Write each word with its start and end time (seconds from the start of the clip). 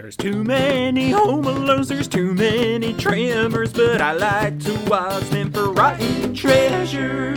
There's 0.00 0.16
too 0.16 0.42
many 0.42 1.10
home 1.10 1.44
alones, 1.44 1.88
there's 1.88 2.08
too 2.08 2.32
many 2.32 2.94
tremors, 2.94 3.70
but 3.74 4.00
I 4.00 4.12
like 4.12 4.58
to 4.60 4.72
watch 4.88 5.24
them 5.24 5.52
for 5.52 5.70
rotten 5.72 6.34
treasure. 6.34 7.36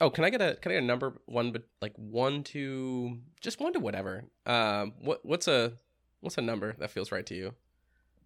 Oh, 0.00 0.08
can 0.08 0.24
I 0.24 0.30
get 0.30 0.40
a 0.40 0.54
can 0.56 0.72
I 0.72 0.76
get 0.76 0.82
a 0.84 0.86
number 0.86 1.20
one 1.26 1.52
but 1.52 1.64
like 1.82 1.92
one 1.96 2.44
to 2.44 3.18
just 3.42 3.60
one 3.60 3.74
to 3.74 3.78
whatever. 3.78 4.24
Um 4.46 4.94
what 5.02 5.22
what's 5.22 5.48
a 5.48 5.74
what's 6.20 6.38
a 6.38 6.42
number 6.42 6.74
that 6.78 6.90
feels 6.90 7.12
right 7.12 7.26
to 7.26 7.34
you? 7.34 7.52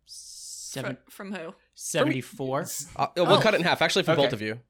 Seven, 0.06 0.96
From, 1.08 1.32
from 1.32 1.40
who? 1.40 1.54
74. 1.74 2.66
Uh, 2.94 3.06
we'll 3.16 3.32
Oh. 3.32 3.40
cut 3.40 3.54
it 3.54 3.56
in 3.58 3.64
half 3.64 3.82
actually 3.82 4.04
for 4.04 4.12
Okay. 4.12 4.22
both 4.22 4.32
of 4.32 4.40
you. 4.40 4.60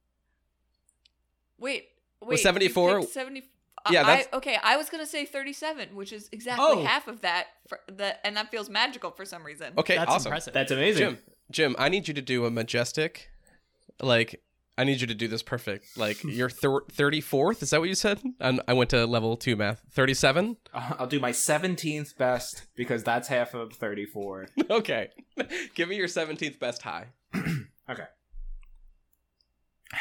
Wait, 1.59 1.85
wait. 2.23 2.29
Was 2.29 2.41
you 2.41 2.45
74 2.45 3.03
70 3.03 3.43
Yeah, 3.91 4.07
I, 4.07 4.27
okay. 4.33 4.59
I 4.63 4.77
was 4.77 4.89
gonna 4.91 5.07
say 5.07 5.25
37, 5.25 5.95
which 5.95 6.13
is 6.13 6.29
exactly 6.33 6.65
Oh. 6.67 6.85
half 6.85 7.09
of 7.09 7.21
that. 7.23 7.47
For 7.69 7.81
the 7.89 8.25
and 8.27 8.37
that 8.37 8.51
feels 8.51 8.69
magical 8.71 9.11
for 9.11 9.25
some 9.25 9.45
reason. 9.45 9.73
Okay, 9.79 9.97
That's 9.97 10.11
awesome. 10.11 10.31
impressive. 10.31 10.55
That's 10.55 10.71
amazing. 10.73 11.01
Jim, 11.11 11.19
Jim, 11.51 11.77
I 11.79 11.89
need 11.89 12.09
you 12.09 12.15
to 12.15 12.23
do 12.23 12.45
a 12.47 12.51
majestic 12.51 13.29
like 14.03 14.43
I 14.79 14.85
need 14.85 15.01
you 15.01 15.07
to 15.07 15.15
do 15.15 15.27
this 15.27 15.43
perfect. 15.43 15.97
Like 15.97 16.23
your 16.25 16.51
thir- 16.51 16.83
34th, 16.93 17.63
is 17.63 17.71
that 17.71 17.81
what 17.81 17.89
you 17.89 17.95
said? 17.95 18.21
And 18.41 18.61
I 18.69 18.75
went 18.75 18.91
to 18.91 19.07
level 19.07 19.37
2 19.37 19.57
math. 19.57 19.81
37? 19.91 20.59
Uh, 20.75 20.93
I'll 20.99 21.07
do 21.07 21.19
my 21.19 21.33
17th 21.33 22.17
best 22.19 22.67
because 22.77 23.03
that's 23.03 23.29
half 23.29 23.55
of 23.55 23.73
34. 23.73 24.49
okay. 24.71 25.09
Give 25.75 25.89
me 25.89 25.97
your 25.97 26.09
17th 26.09 26.59
best 26.59 26.83
high. 26.83 27.07
Okay. 27.89 28.03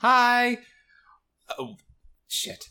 Hi. 0.00 0.58
Oh, 1.58 1.76
shit. 2.28 2.68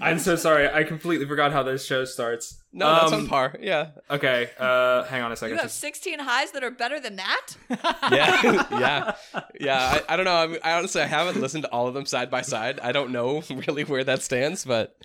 I'm 0.00 0.18
so 0.18 0.36
sorry. 0.36 0.68
I 0.68 0.84
completely 0.84 1.26
forgot 1.26 1.52
how 1.52 1.62
this 1.62 1.84
show 1.84 2.04
starts. 2.06 2.60
No, 2.72 2.92
that's 2.92 3.12
Um, 3.12 3.20
on 3.20 3.28
par. 3.28 3.56
Yeah. 3.60 3.90
Okay. 4.10 4.48
Uh, 4.58 5.04
hang 5.04 5.22
on 5.22 5.30
a 5.30 5.36
second. 5.36 5.50
You 5.52 5.56
second. 5.58 5.64
have 5.64 5.70
16 5.70 6.18
highs 6.20 6.50
that 6.52 6.64
are 6.64 6.70
better 6.70 6.98
than 6.98 7.16
that. 7.16 7.46
yeah, 8.10 8.66
yeah, 8.80 9.12
yeah. 9.60 10.00
I, 10.08 10.14
I 10.14 10.16
don't 10.16 10.24
know. 10.24 10.34
I, 10.34 10.46
mean, 10.46 10.58
I 10.64 10.72
honestly 10.72 11.02
I 11.02 11.06
haven't 11.06 11.40
listened 11.40 11.64
to 11.64 11.70
all 11.70 11.86
of 11.88 11.94
them 11.94 12.06
side 12.06 12.30
by 12.30 12.40
side. 12.42 12.80
I 12.80 12.90
don't 12.92 13.12
know 13.12 13.42
really 13.68 13.84
where 13.84 14.02
that 14.02 14.22
stands, 14.22 14.64
but 14.64 14.96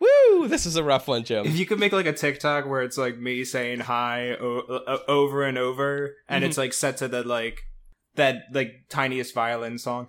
woo, 0.00 0.48
this 0.48 0.66
is 0.66 0.76
a 0.76 0.82
rough 0.82 1.06
one, 1.08 1.22
Joe. 1.22 1.42
If 1.44 1.56
you 1.56 1.64
could 1.64 1.78
make 1.78 1.92
like 1.92 2.06
a 2.06 2.12
TikTok 2.12 2.66
where 2.66 2.82
it's 2.82 2.98
like 2.98 3.18
me 3.18 3.44
saying 3.44 3.80
hi 3.80 4.32
o- 4.32 4.82
o- 4.86 4.98
over 5.08 5.44
and 5.44 5.56
over, 5.56 6.16
and 6.28 6.44
it's 6.44 6.58
like 6.58 6.72
set 6.72 6.96
to 6.98 7.08
the 7.08 7.22
like 7.22 7.60
that 8.16 8.42
like 8.52 8.72
tiniest 8.90 9.32
violin 9.34 9.78
song. 9.78 10.08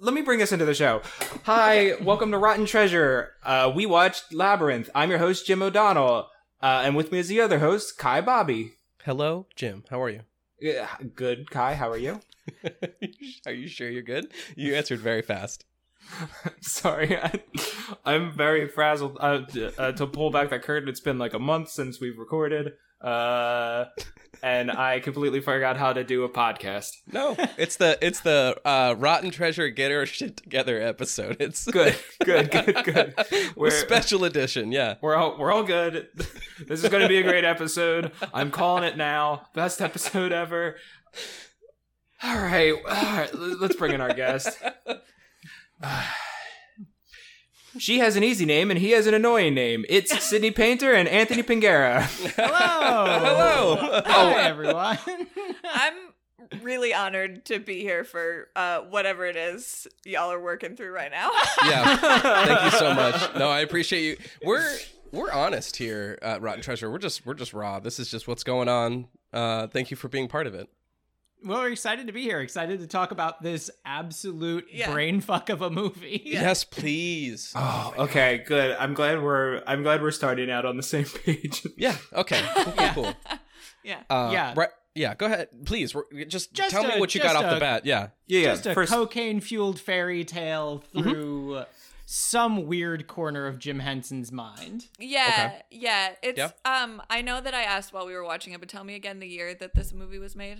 Let 0.00 0.14
me 0.14 0.22
bring 0.22 0.40
us 0.40 0.52
into 0.52 0.64
the 0.64 0.74
show. 0.74 1.02
Hi, 1.44 1.94
welcome 2.00 2.30
to 2.30 2.38
Rotten 2.38 2.64
Treasure. 2.64 3.32
Uh, 3.42 3.70
we 3.74 3.84
watched 3.84 4.32
Labyrinth. 4.32 4.88
I'm 4.94 5.10
your 5.10 5.18
host 5.18 5.46
Jim 5.46 5.62
O'Donnell, 5.62 6.30
uh, 6.62 6.82
and 6.84 6.96
with 6.96 7.12
me 7.12 7.18
is 7.18 7.28
the 7.28 7.42
other 7.42 7.58
host 7.58 7.98
Kai 7.98 8.22
Bobby. 8.22 8.72
Hello, 9.04 9.46
Jim. 9.56 9.84
How 9.90 10.02
are 10.02 10.08
you? 10.08 10.22
Yeah, 10.58 10.88
good, 11.14 11.50
Kai. 11.50 11.74
How 11.74 11.90
are 11.90 11.98
you? 11.98 12.20
are 13.46 13.52
you 13.52 13.68
sure 13.68 13.90
you're 13.90 14.02
good? 14.02 14.28
You 14.56 14.74
answered 14.74 15.00
very 15.00 15.20
fast. 15.20 15.66
Sorry, 16.60 17.18
I, 17.18 17.40
I'm 18.06 18.32
very 18.32 18.66
frazzled. 18.68 19.18
Uh, 19.20 19.42
uh, 19.76 19.92
to 19.92 20.06
pull 20.06 20.30
back 20.30 20.48
that 20.48 20.62
curtain, 20.62 20.88
it's 20.88 21.00
been 21.00 21.18
like 21.18 21.34
a 21.34 21.38
month 21.38 21.68
since 21.68 22.00
we've 22.00 22.18
recorded, 22.18 22.72
uh, 23.04 23.86
and 24.42 24.70
I 24.70 25.00
completely 25.00 25.40
forgot 25.40 25.76
how 25.76 25.92
to 25.92 26.04
do 26.04 26.24
a 26.24 26.28
podcast. 26.28 26.90
No, 27.10 27.36
it's 27.56 27.76
the 27.76 27.98
it's 28.02 28.20
the 28.20 28.56
uh, 28.64 28.94
Rotten 28.98 29.30
Treasure 29.30 29.68
Get 29.68 29.92
Our 29.92 30.06
Shit 30.06 30.36
Together 30.36 30.80
episode. 30.80 31.36
It's 31.40 31.64
Good, 31.66 31.96
good, 32.24 32.50
good, 32.50 32.84
good. 32.84 33.14
We're 33.56 33.70
special 33.70 34.24
edition. 34.24 34.72
Yeah. 34.72 34.94
we're 35.00 35.14
all 35.14 35.38
we're 35.38 35.52
all 35.52 35.62
good. 35.64 36.08
This 36.66 36.82
is 36.82 36.90
going 36.90 37.02
to 37.02 37.08
be 37.08 37.18
a 37.18 37.22
great 37.22 37.44
episode. 37.44 38.12
I'm 38.32 38.50
calling 38.50 38.84
it 38.84 38.96
now. 38.96 39.46
Best 39.54 39.80
episode 39.80 40.32
ever. 40.32 40.76
All 42.22 42.36
right, 42.36 42.72
all 42.72 43.16
right. 43.16 43.30
Let's 43.34 43.76
bring 43.76 43.92
in 43.92 44.00
our 44.00 44.14
guest. 44.14 44.58
She 47.78 47.98
has 47.98 48.16
an 48.16 48.24
easy 48.24 48.44
name 48.44 48.70
and 48.70 48.78
he 48.78 48.92
has 48.92 49.06
an 49.06 49.14
annoying 49.14 49.54
name. 49.54 49.84
It's 49.88 50.22
Sydney 50.24 50.50
Painter 50.50 50.92
and 50.92 51.08
Anthony 51.08 51.42
Pingera. 51.42 52.02
Hello. 52.36 53.18
Hello. 53.18 54.02
Hi, 54.06 54.42
everyone. 54.42 54.98
I'm 55.64 55.94
really 56.62 56.94
honored 56.94 57.44
to 57.46 57.58
be 57.58 57.80
here 57.80 58.04
for 58.04 58.48
uh, 58.54 58.80
whatever 58.82 59.26
it 59.26 59.36
is 59.36 59.86
y'all 60.04 60.30
are 60.30 60.40
working 60.40 60.76
through 60.76 60.92
right 60.92 61.10
now. 61.10 61.30
Yeah. 61.64 61.96
Thank 62.46 62.72
you 62.72 62.78
so 62.78 62.94
much. 62.94 63.34
No, 63.36 63.48
I 63.48 63.60
appreciate 63.60 64.02
you. 64.02 64.16
We're 64.44 64.78
we're 65.12 65.32
honest 65.32 65.76
here 65.76 66.18
at 66.22 66.42
Rotten 66.42 66.62
Treasure. 66.62 66.90
We're 66.90 66.98
just 66.98 67.26
we're 67.26 67.34
just 67.34 67.52
raw. 67.52 67.80
This 67.80 67.98
is 67.98 68.10
just 68.10 68.28
what's 68.28 68.44
going 68.44 68.68
on. 68.68 69.06
Uh, 69.32 69.66
thank 69.66 69.90
you 69.90 69.96
for 69.96 70.08
being 70.08 70.28
part 70.28 70.46
of 70.46 70.54
it. 70.54 70.68
Well, 71.44 71.58
we're 71.60 71.72
excited 71.72 72.06
to 72.06 72.12
be 72.12 72.22
here. 72.22 72.40
Excited 72.40 72.80
to 72.80 72.86
talk 72.86 73.10
about 73.10 73.42
this 73.42 73.70
absolute 73.84 74.66
Yeah. 74.72 74.90
brain 74.92 75.20
fuck 75.20 75.48
of 75.50 75.62
a 75.62 75.70
movie. 75.70 76.22
Yes, 76.24 76.64
please. 76.64 77.52
Oh, 77.54 77.94
okay, 77.98 78.42
good. 78.46 78.76
I'm 78.78 78.94
glad 78.94 79.22
we're 79.22 79.62
I'm 79.66 79.82
glad 79.82 80.02
we're 80.02 80.10
starting 80.10 80.50
out 80.50 80.64
on 80.64 80.76
the 80.76 80.82
same 80.82 81.04
page. 81.24 81.66
Yeah. 81.76 81.96
Okay. 82.12 82.42
Cool. 82.54 82.72
Cool. 82.72 82.90
cool. 82.94 83.14
yeah. 83.84 84.00
Uh, 84.10 84.30
Yeah. 84.32 84.54
Right. 84.56 84.70
Yeah. 84.94 85.14
Go 85.14 85.26
ahead, 85.26 85.48
please. 85.66 85.94
Just, 86.28 86.52
Just 86.54 86.70
tell 86.70 86.84
me 86.84 86.98
what 87.00 87.14
you 87.14 87.20
got 87.20 87.32
just 87.32 87.44
off 87.44 87.54
the 87.54 87.60
bat. 87.60 87.84
Yeah. 87.84 88.08
Yeah, 88.26 88.40
yeah. 88.40 88.44
Just 88.52 88.66
a 88.66 88.74
First, 88.74 88.92
cocaine 88.92 89.40
fueled 89.40 89.78
fairy 89.80 90.24
tale 90.24 90.84
through 90.92 91.64
some 92.06 92.66
weird 92.66 93.06
corner 93.06 93.46
of 93.46 93.58
Jim 93.58 93.80
Henson's 93.80 94.30
mind. 94.30 94.86
Yeah, 94.98 95.60
yeah. 95.70 96.10
It's 96.22 96.38
Yeah. 96.38 96.50
um 96.64 97.02
I 97.10 97.22
know 97.22 97.40
that 97.40 97.54
I 97.54 97.62
asked 97.62 97.92
while 97.92 98.06
we 98.06 98.12
were 98.14 98.22
watching 98.24 98.52
it, 98.52 98.60
but 98.60 98.68
tell 98.68 98.84
me 98.84 98.94
again 98.94 99.18
the 99.20 99.26
year 99.26 99.54
that 99.54 99.74
this 99.74 99.92
movie 99.92 100.18
was 100.18 100.36
made. 100.36 100.58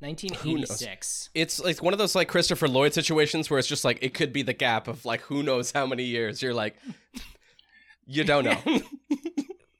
1986. 0.00 1.30
It's 1.34 1.60
like 1.60 1.82
one 1.82 1.92
of 1.92 1.98
those 1.98 2.14
like 2.14 2.28
Christopher 2.28 2.68
Lloyd 2.68 2.94
situations 2.94 3.50
where 3.50 3.58
it's 3.58 3.68
just 3.68 3.84
like 3.84 3.98
it 4.00 4.14
could 4.14 4.32
be 4.32 4.42
the 4.42 4.52
gap 4.52 4.88
of 4.88 5.04
like 5.04 5.22
who 5.22 5.42
knows 5.42 5.72
how 5.72 5.86
many 5.86 6.04
years. 6.04 6.42
You're 6.42 6.54
like, 6.54 6.76
you 8.06 8.24
don't 8.24 8.44
know. 8.44 8.60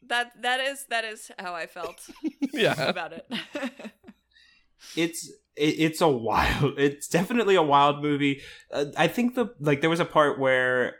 That 0.08 0.40
that 0.40 0.60
is 0.60 0.86
that 0.88 1.04
is 1.04 1.30
how 1.38 1.52
I 1.52 1.66
felt 1.66 2.00
yeah. 2.54 2.82
about 2.88 3.12
it. 3.12 3.30
it's 4.96 5.28
it, 5.56 5.74
it's 5.78 6.00
a 6.00 6.08
wild 6.08 6.78
it's 6.78 7.08
definitely 7.08 7.56
a 7.56 7.62
wild 7.62 8.00
movie 8.00 8.40
uh, 8.72 8.86
i 8.96 9.08
think 9.08 9.34
the 9.34 9.52
like 9.60 9.80
there 9.80 9.90
was 9.90 10.00
a 10.00 10.04
part 10.04 10.38
where 10.38 10.96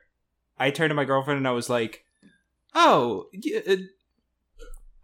i 0.59 0.71
turned 0.71 0.91
to 0.91 0.95
my 0.97 1.05
girlfriend 1.05 1.39
and 1.39 1.47
i 1.47 1.53
was 1.53 1.71
like 1.71 2.05
oh 2.75 3.27
y- 3.33 3.63
uh, 3.67 3.77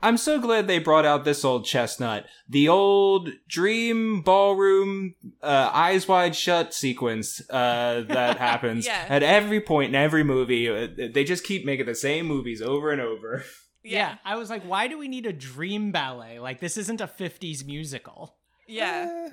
i'm 0.04 0.16
so 0.16 0.38
glad 0.38 0.66
they 0.68 0.78
brought 0.78 1.04
out 1.04 1.24
this 1.24 1.44
old 1.44 1.64
chestnut 1.64 2.24
the 2.48 2.68
old 2.68 3.30
dream 3.48 4.22
ballroom 4.22 5.14
uh, 5.42 5.70
eyes 5.72 6.06
wide 6.06 6.36
shut 6.36 6.72
sequence 6.72 7.40
uh, 7.50 8.04
that 8.08 8.38
happens 8.48 8.86
Yeah. 8.86 9.04
at 9.08 9.22
every 9.24 9.60
point 9.60 9.88
in 9.88 9.94
every 9.96 10.22
movie 10.22 10.68
Uh, 10.68 10.88
they 11.12 11.24
just 11.24 11.42
keep 11.44 11.64
making 11.64 11.86
the 11.86 11.94
same 11.94 12.26
movies 12.26 12.62
over 12.62 12.90
and 12.92 13.00
over 13.00 13.44
Yeah. 13.86 14.14
I 14.24 14.36
was 14.36 14.48
like, 14.48 14.62
why 14.62 14.88
do 14.88 14.96
we 14.96 15.08
need 15.08 15.26
a 15.26 15.32
dream 15.34 15.92
ballet? 15.92 16.38
Like, 16.38 16.58
this 16.58 16.78
isn't 16.78 17.02
a 17.02 17.06
50s 17.06 17.66
musical. 17.66 18.34
Yeah. 18.66 19.28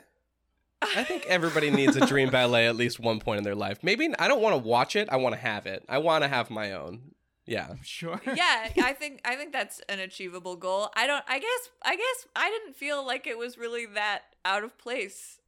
Uh, 0.82 0.88
I 0.94 1.06
think 1.06 1.26
everybody 1.28 1.72
needs 1.72 1.96
a 1.96 2.06
dream 2.06 2.30
ballet 2.30 2.68
at 2.68 2.76
least 2.76 3.00
one 3.00 3.22
point 3.22 3.38
in 3.38 3.44
their 3.46 3.56
life. 3.56 3.78
Maybe 3.82 4.10
I 4.20 4.28
don't 4.28 4.42
want 4.42 4.54
to 4.56 4.58
watch 4.68 4.98
it. 4.98 5.08
I 5.10 5.16
want 5.16 5.36
to 5.36 5.40
have 5.40 5.68
it. 5.68 5.86
I 5.88 6.00
want 6.00 6.24
to 6.26 6.28
have 6.28 6.50
my 6.50 6.74
own. 6.74 7.14
Yeah. 7.52 7.74
Sure. 7.84 8.20
yeah, 8.36 8.70
I 8.82 8.94
think 8.94 9.22
I 9.26 9.36
think 9.36 9.52
that's 9.52 9.82
an 9.90 10.00
achievable 10.00 10.56
goal. 10.56 10.90
I 10.96 11.06
don't 11.08 11.24
I 11.28 11.40
guess 11.40 11.70
I 11.84 11.96
guess 11.96 12.28
I 12.36 12.50
didn't 12.50 12.76
feel 12.78 13.06
like 13.06 13.28
it 13.28 13.38
was 13.38 13.58
really 13.58 13.86
that 13.88 14.22
out 14.46 14.64
of 14.64 14.78
place 14.78 15.40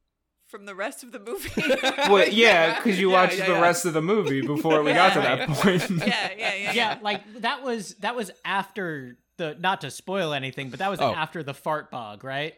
from 0.48 0.66
the 0.66 0.76
rest 0.76 1.04
of 1.04 1.12
the 1.14 1.20
movie. 1.20 1.50
well 2.12 2.28
yeah 2.32 2.76
because 2.76 3.00
you 3.00 3.10
Yeah, 3.12 3.22
watched 3.24 3.38
yeah, 3.38 3.46
the 3.48 3.54
yeah. 3.54 3.62
rest 3.62 3.86
of 3.86 3.94
the 3.94 4.02
movie 4.02 4.42
before 4.42 4.84
we 4.84 4.94
got 4.94 5.14
to 5.14 5.22
that 5.22 5.48
point 5.50 5.90
yeah, 6.06 6.30
yeah, 6.38 6.54
yeah. 6.56 6.74
yeah, 6.74 7.00
like 7.02 7.22
that 7.42 7.64
was 7.64 7.96
that 8.02 8.16
was 8.16 8.32
after 8.44 9.18
the 9.38 9.56
not 9.60 9.82
to 9.82 9.90
spoil 9.90 10.34
anything, 10.34 10.70
but 10.70 10.80
that 10.80 10.90
was 10.92 11.00
Oh. 11.02 11.14
after 11.14 11.42
the 11.42 11.54
fart 11.56 11.90
bog, 11.90 12.24
right? 12.24 12.54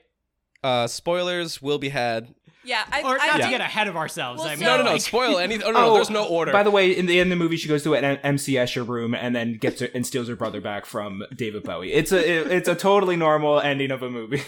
Uh, 0.63 0.87
spoilers 0.87 1.61
will 1.61 1.77
be 1.77 1.89
had. 1.89 2.33
Yeah, 2.65 2.83
I, 2.91 3.01
Or 3.03 3.17
I 3.21 3.27
not 3.27 3.41
to 3.41 3.49
get 3.49 3.61
ahead 3.61 3.87
of 3.87 3.95
ourselves. 3.95 4.39
Well, 4.39 4.47
I 4.47 4.55
mean, 4.55 4.59
so- 4.59 4.65
No, 4.65 4.77
no, 4.77 4.83
no. 4.83 4.91
like- 4.93 5.01
Spoil 5.01 5.37
anything. 5.37 5.65
Oh, 5.67 5.71
no, 5.71 5.81
no, 5.81 5.93
there's 5.93 6.09
no 6.09 6.25
order. 6.25 6.51
By 6.51 6.63
the 6.63 6.71
way, 6.71 6.91
in 6.91 7.05
the 7.05 7.19
end 7.19 7.31
of 7.31 7.37
the 7.37 7.43
movie, 7.43 7.57
she 7.57 7.67
goes 7.67 7.83
to 7.83 7.93
an 7.93 8.03
MC 8.03 8.53
Escher 8.55 8.87
room 8.87 9.13
and 9.13 9.35
then 9.35 9.53
gets 9.57 9.81
her, 9.81 9.89
and 9.93 10.05
steals 10.05 10.27
her 10.27 10.35
brother 10.35 10.59
back 10.61 10.85
from 10.85 11.23
David 11.35 11.63
Bowie. 11.63 11.93
It's 11.93 12.11
a 12.11 12.17
it- 12.17 12.51
it's 12.51 12.67
a 12.67 12.75
totally 12.75 13.15
normal 13.15 13.59
ending 13.59 13.91
of 13.91 14.01
a 14.03 14.09
movie. 14.09 14.41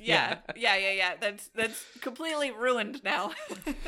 Yeah, 0.00 0.38
yeah, 0.56 0.76
yeah, 0.76 0.90
yeah. 0.92 1.12
That's 1.20 1.48
that's 1.54 1.84
completely 2.00 2.50
ruined 2.50 3.02
now. 3.04 3.32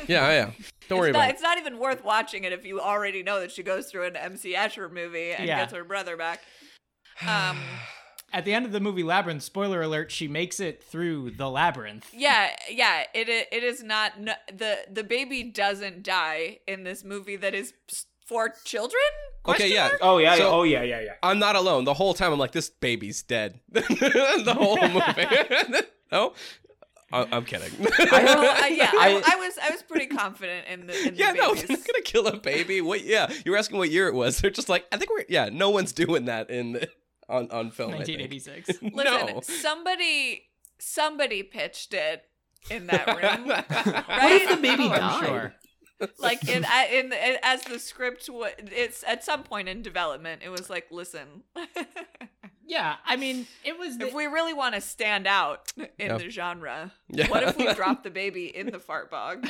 yeah, 0.07 0.29
yeah. 0.31 0.51
Don't 0.89 0.99
worry 0.99 1.09
it's, 1.09 1.15
about 1.15 1.19
not, 1.21 1.29
it. 1.29 1.33
it's 1.33 1.41
not 1.43 1.57
even 1.57 1.77
worth 1.79 2.03
watching 2.03 2.43
it 2.45 2.53
if 2.53 2.65
you 2.65 2.79
already 2.79 3.23
know 3.23 3.39
that 3.41 3.51
she 3.51 3.63
goes 3.63 3.87
through 3.91 4.05
an 4.05 4.15
MC 4.15 4.53
Escher 4.53 4.91
movie 4.91 5.31
and 5.31 5.47
Yeah. 5.47 5.59
gets 5.59 5.73
her 5.73 5.83
brother 5.83 6.15
back. 6.17 6.41
Um, 7.27 7.57
at 8.33 8.43
the 8.45 8.53
end 8.53 8.65
of 8.65 8.71
the 8.71 8.79
movie 8.79 9.03
Labyrinth, 9.03 9.43
spoiler 9.43 9.81
alert, 9.81 10.11
she 10.11 10.27
makes 10.27 10.59
it 10.59 10.83
through 10.83 11.31
the 11.31 11.49
labyrinth. 11.49 12.09
yeah, 12.13 12.49
yeah. 12.69 13.03
It 13.13 13.29
i- 13.29 13.55
it 13.55 13.63
is 13.63 13.83
not 13.83 14.19
no, 14.19 14.33
the 14.53 14.79
the 14.91 15.03
baby 15.03 15.43
doesn't 15.43 16.03
die 16.03 16.59
in 16.67 16.83
this 16.83 17.03
movie 17.03 17.35
that 17.37 17.53
is 17.53 17.73
for 18.25 18.53
children? 18.65 19.01
Okay, 19.47 19.73
yeah. 19.73 19.87
mark? 19.87 19.99
Oh 20.01 20.17
yeah, 20.17 20.35
So- 20.35 20.49
oh 20.51 20.63
yeah, 20.63 20.81
yeah, 20.83 21.01
yeah. 21.01 21.13
I'm 21.21 21.37
not 21.39 21.55
alone. 21.55 21.83
The 21.83 21.93
whole 21.93 22.13
time 22.13 22.31
I'm 22.33 22.39
like, 22.39 22.51
this 22.53 22.69
baby's 22.69 23.21
dead. 23.21 23.59
the 23.71 24.55
whole 24.57 24.77
movie. 24.89 25.81
no, 26.11 26.33
I- 27.11 27.27
I'm 27.31 27.45
kidding. 27.45 27.69
Well, 27.79 27.91
I, 27.99 28.63
uh, 28.63 28.67
yeah, 28.67 28.91
I, 28.93 29.21
I- 29.25 29.33
I 29.33 29.35
was 29.35 29.57
I 29.61 29.69
was 29.69 29.83
pretty 29.83 30.07
confident 30.07 30.67
in 30.67 30.87
the 30.87 31.07
in 31.07 31.13
the 31.13 31.19
yeah, 31.19 31.33
no, 31.33 31.49
babies. 31.53 31.67
they're 31.67 31.77
not 31.77 31.85
gonna 31.87 32.01
kill 32.03 32.27
a 32.27 32.37
baby. 32.37 32.81
What? 32.81 33.03
Yeah, 33.03 33.31
you 33.45 33.51
were 33.51 33.57
asking 33.57 33.77
what 33.77 33.91
year 33.91 34.07
it 34.07 34.13
was. 34.15 34.39
They're 34.39 34.49
just 34.51 34.69
like, 34.69 34.85
I 34.91 34.97
think 34.97 35.11
we're. 35.11 35.25
Yeah, 35.29 35.49
no 35.51 35.69
one's 35.69 35.91
doing 35.91 36.25
that 36.25 36.49
in 36.49 36.71
the, 36.73 36.89
on 37.33 37.49
on 37.51 37.71
film. 37.71 37.93
I 37.95 38.03
think. 38.03 38.19
1986. 38.19 38.81
Listen, 38.93 39.35
no. 39.35 39.41
somebody 39.41 40.43
somebody 40.79 41.43
pitched 41.43 41.93
it 41.93 42.23
in 42.69 42.87
that 42.87 43.07
room, 43.37 43.47
What 43.47 43.69
right? 43.69 44.31
if 44.41 44.49
the 44.49 44.57
baby 44.61 44.83
Oh, 44.85 44.91
I'm 44.91 44.99
died? 44.99 45.25
sure. 45.25 45.53
like 46.19 46.47
in, 46.47 46.65
in 46.91 47.13
in 47.13 47.37
as 47.43 47.63
the 47.63 47.79
script 47.79 48.29
was, 48.29 48.51
it's 48.59 49.03
at 49.07 49.23
some 49.23 49.43
point 49.43 49.69
in 49.69 49.81
development. 49.81 50.41
It 50.43 50.49
was 50.49 50.69
like, 50.69 50.87
listen, 50.91 51.43
Yeah, 52.65 52.95
I 53.05 53.17
mean, 53.17 53.45
it 53.65 53.77
was. 53.77 53.97
The, 53.97 54.07
if 54.07 54.13
we 54.13 54.25
really 54.25 54.53
want 54.53 54.73
to 54.75 54.81
stand 54.81 55.27
out 55.27 55.71
in 55.77 55.87
Yeah. 55.99 56.17
the 56.17 56.29
genre, 56.29 56.91
Yeah. 57.09 57.27
what 57.27 57.43
if 57.43 57.57
we 57.57 57.71
drop 57.73 58.03
the 58.03 58.09
baby 58.09 58.45
in 58.55 58.67
the 58.67 58.79
fart 58.79 59.11
bog? 59.11 59.45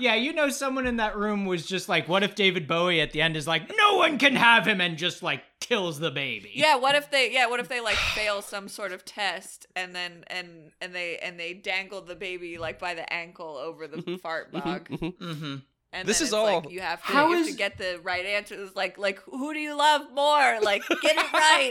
yeah, 0.00 0.14
you 0.14 0.32
know, 0.32 0.48
someone 0.50 0.86
in 0.86 0.96
that 0.98 1.16
room 1.16 1.44
was 1.46 1.66
just 1.66 1.88
like, 1.88 2.08
"What 2.08 2.22
if 2.22 2.34
David 2.34 2.66
Bowie 2.68 3.00
at 3.00 3.12
the 3.12 3.22
end 3.22 3.36
is 3.36 3.46
like, 3.46 3.70
no 3.76 3.96
one 3.96 4.18
can 4.18 4.36
have 4.36 4.66
him," 4.66 4.80
and 4.80 4.96
just 4.98 5.22
like 5.22 5.42
kills 5.66 5.98
the 5.98 6.10
baby? 6.10 6.50
Yeah, 6.54 6.76
what 6.76 6.94
if 6.94 7.10
they 7.10 7.32
yeah, 7.32 7.46
what 7.46 7.60
if 7.60 7.68
they 7.68 7.80
like 7.80 7.96
fail 7.96 8.42
some 8.42 8.68
sort 8.68 8.92
of 8.92 9.04
test 9.04 9.66
and 9.76 9.94
then 9.94 10.24
and 10.28 10.72
and 10.80 10.94
they 10.94 11.18
and 11.18 11.38
they 11.38 11.52
dangle 11.54 12.00
the 12.02 12.14
baby 12.16 12.58
like 12.58 12.78
by 12.78 12.94
the 12.94 13.10
ankle 13.12 13.56
over 13.56 13.86
the 13.86 14.18
fart 14.22 14.52
bog. 14.52 14.88
Mm-hmm. 14.88 15.56
And 15.94 16.08
This 16.08 16.20
then 16.20 16.26
is 16.28 16.32
it's 16.32 16.32
like 16.32 16.64
all- 16.64 16.72
you 16.72 16.80
have 16.80 17.04
to, 17.04 17.12
How 17.12 17.28
you 17.28 17.36
have 17.36 17.46
to 17.48 17.52
get 17.52 17.76
the 17.76 18.00
right 18.02 18.24
answer. 18.24 18.54
It's 18.54 18.74
like 18.74 18.96
like 18.96 19.18
who 19.24 19.52
do 19.52 19.60
you 19.60 19.76
love 19.76 20.10
more? 20.14 20.58
Like 20.62 20.82
get 20.88 21.16
it 21.18 21.32
right. 21.34 21.70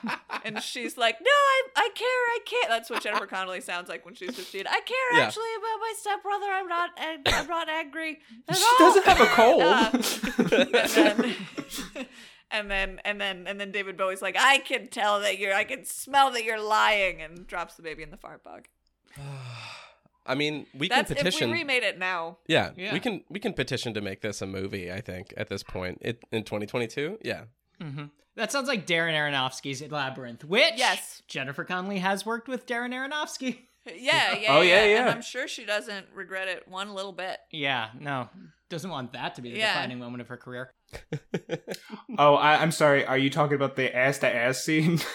and 0.44 0.62
she's 0.62 0.96
like, 0.96 1.16
No, 1.20 1.28
I 1.30 1.62
I 1.76 1.90
care, 1.94 2.06
I 2.08 2.38
can't. 2.46 2.68
That's 2.70 2.88
what 2.88 3.02
Jennifer 3.02 3.26
Connelly 3.26 3.60
sounds 3.60 3.90
like 3.90 4.06
when 4.06 4.14
she's 4.14 4.34
15. 4.34 4.66
I 4.66 4.80
care 4.80 4.96
Yeah. 5.18 5.26
actually 5.26 5.54
about 5.58 5.80
my 5.80 5.92
stepbrother. 5.98 6.46
I'm 6.46 6.66
not 6.68 6.90
ang- 6.98 7.22
I'm 7.26 7.46
not 7.46 7.68
angry. 7.68 8.20
At 8.48 8.56
She 8.56 8.64
all." 8.64 8.78
doesn't 8.94 9.04
have 9.04 9.20
a 9.20 9.26
cold. 9.26 9.62
Uh, 9.62 9.90
and 12.50 12.70
then 12.70 13.00
and 13.04 13.20
then 13.20 13.46
and 13.46 13.60
then 13.60 13.70
David 13.72 13.96
Bowie's 13.96 14.22
like, 14.22 14.36
I 14.38 14.58
can 14.58 14.88
tell 14.88 15.20
that 15.20 15.38
you're 15.38 15.54
I 15.54 15.64
can 15.64 15.84
smell 15.84 16.30
that 16.32 16.44
you're 16.44 16.60
lying 16.60 17.20
and 17.22 17.46
drops 17.46 17.74
the 17.74 17.82
baby 17.82 18.02
in 18.02 18.10
the 18.10 18.16
fart 18.16 18.42
bog. 18.44 18.66
I 20.26 20.34
mean, 20.34 20.66
we 20.74 20.88
That's 20.88 21.08
can 21.08 21.16
if 21.16 21.24
petition. 21.24 21.50
we 21.50 21.58
remade 21.60 21.82
it 21.82 21.98
now. 21.98 22.36
yeah, 22.46 22.70
Yeah. 22.76 22.92
we 22.92 23.00
can 23.00 23.24
we 23.30 23.40
can 23.40 23.54
petition 23.54 23.94
to 23.94 24.00
make 24.02 24.20
this 24.20 24.42
a 24.42 24.46
movie. 24.46 24.92
I 24.92 25.00
think 25.00 25.32
at 25.38 25.48
this 25.48 25.62
point, 25.62 25.98
it 26.02 26.22
in 26.30 26.44
2022. 26.44 27.18
Yeah, 27.24 27.44
Mm-hmm. 27.80 28.04
That 28.34 28.52
sounds 28.52 28.68
like 28.68 28.86
Darren 28.86 29.14
Aronofsky's 29.14 29.82
Labyrinth, 29.90 30.44
which 30.44 30.74
Yes. 30.76 31.22
Jennifer 31.28 31.64
Connelly 31.64 31.98
has 31.98 32.26
worked 32.26 32.46
with 32.48 32.66
Darren 32.66 32.92
Aronofsky. 32.92 33.58
Yeah, 33.96 34.34
yeah, 34.34 34.54
Oh, 34.54 34.60
yeah, 34.60 34.80
And 34.82 34.90
yeah. 35.06 35.10
I'm 35.14 35.22
sure 35.22 35.48
she 35.48 35.64
doesn't 35.64 36.08
regret 36.12 36.46
it 36.46 36.68
one 36.68 36.92
little 36.92 37.12
bit. 37.12 37.38
Yeah, 37.50 37.88
no, 37.98 38.28
doesn't 38.70 38.90
want 38.90 39.12
that 39.14 39.34
to 39.36 39.42
be 39.42 39.50
the 39.52 39.58
Yeah. 39.58 39.74
defining 39.74 39.98
moment 39.98 40.20
of 40.20 40.28
her 40.28 40.36
career. 40.36 40.70
oh, 42.18 42.34
I, 42.34 42.60
I'm 42.62 42.70
sorry. 42.72 43.04
Are 43.04 43.18
you 43.18 43.30
talking 43.30 43.54
about 43.56 43.76
the 43.76 43.94
ass 43.94 44.18
to 44.18 44.34
ass 44.34 44.62
scene? 44.64 45.00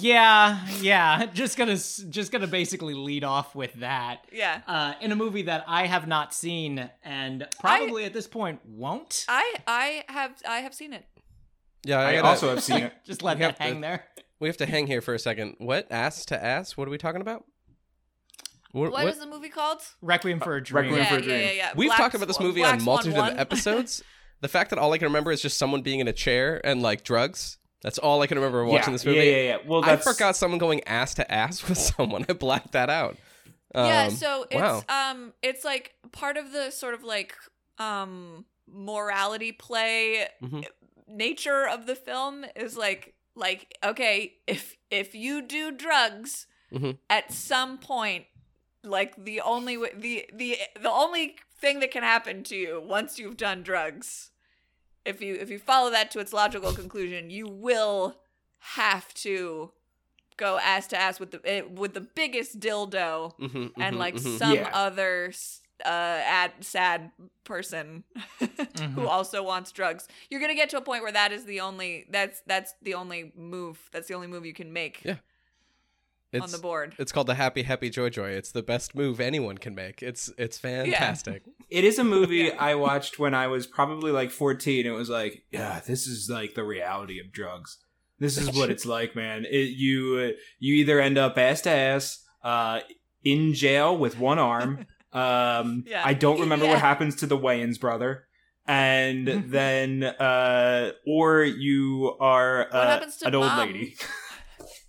Yeah, 0.00 0.66
yeah, 0.80 1.26
just 1.26 1.58
gonna 1.58 1.76
just 1.76 2.32
gonna 2.32 2.46
basically 2.46 2.94
lead 2.94 3.22
off 3.22 3.54
with 3.54 3.74
that. 3.80 4.22
Yeah. 4.32 4.62
Uh, 4.66 4.94
in 5.02 5.12
a 5.12 5.14
movie 5.14 5.42
that 5.42 5.64
I 5.68 5.86
have 5.86 6.08
not 6.08 6.32
seen 6.32 6.88
and 7.04 7.46
probably 7.60 8.04
at 8.06 8.14
this 8.14 8.26
point 8.26 8.60
won't. 8.64 9.26
I 9.28 9.56
I 9.66 10.04
have 10.08 10.32
I 10.48 10.60
have 10.60 10.72
seen 10.72 10.94
it. 10.94 11.04
yeah. 11.84 12.00
I 12.00 12.14
gotta- 12.14 12.28
also 12.28 12.48
have 12.48 12.62
seen 12.64 12.78
it. 12.84 12.94
Just 13.04 13.22
let 13.22 13.36
We 13.36 13.42
that 13.44 13.58
hang 13.58 13.74
to- 13.74 13.80
there. 13.82 14.04
We 14.40 14.48
have 14.48 14.56
to 14.56 14.64
hang 14.66 14.86
here 14.86 15.02
for 15.02 15.12
a 15.12 15.18
second. 15.18 15.56
What 15.58 15.86
ass 15.92 16.24
to 16.26 16.42
ass? 16.42 16.74
What 16.78 16.88
are 16.88 16.90
we 16.90 16.96
talking 16.96 17.20
about? 17.20 17.44
What, 18.72 18.90
what 18.92 19.06
is 19.06 19.18
the 19.18 19.26
movie 19.26 19.48
called? 19.50 19.82
Requiem 20.00 20.40
for 20.40 20.56
a 20.56 20.62
Dream. 20.62 20.84
Requiem 20.84 20.98
yeah, 21.02 21.08
for 21.08 21.14
a 21.14 21.18
yeah, 21.20 21.24
Dream. 21.24 21.40
yeah, 21.40 21.50
yeah. 21.52 21.72
We've 21.76 21.88
Black 21.88 21.98
talked 21.98 22.14
about 22.14 22.28
this 22.28 22.40
movie 22.40 22.60
Black 22.60 22.74
on 22.74 22.80
Swan 22.80 22.84
multitude 22.94 23.16
one. 23.18 23.32
of 23.32 23.38
episodes. 23.46 24.02
the 24.40 24.48
fact 24.48 24.70
that 24.70 24.78
all 24.78 24.92
I 24.92 24.98
can 24.98 25.06
remember 25.06 25.30
is 25.30 25.40
just 25.42 25.58
someone 25.58 25.82
being 25.82 26.00
in 26.00 26.08
a 26.08 26.12
chair 26.12 26.60
and 26.64 26.82
like 26.82 27.04
drugs. 27.04 27.58
That's 27.82 27.98
all 27.98 28.22
I 28.22 28.26
can 28.28 28.38
remember 28.38 28.64
watching 28.64 28.88
yeah, 28.88 28.92
this 28.92 29.04
movie. 29.04 29.18
Yeah, 29.18 29.24
yeah, 29.24 29.42
yeah. 29.42 29.58
Well, 29.66 29.84
I 29.84 29.96
forgot 29.96 30.36
someone 30.36 30.58
going 30.58 30.84
ass 30.84 31.14
to 31.14 31.30
ass 31.32 31.62
with 31.68 31.78
someone. 31.78 32.24
I 32.28 32.32
blacked 32.32 32.72
that 32.72 32.88
out. 32.90 33.16
yeah, 33.74 34.04
Um, 34.04 34.10
so 34.10 34.46
it's 34.50 34.60
wow. 34.60 34.82
um 34.88 35.32
it's 35.42 35.64
like 35.64 35.94
part 36.12 36.36
of 36.36 36.52
the 36.52 36.70
sort 36.70 36.94
of 36.94 37.02
like 37.04 37.34
um 37.78 38.44
morality 38.68 39.52
play 39.52 40.28
Mhm. 40.42 40.64
nature 41.08 41.66
of 41.68 41.86
the 41.86 41.94
film 41.94 42.44
is 42.56 42.76
like 42.76 43.14
like 43.34 43.74
okay, 43.84 44.34
if 44.46 44.76
if 44.90 45.14
you 45.14 45.42
do 45.42 45.72
drugs 45.72 46.46
Mhm. 46.72 46.98
at 47.10 47.32
some 47.32 47.78
point 47.78 48.24
like 48.84 49.14
the 49.24 49.40
only 49.40 49.76
way 49.76 49.90
the 49.96 50.26
the 50.32 50.58
the 50.80 50.90
only 50.90 51.36
thing 51.58 51.80
that 51.80 51.90
can 51.90 52.02
happen 52.02 52.42
to 52.44 52.56
you 52.56 52.80
once 52.84 53.18
you've 53.18 53.36
done 53.36 53.62
drugs 53.62 54.30
if 55.04 55.20
you 55.20 55.34
if 55.34 55.50
you 55.50 55.58
follow 55.58 55.90
that 55.90 56.10
to 56.10 56.18
its 56.18 56.32
logical 56.32 56.72
conclusion 56.72 57.30
you 57.30 57.46
will 57.46 58.16
have 58.58 59.12
to 59.14 59.70
go 60.36 60.58
ass 60.58 60.86
to 60.88 60.96
ass 61.00 61.20
with 61.20 61.30
the 61.30 61.40
eh, 61.44 61.62
with 61.62 61.94
the 61.94 62.00
biggest 62.00 62.58
dildo 62.60 63.32
Mhm, 63.38 63.72
and 63.78 63.96
mhm, 63.96 63.98
like 63.98 64.16
mhm. 64.16 64.38
some 64.38 64.54
Yeah. 64.58 64.70
other 64.72 65.26
s- 65.28 65.60
uh 65.84 65.88
ad 65.88 66.52
sad 66.60 67.10
person 67.44 68.04
who 68.94 69.06
also 69.06 69.42
wants 69.42 69.72
drugs 69.72 70.06
you're 70.30 70.40
gonna 70.40 70.54
get 70.54 70.70
to 70.70 70.76
a 70.76 70.80
point 70.80 71.02
where 71.02 71.12
that 71.12 71.32
is 71.32 71.44
the 71.44 71.60
only 71.60 72.06
that's 72.10 72.40
that's 72.46 72.74
the 72.82 72.94
only 72.94 73.32
move 73.36 73.88
that's 73.92 74.08
the 74.08 74.14
only 74.14 74.28
move 74.28 74.46
you 74.46 74.54
can 74.54 74.72
make 74.72 75.00
Yeah. 75.04 75.16
On 76.40 76.50
the 76.50 76.58
board 76.58 76.94
it's 76.98 77.12
called 77.12 77.26
the 77.26 77.34
Happy 77.34 77.62
Happy 77.62 77.90
Joy 77.90 78.08
Joy. 78.08 78.30
It's 78.30 78.52
the 78.52 78.62
best 78.62 78.94
move 78.94 79.20
anyone 79.20 79.58
can 79.58 79.74
make. 79.74 80.02
It's 80.02 80.30
it's 80.38 80.58
fantastic. 80.58 81.42
It 81.68 81.84
is 81.84 81.98
a 81.98 82.04
movie 82.04 82.52
I 82.68 82.74
watched 82.74 83.18
when 83.18 83.34
I 83.34 83.48
was 83.48 83.66
probably 83.66 84.12
like 84.12 84.30
14. 84.30 84.86
It 84.86 84.90
was 84.90 85.10
like, 85.10 85.42
yeah, 85.50 85.80
this 85.86 86.06
is 86.06 86.30
like 86.30 86.54
the 86.54 86.64
reality 86.64 87.20
of 87.20 87.32
drugs. 87.32 87.78
This 88.18 88.38
is 88.38 88.50
what 88.56 88.70
it's 88.74 88.86
like, 88.86 89.14
man. 89.16 89.44
It, 89.50 89.76
you 89.76 90.32
uh, 90.32 90.38
you 90.58 90.74
either 90.76 91.00
end 91.00 91.18
up 91.18 91.36
ass 91.36 91.60
to 91.62 91.70
ass, 91.70 92.24
uh, 92.44 92.80
in 93.24 93.52
jail 93.54 93.96
with 93.96 94.18
one 94.18 94.38
arm. 94.38 94.86
Um, 95.14 95.84
Yeah. 95.86 96.00
I 96.02 96.14
don't 96.14 96.40
remember 96.40 96.64
Yeah. 96.64 96.70
what 96.72 96.80
happens 96.80 97.16
to 97.16 97.26
the 97.26 97.36
Wayans 97.36 97.78
brother, 97.78 98.24
and 98.66 99.26
then 99.28 100.02
uh, 100.02 100.92
or 101.06 101.42
you 101.44 102.16
are 102.18 102.60
What 102.70 102.74
uh, 102.74 102.86
happens 102.88 103.16
to 103.18 103.26
an 103.26 103.34
old 103.34 103.52
lady. 103.58 103.94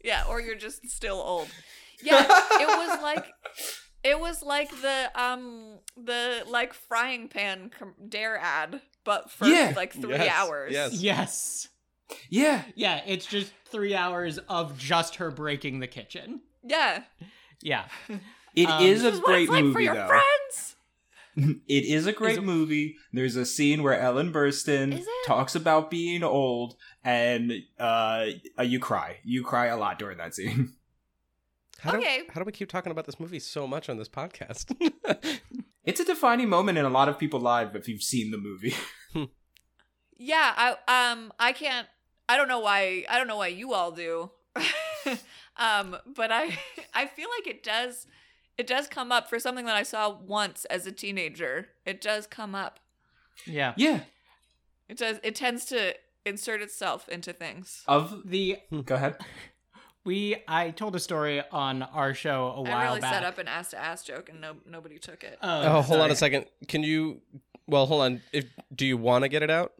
Yeah, 0.04 0.24
or 0.30 0.42
you're 0.42 0.56
just 0.56 0.90
still 0.90 1.16
old. 1.22 1.48
Yeah, 2.04 2.22
it 2.24 2.68
was 2.68 3.02
like 3.04 3.26
it 4.04 4.20
was 4.20 4.44
like 4.44 4.70
the 4.82 5.10
um 5.16 5.80
the 5.98 6.44
like 6.48 6.74
frying 6.74 7.30
pan 7.30 7.72
com- 7.78 7.96
dare 8.10 8.38
ad, 8.38 8.82
but 9.06 9.32
for 9.32 9.48
Yeah. 9.48 9.74
like 9.76 9.94
three 9.94 10.12
Yes, 10.16 10.34
hours. 10.36 10.72
yes. 10.74 10.94
Yes. 10.94 11.68
Yeah, 12.30 12.62
Yeah, 12.76 13.02
it's 13.08 13.26
just 13.26 13.52
three 13.66 13.96
hours 13.96 14.38
of 14.50 14.78
just 14.78 15.16
her 15.16 15.32
breaking 15.32 15.80
the 15.80 15.88
kitchen. 15.88 16.42
Yeah. 16.64 17.04
Yeah. 17.62 17.86
it 18.56 18.68
Um, 18.70 18.84
is 18.84 19.02
This 19.02 19.14
a 19.14 19.16
is 19.16 19.20
what 19.22 19.26
great 19.26 19.42
it's 19.44 19.52
like 19.52 19.64
movie 19.64 19.74
for 19.74 19.82
your 19.82 19.96
though. 19.96 20.08
friends. 20.08 20.76
It 21.68 21.86
is 21.86 22.06
a 22.06 22.12
great 22.12 22.38
it- 22.38 22.44
movie. 22.44 22.98
There's 23.12 23.36
a 23.36 23.46
scene 23.46 23.82
where 23.82 24.00
Ellen 24.00 24.32
Burstyn 24.32 24.94
Is 24.94 25.08
it? 25.08 25.26
talks 25.26 25.56
about 25.56 25.90
being 25.90 26.22
old, 26.24 26.76
and 27.04 27.52
uh, 27.80 28.26
uh, 28.58 28.64
you 28.64 28.80
cry. 28.80 29.18
You 29.24 29.44
cry 29.44 29.68
a 29.68 29.78
lot 29.78 30.00
during 30.00 30.18
that 30.18 30.34
scene. 30.36 30.74
How 31.80 31.92
do, 31.92 31.98
Okay. 31.98 32.22
how 32.30 32.40
do 32.40 32.46
we 32.46 32.54
keep 32.54 32.70
talking 32.70 32.94
about 32.94 33.06
this 33.06 33.20
movie 33.20 33.40
so 33.40 33.68
much 33.68 33.90
on 33.90 33.98
this 33.98 34.08
podcast? 34.08 34.74
It's 35.86 36.00
a 36.00 36.06
defining 36.06 36.48
moment 36.48 36.78
in 36.78 36.86
a 36.86 36.90
lot 36.90 37.10
of 37.10 37.20
people's 37.20 37.44
lives 37.44 37.76
if 37.76 37.90
you've 37.90 38.02
seen 38.04 38.32
the 38.32 38.38
movie. 38.38 38.74
Yeah, 40.18 40.54
I 40.88 41.10
um 41.12 41.34
I 41.40 41.52
can't 41.52 41.88
I 42.30 42.38
don't 42.38 42.48
know 42.48 42.60
why 42.60 43.04
I 43.10 43.18
don't 43.18 43.28
know 43.28 43.36
why 43.36 43.48
you 43.48 43.74
all 43.74 43.92
do. 43.92 44.32
um 45.58 45.98
but 46.16 46.32
I 46.32 46.58
I 46.94 47.06
feel 47.08 47.28
like 47.38 47.48
it 47.48 47.64
does 47.64 48.08
it 48.58 48.66
does 48.68 48.88
come 48.88 49.12
up 49.12 49.28
for 49.30 49.40
something 49.40 49.66
that 49.66 49.76
I 49.76 49.84
saw 49.84 50.18
once 50.18 50.64
as 50.66 50.88
a 50.88 50.92
teenager. 50.94 51.68
It 51.86 52.00
does 52.00 52.28
come 52.28 52.56
up. 52.56 52.80
Yeah. 53.46 53.74
yeah. 53.76 54.02
It 54.88 54.98
does 54.98 55.20
it 55.24 55.36
tends 55.36 55.66
to 55.66 55.96
insert 56.26 56.62
itself 56.62 57.08
into 57.10 57.34
things. 57.34 57.84
Of 57.88 58.22
The 58.26 58.58
hmm. 58.70 58.82
go 58.82 58.96
ahead. 58.96 59.18
we 60.06 60.38
I 60.48 60.72
told 60.72 60.96
a 60.96 61.00
story 61.00 61.42
on 61.52 61.84
our 61.84 62.14
show 62.14 62.54
a 62.56 62.62
while 62.62 62.76
I 62.76 62.86
really 62.86 63.02
back. 63.02 63.14
set 63.14 63.24
up 63.24 63.38
an 63.38 63.48
ass 63.48 63.72
to 63.72 63.80
ass 63.80 64.04
joke 64.04 64.30
and 64.30 64.42
no 64.42 64.56
nobody 64.70 64.98
took 65.00 65.24
it. 65.24 65.38
Oh, 65.42 65.78
oh, 65.78 65.82
hold 65.82 66.02
on 66.02 66.12
a 66.12 66.16
second. 66.16 66.46
Can 66.68 66.84
you? 66.84 67.22
Well, 67.68 67.86
hold 67.86 68.02
on. 68.02 68.22
If 68.32 68.46
do 68.74 68.86
you 68.86 68.98
want 68.98 69.24
to 69.24 69.30
get 69.30 69.44
it 69.44 69.50
out? 69.50 69.74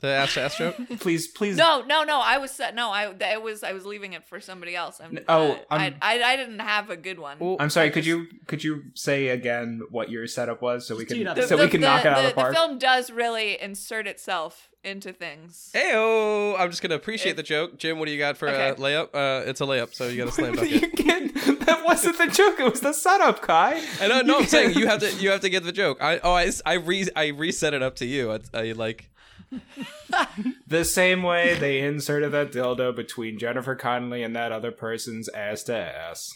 The 0.00 0.06
ass 0.08 0.34
to 0.34 0.48
joke. 0.56 0.76
Please, 1.00 1.26
please. 1.26 1.56
No, 1.56 1.82
no, 1.84 2.04
no. 2.04 2.20
I 2.20 2.38
was 2.38 2.52
set. 2.52 2.72
No, 2.74 2.90
I 2.90 3.12
that 3.14 3.42
was 3.42 3.64
I 3.64 3.72
was 3.72 3.84
leaving 3.84 4.12
it 4.12 4.24
for 4.28 4.38
somebody 4.40 4.76
else. 4.76 5.00
I'm, 5.02 5.18
Oh, 5.28 5.52
uh, 5.52 5.58
I'm- 5.74 5.96
I, 6.00 6.20
I 6.20 6.32
I 6.32 6.36
didn't 6.36 6.60
have 6.60 6.88
a 6.88 6.96
good 6.96 7.18
one. 7.18 7.38
Well, 7.40 7.56
I'm 7.58 7.68
sorry. 7.68 7.88
I 7.88 7.90
Could 7.90 8.06
you 8.06 8.26
could 8.46 8.62
you 8.62 8.84
say 8.94 9.28
again 9.28 9.82
what 9.90 10.08
your 10.08 10.28
setup 10.28 10.62
was 10.62 10.86
so 10.86 10.94
we 10.96 11.04
Just 11.04 11.16
can. 11.20 11.34
The- 11.34 11.46
so 11.48 11.56
the- 11.56 11.64
we 11.64 11.68
can 11.68 11.80
the- 11.80 11.88
knock 11.88 12.04
it 12.04 12.08
out 12.12 12.18
the, 12.22 12.28
of 12.28 12.30
the 12.30 12.34
park? 12.40 12.54
The 12.54 12.60
film 12.60 12.78
does 12.78 13.10
really 13.10 13.60
insert 13.60 14.06
itself 14.06 14.68
into 14.84 15.12
things. 15.12 15.72
Heyo! 15.74 16.54
I'm 16.56 16.70
just 16.70 16.80
gonna 16.80 16.94
appreciate 16.94 17.32
It- 17.32 17.36
the 17.38 17.42
joke, 17.42 17.76
Jim. 17.78 17.98
What 17.98 18.06
do 18.06 18.12
you 18.12 18.18
got 18.18 18.36
for 18.36 18.46
a 18.46 18.74
layup? 18.76 19.08
Uh, 19.12 19.48
it's 19.48 19.60
a 19.60 19.64
layup, 19.64 19.94
so 19.94 20.06
you 20.06 20.16
got 20.18 20.28
a 20.28 20.32
slam 20.32 20.54
dunk. 20.54 20.70
you 20.70 20.76
it. 20.80 20.96
can't, 20.96 21.34
that 21.66 21.84
wasn't 21.84 22.16
the 22.18 22.28
joke. 22.28 22.60
It 22.60 22.70
was 22.70 22.78
the 22.80 22.92
setup, 22.92 23.42
Kai. 23.42 23.82
I 24.00 24.06
know. 24.06 24.20
No, 24.20 24.38
I'm 24.38 24.46
saying 24.54 24.74
you 24.78 24.86
have 24.86 25.00
to. 25.00 25.12
You 25.16 25.30
have 25.30 25.40
to 25.40 25.50
get 25.50 25.64
the 25.64 25.72
joke. 25.72 25.98
I 26.00 26.20
oh, 26.22 26.34
I 26.34 26.52
I 26.64 26.74
re 26.74 27.08
I 27.16 27.26
reset 27.28 27.74
it 27.74 27.82
up 27.82 27.96
to 27.96 28.06
you. 28.06 28.30
I, 28.32 28.38
I 28.54 28.72
like. 28.72 29.10
The 30.66 30.84
same 30.84 31.22
way 31.22 31.54
they 31.58 31.80
inserted 31.80 32.32
that 32.32 32.52
dildo 32.52 32.94
between 32.94 33.38
Jennifer 33.38 33.74
Connelly 33.74 34.22
and 34.22 34.36
that 34.36 34.52
other 34.52 34.70
person's 34.70 35.28
ass 35.30 35.62
to 35.64 35.76
ass. 35.76 36.28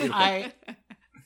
I 0.00 0.52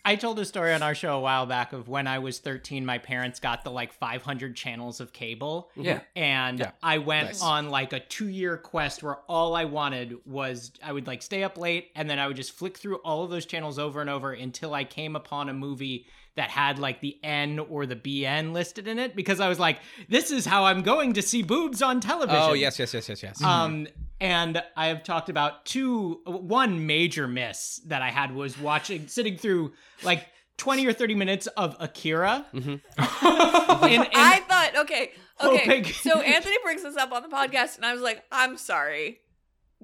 I 0.06 0.16
told 0.16 0.38
a 0.38 0.44
story 0.44 0.74
on 0.74 0.82
our 0.82 0.94
show 0.94 1.16
a 1.16 1.20
while 1.20 1.46
back 1.46 1.72
of 1.72 1.88
when 1.88 2.06
I 2.06 2.18
was 2.18 2.38
13, 2.38 2.84
my 2.84 2.98
parents 2.98 3.40
got 3.40 3.64
the 3.64 3.70
like 3.70 3.94
500 3.94 4.54
channels 4.54 5.00
of 5.00 5.14
cable. 5.14 5.70
Mm-hmm. 5.72 5.82
Yeah. 5.86 6.00
And 6.14 6.58
Yeah. 6.58 6.72
I 6.82 6.98
went 6.98 7.28
Nice. 7.28 7.42
on 7.42 7.70
like 7.70 7.94
a 7.94 8.00
two 8.00 8.28
year 8.28 8.58
quest 8.58 9.02
where 9.02 9.16
all 9.28 9.56
I 9.56 9.64
wanted 9.64 10.16
was 10.26 10.72
I 10.82 10.92
would 10.92 11.06
like 11.06 11.22
stay 11.22 11.42
up 11.42 11.56
late 11.56 11.90
and 11.96 12.08
then 12.10 12.18
I 12.18 12.26
would 12.26 12.36
just 12.36 12.52
flick 12.52 12.76
through 12.76 12.96
all 12.96 13.24
of 13.24 13.30
those 13.30 13.46
channels 13.46 13.78
over 13.78 14.02
and 14.02 14.10
over 14.10 14.32
until 14.32 14.74
I 14.74 14.84
came 14.84 15.16
upon 15.16 15.48
a 15.48 15.54
movie 15.54 16.06
that 16.36 16.50
had 16.50 16.78
like 16.78 17.00
the 17.00 17.16
N 17.22 17.58
or 17.58 17.86
the 17.86 17.96
BN 17.96 18.52
listed 18.52 18.88
in 18.88 18.98
it 18.98 19.14
because 19.14 19.38
I 19.40 19.48
was 19.48 19.58
like, 19.60 19.78
this 20.08 20.30
is 20.30 20.44
how 20.44 20.64
I'm 20.64 20.82
going 20.82 21.12
to 21.14 21.22
see 21.22 21.42
boobs 21.42 21.80
on 21.82 22.00
television. 22.00 22.40
Oh 22.42 22.52
yes, 22.54 22.78
yes, 22.78 22.92
yes, 22.94 23.08
yes, 23.08 23.22
yes. 23.22 23.42
Um, 23.42 23.86
and 24.20 24.62
I 24.76 24.86
have 24.88 25.02
talked 25.04 25.28
about 25.28 25.64
two. 25.64 26.20
One 26.26 26.86
major 26.86 27.28
miss 27.28 27.80
that 27.86 28.02
I 28.02 28.10
had 28.10 28.34
was 28.34 28.58
watching, 28.58 29.06
sitting 29.08 29.36
through 29.36 29.72
like 30.02 30.26
twenty 30.56 30.86
or 30.86 30.92
thirty 30.92 31.14
minutes 31.14 31.46
of 31.48 31.76
Akira. 31.80 32.46
Mm-hmm. 32.54 33.84
In- 33.86 34.02
in- 34.02 34.08
I 34.14 34.40
thought, 34.48 34.72
okay, 34.84 35.10
okay. 35.42 35.58
Hoping- 35.78 35.84
So 35.92 36.20
Anthony 36.20 36.56
brings 36.62 36.82
this 36.82 36.96
up 36.96 37.12
on 37.12 37.22
the 37.22 37.28
podcast, 37.28 37.76
and 37.76 37.84
I 37.84 37.92
was 37.92 38.02
like, 38.02 38.22
I'm 38.32 38.56
sorry, 38.56 39.18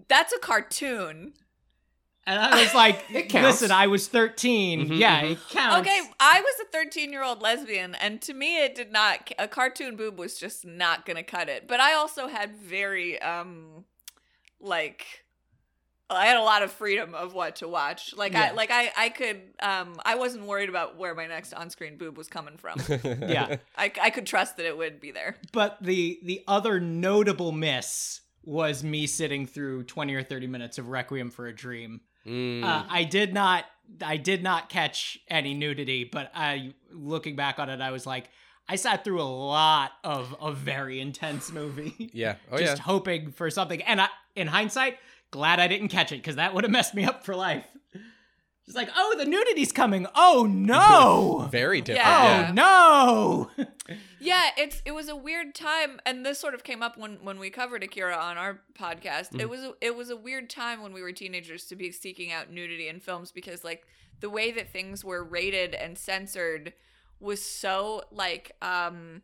that's 0.09 0.33
a 0.33 0.38
cartoon. 0.38 1.35
And 2.27 2.39
I 2.39 2.62
was 2.62 2.75
like, 2.75 3.11
"Listen, 3.33 3.71
I 3.71 3.87
was 3.87 4.09
13. 4.09 4.89
Mhm, 4.89 4.99
yeah, 4.99 5.23
mhm. 5.23 5.33
it 5.33 5.39
counts." 5.50 5.89
Okay, 5.89 6.00
I 6.19 6.41
was 6.41 6.55
a 6.67 6.71
13 6.71 7.12
year 7.12 7.23
old 7.25 7.43
lesbian, 7.43 7.95
and 7.95 8.21
to 8.23 8.35
me, 8.35 8.62
it 8.65 8.75
did 8.75 8.93
not. 8.93 9.31
A 9.39 9.49
cartoon 9.49 9.97
boob 9.97 10.19
was 10.19 10.39
just 10.39 10.65
not 10.65 11.07
gonna 11.07 11.23
cut 11.23 11.49
it. 11.49 11.67
But 11.67 11.81
I 11.81 11.95
also 11.95 12.29
had 12.29 12.57
very, 12.57 13.21
um, 13.23 13.85
like, 14.61 15.25
I 16.09 16.27
had 16.27 16.37
a 16.37 16.43
lot 16.43 16.62
of 16.62 16.73
freedom 16.73 17.15
of 17.15 17.35
what 17.35 17.57
to 17.57 17.69
watch. 17.69 18.15
Like 18.17 18.35
I, 18.35 18.50
like 18.50 18.71
I, 18.73 18.91
I 18.97 19.09
could, 19.11 19.41
um, 19.62 19.95
I 20.05 20.17
wasn't 20.17 20.45
worried 20.47 20.69
about 20.69 20.97
where 20.97 21.15
my 21.15 21.27
next 21.27 21.53
on 21.53 21.71
screen 21.71 21.97
boob 21.97 22.19
was 22.19 22.27
coming 22.29 22.57
from. 22.57 22.81
Yeah. 23.05 23.57
I, 23.77 23.93
I 24.03 24.11
could 24.11 24.27
trust 24.27 24.57
that 24.57 24.67
it 24.67 24.77
would 24.77 25.00
be 25.00 25.12
there. 25.12 25.37
But 25.53 25.79
the 25.81 26.19
the 26.25 26.43
other 26.49 26.81
notable 26.81 27.53
miss 27.53 28.21
was 28.43 28.83
me 28.83 29.07
sitting 29.07 29.47
through 29.47 29.85
twenty 29.85 30.15
or 30.15 30.23
thirty 30.25 30.47
minutes 30.49 30.79
of 30.79 30.89
Requiem 30.89 31.31
for 31.31 31.47
a 31.47 31.55
Dream. 31.55 32.00
Mm. 32.30 32.64
Uh, 32.64 32.84
I 32.88 33.04
did 33.04 33.34
not 33.34 33.64
I 34.02 34.16
did 34.16 34.42
not 34.42 34.68
catch 34.68 35.18
any 35.28 35.52
nudity, 35.54 36.04
but 36.04 36.30
I 36.34 36.75
looking 36.92 37.37
back 37.37 37.58
on 37.58 37.68
it, 37.68 37.80
I 37.80 37.90
was 37.90 38.06
like, 38.06 38.30
I 38.68 38.76
sat 38.76 39.02
through 39.02 39.20
a 39.20 39.25
lot 39.25 39.92
of 40.04 40.34
a 40.40 40.52
very 40.52 41.00
intense 41.00 41.50
movie. 41.50 42.10
yeah. 42.14 42.37
Oh 42.50 42.58
just 42.58 42.78
yeah. 42.78 42.82
hoping 42.82 43.32
for 43.32 43.50
something. 43.50 43.82
And 43.82 44.00
I 44.00 44.08
in 44.37 44.46
hindsight, 44.46 44.99
glad 45.30 45.58
I 45.58 45.66
didn't 45.66 45.88
catch 45.88 46.12
it, 46.12 46.16
because 46.16 46.37
that 46.37 46.54
would 46.54 46.64
have 46.64 46.70
messed 46.70 46.94
me 46.94 47.04
up 47.04 47.25
for 47.25 47.34
life. 47.34 47.66
Just 48.71 48.77
like, 48.77 48.91
oh, 48.97 49.15
the 49.19 49.25
nudity's 49.25 49.73
coming. 49.73 50.07
Oh 50.15 50.47
no. 50.49 51.49
Very 51.53 51.81
different. 51.81 52.07
Yeah. 52.07 52.47
Oh 52.53 53.50
Yeah. 53.57 53.67
no. 53.67 53.67
Yeah, 54.23 54.50
it's 54.59 54.83
it 54.85 54.93
was 54.93 55.09
a 55.09 55.17
weird 55.17 55.55
time, 55.55 55.99
and 56.05 56.27
this 56.27 56.39
sort 56.39 56.53
of 56.53 56.62
came 56.62 56.83
up 56.83 56.99
when 56.99 57.25
when 57.25 57.39
we 57.39 57.49
covered 57.49 57.83
Akira 57.83 58.15
on 58.15 58.37
our 58.37 58.61
podcast. 58.79 59.31
Mm-hmm. 59.31 59.41
It 59.41 59.49
was 59.49 59.61
a, 59.62 59.73
it 59.81 59.97
was 59.97 60.11
a 60.11 60.17
weird 60.17 60.50
time 60.50 60.83
when 60.83 60.93
we 60.93 61.00
were 61.00 61.11
teenagers 61.11 61.65
to 61.69 61.75
be 61.75 61.91
seeking 61.91 62.31
out 62.31 62.50
nudity 62.50 62.87
in 62.89 63.00
films 63.00 63.33
because 63.33 63.65
like 63.65 63.87
the 64.21 64.29
way 64.29 64.53
that 64.53 64.71
things 64.71 65.03
were 65.03 65.25
rated 65.25 65.75
and 65.75 65.97
censored 65.97 66.75
was 67.19 67.43
so 67.43 68.03
like 68.12 68.53
um 68.61 69.23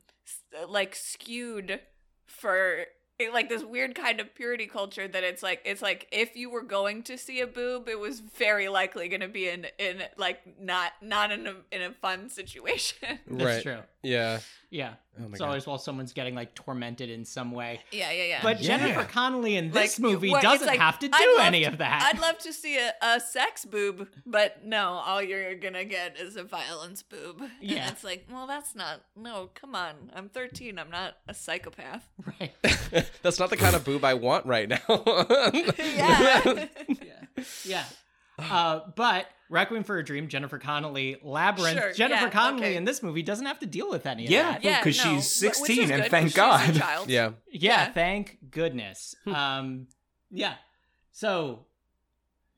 like 0.67 0.95
skewed 0.97 1.79
for 2.25 2.87
it, 3.19 3.33
like 3.33 3.49
this 3.49 3.65
weird 3.65 3.95
kind 3.95 4.21
of 4.21 4.35
purity 4.35 4.67
culture 4.67 5.09
that 5.09 5.25
it's 5.25 5.43
like 5.43 5.61
it's 5.65 5.81
like 5.83 6.07
if 6.13 6.37
you 6.37 6.51
were 6.51 6.63
going 6.63 7.03
to 7.05 7.17
see 7.17 7.41
a 7.41 7.47
boob 7.47 7.89
it 7.89 7.99
was 7.99 8.21
very 8.21 8.69
likely 8.69 9.09
going 9.09 9.21
to 9.23 9.29
be 9.29 9.49
in 9.49 9.67
in 9.79 10.03
like 10.17 10.41
not 10.61 10.93
not 11.01 11.33
in 11.33 11.47
a 11.47 11.55
in 11.73 11.83
a 11.83 11.93
fun 11.93 12.29
situation 12.29 13.19
That's 13.27 13.45
Right. 13.45 13.63
true. 13.63 13.79
Yeah. 14.07 14.41
Yeah. 14.71 14.95
Oh 15.19 15.23
my 15.23 15.29
it's 15.29 15.39
god. 15.39 15.47
always 15.47 15.67
while 15.67 15.79
someone's 15.79 16.13
getting 16.13 16.35
like 16.35 16.55
tormented 16.55 17.09
in 17.09 17.25
some 17.25 17.53
way. 17.53 17.81
yeah 17.93 18.11
yeah 18.11 18.25
yeah 18.25 18.41
But 18.43 18.61
Yeah. 18.61 18.77
Jennifer 18.79 19.05
Connelly 19.05 19.57
in 19.57 19.71
this 19.71 19.99
Like, 19.99 20.11
movie 20.13 20.31
what- 20.31 20.43
doesn't 20.43 20.67
like, 20.67 20.79
have 20.81 20.99
to 20.99 21.09
do 21.09 21.15
I'd 21.17 21.39
any 21.47 21.63
to- 21.63 21.71
of 21.71 21.79
that. 21.79 22.11
I'd 22.13 22.21
love 22.21 22.37
to 22.39 22.53
see 22.53 22.77
a, 22.79 22.93
a 23.01 23.21
sex 23.21 23.65
boob, 23.65 24.09
but 24.27 24.65
no, 24.65 24.89
all 25.07 25.23
you're 25.23 25.55
gonna 25.55 25.85
get 25.85 26.19
is 26.19 26.37
a 26.37 26.43
violence 26.45 27.03
boob. 27.03 27.41
And 27.41 27.51
Yeah. 27.61 27.89
it's 27.91 28.05
like, 28.05 28.27
well, 28.31 28.47
that's 28.47 28.75
not. 28.75 29.03
No, 29.17 29.51
come 29.55 29.75
on. 29.75 30.11
I'm 30.15 30.29
13. 30.29 30.79
I'm 30.79 30.91
not 30.91 31.17
a 31.29 31.33
psychopath. 31.35 32.07
right. 32.41 32.53
That's 33.23 33.39
not 33.39 33.51
the 33.51 33.57
kind 33.57 33.75
of 33.77 33.85
boob 33.85 34.05
I 34.05 34.15
want 34.15 34.47
right 34.47 34.69
now. 34.69 34.79
yeah. 35.55 36.67
yeah. 36.89 37.25
Yeah. 37.65 37.85
Uh, 38.39 38.81
but 38.95 39.27
Requiem 39.49 39.85
for 39.85 39.99
a 39.99 40.05
Dream, 40.05 40.29
Jennifer 40.29 40.59
Connelly, 40.59 41.17
Labyrinth. 41.23 41.79
Sure, 41.79 41.93
Jennifer 41.93 42.25
yeah, 42.25 42.31
Connelly 42.31 42.63
okay. 42.67 42.77
in 42.77 42.85
this 42.85 43.03
movie 43.03 43.23
doesn't 43.23 43.47
have 43.47 43.59
to 43.61 43.67
deal 43.67 43.89
with 43.91 44.07
any 44.07 44.25
of 44.25 44.31
Yeah. 44.31 44.53
that. 44.53 44.65
yeah, 44.65 44.83
'cause 44.83 45.05
no, 45.05 45.15
she's 45.17 45.31
16 45.33 45.91
and 45.93 46.03
good, 46.03 46.11
thank 46.11 46.35
'cause 46.35 46.67
God. 46.67 46.75
child. 46.75 47.09
yeah. 47.11 47.31
Yeah, 47.51 47.85
Yeah. 47.87 47.93
thank 47.93 48.39
goodness. 48.51 49.15
Hmm. 49.25 49.35
um, 49.35 49.87
yeah. 50.31 50.55
So 51.13 51.67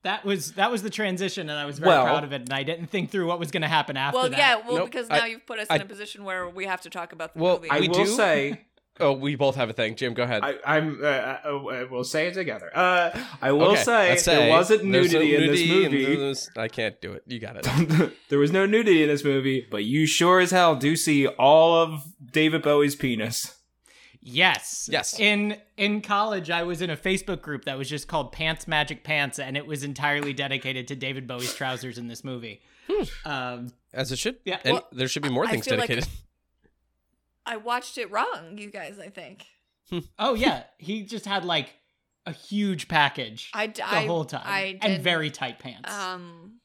that 0.03 0.25
was 0.25 0.53
that 0.53 0.71
was 0.71 0.83
the 0.83 0.91
transition, 0.91 1.51
and 1.51 1.59
I 1.59 1.65
was 1.67 1.79
very 1.79 1.89
Well- 1.91 2.05
proud 2.05 2.25
of 2.25 2.33
it. 2.33 2.43
And 2.43 2.53
I 2.53 2.63
didn't 2.63 2.87
think 2.87 3.11
through 3.11 3.27
what 3.27 3.39
was 3.39 3.51
going 3.51 3.63
to 3.63 3.69
happen 3.69 3.97
after 3.97 4.17
Well, 4.19 4.31
that. 4.31 4.39
yeah, 4.39 4.57
well, 4.57 4.77
Nope, 4.79 4.91
because 4.91 5.09
I- 5.11 5.19
now 5.19 5.25
you've 5.27 5.45
put 5.47 5.59
us 5.59 5.67
I- 5.71 5.77
in 5.77 5.83
a 5.83 5.87
position 5.87 6.25
where 6.25 6.49
we 6.49 6.65
have 6.67 6.81
to 6.83 6.91
talk 6.91 7.13
about 7.13 7.35
the 7.35 7.41
Well, 7.43 7.57
movie. 7.57 7.71
I 7.71 7.81
We 7.81 7.89
will 7.89 8.05
do- 8.05 8.07
say, 8.07 8.65
Oh, 9.01 9.13
we 9.13 9.37
both 9.37 9.55
have 9.57 9.71
a 9.71 9.73
thing. 9.73 9.95
Jim, 9.97 10.15
go 10.15 10.23
ahead. 10.25 10.43
I, 10.45 10.57
I'm. 10.65 10.99
Uh, 11.03 11.07
uh, 11.07 11.87
we'll 11.91 12.05
say 12.05 12.27
it 12.27 12.35
together. 12.35 12.71
Uh, 12.75 13.11
I 13.41 13.53
will 13.53 13.73
Okay, 13.73 13.83
say, 13.83 14.09
let's 14.11 14.25
there 14.25 14.51
wasn't 14.51 14.91
there's 14.93 15.13
no 15.13 15.19
nudity 15.21 15.35
in 15.35 15.41
this 15.51 15.61
nudity 15.69 16.05
and 16.05 16.19
movie. 16.21 16.39
I 16.57 16.69
can't 16.69 17.01
do 17.01 17.13
it. 17.13 17.23
You 17.27 17.39
got 17.39 17.57
it. 17.57 18.13
there 18.29 18.39
was 18.39 18.51
no 18.53 18.67
nudity 18.67 19.03
in 19.03 19.09
this 19.09 19.25
movie, 19.25 19.67
but 19.71 19.85
you 19.85 20.07
sure 20.07 20.41
as 20.41 20.51
hell 20.51 20.77
do 20.77 20.97
see 20.97 21.27
all 21.27 21.75
of 21.81 22.03
David 22.33 22.63
Bowie's 22.63 22.97
penis. 22.97 23.55
Yes. 24.21 24.89
Yes. 24.93 25.19
In 25.19 25.57
in 25.77 26.01
college, 26.03 26.51
I 26.51 26.65
was 26.65 26.83
in 26.83 26.91
a 26.91 26.97
Facebook 26.97 27.41
group 27.41 27.65
that 27.67 27.79
was 27.79 27.89
just 27.89 28.09
called 28.09 28.33
Pants 28.33 28.67
Magic 28.67 29.05
Pants, 29.05 29.39
and 29.39 29.57
it 29.57 29.67
was 29.67 29.85
entirely 29.85 30.33
dedicated 30.33 30.89
to 30.89 30.97
David 30.97 31.27
Bowie's 31.27 31.55
trousers 31.55 31.99
in 31.99 32.09
this 32.09 32.25
movie. 32.25 32.61
Um, 33.25 33.73
As 33.93 34.11
it 34.13 34.19
should. 34.19 34.37
Yeah, 34.45 34.59
And 34.65 34.75
well, 34.75 34.89
there 34.93 35.09
should 35.09 35.23
be 35.23 35.29
more 35.29 35.45
I 35.45 35.51
things 35.51 35.67
feel 35.67 35.79
like- 35.79 35.89
dedicated. 35.89 36.13
I 37.49 37.57
watched 37.57 37.99
it 37.99 38.11
wrong, 38.11 38.57
you 38.59 38.71
guys. 38.71 38.99
I 38.99 39.09
think 39.09 39.47
oh 40.19 40.35
yeah, 40.35 40.65
he 40.79 41.03
just 41.05 41.25
had 41.27 41.45
like 41.45 41.75
a 42.27 42.33
huge 42.33 42.89
package 42.89 43.51
I 43.55 43.69
the 43.69 43.83
I- 43.89 44.07
whole 44.07 44.25
time, 44.27 44.43
I 44.45 44.79
and 44.83 45.03
very 45.03 45.31
tight 45.31 45.59
pants. 45.59 45.93
Um. 45.93 46.61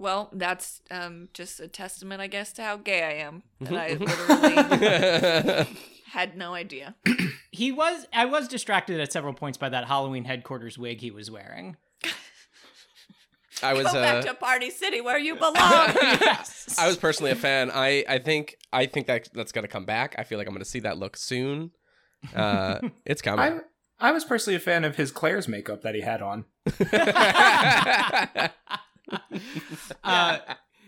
Well, 0.00 0.30
that's 0.32 0.80
um 0.92 1.28
just 1.34 1.58
a 1.58 1.66
testament, 1.66 2.20
I 2.20 2.28
guess, 2.28 2.52
to 2.54 2.62
how 2.62 2.76
gay 2.76 3.02
I 3.02 3.24
am. 3.26 3.42
And 3.60 3.76
I 3.76 3.96
Mm-hmm. 3.96 4.04
literally 5.58 5.78
had 6.12 6.36
no 6.36 6.54
idea. 6.54 6.94
he 7.50 7.72
was. 7.72 8.06
I 8.12 8.26
was 8.26 8.46
distracted 8.46 9.00
at 9.00 9.12
several 9.12 9.32
points 9.34 9.58
by 9.58 9.68
that 9.70 9.86
Halloween 9.86 10.24
headquarters 10.24 10.78
wig 10.78 11.00
he 11.00 11.10
was 11.10 11.30
wearing. 11.30 11.76
I 13.62 13.74
was. 13.74 13.84
Go 13.84 13.98
Uh, 13.98 14.02
back 14.02 14.24
to 14.24 14.34
Party 14.34 14.70
City 14.70 15.00
where 15.00 15.18
you 15.18 15.34
belong. 15.46 15.54
yes. 15.56 16.76
I 16.78 16.86
was 16.86 16.96
personally 16.96 17.32
a 17.32 17.36
fan. 17.36 17.70
I, 17.72 18.04
I 18.08 18.18
think 18.18 18.56
I 18.72 18.86
think 18.86 19.06
that 19.06 19.28
that's 19.34 19.52
gonna 19.52 19.68
come 19.68 19.84
back. 19.84 20.14
I 20.18 20.24
feel 20.24 20.38
like 20.38 20.46
I'm 20.46 20.54
gonna 20.54 20.64
see 20.64 20.80
that 20.80 20.98
look 20.98 21.16
soon. 21.16 21.70
Uh, 22.34 22.78
it's 23.04 23.22
I 23.22 23.24
coming. 23.24 23.60
I 24.00 24.12
was 24.12 24.24
personally 24.24 24.54
a 24.56 24.60
fan 24.60 24.84
of 24.84 24.94
his 24.96 25.10
Claire's 25.10 25.48
makeup 25.48 25.82
that 25.82 25.94
he 25.96 26.02
had 26.02 26.22
on. 26.22 26.44
Uh, 30.04 30.38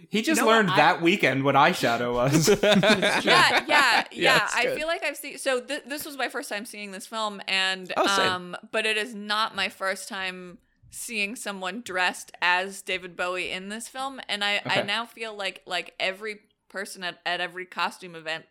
He 0.09 0.23
just 0.23 0.41
know 0.41 0.47
what? 0.47 0.53
learned 0.57 0.71
I- 0.73 0.77
that 0.77 1.03
weekend 1.03 1.45
what 1.45 1.55
eyeshadow 1.55 2.13
was. 2.15 2.49
yeah, 2.63 3.21
yeah, 3.25 3.65
yeah. 3.67 4.05
Yeah, 4.13 4.49
I 4.55 4.65
good. 4.65 4.79
feel 4.79 4.87
like 4.89 5.05
I've 5.05 5.17
seen. 5.17 5.39
So 5.39 5.61
th- 5.61 5.85
this 5.87 6.05
was 6.05 6.17
my 6.17 6.29
first 6.29 6.49
time 6.49 6.65
seeing 6.65 6.91
this 6.91 7.07
film, 7.07 7.41
and 7.47 7.93
Oh, 7.97 8.23
um, 8.31 8.57
but 8.73 8.87
it 8.87 8.97
is 8.97 9.15
not 9.15 9.55
my 9.55 9.69
first 9.69 10.09
time 10.09 10.59
seeing 10.91 11.37
someone 11.37 11.83
dressed 11.83 12.33
as 12.43 12.83
David 12.83 13.17
Bowie 13.17 13.51
in 13.51 13.69
this 13.69 13.89
film, 13.89 14.21
and 14.29 14.45
I 14.45 14.61
I 14.65 14.83
now 14.83 15.07
feel 15.07 15.35
like 15.35 15.63
like 15.67 15.95
every 16.01 16.41
person 16.69 17.03
at 17.05 17.21
at 17.25 17.41
every 17.41 17.67
costume 17.67 18.15
event 18.15 18.47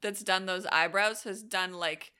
that's 0.00 0.22
done 0.22 0.46
those 0.46 0.66
eyebrows 0.66 1.22
has 1.24 1.42
done 1.42 1.72
like 1.72 2.12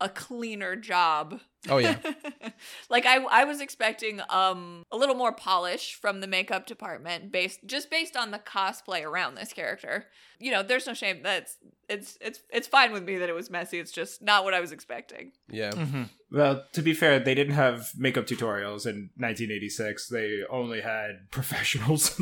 a 0.00 0.08
cleaner 0.08 0.76
job. 0.76 1.40
Oh 1.68 1.76
yeah. 1.76 1.98
like 2.90 3.04
I 3.04 3.16
I 3.16 3.44
was 3.44 3.60
expecting 3.60 4.20
um 4.30 4.82
a 4.90 4.96
little 4.96 5.14
more 5.14 5.32
polish 5.32 5.94
from 5.94 6.20
the 6.20 6.26
makeup 6.26 6.66
department 6.66 7.30
based 7.30 7.60
just 7.66 7.90
based 7.90 8.16
on 8.16 8.30
the 8.30 8.38
cosplay 8.38 9.04
around 9.04 9.34
this 9.34 9.52
character. 9.52 10.06
You 10.38 10.52
know, 10.52 10.62
there's 10.62 10.86
no 10.86 10.94
shame 10.94 11.20
that's 11.22 11.58
it's 11.88 12.16
it's 12.22 12.40
it's 12.50 12.66
fine 12.66 12.92
with 12.92 13.04
me 13.04 13.18
that 13.18 13.28
it 13.28 13.34
was 13.34 13.50
messy. 13.50 13.78
It's 13.78 13.92
just 13.92 14.22
not 14.22 14.44
what 14.44 14.54
I 14.54 14.60
was 14.60 14.72
expecting. 14.72 15.32
Yeah. 15.50 15.70
Mm-hmm. 15.70 16.04
Well, 16.32 16.64
to 16.72 16.82
be 16.82 16.94
fair, 16.94 17.18
they 17.18 17.34
didn't 17.34 17.54
have 17.54 17.90
makeup 17.96 18.26
tutorials 18.26 18.86
in 18.86 19.10
1986. 19.16 20.08
They 20.08 20.42
only 20.48 20.80
had 20.80 21.28
professionals. 21.30 22.18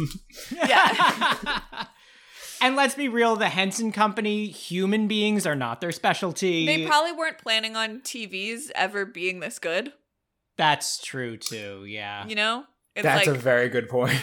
Yeah. 0.50 1.84
and 2.60 2.76
let's 2.76 2.94
be 2.94 3.08
real, 3.08 3.36
the 3.36 3.48
Henson 3.48 3.92
Company, 3.92 4.46
human 4.48 5.08
beings 5.08 5.46
are 5.46 5.54
not 5.54 5.80
their 5.80 5.92
specialty. 5.92 6.66
They 6.66 6.86
probably 6.86 7.12
weren't 7.12 7.38
planning 7.38 7.76
on 7.76 8.00
TVs 8.00 8.70
ever 8.74 9.04
being 9.04 9.40
this 9.40 9.58
good, 9.58 9.92
That's 10.56 10.98
true 10.98 11.36
too. 11.36 11.84
Yeah. 11.86 12.26
you 12.26 12.34
know? 12.34 12.64
It's 12.94 13.04
That's 13.04 13.26
like 13.26 13.36
a 13.36 13.38
very 13.38 13.68
good 13.68 13.88
point. 13.88 14.20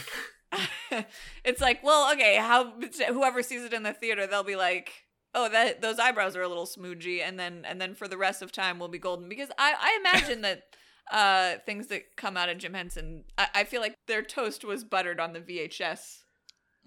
it's 1.46 1.62
like, 1.62 1.84
well, 1.84 2.12
okay, 2.14 2.36
how 2.36 2.74
whoever 3.08 3.42
sees 3.42 3.64
it 3.64 3.74
in 3.74 3.84
the 3.84 3.94
theater, 3.94 4.28
they'll 4.28 4.44
be 4.44 4.56
like, 4.56 4.92
"Oh, 5.34 5.50
that 5.50 5.82
those 5.82 6.00
eyebrows 6.00 6.36
are 6.36 6.42
a 6.42 6.48
little 6.48 6.66
smoochy," 6.66 7.22
and 7.22 7.40
then 7.40 7.64
and 7.66 7.80
then 7.80 7.96
for 7.96 8.08
the 8.08 8.18
rest 8.18 8.42
of 8.42 8.52
time 8.52 8.80
we'll 8.80 8.90
be 8.90 9.00
golden 9.00 9.30
because 9.30 9.50
I 9.58 9.74
I 9.80 10.00
imagine 10.00 10.42
that 10.42 10.64
uh 11.12 11.60
things 11.66 11.88
that 11.88 12.16
come 12.18 12.36
out 12.36 12.50
of 12.50 12.58
Jim 12.58 12.74
Henson, 12.74 13.24
I, 13.38 13.48
I 13.56 13.64
feel 13.64 13.82
like 13.82 13.96
their 14.08 14.22
toast 14.22 14.66
was 14.66 14.84
buttered 14.84 15.20
on 15.20 15.34
the 15.34 15.40
VHS 15.40 16.24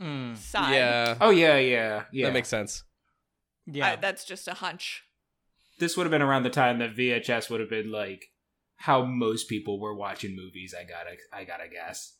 Mm, 0.00 0.36
side. 0.36 0.74
Yeah. 0.74 1.16
Oh 1.20 1.30
yeah, 1.30 1.56
yeah, 1.58 2.04
yeah. 2.12 2.26
That 2.26 2.32
makes 2.32 2.48
sense. 2.48 2.84
yeah. 3.66 3.86
I- 3.92 3.96
that's 3.96 4.24
just 4.24 4.46
a 4.48 4.54
hunch. 4.54 5.02
this 5.78 5.96
would 5.96 6.04
have 6.06 6.10
been 6.10 6.22
around 6.22 6.42
the 6.44 6.50
time 6.50 6.78
that 6.80 6.96
VHS 6.96 7.50
would 7.50 7.60
have 7.60 7.70
been 7.70 7.90
like 7.92 8.26
how 8.76 9.04
most 9.04 9.48
people 9.48 9.80
were 9.80 9.94
watching 9.94 10.36
movies. 10.36 10.74
I 10.78 10.84
gotta, 10.84 11.16
I 11.32 11.44
gotta 11.44 11.68
guess. 11.68 12.14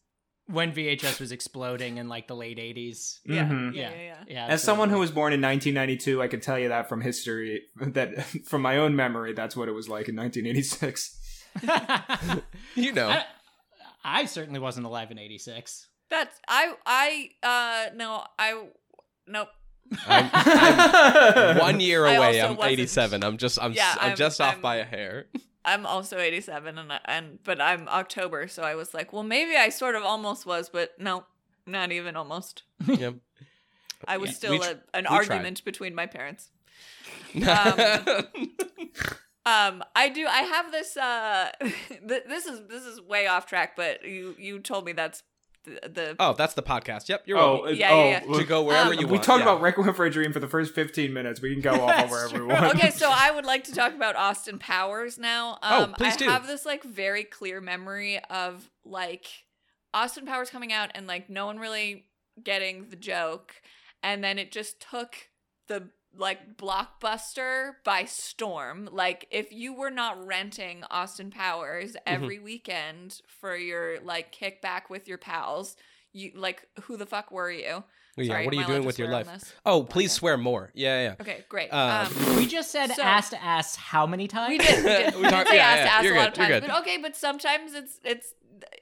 when 0.46 0.72
VHS 0.72 1.20
was 1.20 1.30
exploding 1.30 1.98
in 1.98 2.08
like 2.08 2.26
the 2.26 2.34
late 2.34 2.58
80s. 2.58 3.18
Yeah, 3.26 3.44
Mhm. 3.44 3.74
yeah, 3.74 3.80
Yeah. 3.82 3.90
yeah, 3.90 4.02
yeah. 4.02 4.24
Yeah. 4.28 4.46
As 4.46 4.62
someone 4.62 4.88
who 4.90 4.98
was 4.98 5.10
born 5.10 5.32
in 5.32 5.40
1992, 5.40 6.22
I 6.22 6.26
can 6.28 6.40
tell 6.40 6.58
you 6.58 6.68
that 6.70 6.88
from 6.88 7.00
history, 7.02 7.62
that 7.76 8.22
from 8.46 8.62
my 8.62 8.78
own 8.78 8.96
memory, 8.96 9.34
that's 9.34 9.56
what 9.56 9.68
it 9.68 9.72
was 9.72 9.88
like 9.88 10.08
in 10.08 10.16
1986. 10.16 11.16
You 12.74 12.92
know. 12.92 13.08
I, 13.08 13.24
I 14.04 14.24
certainly 14.26 14.60
wasn't 14.60 14.86
alive 14.86 15.10
in 15.10 15.18
86. 15.18 15.86
That's 16.10 16.40
I 16.48 16.74
I 16.86 17.30
uh 17.42 17.94
no 17.94 18.24
I 18.38 18.64
nope. 19.26 19.48
I'm, 20.06 20.30
I'm 20.34 21.58
one 21.58 21.80
year 21.80 22.06
I 22.06 22.14
away. 22.14 22.40
also 22.40 22.50
I'm 22.52 22.56
wasn't. 22.56 22.72
87. 22.72 23.24
I'm 23.24 23.36
just 23.38 23.58
I'm, 23.62 23.72
Yeah, 23.72 23.90
s- 23.90 23.98
I'm 24.00 24.08
I'm- 24.08 24.16
just 24.16 24.40
off 24.40 24.52
I'm- 24.54 24.60
by 24.62 24.76
a 24.76 24.84
hair. 24.84 25.26
I'm 25.64 25.84
also 25.86 26.18
87 26.18 26.78
and 26.78 26.92
I- 26.92 27.00
and 27.04 27.38
but 27.44 27.60
I'm 27.60 27.88
October, 27.88 28.48
so 28.48 28.62
I 28.62 28.74
was 28.74 28.94
like, 28.94 29.12
well, 29.12 29.22
maybe 29.22 29.54
I 29.56 29.68
sort 29.68 29.96
of 29.96 30.02
almost 30.02 30.46
was, 30.46 30.70
but 30.70 30.98
no, 30.98 31.24
not 31.66 31.92
even 31.92 32.16
almost. 32.16 32.62
yep. 32.86 33.16
I 34.06 34.16
was 34.16 34.30
Yeah, 34.30 34.36
still 34.36 34.50
we 34.52 34.58
tr- 34.60 34.64
a, 34.64 34.70
an 34.70 34.78
we 34.94 35.02
tried. 35.08 35.16
argument 35.16 35.64
between 35.64 35.94
my 35.94 36.06
parents. 36.06 36.50
Um 37.44 38.24
Um, 39.46 39.82
I 39.96 40.10
do. 40.10 40.26
I 40.26 40.42
have 40.42 40.70
this. 40.72 40.94
Uh, 40.94 41.50
th- 42.06 42.24
this 42.28 42.44
is 42.44 42.66
this 42.68 42.84
is 42.84 43.00
way 43.00 43.26
off 43.26 43.46
track, 43.46 43.76
but 43.76 44.04
you 44.04 44.34
you 44.38 44.58
told 44.58 44.84
me 44.84 44.92
that's 44.92 45.22
the. 45.82 45.88
the 45.88 46.16
oh, 46.18 46.32
that's 46.32 46.54
the 46.54 46.62
podcast. 46.62 47.08
Yep, 47.08 47.22
you're 47.26 47.38
oh, 47.38 47.54
welcome. 47.54 47.76
Yeah, 47.76 47.90
oh, 47.92 48.04
yeah, 48.04 48.24
yeah. 48.28 48.38
to 48.38 48.44
go 48.44 48.62
wherever 48.62 48.92
Um, 48.92 48.98
you 48.98 49.06
we 49.06 49.12
want. 49.14 49.24
talked 49.24 49.44
yeah. 49.44 49.50
about 49.52 49.60
Requiem 49.62 49.94
for 49.94 50.04
a 50.04 50.10
Dream 50.10 50.32
for 50.32 50.40
the 50.40 50.48
first 50.48 50.74
15 50.74 51.12
minutes. 51.12 51.40
We 51.40 51.52
can 51.52 51.60
go 51.62 51.72
off 51.82 51.88
That's 51.96 52.10
wherever 52.10 52.38
we 52.46 52.52
want. 52.52 52.74
okay, 52.76 52.90
so 52.90 53.10
I 53.12 53.30
would 53.30 53.44
like 53.44 53.64
to 53.64 53.74
talk 53.74 53.94
about 53.94 54.16
Austin 54.16 54.58
Powers 54.58 55.18
now. 55.18 55.58
Oh, 55.62 55.84
Um, 55.84 55.92
please 55.94 56.14
I 56.14 56.16
do. 56.16 56.28
have 56.28 56.46
this 56.46 56.64
like 56.66 56.82
very 56.84 57.24
clear 57.24 57.60
memory 57.60 58.20
of 58.30 58.70
like 58.84 59.26
Austin 59.94 60.26
Powers 60.26 60.50
coming 60.50 60.72
out 60.72 60.90
and 60.94 61.06
like 61.06 61.28
no 61.30 61.46
one 61.46 61.58
really 61.58 62.04
getting 62.42 62.88
the 62.88 62.96
joke, 62.96 63.54
and 64.02 64.22
then 64.22 64.38
it 64.38 64.52
just 64.52 64.80
took 64.90 65.16
the 65.66 65.88
like 66.16 66.56
blockbuster 66.56 67.72
by 67.84 68.04
storm. 68.04 68.88
Like 68.90 69.26
if 69.30 69.52
you 69.52 69.72
were 69.74 69.90
not 69.90 70.26
renting 70.26 70.84
Austin 70.90 71.30
Powers 71.30 71.90
Mm-hmm. 71.92 71.96
every 72.14 72.38
weekend 72.38 73.20
for 73.40 73.56
your 73.56 74.00
like 74.00 74.34
kickback 74.34 74.90
with 74.90 75.06
your 75.08 75.18
pals, 75.18 75.76
you 76.12 76.32
like 76.34 76.66
who 76.82 76.96
the 76.96 77.06
fuck 77.06 77.30
were 77.30 77.50
you? 77.50 77.84
Yeah, 78.16 78.32
Sorry, 78.32 78.44
what 78.46 78.54
are 78.54 78.56
you 78.56 78.66
doing 78.66 78.84
with 78.84 78.98
your 78.98 79.08
life? 79.08 79.54
Oh, 79.64 79.84
please 79.84 80.10
Okay. 80.10 80.18
swear 80.18 80.36
more. 80.36 80.70
Yeah, 80.74 81.02
yeah. 81.02 81.14
Okay, 81.20 81.44
great. 81.48 81.68
Um, 81.72 82.06
um 82.08 82.36
We 82.36 82.46
just 82.48 82.72
said 82.72 82.90
So- 82.90 83.02
ass 83.02 83.30
to 83.30 83.40
ass 83.42 83.76
how 83.76 84.06
many 84.08 84.26
times? 84.26 84.48
we 84.50 84.58
did. 84.58 84.76
We 84.84 84.90
did. 84.90 85.14
We 85.14 85.16
We 85.18 85.22
did 85.22 85.30
talked- 85.30 85.48
say 85.50 85.56
yeah, 85.56 85.62
ass 85.62 85.76
yeah, 85.78 85.84
to 85.84 85.90
ass 85.92 86.04
you're 86.04 86.14
a 86.14 86.18
lot 86.18 86.28
of 86.28 86.34
times, 86.34 86.60
but 86.66 86.78
okay. 86.80 86.98
But 86.98 87.14
sometimes 87.16 87.74
it's 87.74 88.00
it's 88.04 88.34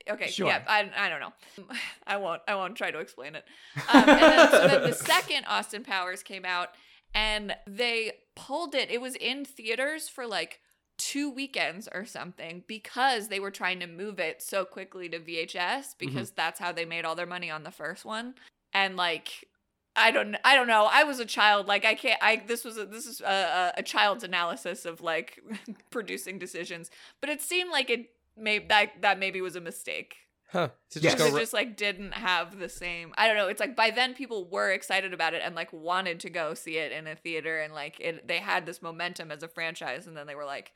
okay. 0.09 0.29
Sure. 0.29 0.47
Yeah, 0.47 0.63
I, 0.67 0.91
I 0.97 1.09
don't 1.11 1.21
know. 1.21 1.33
I 2.07 2.17
won't 2.17 2.41
I 2.49 2.55
won't 2.55 2.77
try 2.77 2.91
to 2.91 2.99
explain 2.99 3.35
it. 3.35 3.45
Um, 3.93 4.09
and 4.09 4.19
then, 4.23 4.51
so 4.51 4.69
then 4.69 4.83
the 4.85 4.93
second 4.95 5.45
Austin 5.47 5.85
Powers 5.85 6.23
came 6.23 6.47
out, 6.47 6.71
and 7.17 7.57
they 7.67 8.13
pulled 8.37 8.75
it. 8.75 8.91
It 8.91 9.01
was 9.01 9.17
in 9.17 9.47
theaters 9.47 10.07
for 10.07 10.27
like 10.27 10.61
two 10.99 11.31
weekends 11.31 11.89
or 11.93 12.05
something 12.05 12.63
because 12.67 13.29
they 13.29 13.41
were 13.41 13.51
trying 13.51 13.81
to 13.81 13.87
move 13.87 14.21
it 14.21 14.43
so 14.43 14.65
quickly 14.65 15.09
to 15.09 15.19
VHS 15.19 15.55
mm-hmm. 15.55 15.97
because 15.99 16.31
that's 16.31 16.61
how 16.61 16.73
they 16.73 16.85
made 16.85 17.07
all 17.07 17.15
their 17.15 17.27
money 17.27 17.51
on 17.51 17.65
the 17.65 17.71
first 17.71 18.05
one. 18.05 18.35
And 18.73 18.97
like 18.97 19.49
I 19.97 20.11
don't 20.11 20.37
I 20.45 20.55
don't 20.55 20.69
know. 20.69 20.89
I 20.93 21.05
was 21.05 21.19
a 21.19 21.25
child. 21.25 21.67
Like 21.67 21.87
I 21.87 21.95
can't 21.95 22.23
I 22.23 22.43
this 22.47 22.65
was 22.65 22.77
a, 22.77 22.85
this 22.85 23.07
is 23.07 23.23
a, 23.23 23.73
a, 23.77 23.81
a 23.81 23.83
child's 23.83 24.23
analysis 24.23 24.85
of 24.85 25.01
like 25.01 25.43
producing 25.91 26.39
decisions. 26.39 26.91
But 27.23 27.31
it 27.31 27.41
seemed 27.41 27.71
like 27.71 27.89
it 27.89 28.11
may 28.37 28.59
that 28.59 29.01
that 29.01 29.19
maybe 29.19 29.41
was 29.41 29.57
a 29.57 29.61
mistake. 29.63 30.17
Huh. 30.49 30.69
To 30.91 31.01
Yes. 31.01 31.03
just 31.03 31.17
Because 31.17 31.31
go 31.33 31.37
it 31.37 31.41
just 31.41 31.53
like 31.53 31.77
didn't 31.77 32.13
have 32.13 32.59
the 32.59 32.69
same 32.69 33.13
I 33.17 33.27
don't 33.27 33.37
know. 33.37 33.49
It's 33.49 33.61
like 33.61 33.75
by 33.77 33.91
then 33.91 34.15
people 34.15 34.49
were 34.49 34.71
excited 34.71 35.13
about 35.13 35.35
it 35.35 35.43
and 35.45 35.55
like 35.55 35.73
wanted 35.73 36.21
to 36.21 36.31
go 36.31 36.55
see 36.55 36.77
it 36.77 36.93
in 36.93 37.07
a 37.07 37.17
theater 37.17 37.59
and 37.61 37.75
like 37.75 37.99
it 38.01 38.27
they 38.29 38.39
had 38.39 38.65
this 38.67 38.81
momentum 38.81 39.31
as 39.33 39.43
a 39.43 39.49
franchise 39.49 40.07
and 40.07 40.17
then 40.17 40.27
they 40.27 40.35
were 40.35 40.45
like 40.45 40.73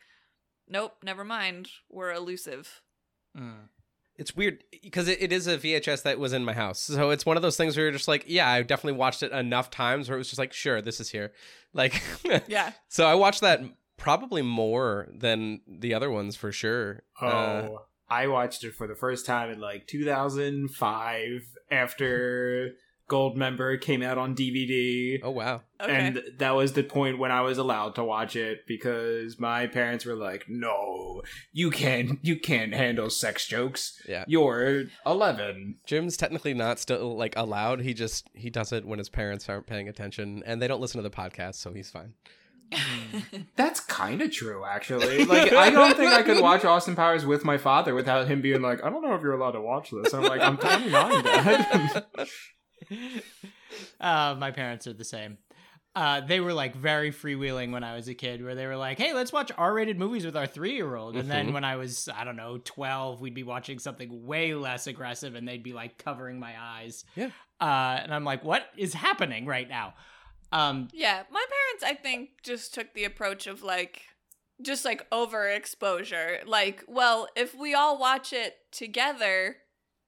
Nope, 0.68 0.96
never 1.02 1.24
mind. 1.24 1.68
We're 1.88 2.12
elusive. 2.12 2.80
Mm. 3.36 3.68
it's 4.16 4.36
weird 4.36 4.62
because 4.82 5.08
it, 5.08 5.22
it 5.22 5.32
is 5.32 5.46
a 5.46 5.56
VHS 5.56 6.02
that 6.02 6.18
was 6.18 6.32
in 6.32 6.44
my 6.44 6.52
house. 6.52 6.80
So 6.80 7.10
it's 7.10 7.24
one 7.24 7.36
of 7.36 7.42
those 7.42 7.56
things 7.56 7.76
where 7.76 7.86
you're 7.86 7.92
just 7.92 8.08
like, 8.08 8.24
yeah, 8.26 8.48
I 8.48 8.62
definitely 8.62 8.98
watched 8.98 9.22
it 9.22 9.32
enough 9.32 9.70
times 9.70 10.08
where 10.08 10.16
it 10.16 10.20
was 10.20 10.28
just 10.28 10.38
like, 10.38 10.52
sure, 10.52 10.82
this 10.82 11.00
is 11.00 11.10
here. 11.10 11.32
Like, 11.72 12.02
Yeah. 12.48 12.72
so 12.88 13.06
I 13.06 13.14
watched 13.14 13.40
that 13.42 13.60
probably 13.96 14.42
more 14.42 15.08
than 15.12 15.60
the 15.68 15.94
other 15.94 16.10
ones 16.10 16.34
for 16.34 16.50
sure. 16.52 17.02
Oh, 17.20 17.26
Uh, 17.26 17.68
I 18.10 18.26
watched 18.26 18.64
it 18.64 18.74
for 18.74 18.86
the 18.86 18.94
first 18.94 19.24
time 19.24 19.50
in 19.50 19.60
like 19.60 19.86
2005 19.86 21.42
after 21.70 22.70
Goldmember 23.10 23.80
came 23.80 24.02
out 24.02 24.18
on 24.18 24.36
DVD. 24.36 25.18
oh 25.24 25.30
wow. 25.30 25.62
Okay. 25.80 25.92
And 25.92 26.22
that 26.38 26.54
was 26.54 26.74
the 26.74 26.84
point 26.84 27.18
when 27.18 27.32
I 27.32 27.40
was 27.40 27.58
allowed 27.58 27.96
to 27.96 28.04
watch 28.04 28.36
it 28.36 28.60
because 28.68 29.36
my 29.38 29.66
parents 29.66 30.04
were 30.04 30.14
like, 30.14 30.44
"No, 30.48 31.22
you 31.52 31.70
can't, 31.72 32.20
you 32.22 32.38
can't 32.38 32.72
handle 32.72 33.10
sex 33.10 33.48
jokes. 33.48 34.00
Yeah. 34.08 34.24
You're 34.28 34.84
11." 35.04 35.76
Jim's 35.86 36.16
technically 36.16 36.54
not 36.54 36.78
still 36.78 37.16
like 37.16 37.34
allowed. 37.36 37.80
He 37.80 37.94
just 37.94 38.30
he 38.32 38.48
does 38.48 38.72
it 38.72 38.84
when 38.84 39.00
his 39.00 39.08
parents 39.08 39.48
aren't 39.48 39.66
paying 39.66 39.88
attention 39.88 40.44
and 40.46 40.62
they 40.62 40.68
don't 40.68 40.80
listen 40.80 41.02
to 41.02 41.08
the 41.08 41.14
podcast, 41.14 41.56
so 41.56 41.72
he's 41.72 41.90
fine. 41.90 42.14
That's 43.56 43.80
kind 43.80 44.22
of 44.22 44.30
true, 44.32 44.64
actually. 44.64 45.24
Like, 45.24 45.52
I 45.52 45.70
don't 45.70 45.96
think 45.96 46.12
I 46.12 46.22
could 46.22 46.40
watch 46.42 46.64
Austin 46.64 46.94
Powers 46.96 47.26
with 47.26 47.44
my 47.44 47.58
father 47.58 47.94
without 47.94 48.28
him 48.28 48.40
being 48.40 48.62
like, 48.62 48.82
"I 48.84 48.90
don't 48.90 49.02
know 49.02 49.14
if 49.14 49.22
you're 49.22 49.34
allowed 49.34 49.52
to 49.52 49.60
watch 49.60 49.90
this." 49.90 50.12
I'm 50.14 50.22
like, 50.22 50.40
"I'm 50.40 50.56
29, 50.56 51.24
Dad." 51.24 52.04
uh, 54.00 54.36
my 54.38 54.50
parents 54.50 54.86
are 54.86 54.92
the 54.92 55.04
same. 55.04 55.38
Uh, 55.96 56.20
they 56.20 56.38
were 56.38 56.52
like 56.52 56.76
very 56.76 57.10
freewheeling 57.10 57.72
when 57.72 57.82
I 57.82 57.96
was 57.96 58.06
a 58.06 58.14
kid, 58.14 58.44
where 58.44 58.54
they 58.54 58.66
were 58.66 58.76
like, 58.76 58.96
"Hey, 58.98 59.12
let's 59.12 59.32
watch 59.32 59.50
R-rated 59.58 59.98
movies 59.98 60.24
with 60.24 60.36
our 60.36 60.46
three-year-old." 60.46 61.16
And 61.16 61.28
then 61.28 61.48
Mhm. 61.48 61.52
when 61.54 61.64
I 61.64 61.76
was, 61.76 62.08
I 62.14 62.22
don't 62.22 62.36
know, 62.36 62.58
twelve, 62.58 63.20
we'd 63.20 63.34
be 63.34 63.42
watching 63.42 63.80
something 63.80 64.24
way 64.24 64.54
less 64.54 64.86
aggressive, 64.86 65.34
and 65.34 65.48
they'd 65.48 65.64
be 65.64 65.72
like 65.72 65.98
covering 65.98 66.38
my 66.38 66.54
eyes. 66.60 67.04
Yeah. 67.16 67.30
Uh, 67.60 67.98
and 68.02 68.14
I'm 68.14 68.24
like, 68.24 68.44
"What 68.44 68.66
is 68.76 68.94
happening 68.94 69.46
right 69.46 69.68
now?" 69.68 69.94
Um, 70.52 70.88
Yeah, 70.92 71.22
my 71.30 71.44
parents, 71.48 71.84
I 71.84 71.94
think, 72.00 72.30
just 72.42 72.74
took 72.74 72.92
the 72.94 73.04
approach 73.04 73.46
of 73.46 73.62
like, 73.62 74.02
just 74.62 74.84
like 74.84 75.08
overexposure. 75.10 76.44
Like, 76.46 76.84
well, 76.88 77.28
if 77.36 77.54
we 77.54 77.74
all 77.74 77.98
watch 77.98 78.32
it 78.32 78.56
together, 78.72 79.56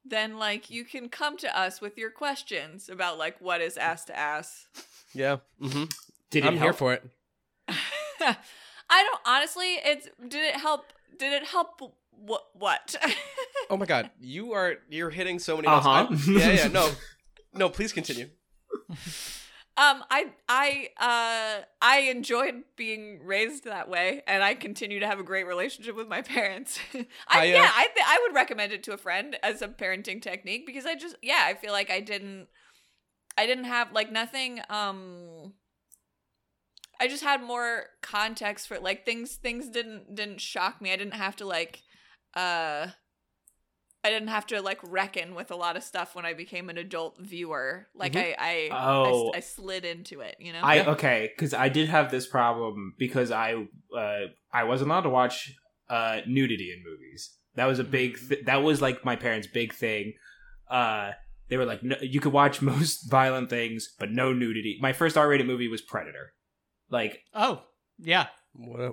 then 0.04 0.36
like 0.38 0.68
you 0.70 0.84
can 0.84 1.08
come 1.08 1.36
to 1.38 1.58
us 1.58 1.80
with 1.80 1.96
your 1.96 2.10
questions 2.10 2.88
about 2.88 3.18
like 3.18 3.40
what 3.40 3.60
is 3.60 3.76
ass 3.76 4.04
to 4.06 4.18
ass. 4.18 4.66
Yeah. 5.14 5.36
hmm 5.60 5.84
Did 6.30 6.44
it 6.44 6.48
I'm 6.48 6.58
here 6.58 6.72
for 6.72 6.92
it. 6.92 7.04
I 7.68 8.34
don't 9.04 9.20
honestly. 9.26 9.74
It's 9.84 10.08
did 10.20 10.44
it 10.44 10.56
help? 10.56 10.92
Did 11.18 11.32
it 11.32 11.46
help? 11.48 11.80
What? 12.10 12.44
What? 12.54 12.96
Oh 13.70 13.76
my 13.78 13.86
god, 13.86 14.10
you 14.20 14.52
are 14.52 14.74
you're 14.90 15.08
hitting 15.08 15.38
so 15.38 15.56
many 15.56 15.68
Uh-huh. 15.68 16.08
Yeah, 16.28 16.50
yeah, 16.50 16.68
no. 16.68 16.90
No, 17.54 17.68
please 17.70 17.92
continue. 17.92 18.28
Um, 19.74 20.04
I 20.10 20.26
I 20.48 20.88
uh 21.00 21.64
I 21.80 22.00
enjoyed 22.00 22.62
being 22.76 23.20
raised 23.24 23.64
that 23.64 23.88
way, 23.88 24.22
and 24.26 24.42
I 24.42 24.54
continue 24.54 25.00
to 25.00 25.06
have 25.06 25.18
a 25.18 25.22
great 25.22 25.46
relationship 25.46 25.96
with 25.96 26.08
my 26.08 26.20
parents. 26.20 26.78
I, 26.94 27.02
I, 27.28 27.40
uh, 27.40 27.44
yeah, 27.44 27.70
I 27.74 27.86
th- 27.94 28.06
I 28.06 28.18
would 28.26 28.34
recommend 28.34 28.72
it 28.72 28.82
to 28.84 28.92
a 28.92 28.98
friend 28.98 29.36
as 29.42 29.62
a 29.62 29.68
parenting 29.68 30.20
technique 30.20 30.66
because 30.66 30.84
I 30.84 30.94
just 30.94 31.16
yeah 31.22 31.44
I 31.46 31.54
feel 31.54 31.72
like 31.72 31.90
I 31.90 32.00
didn't 32.00 32.48
I 33.38 33.46
didn't 33.46 33.64
have 33.64 33.92
like 33.92 34.12
nothing 34.12 34.60
um 34.68 35.54
I 37.00 37.08
just 37.08 37.24
had 37.24 37.42
more 37.42 37.86
context 38.02 38.68
for 38.68 38.78
like 38.78 39.04
things 39.04 39.36
things 39.36 39.68
didn't 39.68 40.14
didn't 40.14 40.40
shock 40.40 40.80
me. 40.80 40.92
I 40.92 40.96
didn't 40.96 41.14
have 41.14 41.36
to 41.36 41.46
like 41.46 41.82
uh 42.34 42.88
I 44.04 44.10
didn't 44.10 44.28
have 44.28 44.46
to 44.48 44.60
like 44.60 44.80
reckon 44.82 45.34
with 45.34 45.50
a 45.50 45.56
lot 45.56 45.76
of 45.76 45.82
stuff 45.84 46.14
when 46.16 46.24
I 46.26 46.34
became 46.34 46.68
an 46.70 46.78
adult 46.78 47.18
viewer. 47.20 47.86
Like 47.94 48.16
I 48.16 48.34
I, 48.38 48.68
I 48.72 48.88
Oh. 48.88 49.32
I 49.34 49.40
slid 49.40 49.84
into 49.84 50.20
it, 50.20 50.36
you 50.40 50.52
know. 50.52 50.60
I 50.62 50.84
okay, 50.86 51.30
because 51.36 51.54
I 51.54 51.68
did 51.68 51.88
have 51.88 52.10
this 52.10 52.26
problem 52.26 52.94
because 52.98 53.30
I 53.30 53.54
uh, 53.96 54.18
I 54.52 54.64
wasn't 54.64 54.90
allowed 54.90 55.02
to 55.02 55.10
watch 55.10 55.54
uh, 55.88 56.20
nudity 56.26 56.72
in 56.76 56.82
movies. 56.84 57.30
That 57.54 57.66
was 57.66 57.78
a 57.78 57.84
big. 57.84 58.18
Th- 58.28 58.44
that 58.46 58.62
was 58.62 58.80
like 58.82 59.04
my 59.04 59.14
parents' 59.14 59.46
big 59.46 59.72
thing. 59.74 60.14
Uh, 60.70 61.10
they 61.48 61.56
were 61.58 61.66
like, 61.66 61.82
no, 61.82 61.96
you 62.00 62.18
could 62.18 62.32
watch 62.32 62.62
most 62.72 63.10
violent 63.10 63.50
things, 63.50 63.94
but 63.98 64.10
no 64.10 64.32
nudity. 64.32 64.78
My 64.80 64.92
first 64.94 65.16
R-rated 65.18 65.46
movie 65.46 65.68
was 65.68 65.82
Predator. 65.82 66.32
Like, 66.90 67.20
Oh, 67.34 67.62
yeah. 67.98 68.26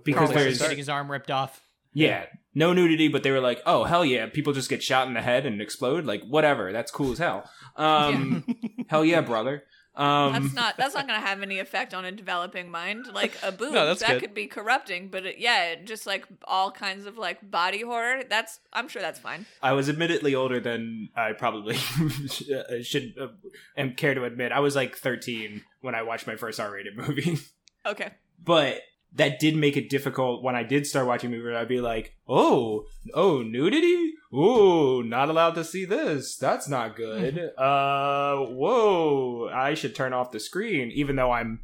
Because 0.04 0.28
what 0.30 0.36
there's- 0.38 0.60
getting 0.60 0.78
his 0.78 0.90
arm 0.90 1.10
ripped 1.10 1.32
off. 1.32 1.62
yeah, 1.94 2.26
no 2.56 2.74
nudity, 2.74 3.08
but 3.08 3.24
they 3.24 3.32
were 3.32 3.40
like, 3.40 3.62
oh 3.66 3.84
hell 3.84 4.04
yeah, 4.06 4.28
people 4.28 4.54
just 4.54 4.70
get 4.70 4.82
shot 4.84 5.08
in 5.08 5.14
the 5.14 5.22
head 5.22 5.46
and 5.46 5.62
explode. 5.62 6.06
Like, 6.06 6.24
whatever, 6.24 6.72
that's 6.72 6.92
cool 6.92 7.12
as 7.12 7.18
hell. 7.20 7.50
Um, 7.76 8.44
hell 8.88 9.06
yeah, 9.06 9.22
brother. 9.22 9.64
Um, 9.96 10.32
that's 10.32 10.54
not 10.54 10.78
that's 10.78 10.96
not 10.96 11.08
gonna 11.08 11.20
have 11.20 11.42
any 11.42 11.60
effect 11.60 11.94
on 11.94 12.06
a 12.06 12.12
developing 12.12 12.72
mind. 12.72 13.08
Like 13.14 13.34
a 13.44 13.52
boob, 13.52 13.74
No, 13.74 13.86
that's 13.86 14.00
that 14.00 14.12
good. 14.12 14.22
could 14.22 14.34
be 14.34 14.48
corrupting, 14.48 15.10
but 15.10 15.26
it, 15.26 15.40
yeah, 15.40 15.76
just 15.84 16.08
like 16.08 16.26
all 16.46 16.72
kinds 16.72 17.06
of 17.06 17.18
like 17.18 17.40
body 17.52 17.82
horror. 17.82 18.22
That's 18.30 18.60
I'm 18.72 18.88
sure 18.88 19.02
that's 19.02 19.20
fine. 19.20 19.46
I 19.62 19.74
was 19.74 19.90
admittedly 19.90 20.36
older 20.36 20.62
than 20.62 21.10
I 21.18 21.34
probably 21.34 21.76
should 22.84 23.14
uh, 23.20 23.28
am 23.76 23.94
care 23.96 24.14
to 24.14 24.24
admit. 24.24 24.54
I 24.54 24.60
was 24.62 24.74
like 24.76 24.96
13 24.96 25.64
when 25.82 25.96
I 25.96 26.04
watched 26.04 26.28
my 26.28 26.38
first 26.38 26.60
R-rated 26.62 26.96
movie, 26.96 27.38
Okay. 27.86 28.12
but 28.42 28.80
that 29.14 29.40
did 29.40 29.56
make 29.56 29.76
it 29.76 29.90
difficult 29.90 30.44
when 30.44 30.56
I 30.56 30.64
did 30.64 30.86
start 30.86 31.08
watching 31.08 31.32
movies. 31.32 31.56
I'd 31.58 31.68
be 31.68 31.82
like, 31.82 32.16
"Oh, 32.28 32.86
oh, 33.14 33.42
nudity? 33.42 34.14
Oh, 34.32 35.02
not 35.02 35.30
allowed 35.30 35.56
to 35.56 35.64
see 35.64 35.86
this. 35.86 36.38
That's 36.38 36.70
not 36.70 36.96
good. 36.96 37.38
uh, 37.58 38.36
whoa, 38.38 39.50
I 39.54 39.74
should 39.74 39.96
turn 39.96 40.14
off 40.14 40.32
the 40.32 40.40
screen." 40.40 40.92
Even 40.92 41.16
though 41.16 41.32
I'm 41.32 41.62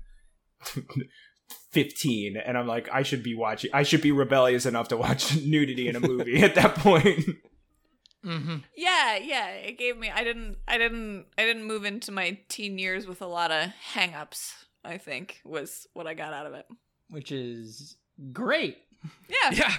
15 1.72 2.38
and 2.38 2.58
I'm 2.58 2.68
like, 2.68 2.88
I 2.92 3.04
should 3.04 3.22
be 3.22 3.36
watching. 3.36 3.70
I 3.74 3.84
should 3.84 4.02
be 4.02 4.12
rebellious 4.12 4.66
enough 4.66 4.88
to 4.90 4.98
watch 4.98 5.36
nudity 5.44 5.88
in 5.88 5.96
a 5.96 6.00
movie 6.00 6.42
at 6.42 6.56
that 6.56 6.76
point. 6.76 7.26
Mm-hmm. 8.26 8.56
Yeah, 8.76 9.18
yeah. 9.18 9.50
It 9.50 9.78
gave 9.78 9.98
me 10.00 10.10
I 10.10 10.24
didn't 10.24 10.58
I 10.68 10.80
didn't 10.80 11.26
I 11.38 11.44
didn't 11.46 11.66
move 11.66 11.86
into 11.86 12.12
my 12.12 12.40
teen 12.50 12.80
years 12.80 13.06
with 13.06 13.22
a 13.22 13.28
lot 13.28 13.52
of 13.52 13.70
hang-ups, 13.70 14.66
I 14.84 14.98
think, 14.98 15.42
was 15.46 15.86
what 15.94 16.08
I 16.08 16.16
got 16.16 16.34
out 16.34 16.48
of 16.48 16.56
it. 16.56 16.66
Which 17.10 17.32
is 17.32 17.98
great. 18.32 18.78
Yeah. 19.30 19.52
Yeah. 19.52 19.74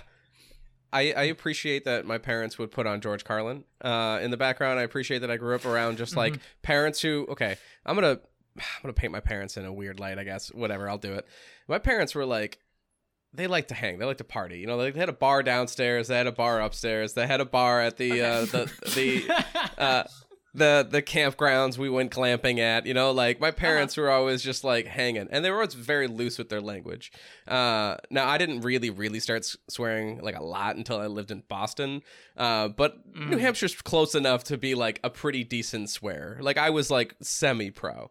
I, 0.93 1.13
I 1.13 1.23
appreciate 1.25 1.85
that 1.85 2.07
my 2.07 2.19
parents 2.19 2.59
would 2.59 2.71
put 2.71 2.87
on 2.87 3.01
George 3.01 3.25
Carlin 3.25 3.65
uh, 3.83 4.19
in 4.23 4.31
the 4.31 4.37
background. 4.37 4.79
I 4.79 4.83
appreciate 4.83 5.19
that 5.19 5.31
I 5.31 5.37
grew 5.37 5.55
up 5.55 5.67
around 5.67 5.99
just 5.99 6.17
like 6.17 6.39
parents 6.63 7.01
who 7.01 7.27
okay, 7.31 7.57
I'm 7.85 7.97
gonna 7.97 8.21
I'm 8.57 8.83
gonna 8.83 8.95
paint 8.95 9.13
my 9.13 9.21
parents 9.21 9.57
in 9.57 9.65
a 9.67 9.73
weird 9.73 10.01
light, 10.01 10.19
I 10.19 10.25
guess. 10.25 10.49
Whatever, 10.55 10.89
I'll 10.89 10.97
do 10.97 11.13
it. 11.15 11.27
My 11.69 11.79
parents 11.79 12.15
were 12.15 12.25
like 12.25 12.61
they 13.35 13.47
like 13.47 13.69
to 13.69 13.75
hang, 13.75 13.99
they 13.99 14.07
like 14.07 14.19
to 14.19 14.25
party. 14.25 14.59
You 14.59 14.67
know, 14.67 14.79
they 14.79 14.99
had 14.99 15.09
a 15.09 15.13
bar 15.13 15.43
downstairs, 15.43 16.09
they 16.09 16.17
had 16.17 16.27
a 16.27 16.33
bar 16.33 16.61
upstairs, 16.61 17.13
they 17.13 17.27
had 17.27 17.41
a 17.41 17.45
bar 17.45 17.83
at 17.83 17.97
the 17.97 18.23
uh, 18.23 18.41
the 18.47 18.73
the 18.95 19.45
uh, 19.79 20.05
the 20.57 20.87
the 20.91 21.03
campgrounds 21.03 21.77
we 21.79 21.89
went 21.91 22.11
glamping 22.11 22.59
at. 22.59 22.87
You 22.87 22.95
know, 22.95 23.11
like 23.13 23.41
my 23.41 23.51
parents 23.51 23.97
were 23.97 24.11
always 24.11 24.43
just 24.43 24.65
like 24.65 24.87
hanging, 24.87 25.29
and 25.31 25.45
they 25.45 25.51
were 25.51 25.57
always 25.57 25.75
very 25.75 26.09
loose 26.09 26.39
with 26.39 26.49
their 26.49 26.61
language. 26.61 27.13
Uh, 27.47 27.97
now 28.11 28.27
I 28.29 28.39
didn't 28.39 28.63
really 28.63 28.91
really 28.91 29.21
start 29.21 29.41
s- 29.43 29.57
swearing 29.69 30.21
like 30.23 30.37
a 30.37 30.43
lot 30.43 30.77
until 30.77 30.99
I 30.99 31.07
lived 31.07 31.31
in 31.31 31.43
Boston, 31.49 32.03
uh, 32.37 32.69
but 32.69 32.97
New 33.15 33.39
Hampshire's 33.39 33.81
close 33.83 34.15
enough 34.15 34.45
to 34.45 34.57
be 34.59 34.75
like 34.75 35.01
a 35.05 35.11
pretty 35.11 35.45
decent 35.45 35.91
swear. 35.91 36.39
Like 36.41 36.59
I 36.59 36.71
was 36.71 36.91
like 36.91 37.15
semi 37.23 37.71
pro 37.71 38.11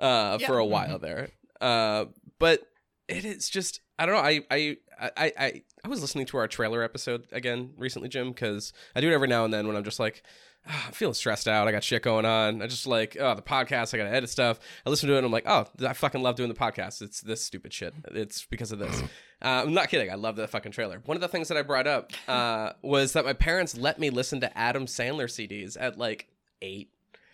uh, 0.00 0.38
Yeah. 0.40 0.46
for 0.46 0.58
a 0.58 0.66
while 0.66 0.98
there, 0.98 1.30
uh, 1.60 2.06
but 2.38 2.60
it 3.08 3.24
is 3.24 3.48
just 3.48 3.80
I 3.98 4.06
don't 4.06 4.14
know. 4.16 4.20
I 4.20 4.40
I 4.50 4.76
I 4.98 5.32
I, 5.38 5.62
I 5.84 5.88
was 5.88 6.00
listening 6.00 6.26
to 6.26 6.36
our 6.38 6.48
trailer 6.48 6.82
episode 6.82 7.26
again 7.32 7.74
recently, 7.76 8.08
Jim, 8.08 8.30
because 8.32 8.72
I 8.96 9.00
do 9.00 9.10
it 9.10 9.14
every 9.14 9.28
now 9.28 9.44
and 9.44 9.52
then 9.54 9.66
when 9.66 9.76
I'm 9.76 9.84
just 9.84 10.00
like. 10.00 10.22
"Ah, 10.68 10.84
I'm 10.88 10.92
feeling 10.92 11.14
stressed 11.14 11.46
out. 11.48 11.66
I 11.68 11.72
got 11.72 11.84
shit 11.84 12.02
going 12.02 12.24
on. 12.24 12.62
I 12.62 12.66
just 12.66 12.86
like, 12.86 13.16
oh, 13.20 13.34
the 13.34 13.42
podcast. 13.42 13.94
I 13.94 13.98
got 13.98 14.04
to 14.04 14.14
edit 14.14 14.30
stuff. 14.30 14.58
I 14.86 14.90
listen 14.90 15.08
to 15.08 15.14
it 15.14 15.18
and 15.18 15.26
I'm 15.26 15.32
like, 15.32 15.44
oh, 15.46 15.66
I 15.86 15.92
fucking 15.92 16.22
love 16.22 16.36
doing 16.36 16.48
the 16.48 16.54
podcast. 16.58 17.02
It's 17.02 17.20
this 17.20 17.44
stupid 17.44 17.72
shit. 17.72 17.94
It's 18.12 18.44
because 18.46 18.72
of 18.72 18.78
this. 18.78 19.02
Uh, 19.42 19.62
I'm 19.66 19.74
not 19.74 19.90
kidding. 19.90 20.10
I 20.10 20.14
love 20.14 20.36
the 20.36 20.48
fucking 20.48 20.72
trailer. 20.72 21.02
One 21.04 21.18
of 21.18 21.20
the 21.20 21.28
things 21.28 21.48
that 21.48 21.58
I 21.58 21.60
brought 21.62 21.86
up 21.86 22.12
uh, 22.26 22.72
was 22.80 23.12
that 23.12 23.26
my 23.26 23.34
parents 23.34 23.76
let 23.76 23.98
me 23.98 24.08
listen 24.08 24.40
to 24.40 24.56
Adam 24.56 24.86
Sandler 24.86 25.26
CDs 25.26 25.76
at 25.78 25.98
like 25.98 26.28
eight. 26.62 26.88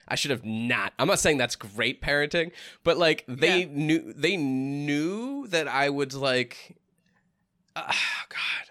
I 0.08 0.16
should 0.16 0.32
have 0.32 0.44
not. 0.44 0.92
I'm 0.98 1.06
not 1.06 1.20
saying 1.20 1.36
that's 1.38 1.54
great 1.54 2.02
parenting, 2.02 2.50
but 2.82 2.96
like 2.98 3.24
they 3.28 3.60
Yeah. 3.60 3.68
knew 3.70 4.12
they 4.12 4.36
knew 4.36 5.46
that 5.48 5.68
I 5.68 5.88
would 5.88 6.12
like 6.12 6.78
uh, 7.76 7.82
God 8.28 8.70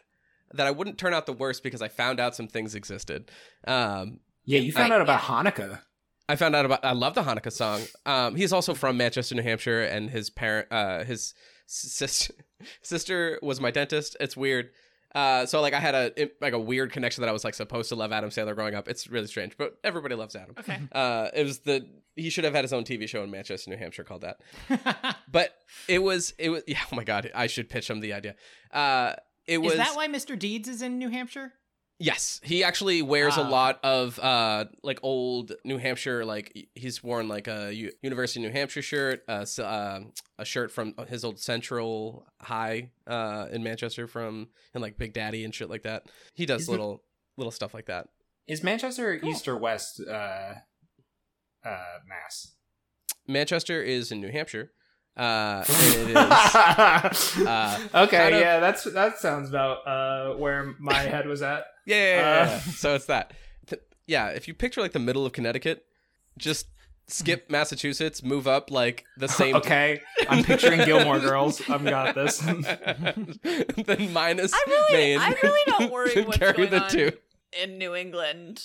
that 0.56 0.68
I 0.68 0.72
wouldn't 0.72 0.98
turn 0.98 1.14
out 1.14 1.26
the 1.26 1.32
worst 1.32 1.64
because 1.64 1.82
I 1.82 1.88
found 1.88 2.20
out 2.20 2.36
some 2.36 2.50
things 2.50 2.76
existed. 2.76 3.32
Um, 3.66 4.20
Yeah, 4.50 4.62
you 4.62 4.72
found 4.72 4.92
out 4.92 5.02
about. 5.02 5.22
Hanukkah. 5.22 5.80
I 6.28 6.36
found 6.36 6.56
out 6.56 6.66
about. 6.66 6.84
I 6.84 6.94
love 6.94 7.14
the 7.14 7.22
Hanukkah 7.22 7.52
song. 7.52 7.82
Um, 8.08 8.36
he's 8.36 8.52
also 8.52 8.74
from 8.74 8.98
Manchester, 8.98 9.36
New 9.36 9.44
Hampshire, 9.44 9.84
and 9.84 10.10
his 10.10 10.32
parent, 10.32 10.68
uh, 10.72 11.04
his 11.04 11.36
sister, 11.68 12.34
sister 12.82 13.38
was 13.44 13.62
my 13.62 13.70
dentist. 13.70 14.18
It's 14.20 14.36
weird. 14.36 14.72
Uh, 15.14 15.46
so 15.46 15.62
like 15.62 15.74
I 15.74 15.80
had 15.80 15.94
a 15.94 16.30
like 16.42 16.54
a 16.54 16.60
weird 16.60 16.92
connection 16.92 17.22
that 17.22 17.30
I 17.30 17.32
was 17.32 17.44
like 17.44 17.54
supposed 17.54 17.90
to 17.90 17.96
love 17.96 18.12
Adam 18.12 18.32
Sandler 18.32 18.56
growing 18.56 18.74
up. 18.74 18.88
It's 18.88 19.08
really 19.08 19.28
strange, 19.28 19.56
but 19.56 19.78
everybody 19.84 20.16
loves 20.16 20.36
Adam. 20.36 20.56
Okay. 20.60 20.80
Uh, 20.92 21.30
it 21.34 21.44
was 21.44 21.60
the 21.60 21.88
he 22.16 22.32
should 22.32 22.44
have 22.44 22.54
had 22.56 22.64
his 22.64 22.74
own 22.74 22.84
TV 22.84 23.08
show 23.08 23.24
in 23.24 23.30
Manchester, 23.30 23.70
New 23.70 23.78
Hampshire 23.78 24.04
called 24.04 24.22
that. 24.22 25.16
But 25.32 25.56
it 25.88 26.00
was 26.00 26.34
it 26.40 26.50
was 26.50 26.64
yeah. 26.68 26.80
Oh 26.92 26.96
my 26.96 27.04
god, 27.04 27.32
I 27.36 27.46
should 27.46 27.70
pitch 27.70 27.88
him 27.88 28.00
the 28.00 28.14
idea. 28.14 28.36
Uh, 28.72 29.14
it 29.46 29.60
was 29.60 29.74
is 29.74 29.78
that 29.78 29.96
why 29.96 30.08
Mr. 30.08 30.38
Deeds 30.38 30.68
is 30.68 30.82
in 30.82 30.98
New 30.98 31.10
Hampshire? 31.10 31.54
Yes, 32.02 32.40
he 32.44 32.64
actually 32.64 33.02
wears 33.02 33.36
a 33.36 33.42
Ah. 33.42 33.50
lot 33.50 33.80
of 33.84 34.18
uh 34.20 34.66
like 34.84 35.00
old 35.04 35.52
New 35.66 35.78
Hampshire 35.78 36.24
like 36.24 36.70
he's 36.74 37.04
worn 37.04 37.28
like 37.28 37.48
a 37.50 37.74
U- 37.74 37.92
University 38.02 38.40
of 38.40 38.50
New 38.50 38.58
Hampshire 38.58 38.82
shirt, 38.82 39.24
uh, 39.28 39.42
s- 39.42 39.60
uh, 39.60 40.00
a 40.38 40.46
shirt 40.46 40.72
from 40.72 40.96
his 41.10 41.26
old 41.26 41.40
Central 41.40 42.26
High 42.42 42.92
uh 43.06 43.48
in 43.52 43.64
Manchester 43.64 44.08
from 44.08 44.48
and 44.74 44.82
like 44.82 44.98
Big 44.98 45.12
Daddy 45.14 45.44
and 45.44 45.54
shit 45.54 45.70
like 45.70 45.84
that. 45.84 46.04
He 46.36 46.46
does 46.46 46.62
Is 46.62 46.68
it- 46.70 46.72
little 46.72 47.04
little 47.36 47.52
stuff 47.52 47.74
like 47.74 47.88
that. 47.88 48.08
Is 48.48 48.64
Manchester 48.64 49.20
Cool. 49.20 49.30
east 49.30 49.48
or 49.48 49.58
west? 49.58 50.00
Uh, 50.00 50.54
uh, 51.66 52.00
Mass. 52.08 52.54
Manchester 53.28 53.84
is 53.84 54.12
in 54.12 54.22
New 54.22 54.32
Hampshire. 54.32 54.72
Uh 55.18 55.66
and 55.68 55.96
it 55.96 56.10
is 56.12 57.46
uh, 57.46 57.80
okay, 57.94 58.18
kind 58.18 58.36
of- 58.36 58.42
yeah, 58.42 58.60
that's 58.62 58.86
that 58.86 59.18
sounds 59.20 59.50
about 59.50 59.86
uh 59.86 60.38
where 60.38 60.74
my 60.80 60.94
head 60.94 61.28
was 61.28 61.42
at. 61.42 61.66
Yeah, 61.90 61.96
yeah, 61.96 62.04
yeah, 62.04 62.20
yeah, 62.20 62.42
Uh. 62.42 62.46
yeah. 62.50 62.60
so 62.60 62.96
it's 62.96 63.06
that. 63.06 63.34
Th- 63.68 63.82
yeah, 64.08 64.28
if 64.30 64.48
you 64.48 64.54
picture 64.54 64.82
like 64.82 64.92
the 64.94 65.00
middle 65.00 65.26
of 65.26 65.32
Connecticut, 65.34 65.86
just 66.38 66.68
skip 67.08 67.50
Massachusetts, 67.50 68.22
move 68.24 68.48
up 68.48 68.70
like 68.70 69.04
the 69.18 69.28
same 69.40 69.56
okay, 69.56 70.00
I'm 70.30 70.44
picturing 70.44 70.86
Gilmore 70.86 71.20
Girls. 71.20 71.62
I've 71.70 71.84
got 71.84 72.14
this. 72.16 72.38
then 73.86 74.14
minus 74.14 74.54
I 74.54 74.64
really 74.68 74.94
Maine. 74.94 75.20
I 75.20 75.36
really 75.44 75.60
don't 75.66 75.92
worry 75.98 76.22
what's 76.24 76.38
Carry 76.38 76.54
going 76.54 76.70
the 76.70 76.84
on 76.84 76.90
two. 76.90 77.12
in 77.62 77.78
New 77.78 77.96
England. 77.96 78.64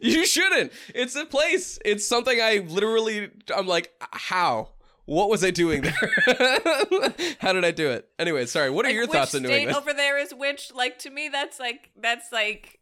You 0.00 0.24
shouldn't. 0.24 0.72
It's 0.94 1.14
a 1.14 1.26
place. 1.26 1.78
It's 1.84 2.06
something 2.06 2.40
I 2.40 2.64
literally. 2.66 3.28
I'm 3.54 3.66
like, 3.66 3.92
how? 4.12 4.70
What 5.06 5.28
was 5.30 5.44
I 5.44 5.50
doing 5.50 5.82
there? 5.82 5.94
How 7.40 7.52
did 7.52 7.64
I 7.64 7.70
do 7.70 7.90
it? 7.90 8.08
Anyway, 8.18 8.44
sorry. 8.46 8.70
What 8.70 8.84
are 8.84 8.88
Like, 8.88 8.94
your 8.94 9.04
which 9.04 9.12
thoughts 9.12 9.34
on 9.34 9.42
New 9.42 9.48
state 9.48 9.60
England? 9.62 9.78
over 9.78 9.92
there 9.92 10.18
is 10.18 10.34
which? 10.34 10.72
Like 10.74 10.98
to 11.00 11.10
me, 11.10 11.28
that's 11.28 11.58
like 11.60 11.90
that's 11.96 12.32
like 12.32 12.80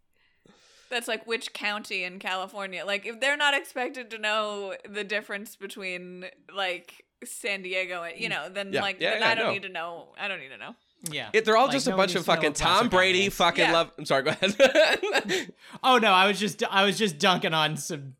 that's 0.90 1.06
like 1.06 1.26
which 1.26 1.52
county 1.52 2.02
in 2.04 2.18
California. 2.18 2.84
Like 2.86 3.04
if 3.06 3.20
they're 3.20 3.36
not 3.36 3.52
expected 3.54 4.10
to 4.12 4.18
know 4.18 4.74
the 4.88 5.04
difference 5.04 5.54
between 5.56 6.24
like 6.54 7.04
San 7.24 7.62
Diego 7.62 8.02
and 8.02 8.18
you 8.18 8.28
mm. 8.28 8.32
know, 8.32 8.48
then 8.48 8.72
Yeah. 8.72 8.80
like 8.82 9.00
Yeah, 9.00 9.10
then 9.10 9.20
yeah, 9.20 9.28
I 9.28 9.34
don't 9.34 9.46
no. 9.46 9.52
need 9.52 9.62
to 9.62 9.68
know. 9.68 10.08
I 10.18 10.26
don't 10.28 10.40
need 10.40 10.48
to 10.48 10.58
know. 10.58 10.74
Yeah. 11.10 11.28
It- 11.34 11.44
they're 11.44 11.56
all 11.58 11.66
Like, 11.66 11.72
just 11.74 11.86
a 11.86 11.90
no 11.90 11.96
one 11.96 12.06
bunch 12.06 12.14
of 12.16 12.24
fucking 12.24 12.54
Tom 12.54 12.88
Brady. 12.88 13.26
Is. 13.26 13.34
Fucking 13.34 13.64
Yeah. 13.64 13.72
love. 13.72 13.90
I'm 13.98 14.06
sorry. 14.06 14.22
Go 14.22 14.30
ahead. 14.30 15.50
Oh 15.82 15.98
no, 15.98 16.10
I 16.12 16.26
was 16.26 16.40
just 16.40 16.62
I 16.70 16.84
was 16.84 16.96
just 16.96 17.18
dunking 17.18 17.52
on 17.52 17.76
some 17.76 18.14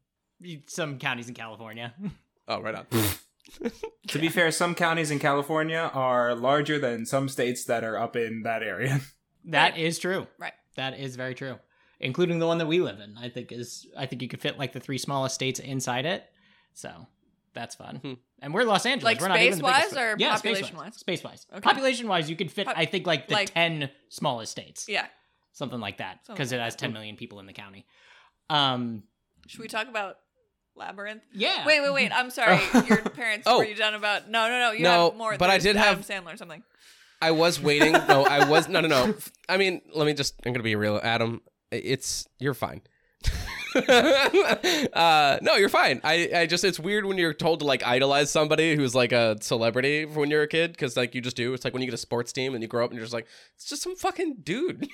some 0.66 0.98
counties 0.98 1.28
in 1.28 1.34
California. 1.34 1.94
oh, 2.48 2.60
right 2.60 2.74
on. 2.74 2.86
To 4.08 4.18
be 4.18 4.28
fair, 4.28 4.50
some 4.50 4.74
counties 4.74 5.10
in 5.10 5.18
California 5.18 5.90
are 5.94 6.34
larger 6.34 6.78
than 6.78 7.06
some 7.06 7.28
states 7.28 7.64
that 7.64 7.84
are 7.84 7.98
up 7.98 8.16
in 8.16 8.42
that 8.42 8.62
area. 8.62 9.00
That 9.48 9.76
is 9.76 9.98
true. 9.98 10.26
Right. 10.38 10.54
That 10.76 10.98
is 10.98 11.16
very 11.16 11.34
true. 11.34 11.58
Including 12.00 12.38
the 12.38 12.46
one 12.46 12.56
that 12.58 12.66
we 12.66 12.80
live 12.80 12.98
in. 12.98 13.14
I 13.18 13.28
think 13.28 13.52
is 13.52 13.86
I 13.94 14.06
think 14.06 14.22
you 14.22 14.28
could 14.28 14.40
fit 14.40 14.58
like 14.58 14.72
the 14.72 14.80
three 14.80 14.96
smallest 14.96 15.34
states 15.34 15.60
inside 15.60 16.06
it. 16.06 16.24
So 16.72 16.90
that's 17.52 17.74
fun. 17.74 17.96
Hmm. 17.96 18.12
And 18.40 18.54
we're 18.54 18.64
Los 18.64 18.86
Angeles. 18.86 19.04
Like 19.04 19.20
we're 19.20 19.28
not 19.28 19.40
even 19.40 19.58
the 19.58 19.68
space-wise 19.68 19.82
biggest- 19.90 19.96
or 19.98 20.16
yeah, 20.18 20.34
population-wise? 20.34 20.96
Space 20.96 21.22
wise. 21.22 21.46
Okay. 21.52 21.60
Population 21.60 22.08
wise, 22.08 22.30
you 22.30 22.36
could 22.36 22.50
fit 22.50 22.66
Pop- 22.68 22.78
I 22.78 22.86
think 22.86 23.06
like 23.06 23.28
the 23.28 23.34
like- 23.34 23.52
ten 23.52 23.90
smallest 24.08 24.50
states. 24.52 24.86
Yeah. 24.88 25.04
Something 25.52 25.78
like 25.80 25.98
that. 25.98 26.24
Something 26.24 26.36
Because 26.36 26.52
it 26.52 26.58
has 26.60 26.72
that. 26.74 26.78
ten 26.78 26.94
million 26.94 27.16
people 27.16 27.38
in 27.38 27.44
the 27.44 27.52
county. 27.52 27.84
Um 28.48 29.02
Should 29.46 29.60
we 29.60 29.68
talk 29.68 29.88
about 29.88 30.16
Labyrinth? 30.76 31.22
yeah. 31.32 31.64
Wait, 31.66 31.80
wait, 31.80 31.92
wait. 31.92 32.12
I'm 32.12 32.30
sorry. 32.30 32.60
Your 32.88 32.98
parents 32.98 33.44
Oh. 33.46 33.58
were 33.58 33.64
you 33.64 33.74
done 33.74 33.94
about? 33.94 34.28
No, 34.28 34.48
no, 34.48 34.58
no. 34.58 34.72
You 34.72 34.82
No, 34.82 35.08
have 35.10 35.16
more. 35.18 35.36
but 35.38 35.50
I 35.50 35.58
did 35.58 35.76
Adam 35.76 36.02
have- 36.02 36.06
Sandler 36.06 36.34
or 36.34 36.36
something. 36.36 36.62
I 37.22 37.30
was 37.30 37.60
waiting. 37.60 37.92
No, 37.92 38.24
I 38.28 38.48
was 38.48 38.68
no, 38.68 38.80
no, 38.80 38.88
no. 38.88 39.14
I 39.48 39.56
mean, 39.56 39.80
let 39.94 40.04
me 40.04 40.12
just. 40.14 40.34
I'm 40.44 40.52
gonna 40.52 40.62
be 40.62 40.76
real, 40.76 41.00
Adam. 41.02 41.40
It's 41.70 42.26
you're 42.38 42.54
fine. 42.54 42.82
uh, 43.88 45.38
no, 45.42 45.56
you're 45.56 45.68
fine. 45.68 46.00
I, 46.04 46.30
I 46.34 46.46
just 46.46 46.64
it's 46.64 46.78
weird 46.78 47.04
when 47.06 47.18
you're 47.18 47.32
told 47.34 47.60
to 47.60 47.66
like 47.66 47.84
idolize 47.86 48.30
somebody 48.30 48.76
who's 48.76 48.94
like 48.94 49.12
a 49.12 49.36
celebrity 49.40 50.04
when 50.04 50.30
you're 50.30 50.42
a 50.42 50.48
kid 50.48 50.72
because 50.72 50.96
like 50.96 51.14
you 51.14 51.20
just 51.20 51.36
do. 51.36 51.54
It's 51.54 51.64
like 51.64 51.72
when 51.72 51.82
you 51.82 51.86
get 51.88 51.94
a 51.94 51.98
sports 51.98 52.32
team 52.32 52.54
and 52.54 52.62
you 52.62 52.68
grow 52.68 52.84
up 52.84 52.90
and 52.90 52.96
you're 52.98 53.04
just 53.04 53.14
like 53.14 53.26
it's 53.56 53.66
just 53.68 53.82
some 53.82 53.96
fucking 53.96 54.36
dude. 54.42 54.88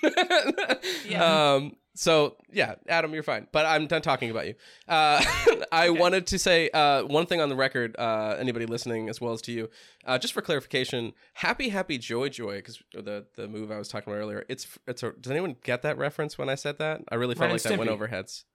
Yeah. 1.08 1.52
Um. 1.54 1.72
So 2.00 2.36
yeah, 2.50 2.76
Adam, 2.88 3.12
you're 3.12 3.22
fine. 3.22 3.46
But 3.52 3.66
I'm 3.66 3.86
done 3.86 4.00
talking 4.00 4.30
about 4.30 4.46
you. 4.46 4.54
Uh, 4.88 5.22
I 5.72 5.90
wanted 5.90 6.26
to 6.28 6.38
say 6.38 6.70
uh, 6.70 7.02
one 7.04 7.26
thing 7.26 7.42
on 7.42 7.50
the 7.50 7.56
record. 7.56 7.94
Uh, 7.98 8.36
anybody 8.38 8.64
listening, 8.64 9.10
as 9.10 9.20
well 9.20 9.34
as 9.34 9.42
to 9.42 9.52
you, 9.52 9.68
uh, 10.06 10.16
just 10.16 10.32
for 10.32 10.40
clarification, 10.40 11.12
happy, 11.34 11.68
happy, 11.68 11.98
joy, 11.98 12.30
joy, 12.30 12.56
because 12.56 12.82
the 12.94 13.26
the 13.36 13.48
move 13.48 13.70
I 13.70 13.76
was 13.76 13.88
talking 13.88 14.10
about 14.10 14.18
earlier. 14.18 14.46
It's 14.48 14.78
it's 14.86 15.02
a. 15.02 15.12
Does 15.12 15.30
anyone 15.30 15.56
get 15.62 15.82
that 15.82 15.98
reference 15.98 16.38
when 16.38 16.48
I 16.48 16.54
said 16.54 16.78
that? 16.78 17.02
I 17.10 17.16
really 17.16 17.34
felt 17.34 17.48
Ren 17.48 17.52
like 17.52 17.62
that 17.64 17.78
went 17.78 17.90
over 17.90 18.06
heads. 18.06 18.46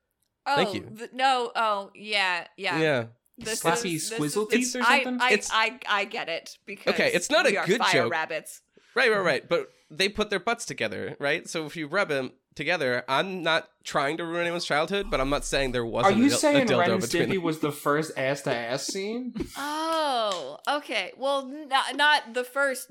Oh, 0.47 0.55
Thank 0.55 0.73
you. 0.73 0.89
th- 0.97 1.11
no. 1.13 1.51
Oh, 1.55 1.91
yeah, 1.93 2.47
yeah. 2.57 2.79
Yeah. 2.79 3.05
This 3.37 3.61
Slappy 3.61 3.95
is, 3.97 4.11
squizzle 4.11 4.51
is, 4.51 4.73
teeth 4.73 4.81
or 4.81 4.83
something? 4.83 5.19
I, 5.21 5.27
It's- 5.33 5.49
I, 5.51 5.79
I, 5.87 6.05
get 6.05 6.29
it 6.29 6.57
because 6.65 6.93
Okay, 6.93 7.11
it's 7.13 7.29
not 7.29 7.45
a 7.45 7.49
we 7.49 7.57
are 7.57 7.65
good 7.67 7.81
fire 7.81 8.03
joke. 8.03 8.11
rabbits. 8.11 8.61
Right, 8.95 9.11
right, 9.11 9.23
right. 9.23 9.47
But 9.47 9.69
they 9.91 10.07
put 10.09 10.29
their 10.29 10.39
butts 10.39 10.65
together, 10.65 11.15
right? 11.19 11.47
So 11.47 11.65
if 11.65 11.75
you 11.75 11.87
rub 11.87 12.07
them 12.07 12.31
together, 12.55 13.03
I'm 13.07 13.43
not 13.43 13.69
trying 13.83 14.17
to 14.17 14.25
ruin 14.25 14.41
anyone's 14.41 14.65
childhood, 14.65 15.07
but 15.11 15.19
I'm 15.21 15.29
not 15.29 15.45
saying 15.45 15.71
there 15.73 15.85
wasn't 15.85 16.17
you 16.17 16.25
a, 16.25 16.27
dil- 16.29 16.37
a 16.37 16.39
saying 16.39 16.67
dildo 16.67 16.79
Ren 16.79 16.91
and 16.91 17.01
between 17.01 17.23
Stimpy 17.23 17.33
them. 17.35 17.43
was 17.43 17.59
the 17.59 17.71
first 17.71 18.11
ass 18.17 18.41
to 18.43 18.55
ass 18.55 18.87
scene? 18.87 19.33
Oh, 19.57 20.57
okay. 20.77 21.11
Well, 21.17 21.45
not 21.47 21.95
not 21.95 22.33
the 22.33 22.43
first, 22.43 22.89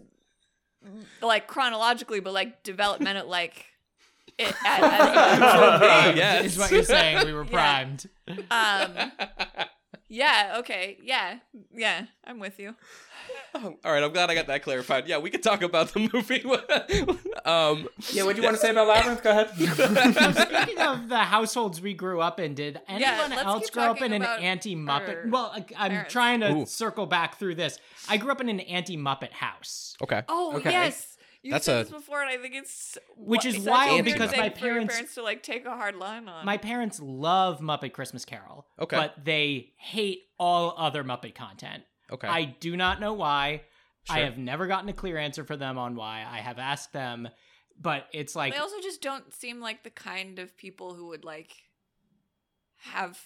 like 1.22 1.46
chronologically, 1.46 2.20
but 2.20 2.32
like 2.32 2.62
developmental, 2.62 3.28
like 3.28 3.66
it. 4.38 4.54
As, 4.66 4.82
as, 4.82 6.16
Yes. 6.16 6.44
Is 6.44 6.58
what 6.58 6.70
you're 6.70 6.82
saying. 6.82 7.26
We 7.26 7.32
were 7.32 7.44
Yeah. 7.44 7.84
primed. 7.84 8.06
um. 8.50 9.12
Yeah. 10.14 10.56
Okay. 10.60 10.96
Yeah. 11.02 11.38
Yeah. 11.74 12.06
I'm 12.24 12.38
with 12.38 12.58
you. 12.60 12.74
Oh, 13.54 13.76
all 13.84 13.92
right, 13.92 14.02
I'm 14.02 14.12
glad 14.12 14.30
I 14.30 14.34
got 14.34 14.46
that 14.48 14.62
clarified. 14.62 15.08
Yeah, 15.08 15.18
we 15.18 15.30
could 15.30 15.42
talk 15.42 15.62
about 15.62 15.92
the 15.94 16.00
movie. 16.12 16.42
um, 17.44 17.88
yeah, 18.12 18.22
what 18.24 18.36
do 18.36 18.42
you 18.42 18.46
want 18.46 18.56
to 18.56 18.60
say 18.60 18.70
about 18.70 18.86
Labyrinth? 18.88 19.22
Go 19.22 19.30
ahead. 19.30 19.48
Speaking 19.54 20.78
of 20.80 21.08
the 21.08 21.18
households 21.18 21.80
we 21.80 21.94
grew 21.94 22.20
up 22.20 22.38
in, 22.38 22.54
did 22.54 22.80
anyone 22.88 23.30
let's 23.30 23.42
else 23.44 23.70
grow 23.70 23.84
up 23.92 24.02
in 24.02 24.12
an 24.12 24.22
anti 24.22 24.76
Muppet? 24.76 25.30
Well, 25.30 25.52
I- 25.54 25.64
I'm 25.76 25.90
parents. 25.92 26.12
trying 26.12 26.40
to 26.40 26.52
Ooh. 26.52 26.66
circle 26.66 27.06
back 27.06 27.38
through 27.38 27.54
this. 27.56 27.78
I 28.08 28.16
grew 28.18 28.30
up 28.32 28.40
in 28.40 28.48
an 28.48 28.60
anti 28.60 28.96
Muppet 28.96 29.32
house. 29.32 29.96
okay. 30.02 30.22
Oh 30.28 30.56
Okay. 30.56 30.70
yes. 30.70 31.13
You 31.44 31.50
That's 31.52 31.66
said 31.66 31.80
a- 31.82 31.84
this 31.84 31.92
before, 31.92 32.22
and 32.22 32.30
I 32.30 32.38
think 32.38 32.54
it's 32.54 32.96
Which 33.16 33.44
is 33.44 33.58
wild 33.58 34.02
because 34.04 34.30
my 34.32 34.48
for 34.48 34.64
your 34.64 34.74
parents- 34.74 34.94
parents 34.94 35.14
to 35.16 35.22
like 35.22 35.42
take 35.42 35.66
a 35.66 35.70
hard 35.76 35.94
line 35.94 36.26
on. 36.26 36.46
My 36.46 36.56
parents 36.56 36.98
love 37.00 37.60
Muppet 37.60 37.92
Christmas 37.92 38.24
Carol, 38.24 38.66
Okay. 38.80 38.96
but 38.96 39.22
they 39.24 39.74
hate 39.76 40.22
all 40.38 40.74
other 40.78 41.04
Muppet 41.04 41.34
content. 41.34 41.84
Okay. 42.10 42.26
I 42.26 42.44
do 42.44 42.76
not 42.78 42.98
know 42.98 43.12
why. 43.12 43.62
I 44.08 44.20
have 44.20 44.38
never 44.38 44.66
gotten 44.66 44.88
a 44.88 44.92
clear 44.94 45.18
answer 45.18 45.44
for 45.44 45.56
them 45.56 45.76
on 45.78 45.96
why. 45.96 46.26
I 46.26 46.38
have 46.38 46.58
asked 46.58 46.92
them, 46.94 47.28
but 47.78 48.08
it's 48.12 48.34
like 48.34 48.54
they 48.54 48.58
also 48.58 48.80
just 48.80 49.02
don't 49.02 49.32
seem 49.34 49.60
like 49.60 49.82
the 49.84 49.90
kind 49.90 50.38
of 50.38 50.56
people 50.56 50.94
who 50.94 51.08
would 51.08 51.24
like 51.24 51.52
have 52.92 53.18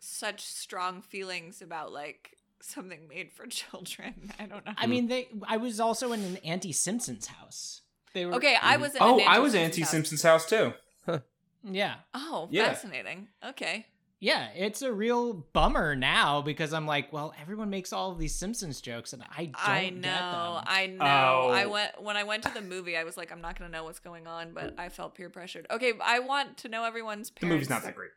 such 0.00 0.42
strong 0.42 1.02
feelings 1.02 1.60
about 1.60 1.92
like 1.92 2.36
something 2.60 3.08
made 3.08 3.32
for 3.32 3.46
children. 3.48 4.32
I 4.38 4.46
don't 4.46 4.64
know. 4.64 4.72
I 4.76 4.86
mean, 4.86 5.08
they. 5.08 5.28
I 5.46 5.56
was 5.56 5.80
also 5.80 6.12
in 6.12 6.22
an 6.22 6.36
anti 6.38 6.72
Simpsons 6.72 7.26
house. 7.26 7.82
They 8.14 8.24
were 8.26 8.34
okay, 8.34 8.56
I 8.60 8.76
was. 8.78 8.94
In 8.94 9.02
oh, 9.02 9.18
an 9.18 9.24
I 9.28 9.38
was 9.38 9.54
anti-Simpsons 9.54 9.62
anti 9.64 9.80
house. 9.82 9.90
Simpsons 9.90 10.22
house 10.22 10.48
too. 10.48 11.22
Yeah, 11.64 11.96
Oh, 12.14 12.48
Yeah. 12.52 12.68
fascinating. 12.68 13.28
Okay. 13.44 13.84
yeah. 14.20 14.48
It's 14.54 14.80
a 14.82 14.92
real 14.92 15.32
bummer 15.52 15.96
now 15.96 16.40
because 16.40 16.72
I'm 16.72 16.86
like, 16.86 17.12
well, 17.12 17.34
everyone 17.42 17.68
makes 17.68 17.92
all 17.92 18.12
of 18.12 18.18
these 18.18 18.34
Simpsons 18.34 18.80
jokes, 18.80 19.12
and 19.12 19.22
I 19.36 19.46
don't 19.46 19.68
I 19.68 19.84
get 19.86 19.94
know. 19.96 20.00
them. 20.00 20.64
I 20.66 20.86
know. 20.86 21.04
Oh. 21.04 21.50
I 21.50 21.66
went 21.66 22.00
when 22.02 22.16
I 22.16 22.22
went 22.24 22.44
to 22.44 22.54
the 22.54 22.62
movie. 22.62 22.96
I 22.96 23.04
was 23.04 23.16
like, 23.16 23.32
I'm 23.32 23.40
not 23.40 23.58
gonna 23.58 23.70
know 23.70 23.84
what's 23.84 23.98
going 23.98 24.26
on, 24.26 24.52
but 24.54 24.74
I 24.78 24.88
felt 24.88 25.16
peer 25.16 25.28
pressured. 25.30 25.66
Okay, 25.70 25.92
I 26.02 26.20
want 26.20 26.58
to 26.58 26.68
know 26.68 26.84
everyone's 26.84 27.30
The 27.38 27.46
movie's 27.46 27.68
not 27.68 27.82
that 27.82 27.94
great. 27.94 28.10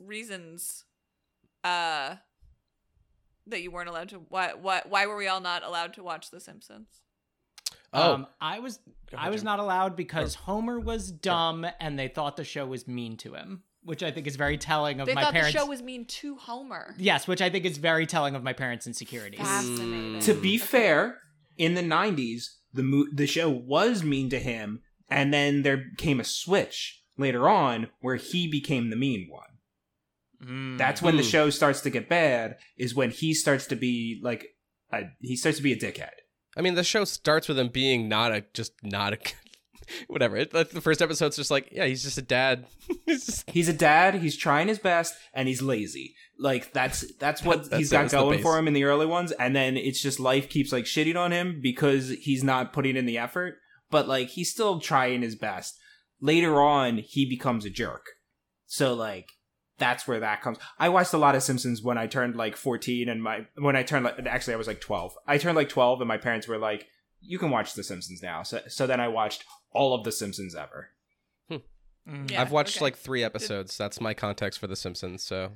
reasons. 0.00 0.84
Uh, 1.64 2.16
that 3.48 3.62
you 3.62 3.70
weren't 3.70 3.88
allowed 3.88 4.08
to. 4.10 4.16
Why? 4.28 4.52
Why? 4.60 4.82
Why 4.88 5.06
were 5.06 5.16
we 5.16 5.28
all 5.28 5.40
not 5.40 5.62
allowed 5.62 5.94
to 5.94 6.02
watch 6.02 6.30
The 6.30 6.40
Simpsons? 6.40 6.88
oh, 7.92 8.14
Um, 8.14 8.26
I 8.40 8.58
was 8.58 8.78
Go 9.10 9.16
I 9.18 9.30
was 9.30 9.40
Jim. 9.42 9.46
not 9.46 9.58
allowed 9.60 9.96
because 9.96 10.34
Homer 10.34 10.78
was 10.80 11.10
dumb, 11.10 11.66
and 11.80 11.98
they 11.98 12.08
thought 12.08 12.36
the 12.36 12.44
show 12.44 12.66
was 12.66 12.86
mean 12.88 13.16
to 13.18 13.34
him, 13.34 13.62
which 13.84 14.02
I 14.02 14.10
think 14.10 14.26
is 14.26 14.36
very 14.36 14.58
telling 14.58 15.00
of 15.00 15.06
They 15.06 15.14
my 15.14 15.22
thought 15.24 15.32
parents. 15.32 15.52
the 15.54 15.60
show 15.60 15.66
was 15.66 15.82
mean 15.82 16.04
to 16.06 16.36
Homer. 16.36 16.94
yes, 16.98 17.28
which 17.28 17.40
I 17.40 17.48
think 17.50 17.64
is 17.64 17.78
very 17.78 18.06
telling 18.06 18.34
of 18.34 18.42
my 18.42 18.52
parents' 18.52 18.86
insecurities. 18.86 19.40
Fascinating. 19.40 20.20
To 20.22 20.34
be 20.34 20.58
fair, 20.58 21.18
in 21.56 21.74
the 21.74 21.82
'90s, 21.82 22.56
the 22.72 22.82
mo- 22.82 23.06
the 23.12 23.26
show 23.26 23.48
was 23.48 24.02
mean 24.02 24.28
to 24.30 24.38
him, 24.40 24.82
and 25.08 25.32
then 25.32 25.62
there 25.62 25.84
came 25.96 26.18
a 26.20 26.24
switch 26.24 27.02
later 27.16 27.48
on 27.48 27.88
where 28.00 28.16
he 28.16 28.46
became 28.48 28.90
the 28.90 28.96
mean 28.96 29.28
one. 29.30 29.46
Mm. 30.44 30.78
That's 30.78 31.00
when 31.02 31.16
the 31.16 31.22
Hmm. 31.22 31.28
show 31.28 31.50
starts 31.50 31.80
to 31.82 31.90
get 31.90 32.08
bad. 32.08 32.56
Is 32.76 32.94
when 32.94 33.10
he 33.10 33.34
starts 33.34 33.66
to 33.66 33.76
be 33.76 34.20
like, 34.22 34.46
a, 34.92 35.02
he 35.20 35.36
starts 35.36 35.56
to 35.58 35.62
be 35.62 35.72
a 35.72 35.76
dickhead. 35.76 36.10
I 36.56 36.62
mean, 36.62 36.74
the 36.74 36.84
show 36.84 37.04
starts 37.04 37.48
with 37.48 37.58
him 37.58 37.68
being 37.68 38.08
not 38.08 38.32
a 38.32 38.44
just 38.54 38.72
not 38.82 39.12
a 39.14 39.18
whatever. 40.08 40.36
It, 40.36 40.52
like, 40.54 40.70
the 40.70 40.80
first 40.80 41.00
episode's 41.02 41.36
just 41.36 41.50
like, 41.50 41.68
yeah, 41.72 41.86
he's 41.86 42.02
just 42.02 42.18
a 42.18 42.22
dad. 42.22 42.66
he's 43.06 43.26
just 43.26 43.50
He's 43.50 43.68
a 43.68 43.72
dad. 43.72 44.14
He's 44.16 44.36
trying 44.36 44.68
his 44.68 44.78
best, 44.78 45.14
and 45.34 45.48
he's 45.48 45.62
lazy. 45.62 46.14
Like 46.38 46.72
that's 46.72 47.10
that's 47.16 47.42
what 47.42 47.62
That's- 47.64 47.78
he's 47.78 47.90
that's 47.90 48.12
it, 48.12 48.16
got 48.16 48.22
going 48.22 48.42
for 48.42 48.58
him 48.58 48.68
in 48.68 48.74
the 48.74 48.84
early 48.84 49.06
ones, 49.06 49.32
and 49.32 49.56
then 49.56 49.76
it's 49.76 50.02
just 50.02 50.20
life 50.20 50.48
keeps 50.50 50.72
like 50.72 50.84
shitting 50.84 51.16
on 51.16 51.32
him 51.32 51.60
because 51.62 52.10
he's 52.10 52.44
not 52.44 52.72
putting 52.72 52.96
in 52.96 53.06
the 53.06 53.16
effort. 53.18 53.54
But 53.90 54.06
like 54.08 54.28
he's 54.28 54.50
still 54.50 54.80
trying 54.80 55.22
his 55.22 55.34
best. 55.36 55.78
Later 56.20 56.60
on, 56.60 56.98
he 56.98 57.26
becomes 57.28 57.64
a 57.64 57.70
jerk. 57.70 58.04
So 58.66 58.94
like 58.94 59.28
that's 59.78 60.08
where 60.08 60.20
that 60.20 60.42
comes. 60.42 60.58
I 60.78 60.88
watched 60.88 61.12
a 61.12 61.18
lot 61.18 61.34
of 61.34 61.42
Simpsons 61.42 61.82
when 61.82 61.98
I 61.98 62.06
turned 62.06 62.36
like 62.36 62.56
14 62.56 63.08
and 63.08 63.22
my 63.22 63.46
when 63.56 63.76
I 63.76 63.82
turned 63.82 64.04
like 64.04 64.24
actually 64.26 64.54
I 64.54 64.58
was 64.58 64.66
like 64.66 64.80
12. 64.80 65.14
I 65.26 65.38
turned 65.38 65.56
like 65.56 65.68
12 65.68 66.00
and 66.00 66.08
my 66.08 66.16
parents 66.16 66.48
were 66.48 66.58
like 66.58 66.86
you 67.20 67.38
can 67.38 67.50
watch 67.50 67.74
the 67.74 67.82
Simpsons 67.82 68.22
now. 68.22 68.42
So 68.42 68.60
so 68.68 68.86
then 68.86 69.00
I 69.00 69.08
watched 69.08 69.44
all 69.72 69.94
of 69.94 70.04
the 70.04 70.12
Simpsons 70.12 70.54
ever. 70.54 70.90
Mm. 72.08 72.30
Yeah, 72.30 72.40
I've 72.40 72.52
watched 72.52 72.76
okay. 72.76 72.84
like 72.84 72.96
three 72.96 73.24
episodes. 73.24 73.76
That's 73.76 74.00
my 74.00 74.14
context 74.14 74.60
for 74.60 74.66
The 74.66 74.76
Simpsons. 74.76 75.24
So, 75.24 75.52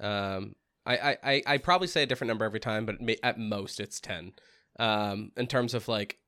um, 0.00 0.54
I 0.86 0.96
I 0.96 1.16
I 1.22 1.42
I 1.46 1.58
probably 1.58 1.88
say 1.88 2.04
a 2.04 2.06
different 2.06 2.28
number 2.28 2.44
every 2.44 2.60
time, 2.60 2.86
but 2.86 3.00
may, 3.00 3.16
at 3.22 3.38
most 3.38 3.80
it's 3.80 4.00
ten. 4.00 4.32
Um, 4.78 5.32
in 5.36 5.48
terms 5.48 5.74
of 5.74 5.88
like, 5.88 6.18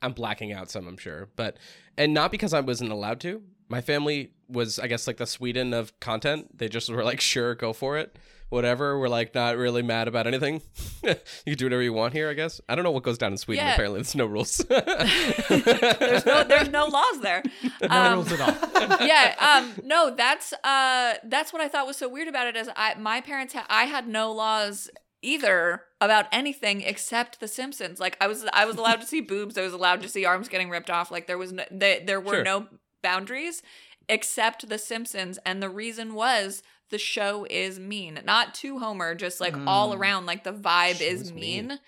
I'm 0.00 0.12
blacking 0.12 0.52
out 0.52 0.70
some, 0.70 0.88
I'm 0.88 0.96
sure, 0.96 1.28
but 1.36 1.58
and 1.98 2.14
not 2.14 2.32
because 2.32 2.54
I 2.54 2.60
wasn't 2.60 2.90
allowed 2.90 3.20
to. 3.20 3.42
My 3.70 3.80
family 3.80 4.32
was, 4.48 4.78
I 4.78 4.86
guess, 4.88 5.06
like 5.06 5.16
the 5.16 5.26
Sweden 5.26 5.72
of 5.72 5.98
content. 6.00 6.58
They 6.58 6.68
just 6.68 6.90
were 6.90 7.04
like, 7.04 7.20
sure, 7.20 7.54
go 7.54 7.72
for 7.72 7.96
it, 7.98 8.18
whatever. 8.48 8.98
We're 8.98 9.08
like 9.08 9.32
not 9.34 9.56
really 9.56 9.82
mad 9.82 10.08
about 10.08 10.26
anything. 10.26 10.60
you 11.04 11.14
can 11.46 11.54
do 11.56 11.64
whatever 11.66 11.82
you 11.82 11.92
want 11.92 12.12
here, 12.12 12.28
I 12.28 12.34
guess. 12.34 12.60
I 12.68 12.74
don't 12.74 12.82
know 12.82 12.90
what 12.90 13.04
goes 13.04 13.16
down 13.16 13.30
in 13.32 13.38
Sweden. 13.38 13.64
Yeah. 13.64 13.72
Apparently, 13.74 13.98
there's 14.00 14.16
no 14.16 14.26
rules. 14.26 14.56
there's 14.68 16.26
no 16.26 16.44
there's 16.44 16.68
no 16.70 16.86
laws 16.86 17.20
there. 17.22 17.42
No 17.80 17.88
Um, 17.88 18.12
rules 18.14 18.32
at 18.32 18.40
all. 18.40 19.06
yeah 19.06 19.34
um 19.38 19.72
no 19.84 20.14
that's 20.14 20.52
uh 20.64 21.14
that's 21.24 21.52
what 21.52 21.60
i 21.62 21.68
thought 21.68 21.86
was 21.86 21.96
so 21.96 22.08
weird 22.08 22.28
about 22.28 22.46
it 22.46 22.56
is 22.56 22.68
i 22.76 22.94
my 22.94 23.20
parents 23.20 23.52
ha- 23.54 23.66
i 23.68 23.84
had 23.84 24.08
no 24.08 24.32
laws 24.32 24.90
either 25.22 25.82
about 26.00 26.26
anything 26.32 26.80
except 26.80 27.40
the 27.40 27.48
simpsons 27.48 28.00
like 28.00 28.16
i 28.20 28.26
was 28.26 28.44
i 28.52 28.64
was 28.64 28.76
allowed 28.76 29.00
to 29.00 29.06
see 29.06 29.20
boobs 29.20 29.58
i 29.58 29.62
was 29.62 29.72
allowed 29.74 30.00
to 30.02 30.08
see 30.08 30.24
arms 30.24 30.48
getting 30.48 30.70
ripped 30.70 30.88
off 30.90 31.10
like 31.10 31.26
there 31.26 31.36
was 31.38 31.52
no, 31.52 31.62
they, 31.70 32.02
there 32.06 32.20
were 32.20 32.36
Sure. 32.36 32.44
no 32.44 32.66
boundaries 33.02 33.62
except 34.08 34.68
the 34.68 34.78
simpsons 34.78 35.38
and 35.46 35.62
the 35.62 35.68
reason 35.70 36.14
was 36.14 36.62
the 36.90 36.98
show 36.98 37.46
is 37.48 37.78
mean. 37.78 38.18
Not 38.24 38.54
to 38.56 38.80
Homer, 38.80 39.14
just 39.14 39.40
like 39.40 39.54
all 39.66 39.92
Mm. 39.94 39.98
around, 39.98 40.26
like 40.26 40.42
the 40.44 40.52
vibe 40.52 41.00
is 41.00 41.32
mean. 41.32 41.68
mean. 41.68 41.78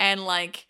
And 0.00 0.24
like, 0.24 0.66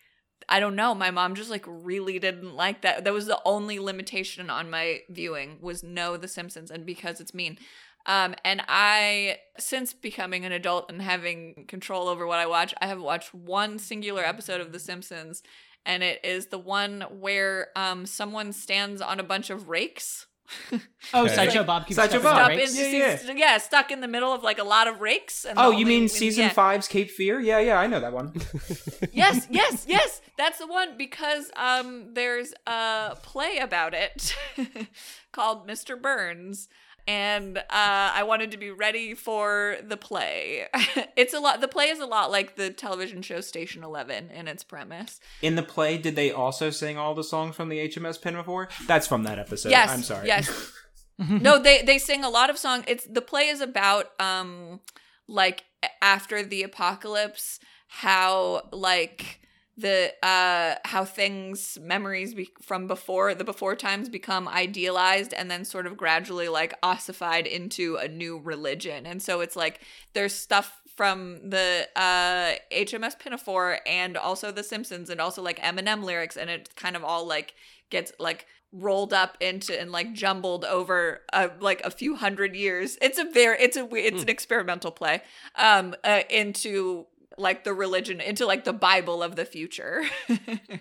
I 0.49 0.61
don't 0.61 0.77
know, 0.77 0.95
my 0.95 1.11
mom 1.11 1.35
just 1.35 1.51
like 1.51 1.65
really 1.67 2.19
didn't 2.19 2.55
like 2.55 2.83
that. 2.83 3.05
That 3.05 3.13
was 3.15 3.27
the 3.27 3.41
only 3.45 3.79
limitation 3.79 4.51
on 4.51 4.71
my 4.71 5.01
viewing 5.09 5.59
was 5.61 5.83
no 5.83 6.17
The 6.17 6.29
Simpsons 6.29 6.71
and 6.71 6.85
because 6.85 7.21
it's 7.21 7.35
mean. 7.35 7.59
Um, 8.07 8.35
and 8.45 8.63
I, 8.69 9.39
since 9.59 9.93
becoming 9.93 10.47
an 10.47 10.53
adult 10.53 10.91
and 10.91 11.03
having 11.03 11.67
control 11.69 12.09
over 12.09 12.27
what 12.27 12.39
I 12.39 12.47
watch, 12.47 12.73
I 12.81 12.87
have 12.87 13.01
watched 13.01 13.35
one 13.35 13.79
singular 13.79 14.25
episode 14.25 14.63
of 14.63 14.73
The 14.73 14.79
Simpsons, 14.79 15.43
and 15.89 16.05
it 16.05 16.21
is 16.25 16.47
the 16.47 16.59
one 16.59 17.01
where 17.11 17.69
um 17.75 18.07
someone 18.07 18.53
stands 18.53 19.01
on 19.01 19.19
a 19.19 19.25
bunch 19.25 19.51
of 19.51 19.69
rakes. 19.69 20.27
Oh, 21.15 21.25
Okay. 21.25 21.35
Sideshow 21.35 21.63
Bob 21.65 21.87
keeps 21.87 21.97
Sideshow 21.97 22.19
stepping 22.21 22.25
Bob. 22.25 22.51
on 22.51 22.67
Stuck 22.67 22.85
in, 22.85 22.93
Yeah, 22.93 23.19
yeah, 23.25 23.33
yeah, 23.35 23.59
stuck 23.59 23.91
in 23.91 24.01
the 24.01 24.09
middle 24.09 24.33
of 24.33 24.43
like 24.43 24.59
a 24.59 24.65
lot 24.65 24.87
of 24.89 25.01
rakes. 25.01 25.45
And 25.45 25.59
Oh, 25.59 25.71
you 25.71 25.85
mean 25.87 26.09
season 26.09 26.45
yeah. 26.45 26.49
five's 26.51 26.89
Cape 26.89 27.11
Fear? 27.11 27.41
Yeah, 27.41 27.59
yeah, 27.61 27.79
I 27.79 27.87
know 27.87 28.01
that 28.01 28.13
one. 28.13 28.33
yes, 29.13 29.47
yes, 29.51 29.85
yes. 29.89 30.21
That's 30.37 30.59
the 30.59 30.67
one 30.67 30.97
because 30.99 31.51
um 31.57 32.15
there's 32.15 32.53
a 32.67 33.17
play 33.23 33.59
about 33.59 33.95
it 33.95 34.35
called 35.33 35.69
Mr. 35.69 36.01
Burns. 36.01 36.69
And 37.09 37.57
uh, 37.57 37.63
I 37.71 38.23
wanted 38.25 38.51
to 38.51 38.59
be 38.59 38.71
ready 38.71 39.15
for 39.15 39.79
the 39.83 39.97
play. 39.97 40.67
it's 41.17 41.33
a 41.33 41.41
lot. 41.41 41.63
The 41.63 41.67
play 41.67 41.87
is 41.87 42.01
a 42.01 42.05
lot 42.05 42.31
like 42.31 42.57
the 42.57 42.69
television 42.69 43.23
show 43.23 43.41
Station 43.41 43.83
Eleven 43.83 44.31
in 44.31 44.47
its 44.47 44.63
premise. 44.63 45.19
In 45.41 45.57
the 45.57 45.63
play, 45.63 45.97
did 45.97 46.17
they 46.17 46.31
also 46.31 46.69
sing 46.69 46.99
all 46.99 47.15
the 47.15 47.25
songs 47.25 47.57
from 47.57 47.71
the 47.71 47.79
HMS 47.89 48.21
Pinafore? 48.21 48.69
That's 48.87 49.07
from 49.07 49.23
that 49.23 49.39
episode. 49.39 49.71
yes, 49.71 49.91
I'm 49.91 50.03
sorry. 50.03 50.27
Yes. 50.27 50.71
no, 51.19 51.59
they 51.59 51.81
they 51.81 51.97
sing 51.97 52.25
a 52.25 52.29
lot 52.29 52.51
of 52.51 52.59
songs. 52.59 52.85
It's 52.87 53.07
the 53.07 53.23
play 53.23 53.49
is 53.49 53.63
about 53.63 54.11
um 54.21 54.81
like 55.27 55.65
after 56.03 56.43
the 56.43 56.63
apocalypse, 56.63 57.59
how 57.89 58.69
like 58.71 59.41
the 59.79 60.13
uh 60.27 60.75
how 60.85 61.05
things 61.05 61.79
memories 61.81 62.35
be- 62.35 62.51
from 62.61 62.89
before 62.89 63.33
the 63.35 63.45
before 63.45 63.77
times 63.77 64.09
become 64.09 64.49
idealized 64.49 65.33
and 65.33 65.49
then 65.51 65.65
sort 65.65 65.87
of 65.87 65.97
gradually 65.97 66.49
like 66.49 66.75
ossified 66.83 67.47
into 67.47 67.97
a 67.97 68.09
new 68.09 68.39
religion. 68.39 69.07
And 69.07 69.23
so 69.23 69.41
it's 69.41 69.55
like 69.55 69.81
there's 70.15 70.35
stuff 70.35 70.81
from 70.97 71.49
the 71.49 71.87
uh 71.95 72.55
hms 72.73 73.17
pinafore 73.21 73.79
and 73.87 74.17
also 74.17 74.51
the 74.51 74.65
simpsons 74.65 75.09
and 75.11 75.21
also 75.21 75.41
like 75.43 75.61
eminem 75.61 76.03
lyrics 76.03 76.37
and 76.37 76.51
it 76.51 76.75
kind 76.75 76.97
of 76.97 77.05
all 77.05 77.25
like 77.25 77.55
gets 77.89 78.11
like 78.19 78.47
rolled 78.73 79.13
up 79.15 79.37
into 79.41 79.81
and 79.81 79.93
like 79.93 80.13
jumbled 80.13 80.65
over 80.65 81.21
uh, 81.33 81.49
like 81.61 81.81
a 81.85 81.91
few 81.91 82.17
hundred 82.17 82.55
years. 82.55 82.99
It's 83.01 83.17
a 83.19 83.25
very 83.25 83.57
it's 83.63 83.77
a 83.79 83.85
we- 83.85 84.03
it's 84.03 84.23
an 84.25 84.29
experimental 84.29 84.91
play 84.91 85.23
um 85.55 85.95
uh, 86.05 86.23
into 86.29 87.07
like 87.39 87.65
the 87.65 87.73
religion 87.73 88.21
into 88.21 88.45
like 88.47 88.65
the 88.65 88.73
bible 88.73 89.23
of 89.23 89.37
the 89.37 89.45
future 89.45 90.03
and 90.29 90.81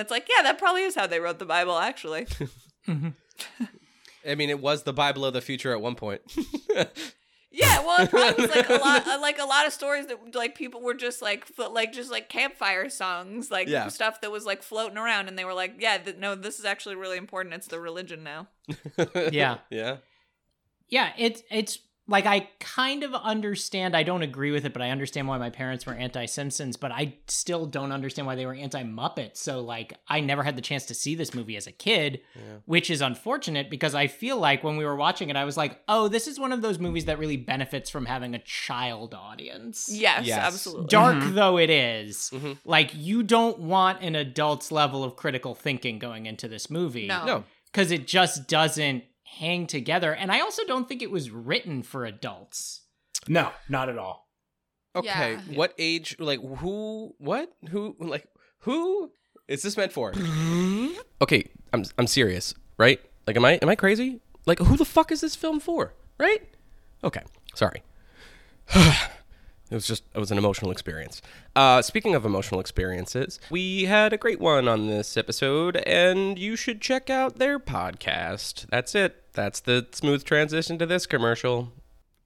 it's 0.00 0.10
like 0.10 0.28
yeah 0.36 0.42
that 0.42 0.58
probably 0.58 0.82
is 0.82 0.94
how 0.94 1.06
they 1.06 1.18
wrote 1.20 1.38
the 1.38 1.44
bible 1.46 1.76
actually 1.78 2.26
I 4.28 4.34
mean, 4.34 4.50
it 4.50 4.58
was 4.60 4.82
the 4.82 4.92
Bible 4.92 5.24
of 5.24 5.34
the 5.34 5.40
future 5.40 5.70
at 5.72 5.80
one 5.80 5.94
point. 5.94 6.20
yeah 7.52 7.80
well 7.84 8.02
it 8.04 8.10
probably 8.10 8.44
was 8.46 8.54
like 8.54 8.68
a 8.68 8.74
lot 8.74 9.06
uh, 9.06 9.18
like 9.20 9.38
a 9.38 9.44
lot 9.44 9.66
of 9.66 9.72
stories 9.72 10.06
that 10.08 10.34
like 10.34 10.54
people 10.56 10.82
were 10.82 10.94
just 10.94 11.22
like 11.22 11.46
fl- 11.46 11.70
like 11.72 11.92
just 11.92 12.10
like 12.10 12.28
campfire 12.28 12.88
songs 12.90 13.50
like 13.50 13.66
Yeah. 13.68 13.88
stuff 13.88 14.20
that 14.20 14.30
was 14.32 14.44
like 14.44 14.62
floating 14.62 14.98
around 14.98 15.28
and 15.28 15.38
they 15.38 15.44
were 15.44 15.54
like 15.54 15.76
yeah 15.78 15.96
th- 15.98 16.16
no 16.16 16.34
this 16.34 16.58
is 16.58 16.64
actually 16.64 16.96
really 16.96 17.16
important 17.16 17.54
it's 17.54 17.68
the 17.68 17.78
religion 17.80 18.22
now 18.24 18.48
Yeah. 19.30 19.58
Yeah. 19.70 19.98
Yeah, 20.88 21.12
it's 21.18 21.42
it's 21.50 21.78
like 22.08 22.24
I 22.26 22.48
kind 22.60 23.02
of 23.02 23.14
understand. 23.14 23.96
I 23.96 24.02
don't 24.04 24.22
agree 24.22 24.50
with 24.52 24.64
it, 24.64 24.72
but 24.72 24.80
I 24.82 24.90
understand 24.90 25.26
why 25.26 25.38
my 25.38 25.50
parents 25.50 25.86
were 25.86 25.94
anti 25.94 26.26
Simpsons. 26.26 26.76
But 26.76 26.92
I 26.92 27.14
still 27.26 27.66
don't 27.66 27.90
understand 27.92 28.26
why 28.26 28.34
they 28.36 28.46
were 28.46 28.54
anti 28.54 28.82
Muppets. 28.84 29.38
So 29.38 29.60
like, 29.60 29.94
I 30.08 30.20
never 30.20 30.42
had 30.42 30.54
the 30.56 30.62
chance 30.62 30.86
to 30.86 30.94
see 30.94 31.14
this 31.14 31.34
movie 31.34 31.56
as 31.56 31.66
a 31.66 31.72
kid, 31.72 32.20
Yeah. 32.34 32.40
which 32.66 32.90
is 32.90 33.00
unfortunate 33.00 33.70
because 33.70 33.94
I 33.94 34.06
feel 34.06 34.36
like 34.38 34.62
when 34.62 34.76
we 34.76 34.84
were 34.84 34.94
watching 34.96 35.30
it, 35.30 35.36
I 35.36 35.44
was 35.44 35.56
like, 35.56 35.80
oh, 35.88 36.06
this 36.08 36.28
is 36.28 36.38
one 36.38 36.52
of 36.52 36.62
those 36.62 36.78
movies 36.78 37.06
that 37.06 37.18
really 37.18 37.36
benefits 37.36 37.90
from 37.90 38.06
having 38.06 38.34
a 38.34 38.38
child 38.40 39.12
audience. 39.14 39.88
yes, 39.90 40.26
Yes. 40.26 40.38
absolutely 40.38 40.86
Dark 40.88 41.16
Mhm. 41.16 41.34
though 41.34 41.58
it 41.58 41.70
is, 41.70 42.30
Mhm. 42.32 42.58
like 42.64 42.90
you 42.94 43.22
don't 43.22 43.58
want 43.58 44.02
an 44.02 44.14
adult's 44.14 44.70
level 44.70 45.02
of 45.02 45.16
critical 45.16 45.54
thinking 45.54 45.98
going 45.98 46.26
into 46.26 46.46
this 46.48 46.70
movie 46.70 47.06
no 47.06 47.24
No. 47.24 47.44
because 47.66 47.90
it 47.90 48.06
just 48.06 48.46
doesn't 48.48 49.04
hang 49.38 49.66
together. 49.66 50.14
And 50.14 50.32
I 50.32 50.40
also 50.40 50.64
don't 50.64 50.88
think 50.88 51.02
it 51.02 51.10
was 51.10 51.30
written 51.30 51.82
for 51.82 52.04
adults. 52.04 52.82
No, 53.28 53.50
not 53.68 53.88
at 53.88 53.98
all. 53.98 54.28
Okay. 54.94 55.32
Yeah. 55.32 55.40
What 55.54 55.74
age? 55.78 56.16
Like 56.18 56.40
who? 56.40 57.14
What? 57.18 57.52
Who? 57.70 57.96
Like 57.98 58.26
who 58.60 59.10
is 59.48 59.62
this 59.62 59.76
meant 59.76 59.92
for? 59.92 60.14
okay, 61.20 61.50
I'm 61.72 61.84
I'm 61.98 62.06
serious, 62.06 62.54
right? 62.78 63.00
Like, 63.26 63.36
am 63.36 63.44
I 63.44 63.54
am 63.54 63.68
I 63.68 63.74
crazy? 63.74 64.20
Like, 64.46 64.60
who 64.60 64.76
the 64.76 64.84
fuck 64.84 65.10
is 65.10 65.20
this 65.20 65.34
film 65.34 65.60
for? 65.60 65.94
Right? 66.18 66.42
Okay. 67.04 67.22
Sorry. 67.54 67.82
It 69.70 69.74
was 69.74 69.86
just 69.86 70.04
it 70.14 70.18
was 70.18 70.30
an 70.30 70.38
emotional 70.38 70.70
experience. 70.70 71.20
Uh, 71.56 71.82
speaking 71.82 72.14
of 72.14 72.24
emotional 72.24 72.60
experiences, 72.60 73.40
we 73.50 73.84
had 73.84 74.12
a 74.12 74.16
great 74.16 74.40
one 74.40 74.68
on 74.68 74.86
this 74.86 75.16
episode, 75.16 75.76
and 75.78 76.38
you 76.38 76.54
should 76.54 76.80
check 76.80 77.10
out 77.10 77.38
their 77.38 77.58
podcast. 77.58 78.66
That's 78.68 78.94
it. 78.94 79.32
That's 79.32 79.60
the 79.60 79.86
smooth 79.92 80.24
transition 80.24 80.78
to 80.78 80.86
this 80.86 81.06
commercial. 81.06 81.72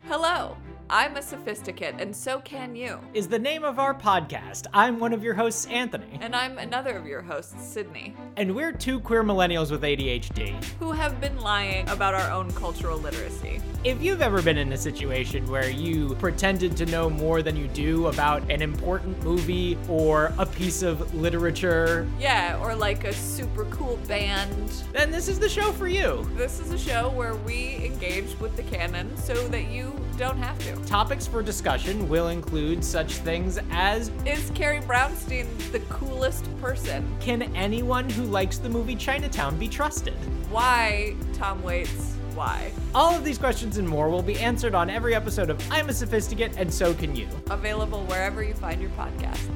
Hello 0.04 0.56
i'm 0.92 1.16
a 1.16 1.22
sophisticate 1.22 1.94
and 2.00 2.14
so 2.16 2.40
can 2.40 2.74
you 2.74 2.98
Is 3.14 3.28
the 3.28 3.38
name 3.38 3.62
of 3.62 3.78
our 3.78 3.94
podcast. 3.94 4.66
I'm 4.74 4.98
one 4.98 5.12
of 5.12 5.22
your 5.22 5.34
hosts, 5.34 5.66
Anthony. 5.66 6.18
and 6.20 6.34
i'm 6.34 6.58
another 6.58 6.96
of 6.96 7.06
your 7.06 7.22
hosts 7.22 7.64
sydney 7.64 8.16
And 8.36 8.56
we're 8.56 8.72
two 8.72 8.98
queer 8.98 9.22
millennials 9.22 9.70
with 9.70 9.82
ADHD. 9.82 10.64
who 10.80 10.90
have 10.90 11.20
been 11.20 11.38
lying 11.40 11.88
about 11.90 12.14
our 12.14 12.28
own 12.32 12.50
cultural 12.52 12.98
literacy 12.98 13.60
If 13.84 14.02
you've 14.02 14.20
ever 14.20 14.42
been 14.42 14.58
in 14.58 14.72
a 14.72 14.76
situation 14.76 15.48
where 15.48 15.70
you 15.70 16.16
pretended 16.16 16.76
to 16.78 16.86
know 16.86 17.08
more 17.08 17.40
than 17.40 17.54
you 17.56 17.68
do 17.68 18.08
about 18.08 18.42
an 18.50 18.60
important 18.60 19.22
movie 19.22 19.78
or 19.88 20.32
a 20.38 20.46
piece 20.46 20.82
of 20.82 21.14
literature, 21.14 22.08
yeah 22.18 22.58
or 22.60 22.74
like 22.74 23.04
a 23.04 23.12
super 23.12 23.64
cool 23.66 23.96
band 24.08 24.68
then 24.92 25.12
this 25.12 25.28
is 25.28 25.38
the 25.38 25.48
show 25.48 25.70
for 25.72 25.86
you. 25.86 26.28
This 26.34 26.58
is 26.58 26.72
a 26.72 26.78
show 26.78 27.10
where 27.10 27.36
we 27.36 27.76
engage 27.84 28.36
with 28.40 28.56
the 28.56 28.64
canon 28.64 29.16
so 29.16 29.34
that 29.48 29.70
you 29.70 29.89
don't 30.16 30.38
have 30.38 30.58
to. 30.60 30.76
Topics 30.88 31.26
for 31.26 31.42
discussion 31.42 32.08
will 32.08 32.28
include 32.28 32.84
such 32.84 33.14
things 33.14 33.58
as 33.70 34.10
Is 34.26 34.50
Carrie 34.54 34.80
Brownstein 34.80 35.46
the 35.72 35.80
coolest 35.80 36.44
person? 36.60 37.16
Can 37.20 37.42
anyone 37.54 38.08
who 38.10 38.24
likes 38.24 38.58
the 38.58 38.68
movie 38.68 38.96
Chinatown 38.96 39.58
be 39.58 39.68
trusted? 39.68 40.14
Why, 40.50 41.14
Tom 41.32 41.62
Waits? 41.62 42.14
Why? 42.34 42.70
All 42.94 43.14
of 43.14 43.24
these 43.24 43.38
questions 43.38 43.76
and 43.76 43.88
more 43.88 44.08
will 44.08 44.22
be 44.22 44.38
answered 44.38 44.74
on 44.74 44.88
every 44.90 45.14
episode 45.14 45.50
of 45.50 45.60
I'm 45.70 45.88
a 45.88 45.92
Sophisticate 45.92 46.56
and 46.56 46.72
So 46.72 46.94
Can 46.94 47.14
You. 47.14 47.28
Available 47.50 48.04
wherever 48.04 48.42
you 48.42 48.54
find 48.54 48.80
your 48.80 48.90
podcast. 48.90 49.50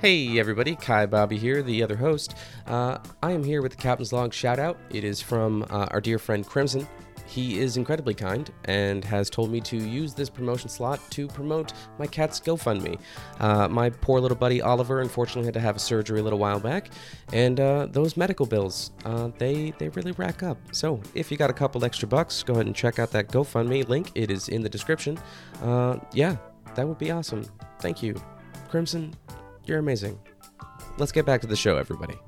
Hey 0.00 0.38
everybody, 0.38 0.76
Kai 0.76 1.04
Bobby 1.04 1.36
here, 1.36 1.62
the 1.62 1.82
other 1.82 1.94
host. 1.94 2.34
Uh, 2.66 2.96
I 3.22 3.32
am 3.32 3.44
here 3.44 3.60
with 3.60 3.72
the 3.72 3.76
Captain's 3.76 4.14
Log 4.14 4.32
shout 4.32 4.58
out. 4.58 4.78
It 4.88 5.04
is 5.04 5.20
from 5.20 5.62
uh, 5.68 5.88
our 5.90 6.00
dear 6.00 6.18
friend 6.18 6.46
Crimson. 6.46 6.88
He 7.26 7.58
is 7.58 7.76
incredibly 7.76 8.14
kind 8.14 8.50
and 8.64 9.04
has 9.04 9.28
told 9.28 9.50
me 9.50 9.60
to 9.60 9.76
use 9.76 10.14
this 10.14 10.30
promotion 10.30 10.70
slot 10.70 11.00
to 11.10 11.28
promote 11.28 11.74
my 11.98 12.06
cat's 12.06 12.40
GoFundMe. 12.40 12.98
Uh, 13.40 13.68
my 13.68 13.90
poor 13.90 14.20
little 14.22 14.38
buddy 14.38 14.62
Oliver 14.62 15.02
unfortunately 15.02 15.44
had 15.44 15.52
to 15.52 15.60
have 15.60 15.76
a 15.76 15.78
surgery 15.78 16.20
a 16.20 16.22
little 16.22 16.38
while 16.38 16.60
back, 16.60 16.88
and 17.34 17.60
uh, 17.60 17.86
those 17.90 18.16
medical 18.16 18.46
bills, 18.46 18.92
uh, 19.04 19.28
they, 19.36 19.74
they 19.76 19.90
really 19.90 20.12
rack 20.12 20.42
up. 20.42 20.56
So 20.72 21.02
if 21.14 21.30
you 21.30 21.36
got 21.36 21.50
a 21.50 21.52
couple 21.52 21.84
extra 21.84 22.08
bucks, 22.08 22.42
go 22.42 22.54
ahead 22.54 22.64
and 22.64 22.74
check 22.74 22.98
out 22.98 23.10
that 23.10 23.28
GoFundMe 23.28 23.86
link. 23.86 24.12
It 24.14 24.30
is 24.30 24.48
in 24.48 24.62
the 24.62 24.70
description. 24.70 25.18
Uh, 25.60 25.98
yeah, 26.14 26.36
that 26.74 26.88
would 26.88 26.96
be 26.96 27.10
awesome. 27.10 27.44
Thank 27.80 28.02
you. 28.02 28.18
Crimson, 28.70 29.14
you're 29.70 29.78
amazing. 29.78 30.18
Let's 30.98 31.12
get 31.12 31.24
back 31.24 31.40
to 31.42 31.46
the 31.46 31.56
show, 31.56 31.76
everybody. 31.76 32.18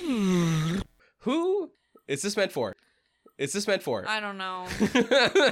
Who 1.20 1.72
is 2.08 2.22
this 2.22 2.36
meant 2.36 2.52
for? 2.52 2.74
Is 3.36 3.52
this 3.52 3.66
meant 3.66 3.82
for? 3.82 4.08
I 4.08 4.20
don't 4.20 4.38
know. 4.38 4.66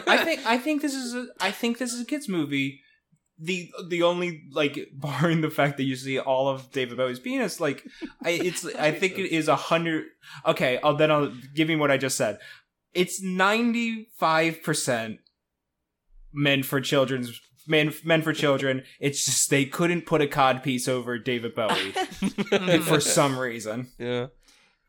I 0.07 0.22
think 0.24 0.46
I 0.46 0.59
think 0.59 0.80
this 0.82 0.94
is 0.94 1.14
a 1.14 1.26
I 1.40 1.50
think 1.50 1.78
this 1.78 1.92
is 1.92 2.00
a 2.00 2.05
kids 2.05 2.28
movie. 2.28 2.82
The 3.40 3.70
the 3.88 4.03
only 4.03 4.44
like 4.53 4.78
barring 4.94 5.40
the 5.40 5.50
fact 5.50 5.76
that 5.78 5.84
you 5.84 5.96
see 5.96 6.18
all 6.18 6.48
of 6.48 6.70
David 6.70 6.96
Bowie's 6.96 7.18
penis, 7.18 7.61
like 7.61 7.84
I 8.22 8.30
it's 8.30 8.64
I 8.78 8.92
think 8.92 9.18
it 9.18 9.34
is 9.34 9.48
a 9.48 9.57
hundred. 9.57 10.05
Okay, 10.46 10.78
I'll 10.84 10.96
then 10.96 11.11
I'll 11.11 11.32
give 11.55 11.68
you 11.68 11.78
what 11.78 11.90
I 11.90 11.96
just 11.96 12.16
said. 12.16 12.38
It's 12.94 13.20
ninety 13.22 14.09
five 14.18 14.62
percent 14.62 15.18
meant 16.32 16.64
for 16.64 16.80
children's 16.80 17.40
men 17.68 17.92
men 18.04 18.22
for 18.22 18.32
children. 18.32 18.82
It's 19.00 19.24
just 19.24 19.50
they 19.50 19.64
couldn't 19.64 20.06
put 20.06 20.20
a 20.20 20.26
cod 20.26 20.62
piece 20.62 20.88
over 20.88 21.18
David 21.18 21.54
Bowie 21.54 21.92
for 22.82 23.00
some 23.00 23.38
reason. 23.38 23.88
yeah. 23.98 24.26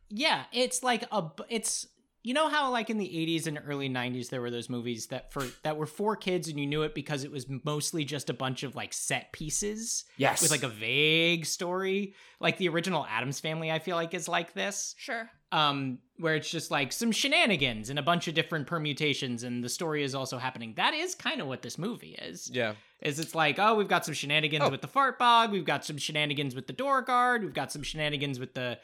Yeah, 0.09 0.45
it's 0.51 0.81
like 0.81 1.03
a 1.11 1.29
it's 1.49 1.85
you 2.23 2.33
know 2.33 2.49
how 2.49 2.71
like 2.71 2.89
in 2.89 2.97
the 2.97 3.07
80s 3.07 3.45
and 3.47 3.59
early 3.65 3.89
90s 3.89 4.29
there 4.29 4.41
were 4.41 4.49
those 4.51 4.69
movies 4.69 5.07
that 5.07 5.31
for 5.31 5.45
that 5.63 5.77
were 5.77 5.85
for 5.85 6.15
kids 6.15 6.47
and 6.49 6.59
you 6.59 6.65
knew 6.65 6.81
it 6.81 6.93
because 6.95 7.23
it 7.23 7.31
was 7.31 7.45
mostly 7.63 8.03
just 8.03 8.29
a 8.29 8.33
bunch 8.33 8.63
of 8.63 8.75
like 8.75 8.91
set 8.91 9.31
pieces 9.31 10.05
Yes. 10.17 10.41
with 10.41 10.51
like 10.51 10.63
a 10.63 10.67
vague 10.67 11.45
story. 11.45 12.15
Like 12.39 12.57
the 12.57 12.69
original 12.69 13.05
Addams 13.07 13.39
family 13.39 13.71
I 13.71 13.79
feel 13.79 13.95
like 13.95 14.13
is 14.15 14.27
like 14.27 14.53
this. 14.53 14.95
Sure. 14.97 15.29
Um 15.51 15.99
where 16.17 16.35
it's 16.35 16.51
just 16.51 16.69
like 16.69 16.91
some 16.91 17.11
shenanigans 17.13 17.89
and 17.89 17.97
a 17.97 18.01
bunch 18.01 18.27
of 18.27 18.33
different 18.33 18.67
permutations 18.67 19.43
and 19.43 19.63
the 19.63 19.69
story 19.69 20.03
is 20.03 20.13
also 20.13 20.37
happening. 20.37 20.73
That 20.75 20.93
is 20.93 21.15
kind 21.15 21.39
of 21.39 21.47
what 21.47 21.61
this 21.61 21.77
movie 21.77 22.17
is. 22.21 22.49
Yeah. 22.53 22.73
Is 23.01 23.19
it's 23.19 23.33
like, 23.33 23.57
oh, 23.57 23.75
we've 23.75 23.87
got 23.87 24.03
some 24.03 24.13
shenanigans 24.13 24.65
Oh. 24.65 24.69
with 24.69 24.81
the 24.81 24.87
fart 24.89 25.17
bog, 25.17 25.51
we've 25.51 25.63
got 25.63 25.85
some 25.85 25.97
shenanigans 25.97 26.55
with 26.55 26.67
the 26.67 26.73
door 26.73 27.01
guard, 27.01 27.43
we've 27.43 27.53
got 27.53 27.71
some 27.71 27.83
shenanigans 27.83 28.37
with 28.39 28.53
the 28.53 28.77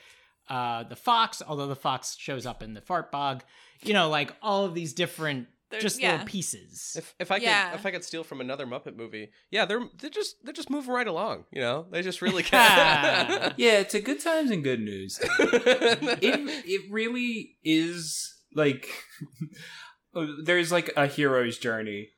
uh 0.47 0.83
the 0.83 0.95
fox, 0.95 1.41
although 1.45 1.67
the 1.67 1.75
fox 1.75 2.15
shows 2.17 2.45
up 2.45 2.63
in 2.63 2.73
the 2.73 2.81
fart 2.81 3.11
bog. 3.11 3.43
You 3.83 3.93
know, 3.93 4.09
like 4.09 4.33
all 4.41 4.63
of 4.63 4.73
these 4.73 4.93
different 4.93 5.47
There- 5.75 5.81
just 5.81 6.01
yeah. 6.01 6.11
little 6.13 6.25
pieces. 6.27 6.95
If 6.97 7.15
if 7.19 7.31
I 7.31 7.37
Yeah. 7.37 7.71
could 7.71 7.79
if 7.79 7.85
I 7.85 7.91
could 7.91 8.03
steal 8.03 8.23
from 8.23 8.41
another 8.41 8.65
Muppet 8.65 8.95
movie, 8.95 9.29
yeah, 9.51 9.65
they're 9.65 9.87
they're 9.99 10.09
just 10.09 10.35
they're 10.43 10.53
just 10.53 10.69
moving 10.69 10.93
right 10.93 11.07
along. 11.07 11.45
You 11.51 11.61
know, 11.61 11.85
they 11.91 12.01
just 12.01 12.21
really 12.21 12.43
can. 12.53 13.53
yeah, 13.57 13.79
it's 13.79 13.93
a 13.93 14.01
good 14.01 14.19
times 14.19 14.51
and 14.51 14.63
good 14.63 14.79
news. 14.81 15.19
it 15.39 16.65
it 16.65 16.81
really 16.91 17.57
is 17.63 18.33
like 18.53 18.89
there's 20.43 20.71
like 20.71 20.91
a 20.95 21.07
hero's 21.07 21.57
journey 21.57 22.09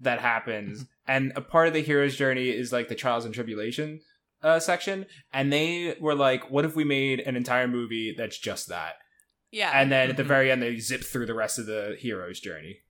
that 0.00 0.20
happens 0.20 0.84
and 1.06 1.32
a 1.34 1.40
part 1.40 1.66
of 1.66 1.74
the 1.74 1.80
hero's 1.80 2.14
journey 2.14 2.50
is 2.50 2.72
like 2.72 2.88
the 2.88 2.94
trials 2.94 3.24
and 3.24 3.34
tribulation 3.34 4.00
uh, 4.42 4.60
section 4.60 5.06
and 5.32 5.52
they 5.52 5.96
were 6.00 6.14
like 6.14 6.50
what 6.50 6.64
if 6.64 6.76
we 6.76 6.84
made 6.84 7.20
an 7.20 7.34
entire 7.36 7.66
movie 7.66 8.14
that's 8.16 8.38
just 8.38 8.68
that 8.68 8.94
Yeah. 9.50 9.72
and 9.74 9.90
then 9.90 10.10
at 10.10 10.16
the 10.16 10.22
Mhm. 10.22 10.26
very 10.28 10.50
end 10.52 10.62
they 10.62 10.76
zip 10.78 11.02
through 11.02 11.26
the 11.26 11.34
rest 11.34 11.58
of 11.58 11.66
the 11.66 11.96
hero's 11.98 12.38
journey 12.38 12.80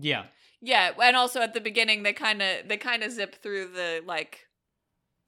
yeah. 0.00 0.24
Yeah, 0.60 0.90
and 1.00 1.16
also 1.16 1.40
at 1.40 1.54
the 1.54 1.60
beginning 1.60 2.02
they 2.02 2.12
kind 2.12 2.42
of 2.42 2.66
they 2.68 2.76
kind 2.76 3.02
of 3.02 3.12
zip 3.12 3.36
through 3.42 3.68
the 3.68 4.02
like 4.04 4.46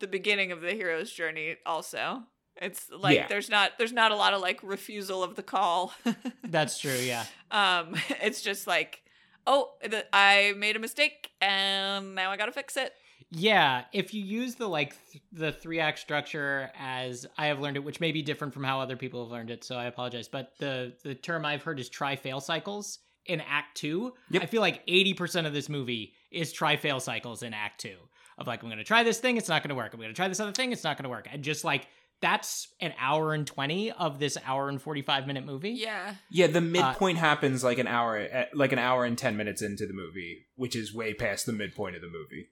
the 0.01 0.09
beginning 0.09 0.51
of 0.53 0.61
the 0.61 0.73
hero's 0.73 1.12
journey 1.12 1.57
also. 1.64 2.25
It's 2.57 2.91
like 2.91 3.16
Yeah. 3.16 3.29
there's 3.29 3.49
not 3.49 3.73
there's 3.79 3.93
not 3.93 4.11
a 4.12 4.16
lot 4.16 4.35
of 4.35 4.41
like 4.41 4.59
refusal 4.62 5.23
of 5.23 5.37
the 5.37 5.43
call. 5.43 5.95
That's 6.45 6.79
true, 6.79 6.97
yeah. 6.97 7.27
um 7.51 7.95
it's 8.23 8.43
just 8.43 8.66
like 8.66 9.03
oh, 9.47 9.71
the, 9.83 10.05
I 10.12 10.55
made 10.57 10.77
a 10.77 10.79
mistake 10.81 11.31
and 11.41 12.14
now 12.14 12.31
I 12.31 12.37
got 12.37 12.47
to 12.47 12.53
fix 12.53 12.77
it. 12.77 12.93
Yeah, 13.31 13.85
if 13.93 14.12
you 14.12 14.23
use 14.25 14.57
the 14.57 14.68
like 14.68 14.97
th- 15.12 15.23
the 15.33 15.53
three 15.53 15.79
act 15.79 16.01
structure 16.01 16.71
as 16.79 17.27
I 17.39 17.47
have 17.47 17.61
learned 17.61 17.77
it, 17.77 17.85
which 17.85 18.01
may 18.01 18.11
be 18.11 18.23
different 18.23 18.53
from 18.53 18.64
how 18.64 18.81
other 18.81 18.97
people 18.97 19.23
have 19.25 19.31
learned 19.31 19.51
it, 19.51 19.62
so 19.62 19.77
I 19.77 19.85
apologize. 19.85 20.27
But 20.27 20.53
the 20.59 20.95
the 21.05 21.14
term 21.14 21.45
I've 21.45 21.62
heard 21.62 21.79
is 21.79 21.89
try 21.89 22.16
fail 22.16 22.41
cycles 22.41 22.99
in 23.31 23.41
Act 23.41 23.76
Two. 23.76 24.12
Yep. 24.31 24.43
I 24.43 24.47
feel 24.47 24.61
like 24.61 24.83
eighty 24.89 25.14
percent 25.14 25.47
of 25.47 25.53
this 25.53 25.68
movie 25.68 26.12
is 26.31 26.53
try 26.53 26.76
fail 26.76 27.01
cycles 27.01 27.43
in 27.43 27.55
Act 27.55 27.81
Two. 27.81 27.97
Of 28.37 28.47
like, 28.47 28.62
I'm 28.62 28.68
gonna 28.68 28.85
try 28.85 29.03
this 29.03 29.18
thing, 29.18 29.37
it's 29.37 29.49
not 29.49 29.62
gonna 29.62 29.74
work. 29.74 29.93
I'm 29.95 30.01
gonna 30.01 30.12
try 30.12 30.28
this 30.28 30.41
other 30.41 30.53
thing, 30.53 30.72
it's 30.72 30.85
not 30.85 30.97
gonna 30.97 31.09
work. 31.09 31.28
And 31.31 31.43
just 31.43 31.64
like 31.64 31.87
that's 32.20 32.68
an 32.81 32.93
hour 32.99 33.33
and 33.33 33.47
twenty 33.47 33.93
of 33.93 34.18
this 34.18 34.37
hour 34.45 34.68
and 34.68 34.81
forty 34.81 35.03
five 35.03 35.26
minute 35.26 35.45
movie. 35.45 35.70
Yeah. 35.70 36.14
yeah 36.31 36.47
the 36.47 36.61
midpoint 36.61 37.18
happens 37.18 37.64
like 37.64 37.78
an 37.78 37.87
hour 37.87 38.16
eh, 38.18 38.47
like 38.55 38.72
an 38.72 38.78
hour 38.78 39.05
and 39.05 39.16
10 39.16 39.37
minutes 39.37 39.62
into 39.62 39.87
the 39.87 39.95
movie 39.95 40.47
which 40.57 40.76
is 40.76 40.95
way 40.95 41.14
past 41.14 41.47
the 41.47 41.53
midpoint 41.53 41.97
of 41.97 42.03
the 42.03 42.09
movie 42.09 42.49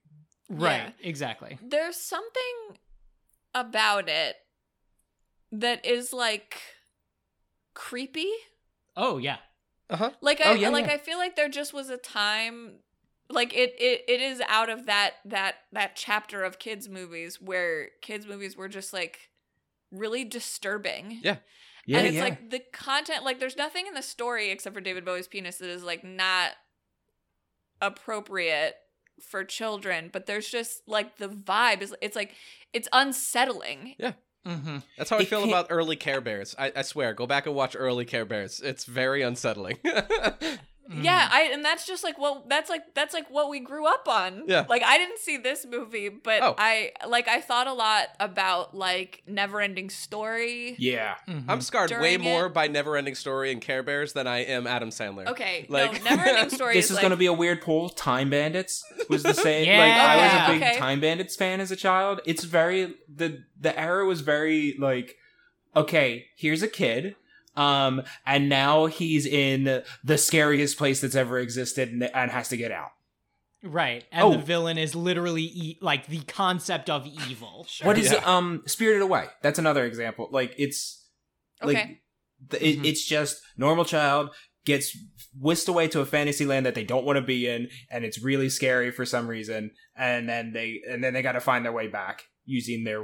Right, 0.51 0.95
exactly. 1.03 1.59
There's 1.63 1.97
something 1.97 2.79
about 3.55 4.09
it 4.09 4.37
that 5.53 5.85
is 5.85 6.13
like 6.13 6.61
creepy. 7.75 8.31
Oh 8.97 9.19
yeah. 9.19 9.37
Uh-huh. 9.91 10.11
Like 10.21 10.41
Oh, 10.45 10.53
I 10.53 10.55
yeah, 10.55 10.69
like 10.69 10.87
yeah. 10.87 10.95
I 10.95 10.99
feel 10.99 11.19
like 11.19 11.37
there 11.37 11.49
just 11.49 11.73
was 11.73 11.91
a 11.91 11.97
time 11.97 12.81
like 13.31 13.55
it, 13.55 13.75
it 13.79 14.05
it 14.09 14.21
is 14.21 14.43
out 14.49 14.71
of 14.71 14.87
that 14.87 15.15
that 15.25 15.57
that 15.73 15.97
chapter 15.97 16.45
of 16.45 16.59
kids 16.59 16.89
movies 16.89 17.41
where 17.41 17.89
kids 18.01 18.27
movies 18.27 18.57
were 18.57 18.69
just 18.69 18.93
like 18.93 19.31
really 19.91 20.25
disturbing. 20.25 21.21
Yeah. 21.23 21.37
yeah 21.87 21.99
and 21.99 22.07
it's 22.07 22.17
yeah. 22.17 22.23
like 22.23 22.51
the 22.51 22.61
content 22.73 23.25
like 23.25 23.39
there's 23.41 23.57
nothing 23.57 23.87
in 23.87 23.95
the 23.95 24.03
story 24.03 24.51
except 24.51 24.75
for 24.75 24.81
David 24.81 25.05
Bowie's 25.05 25.29
penis 25.29 25.59
that 25.59 25.69
is 25.69 25.83
like 25.83 26.05
not 26.05 26.53
appropriate 27.81 28.77
for 29.21 29.45
children, 29.45 30.11
but 30.13 30.27
there's 30.27 30.49
just 30.49 30.83
like 30.87 31.17
the 31.19 31.29
vibe 31.29 31.83
is 31.83 31.95
it's 32.01 32.17
like 32.17 32.35
it's 32.73 32.89
unsettling. 32.93 33.95
Mm-hmm. 34.49 34.79
That's 34.97 35.11
how 35.11 35.19
I 35.19 35.25
feel 35.25 35.41
can't- 35.41 35.51
about 35.51 35.67
early 35.71 35.97
Care 35.97 36.21
Bears. 36.21 36.55
I, 36.59 36.73
I 36.75 36.83
swear, 36.83 37.13
go 37.13 37.27
back 37.27 37.47
and 37.47 37.55
watch 37.55 37.77
early 37.79 38.05
Care 38.07 38.25
Bears. 38.25 38.61
It's 38.61 38.85
very 38.87 39.23
unsettling. 39.23 39.79
Mm-hmm. 40.89 41.03
Yeah, 41.03 41.29
I 41.31 41.51
and 41.53 41.63
that's 41.65 41.87
just 41.87 42.03
like 42.03 42.19
well, 42.19 42.45
that's 42.49 42.71
like 42.71 42.95
that's 42.95 43.13
like 43.13 43.31
what 43.31 43.51
we 43.51 43.61
grew 43.61 43.87
up 43.87 44.09
on. 44.09 44.45
Yeah. 44.47 44.65
Like 44.69 44.83
I 44.83 44.97
didn't 44.97 45.19
see 45.19 45.37
this 45.37 45.67
movie, 45.67 46.09
but 46.09 46.43
Oh. 46.43 46.55
I 46.57 46.93
like 47.07 47.29
I 47.29 47.41
thought 47.43 47.67
a 47.67 47.75
lot 47.75 48.09
about 48.19 48.75
like 48.75 49.23
Neverending 49.29 49.91
Story. 49.91 50.77
yeah 50.79 51.17
Mm-hmm. 51.29 51.51
I'm 51.51 51.61
scarred 51.61 51.91
way 51.91 52.17
During 52.17 52.23
more 52.23 52.47
it- 52.47 52.55
by 52.55 52.69
Neverending 52.69 53.17
Story 53.17 53.53
and 53.53 53.61
Care 53.61 53.83
Bears 53.83 54.15
than 54.15 54.27
I 54.27 54.39
am 54.45 54.67
Adam 54.67 54.89
Sandler. 54.89 55.27
Okay, 55.29 55.67
Like- 55.69 56.03
no, 56.05 56.11
Neverending 56.11 56.51
Story 56.55 56.75
this 56.75 56.87
is, 56.87 56.93
is 56.93 56.95
like, 56.97 57.03
going 57.03 57.11
to 57.11 57.17
be 57.19 57.27
a 57.27 57.33
weird 57.35 57.61
poll. 57.61 57.91
Time 57.91 58.31
Bandits 58.31 58.83
was 59.11 59.23
the 59.23 59.35
same. 59.35 59.67
Yeah. 59.67 59.79
Like 59.79 59.93
I 59.93 60.17
was 60.17 60.33
a 60.49 60.53
big 60.55 60.63
okay. 60.71 60.79
Time 60.79 61.01
Bandits 61.01 61.37
fan 61.37 61.61
as 61.61 61.71
a 61.71 61.77
child. 61.77 62.21
It's 62.25 62.45
very 62.45 62.95
the 63.15 63.43
the 63.61 63.79
era 63.79 64.07
was 64.07 64.23
very 64.23 64.75
like 64.79 65.17
okay, 65.77 66.27
here's 66.35 66.63
a 66.63 66.69
kid 66.69 67.15
um 67.59 68.03
and 68.25 68.49
now 68.49 68.87
he's 68.87 69.27
in 69.27 69.83
the 70.05 70.19
scariest 70.19 70.79
place 70.79 71.01
that's 71.01 71.15
ever 71.17 71.39
existed 71.39 71.91
and, 71.91 72.03
and 72.15 72.31
has 72.31 72.49
to 72.51 72.57
get 72.57 72.71
out. 72.73 72.91
Right. 73.63 74.05
And 74.13 74.23
Oh. 74.25 74.33
the 74.33 74.39
villain 74.39 74.79
is 74.79 74.95
literally 74.95 75.43
e- 75.43 75.79
like 75.83 76.07
the 76.07 76.21
concept 76.21 76.89
of 76.89 77.07
evil. 77.07 77.67
What 77.83 77.99
is 77.99 78.13
Yeah. 78.13 78.23
um 78.25 78.63
Spirited 78.67 79.03
Away? 79.03 79.27
That's 79.43 79.59
another 79.59 79.85
example. 79.85 80.29
Like 80.31 80.55
it's 80.59 81.05
like 81.63 81.77
Okay. 81.77 82.01
th- 82.51 82.63
it, 82.63 82.79
Mhm. 82.83 82.87
it's 82.87 83.05
just 83.05 83.41
normal 83.57 83.85
child 83.85 84.31
gets 84.65 84.97
whisked 85.41 85.67
away 85.69 85.89
to 85.89 86.01
a 86.01 86.07
fantasy 86.07 86.45
land 86.45 86.67
that 86.67 86.75
they 86.75 86.85
don't 86.85 87.05
want 87.05 87.17
to 87.17 87.23
be 87.23 87.49
in 87.49 87.69
and 87.91 88.05
it's 88.05 88.23
really 88.23 88.49
scary 88.51 88.91
for 88.91 89.05
some 89.07 89.27
reason 89.27 89.71
and 89.97 90.29
then 90.29 90.53
they 90.53 90.81
and 90.89 91.03
then 91.03 91.15
they 91.15 91.23
got 91.23 91.33
to 91.33 91.41
find 91.41 91.65
their 91.65 91.73
way 91.73 91.87
back 91.89 92.23
using 92.45 92.85
their 92.85 93.03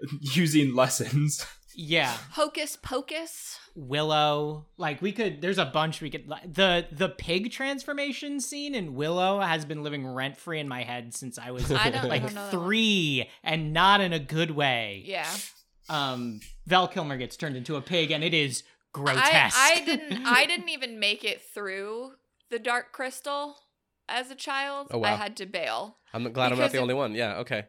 using 0.20 0.74
lessons 0.74 1.46
Yeah. 1.76 2.16
Hocus 2.32 2.76
Pocus. 2.80 3.58
Willow. 3.74 4.66
Like 4.76 5.02
we 5.02 5.12
could 5.12 5.40
there's 5.40 5.58
a 5.58 5.64
bunch 5.64 6.00
we 6.00 6.10
could 6.10 6.28
like, 6.28 6.52
the 6.52 6.86
the 6.92 7.08
pig 7.08 7.50
transformation 7.52 8.40
scene 8.40 8.74
in 8.74 8.94
Willow 8.94 9.40
has 9.40 9.64
been 9.64 9.82
living 9.82 10.06
rent 10.06 10.36
free 10.36 10.60
in 10.60 10.68
my 10.68 10.82
head 10.84 11.14
since 11.14 11.38
I 11.38 11.50
was 11.50 11.70
I 11.72 11.90
don't- 11.90 12.04
I 12.04 12.08
like 12.08 12.22
don't 12.22 12.34
know 12.34 12.48
3 12.50 13.28
and 13.42 13.72
not 13.72 14.00
in 14.00 14.12
a 14.12 14.18
good 14.18 14.50
way. 14.52 15.02
Yeah. 15.04 15.28
Um 15.88 16.40
Val 16.66 16.88
Kilmer 16.88 17.16
gets 17.16 17.36
turned 17.36 17.56
into 17.56 17.76
a 17.76 17.80
pig 17.82 18.10
and 18.10 18.22
it 18.24 18.32
is 18.34 18.62
grotesque. 18.92 19.56
I, 19.58 19.80
I 19.80 19.84
didn't 19.84 20.22
I 20.26 20.46
didn't 20.46 20.68
even 20.68 20.98
make 20.98 21.24
it 21.24 21.42
through 21.42 22.12
the 22.50 22.58
Dark 22.58 22.92
Crystal 22.92 23.56
as 24.08 24.30
a 24.30 24.34
child. 24.34 24.88
Oh, 24.90 24.98
wow. 24.98 25.14
I 25.14 25.16
had 25.16 25.36
to 25.38 25.46
bail. 25.46 25.96
I'm 26.12 26.30
glad 26.32 26.52
I'm 26.52 26.58
not 26.58 26.70
the 26.70 26.78
it- 26.78 26.80
only 26.82 26.94
one. 26.94 27.14
Yeah, 27.14 27.38
okay. 27.38 27.64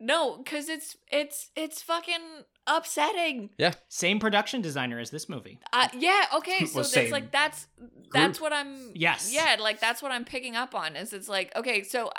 No, 0.00 0.38
because 0.38 0.68
it's 0.68 0.96
it's 1.10 1.50
it's 1.56 1.82
fucking 1.82 2.20
upsetting. 2.66 3.50
Yeah. 3.58 3.72
Same 3.88 4.18
production 4.18 4.60
designer 4.60 4.98
as 4.98 5.10
this 5.10 5.28
movie. 5.28 5.58
Uh, 5.72 5.88
yeah, 5.96 6.24
okay, 6.36 6.64
so 6.66 6.80
Well, 6.80 6.90
it's 6.94 7.12
like 7.12 7.30
that's 7.30 7.66
that's 8.12 8.40
what 8.40 8.52
I'm 8.52 8.92
Yes. 8.94 9.32
Yeah, 9.32 9.56
like 9.60 9.80
that's 9.80 10.02
what 10.02 10.12
I'm 10.12 10.24
picking 10.24 10.56
up 10.56 10.74
on 10.74 10.96
is 10.96 11.12
it's 11.12 11.28
like, 11.28 11.54
okay, 11.56 11.82
so 11.84 12.10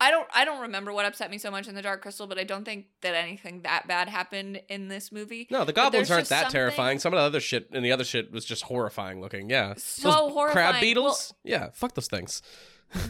I 0.00 0.10
don't 0.10 0.28
I 0.34 0.44
don't 0.44 0.60
remember 0.62 0.92
what 0.92 1.04
upset 1.06 1.30
me 1.30 1.38
so 1.38 1.50
much 1.50 1.68
in 1.68 1.74
the 1.74 1.82
Dark 1.82 2.02
Crystal, 2.02 2.26
but 2.26 2.38
I 2.38 2.44
don't 2.44 2.64
think 2.64 2.86
that 3.00 3.14
anything 3.14 3.62
that 3.62 3.88
bad 3.88 4.08
happened 4.08 4.60
in 4.68 4.88
this 4.88 5.10
movie. 5.10 5.48
No, 5.50 5.64
the 5.64 5.72
goblins 5.72 6.10
aren't 6.10 6.28
that 6.28 6.42
something- 6.42 6.52
terrifying. 6.52 6.98
Some 6.98 7.12
of 7.12 7.18
the 7.18 7.22
other 7.24 7.40
shit 7.40 7.68
and 7.72 7.84
the 7.84 7.92
other 7.92 8.04
shit 8.04 8.30
was 8.30 8.44
just 8.44 8.64
horrifying 8.64 9.20
looking. 9.20 9.48
Yeah. 9.50 9.74
So 9.78 10.10
Those 10.10 10.32
horrifying. 10.32 10.70
Crab 10.72 10.80
beetles? 10.80 11.34
yeah, 11.44 11.68
fuck 11.74 11.94
those 11.94 12.08
things. 12.08 12.42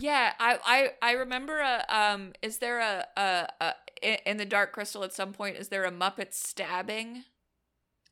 Yeah, 0.01 0.33
I 0.41 0.59
I 0.65 1.11
I 1.11 1.13
remember 1.13 1.59
a 1.61 1.85
um 1.95 2.33
is 2.41 2.59
there 2.59 2.79
a 2.81 3.07
a, 3.15 3.21
a 3.61 3.65
i- 3.65 3.75
in 4.03 4.37
the 4.37 4.45
Dark 4.45 4.73
Crystal 4.73 5.05
at 5.05 5.13
some 5.13 5.33
point 5.33 5.57
is 5.57 5.69
there 5.69 5.85
a 5.85 5.91
Muppet 5.91 6.33
stabbing? 6.33 7.25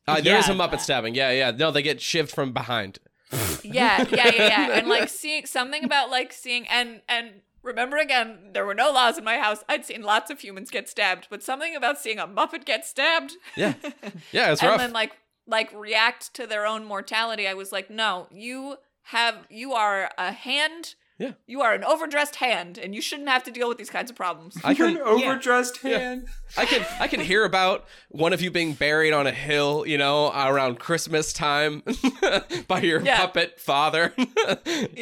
Uh, 0.07 0.21
there 0.21 0.37
is 0.37 0.47
a 0.49 0.53
Muppet 0.53 0.79
stabbing. 0.79 1.15
Yeah, 1.15 1.31
yeah. 1.31 1.51
No, 1.51 1.71
they 1.71 1.81
get 1.81 1.99
shivved 1.99 2.29
from 2.29 2.53
behind. 2.53 2.99
Yeah, 3.63 4.05
yeah, 4.11 4.31
yeah, 4.33 4.47
yeah. 4.47 4.69
And 4.73 4.87
like 4.87 5.09
seeing 5.09 5.47
something 5.47 5.83
about 5.83 6.11
like 6.11 6.31
seeing 6.31 6.67
and 6.67 7.01
and 7.09 7.41
remember 7.63 7.97
again, 7.97 8.51
there 8.53 8.65
were 8.65 8.75
no 8.75 8.91
laws 8.91 9.17
in 9.17 9.23
my 9.23 9.37
house. 9.39 9.63
I'd 9.67 9.83
seen 9.83 10.03
lots 10.03 10.29
of 10.29 10.39
humans 10.39 10.69
get 10.69 10.87
stabbed, 10.87 11.27
but 11.31 11.41
something 11.41 11.75
about 11.75 11.97
seeing 11.97 12.19
a 12.19 12.27
Muppet 12.27 12.65
get 12.65 12.85
stabbed. 12.85 13.33
Yeah. 13.57 13.73
Yeah, 14.31 14.51
it's 14.51 14.61
and 14.61 14.69
rough. 14.69 14.77
then 14.79 14.93
like 14.93 15.17
like 15.47 15.73
react 15.73 16.33
to 16.35 16.45
their 16.45 16.65
own 16.65 16.85
mortality. 16.85 17.47
I 17.47 17.55
was 17.55 17.71
like, 17.71 17.89
no, 17.89 18.27
you 18.31 18.77
have 19.03 19.45
you 19.49 19.73
are 19.73 20.11
a 20.17 20.31
hand 20.31 20.93
Yeah. 21.17 21.31
You 21.47 21.61
are 21.61 21.73
an 21.73 21.83
overdressed 21.85 22.35
hand, 22.37 22.77
and 22.77 22.93
you 22.93 23.01
shouldn't 23.01 23.29
have 23.29 23.43
to 23.45 23.51
deal 23.51 23.69
with 23.69 23.77
these 23.77 23.89
kinds 23.89 24.09
of 24.09 24.17
problems. 24.17 24.57
I 24.65 24.71
You're 24.71 24.87
can 24.89 24.97
an 24.97 25.03
overdressed 25.03 25.79
Yeah. 25.81 25.97
hand. 25.97 26.27
I 26.57 26.65
can 26.65 26.85
I 26.99 27.07
can 27.07 27.21
hear 27.21 27.45
about 27.45 27.85
one 28.09 28.33
of 28.33 28.41
you 28.41 28.51
being 28.51 28.73
buried 28.73 29.13
on 29.13 29.25
a 29.25 29.31
hill, 29.31 29.85
you 29.87 29.97
know, 29.97 30.27
around 30.33 30.77
Christmas 30.79 31.31
time 31.31 31.83
by 32.67 32.81
your 32.81 33.01
Yeah. 33.01 33.17
puppet 33.17 33.59
father. 33.61 34.13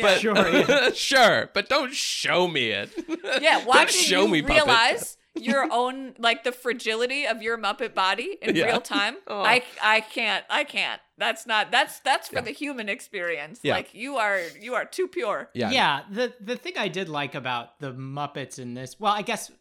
but 0.04 0.20
Sure, 0.20 0.92
sure, 0.94 1.50
but 1.54 1.68
don't 1.68 1.94
show 1.94 2.48
me 2.48 2.68
it. 2.70 2.92
Yeah, 3.42 3.58
Don't 3.58 3.68
watching 3.68 4.02
show 4.02 4.22
you 4.26 4.28
me 4.32 4.42
puppet. 4.44 5.16
Realize 5.36 5.48
your 5.54 5.68
own 5.72 6.14
like 6.18 6.44
the 6.44 6.52
fragility 6.52 7.26
of 7.26 7.42
your 7.42 7.58
Muppet 7.58 7.94
body 7.94 8.38
in 8.42 8.56
Yeah. 8.56 8.66
real 8.66 8.82
time. 8.82 9.18
Oh. 9.28 9.42
I 9.42 9.64
I 9.82 10.02
can't 10.02 10.44
I 10.50 10.64
can't. 10.64 11.02
That's 11.18 11.46
not 11.46 11.72
that's 11.72 12.00
that's 12.02 12.28
for 12.30 12.36
Yeah. 12.36 12.42
the 12.42 12.52
human 12.52 12.90
experience. 12.90 13.60
Yeah. 13.64 13.74
Like 13.76 13.94
you 13.94 14.18
are 14.18 14.40
you 14.60 14.76
are 14.76 14.86
too 14.86 15.08
pure. 15.08 15.50
Yeah. 15.54 15.72
yeah 15.72 16.02
the 16.12 16.34
the 16.42 16.56
thing 16.56 16.74
i 16.78 16.88
did 16.88 17.10
like 17.10 17.36
about 17.36 17.80
the 17.80 17.92
muppets 17.94 18.60
in 18.60 18.74
this 18.74 19.00
well 19.00 19.14
i 19.14 19.22
guess 19.22 19.52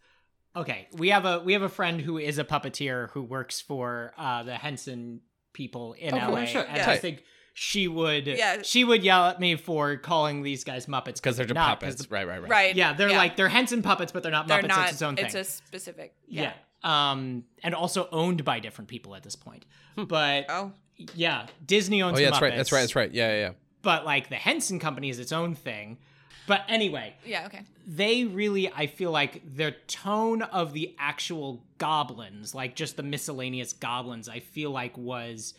okay 0.57 0.89
we 0.95 1.09
have 1.11 1.25
a 1.25 1.41
we 1.41 1.53
have 1.55 1.62
a 1.62 1.68
friend 1.68 2.01
who 2.01 2.18
is 2.18 2.39
a 2.39 2.45
puppeteer 2.45 3.11
who 3.11 3.23
works 3.23 3.61
for 3.61 4.12
uh 4.18 4.43
the 4.43 4.55
henson 4.55 5.20
people 5.53 5.95
in 5.95 6.14
Oh, 6.14 6.31
la 6.33 6.45
sure. 6.45 6.62
and 6.62 6.77
Yeah. 6.79 6.91
i 6.91 6.97
think 6.99 7.23
she 7.55 7.87
would 7.89 8.27
Yeah. 8.27 8.63
she 8.63 8.83
would 8.85 9.03
yell 9.05 9.27
at 9.27 9.39
me 9.41 9.57
for 9.57 9.97
calling 9.97 10.43
these 10.43 10.65
guys 10.65 10.87
muppets 10.87 11.17
Because 11.17 11.37
they're 11.37 11.45
just 11.47 11.55
not, 11.55 11.81
'cause 11.81 11.91
puppets. 11.95 12.07
the- 12.07 12.15
right, 12.15 12.27
right, 12.27 12.41
right. 12.43 12.51
Right. 12.51 12.75
yeah 12.77 12.93
they're 12.95 13.11
like 13.11 13.37
they're 13.37 13.49
henson 13.49 13.83
puppets 13.83 14.11
but 14.13 14.23
they're 14.23 14.33
not 14.33 14.49
they're 14.49 14.63
muppets 14.63 14.69
not 14.69 14.83
it's 14.85 14.93
its 14.93 15.03
own 15.03 15.17
thing 15.17 15.27
it's 15.27 15.35
a 15.35 15.45
specific 15.45 16.15
yeah. 16.29 16.53
yeah. 16.85 17.11
um 17.11 17.45
and 17.63 17.75
also 17.75 18.09
owned 18.11 18.45
by 18.45 18.59
different 18.61 18.89
people 18.89 19.15
at 19.15 19.23
this 19.23 19.37
point 19.37 19.65
but 19.97 20.47
Oh. 20.49 20.73
yeah 21.15 21.47
disney 21.67 22.01
owns 22.03 22.19
Oh 22.19 22.21
yeah, 22.23 22.27
the 22.29 22.31
that's 22.33 22.43
right. 22.43 22.57
That's 22.57 22.73
right. 22.73 22.81
That's 22.81 22.97
right. 22.97 23.13
Yeah, 23.13 23.29
yeah, 23.35 23.41
yeah. 23.41 23.51
but 23.83 24.05
like 24.07 24.29
the 24.31 24.37
henson 24.37 24.79
company 24.79 25.11
is 25.11 25.19
its 25.19 25.33
own 25.33 25.55
thing 25.55 25.99
but 26.47 26.63
anyway 26.69 27.15
Yeah, 27.27 27.45
okay. 27.47 27.63
they 27.87 28.25
really 28.25 28.73
i 28.73 28.87
feel 28.87 29.11
like 29.11 29.43
the 29.57 29.73
tone 29.89 30.41
of 30.43 30.73
the 30.73 30.95
actual 30.99 31.63
goblins 31.79 32.55
like 32.55 32.75
just 32.77 32.97
the 32.97 33.03
miscellaneous 33.03 33.73
goblins 33.75 34.29
i 34.29 34.41
feel 34.41 34.71
like 34.71 34.97
was 34.97 35.53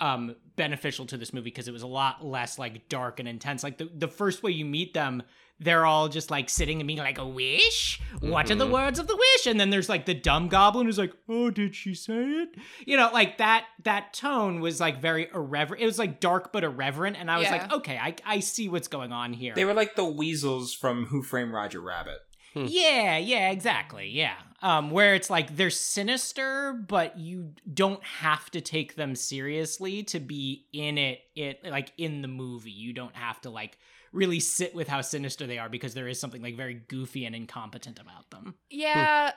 um 0.00 0.34
beneficial 0.56 1.06
to 1.06 1.16
this 1.16 1.32
movie 1.32 1.44
because 1.50 1.68
it 1.68 1.72
was 1.72 1.82
a 1.82 1.86
lot 1.86 2.24
less 2.24 2.58
like 2.58 2.88
dark 2.88 3.18
and 3.20 3.28
intense 3.28 3.62
like 3.62 3.78
the, 3.78 3.90
the 3.94 4.08
first 4.08 4.42
way 4.42 4.50
you 4.50 4.64
meet 4.64 4.94
them 4.94 5.22
they're 5.58 5.86
all 5.86 6.08
just 6.08 6.30
like 6.30 6.50
sitting 6.50 6.80
and 6.80 6.86
being 6.86 6.98
like 6.98 7.16
a 7.18 7.26
wish 7.26 7.98
what 8.20 8.50
are 8.50 8.54
the 8.54 8.66
words 8.66 8.98
of 8.98 9.06
the 9.06 9.16
wish 9.16 9.46
and 9.46 9.58
then 9.58 9.70
there's 9.70 9.88
like 9.88 10.04
the 10.04 10.12
dumb 10.14 10.48
goblin 10.48 10.84
who's 10.86 10.98
like 10.98 11.12
oh 11.30 11.50
did 11.50 11.74
she 11.74 11.94
say 11.94 12.12
it 12.14 12.48
you 12.86 12.96
know 12.96 13.08
like 13.12 13.38
that 13.38 13.64
that 13.84 14.12
tone 14.12 14.60
was 14.60 14.80
like 14.80 15.00
very 15.00 15.28
irreverent 15.34 15.82
it 15.82 15.86
was 15.86 15.98
like 15.98 16.20
dark 16.20 16.52
but 16.52 16.62
irreverent 16.64 17.16
and 17.18 17.30
i 17.30 17.36
was 17.38 17.44
Yeah. 17.44 17.52
like 17.52 17.72
okay 17.72 17.96
I, 17.98 18.14
I 18.26 18.40
see 18.40 18.68
what's 18.68 18.88
going 18.88 19.12
on 19.12 19.32
here 19.32 19.54
They 19.54 19.64
were 19.64 19.74
like 19.74 19.94
the 19.96 20.04
weasels 20.04 20.74
from 20.74 21.06
Who 21.06 21.22
Framed 21.22 21.52
Roger 21.52 21.80
Rabbit. 21.80 22.18
yeah, 22.54 23.18
yeah, 23.18 23.50
exactly. 23.50 24.08
Yeah. 24.08 24.34
Um 24.66 24.90
where 24.90 25.14
it's 25.14 25.30
like 25.30 25.56
they're 25.56 25.70
sinister, 25.70 26.72
but 26.72 27.16
you 27.18 27.52
don't 27.72 28.02
have 28.02 28.50
to 28.50 28.60
take 28.60 28.96
them 28.96 29.14
seriously 29.14 30.02
to 30.04 30.18
be 30.18 30.66
in 30.72 30.98
it 30.98 31.20
it 31.36 31.64
like 31.64 31.92
in 31.96 32.20
the 32.22 32.28
movie. 32.28 32.72
You 32.72 32.92
don't 32.92 33.14
have 33.14 33.40
to 33.42 33.50
like 33.50 33.78
really 34.12 34.40
sit 34.40 34.74
with 34.74 34.88
how 34.88 35.02
sinister 35.02 35.46
they 35.46 35.58
are 35.58 35.68
because 35.68 35.94
there 35.94 36.08
is 36.08 36.18
something 36.18 36.42
like 36.42 36.56
very 36.56 36.74
goofy 36.74 37.26
and 37.26 37.34
incompetent 37.36 38.00
about 38.00 38.30
them. 38.30 38.54
Yeah. 38.70 39.30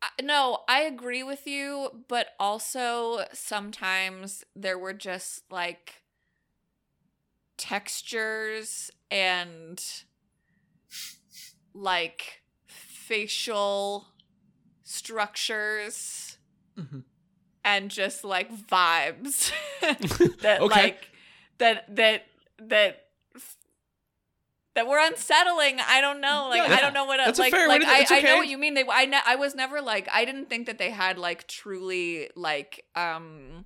I- 0.00 0.22
No, 0.22 0.60
I 0.68 0.80
agree 0.82 1.22
with 1.22 1.46
you, 1.46 2.04
but 2.08 2.28
also 2.40 3.24
sometimes 3.32 4.44
there 4.56 4.78
were 4.78 4.92
just 4.94 5.42
like 5.50 6.02
textures 7.56 8.90
and 9.10 9.82
like 11.74 12.42
facial 12.66 14.06
structures 14.84 16.38
Mhm. 16.78 17.02
and 17.64 17.90
just 17.90 18.22
like 18.24 18.54
vibes 18.54 19.50
that 20.42 20.60
Okay. 20.60 20.82
like 20.82 21.08
that 21.58 21.94
that 21.96 22.26
that 22.58 23.00
that 24.74 24.88
were 24.88 24.98
unsettling. 24.98 25.78
I 25.80 26.00
don't 26.00 26.20
know. 26.20 26.48
Like 26.50 26.68
Yeah, 26.68 26.74
I 26.76 26.80
don't 26.80 26.94
know 26.94 27.04
what 27.04 27.18
That's 27.24 27.38
a 27.38 27.42
like 27.42 27.52
way 27.52 27.66
like 27.68 27.82
to- 27.82 27.86
I, 27.88 28.06
I 28.10 28.20
know 28.22 28.36
what 28.38 28.48
you 28.48 28.58
mean. 28.58 28.74
They 28.74 28.84
I 28.90 29.04
ne- 29.04 29.20
I 29.24 29.36
was 29.36 29.54
never 29.54 29.80
like 29.80 30.08
I 30.12 30.24
didn't 30.24 30.48
think 30.50 30.66
that 30.66 30.78
they 30.78 30.90
had 30.90 31.16
like 31.18 31.46
truly 31.46 32.28
like 32.34 32.84
um 32.96 33.64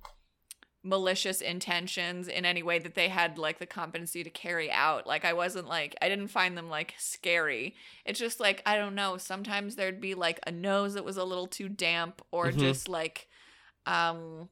malicious 0.81 1.41
intentions 1.41 2.27
in 2.29 2.45
any 2.45 2.63
way 2.63 2.79
that 2.79 2.95
they 2.95 3.09
had 3.09 3.37
like 3.37 3.59
the 3.59 3.65
competency 3.65 4.23
to 4.23 4.29
carry 4.29 4.71
out. 4.71 5.05
Like 5.05 5.25
I 5.25 5.33
wasn't 5.33 5.67
like 5.67 5.95
I 6.01 6.07
didn't 6.07 6.29
find 6.29 6.57
them 6.57 6.69
like 6.69 6.93
scary. 6.97 7.75
It's 8.05 8.19
just 8.19 8.39
like 8.39 8.61
I 8.65 8.77
don't 8.77 8.95
know, 8.95 9.17
sometimes 9.17 9.75
there'd 9.75 9.99
be 9.99 10.15
like 10.15 10.39
a 10.47 10.51
nose 10.51 10.93
that 10.93 11.03
was 11.03 11.17
a 11.17 11.25
little 11.25 11.47
too 11.47 11.67
damp 11.67 12.21
or 12.31 12.47
Mhm. 12.51 12.59
just 12.59 12.87
like 12.87 13.27
um 13.85 14.49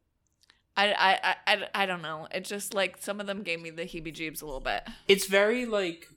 I, 0.75 0.93
I 0.93 1.19
I 1.23 1.35
I 1.47 1.67
I 1.83 1.85
don't 1.85 2.01
know. 2.01 2.27
It's 2.31 2.49
just 2.49 2.73
like 2.73 2.97
some 2.99 3.19
of 3.19 3.25
them 3.27 3.41
gave 3.41 3.61
me 3.61 3.69
the 3.69 3.83
heebie-jeebs 3.83 4.41
a 4.41 4.45
little 4.45 4.59
bit. 4.59 4.83
It's 5.07 5.25
very 5.27 5.65
like 5.65 6.07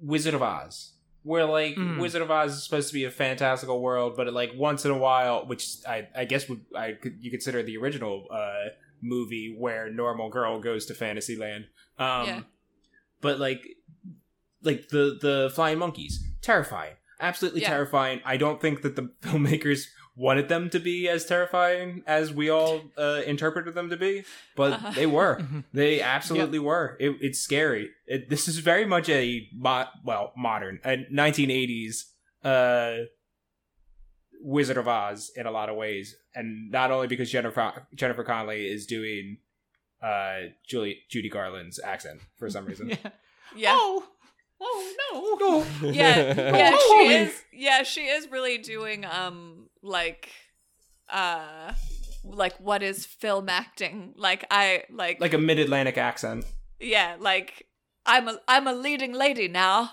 Wizard 0.00 0.34
of 0.34 0.42
Oz, 0.42 0.92
where 1.22 1.44
like 1.46 1.76
Mm. 1.76 1.98
Wizard 2.00 2.20
of 2.22 2.30
Oz 2.30 2.52
is 2.56 2.64
supposed 2.64 2.88
to 2.88 2.94
be 2.94 3.04
a 3.04 3.10
fantastical 3.12 3.80
world, 3.80 4.16
but 4.16 4.30
like 4.34 4.50
once 4.56 4.84
in 4.84 4.90
a 4.90 4.98
while, 4.98 5.46
which 5.46 5.76
I 5.88 6.08
I 6.16 6.24
guess 6.24 6.48
would 6.48 6.64
I 6.74 6.92
could 6.92 7.18
you 7.22 7.30
consider 7.30 7.62
the 7.62 7.76
original 7.78 8.26
uh 8.30 8.70
movie 9.02 9.54
where 9.58 9.90
normal 9.90 10.30
girl 10.30 10.60
goes 10.60 10.86
to 10.86 10.94
Fantasyland. 10.94 11.66
Um, 11.98 12.26
Yeah. 12.26 12.42
but 13.20 13.38
like 13.38 13.62
like 14.62 14.88
the 14.88 15.18
the 15.20 15.50
flying 15.54 15.78
monkeys, 15.78 16.22
terrifying, 16.40 16.94
absolutely 17.20 17.62
Yeah. 17.62 17.70
terrifying. 17.70 18.20
I 18.24 18.36
don't 18.36 18.60
think 18.60 18.82
that 18.82 18.94
the 18.96 19.10
filmmakers 19.22 19.86
wanted 20.14 20.48
them 20.48 20.68
to 20.70 20.78
be 20.78 21.08
as 21.08 21.24
terrifying 21.24 22.02
as 22.06 22.32
we 22.32 22.50
all 22.50 22.82
uh, 22.98 23.22
interpreted 23.26 23.74
them 23.74 23.88
to 23.90 23.96
be, 23.96 24.24
but 24.54 24.72
Uh-huh. 24.74 24.90
they 24.92 25.06
were. 25.06 25.36
Mhm. 25.40 25.64
They 25.72 26.00
absolutely 26.02 26.58
were. 26.58 26.96
It, 27.00 27.16
it's 27.20 27.38
scary. 27.38 27.90
It, 28.06 28.28
this 28.28 28.46
is 28.46 28.58
very 28.58 28.84
much 28.84 29.08
a 29.08 29.48
mo- 29.54 29.88
well 30.04 30.32
modern, 30.36 30.80
a 30.84 30.98
1980s 31.10 32.04
uh, 32.44 33.04
Wizard 34.42 34.76
of 34.76 34.88
Oz 34.88 35.30
in 35.36 35.46
a 35.46 35.50
lot 35.50 35.68
of 35.68 35.76
ways, 35.76 36.16
and 36.34 36.70
not 36.70 36.90
only 36.90 37.06
because 37.06 37.30
Jennifer 37.30 37.86
Jennifer 37.94 38.24
Connelly 38.24 38.66
is 38.66 38.86
doing 38.86 39.38
uh, 40.02 40.48
Julie 40.66 40.98
Judy 41.08 41.28
Garland's 41.28 41.78
accent 41.82 42.20
for 42.36 42.50
some 42.50 42.66
reason. 42.66 42.88
Yeah. 43.02 43.10
Yeah. 43.54 43.74
Oh. 43.76 44.04
Oh 44.60 45.66
no. 45.82 45.90
Yeah. 45.90 46.34
Yeah, 46.56 46.70
Oh, 46.74 47.04
she 47.08 47.14
is 47.14 47.42
yeah, 47.52 47.82
she 47.82 48.02
is 48.06 48.30
really 48.30 48.58
doing 48.58 49.04
um 49.04 49.68
like 49.82 50.30
uh 51.10 51.72
like 52.24 52.54
what 52.58 52.82
is 52.82 53.04
film 53.04 53.48
acting? 53.48 54.14
Like 54.16 54.44
I 54.50 54.84
like, 54.90 55.20
like 55.20 55.34
a 55.34 55.38
mid 55.38 55.58
Atlantic 55.58 55.98
accent. 55.98 56.44
yeah, 56.80 57.16
like 57.20 57.66
I'm 58.06 58.26
a 58.28 58.38
I'm 58.48 58.66
a 58.66 58.72
leading 58.74 59.12
lady 59.12 59.48
now. 59.48 59.90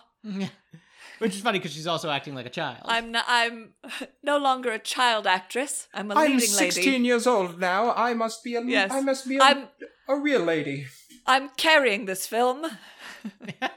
Which 1.20 1.36
is 1.36 1.42
funny 1.42 1.60
because 1.60 1.74
she's 1.74 1.88
also 1.88 2.10
acting 2.10 2.34
like 2.34 2.46
a 2.46 2.50
child. 2.50 2.80
I'm 2.86 3.12
no, 3.12 3.22
I'm 3.28 3.74
no 4.24 4.38
longer 4.38 4.72
a 4.72 4.80
child 4.80 5.28
actress. 5.28 5.88
I'm 5.94 6.12
a 6.12 6.16
I'm 6.16 6.32
leading 6.32 6.48
16 6.48 6.86
lady. 6.92 7.06
years 7.06 7.28
old 7.28 7.60
now. 7.60 7.94
I 7.94 8.14
must 8.14 8.44
be 8.44 8.56
a 8.56 8.64
Yes. 8.64 8.92
I 8.92 9.02
must 9.02 9.28
be 9.28 9.38
a, 9.38 9.42
I'm 9.42 9.68
a 10.08 10.16
real 10.16 10.42
lady. 10.42 10.88
I'm 11.28 11.50
carrying 11.50 12.06
this 12.06 12.26
film. 12.26 12.66
I 13.62 13.70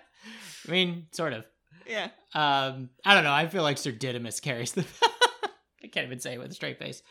mean, 0.71 1.07
sort 1.13 1.33
of. 1.33 1.45
Yeah. 1.87 2.09
Um, 2.35 2.91
I 3.05 3.15
don't 3.15 3.25
know. 3.25 3.33
I 3.33 3.49
feel 3.49 3.63
like 3.63 3.79
Sir 3.79 3.93
Didymus 3.93 4.41
carries 4.41 4.73
the. 4.73 4.87
I 5.85 5.89
can't 5.89 6.07
even 6.07 6.21
say 6.21 6.35
it 6.35 6.39
with 6.39 6.51
a 6.51 6.55
straight 6.55 6.79
face. 6.79 7.03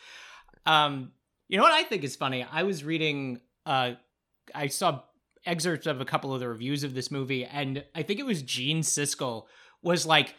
Um, 0.66 1.12
you 1.48 1.58
know 1.58 1.62
what 1.62 1.72
I 1.72 1.82
think 1.82 2.04
is 2.04 2.16
funny? 2.16 2.44
I 2.50 2.62
was 2.62 2.82
reading. 2.82 3.40
Uh, 3.66 3.92
I 4.54 4.68
saw 4.68 5.02
excerpts 5.44 5.86
of 5.86 6.00
a 6.00 6.04
couple 6.04 6.32
of 6.32 6.40
the 6.40 6.48
reviews 6.48 6.82
of 6.84 6.94
this 6.94 7.10
movie, 7.10 7.44
and 7.44 7.84
I 7.94 8.02
think 8.02 8.18
it 8.18 8.26
was 8.26 8.42
Gene 8.42 8.80
Siskel 8.80 9.44
was 9.82 10.06
like, 10.06 10.34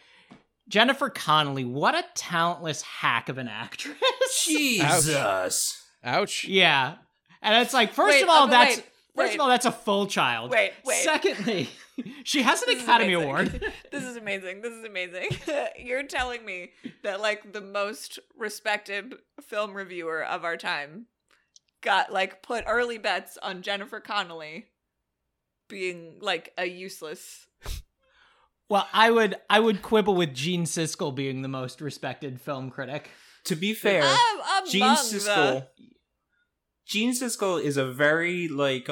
Jennifer 0.68 1.10
Connelly, 1.10 1.64
what 1.64 1.94
a 1.94 2.04
talentless 2.14 2.82
hack 2.82 3.28
of 3.28 3.38
an 3.38 3.48
actress. 3.48 3.96
Jesus. 4.44 5.82
Ouch. 6.02 6.44
yeah, 6.44 6.96
and 7.42 7.62
it's 7.62 7.74
like, 7.74 7.92
first 7.92 8.16
Wait, 8.16 8.22
of 8.22 8.28
all, 8.28 8.44
uh, 8.44 8.46
that's 8.46 8.76
wait, 8.76 8.84
first 9.14 9.30
wait. 9.30 9.34
of 9.34 9.40
all, 9.40 9.48
that's 9.48 9.66
a 9.66 9.72
full 9.72 10.06
child. 10.06 10.50
Wait, 10.50 10.72
wait. 10.84 11.02
Secondly, 11.02 11.70
she 12.24 12.42
has 12.42 12.62
an 12.62 12.74
This 12.74 12.82
Academy. 12.82 13.12
Award. 13.12 13.72
this 13.92 14.04
is 14.04 14.16
amazing. 14.16 14.62
This 14.62 14.72
is 14.72 14.84
amazing. 14.84 15.28
You're 15.78 16.02
telling 16.04 16.44
me 16.44 16.72
that 17.02 17.20
like 17.20 17.52
the 17.52 17.60
most 17.60 18.18
respected 18.36 19.14
film 19.42 19.74
reviewer 19.74 20.24
of 20.24 20.44
our 20.44 20.56
time 20.56 21.06
got 21.82 22.12
like 22.12 22.42
put 22.42 22.64
early 22.66 22.98
bets 22.98 23.38
on 23.42 23.62
Jennifer 23.62 24.00
Connelly 24.00 24.66
being 25.68 26.18
like 26.20 26.52
a 26.58 26.64
useless. 26.66 27.46
Well, 28.68 28.88
I 28.92 29.10
would 29.10 29.36
I 29.50 29.60
would 29.60 29.82
quibble 29.82 30.14
with 30.14 30.34
Gene 30.34 30.64
Siskel 30.64 31.14
being 31.14 31.42
the 31.42 31.48
most 31.48 31.80
respected 31.80 32.40
film 32.40 32.70
critic. 32.70 33.10
To 33.44 33.56
be 33.56 33.74
fair, 33.74 34.02
Gene 34.68 34.96
Siskel. 34.96 35.66
Gene 36.86 37.12
Siskel 37.12 37.62
is 37.62 37.76
a 37.76 37.86
very 37.86 38.48
like 38.48 38.88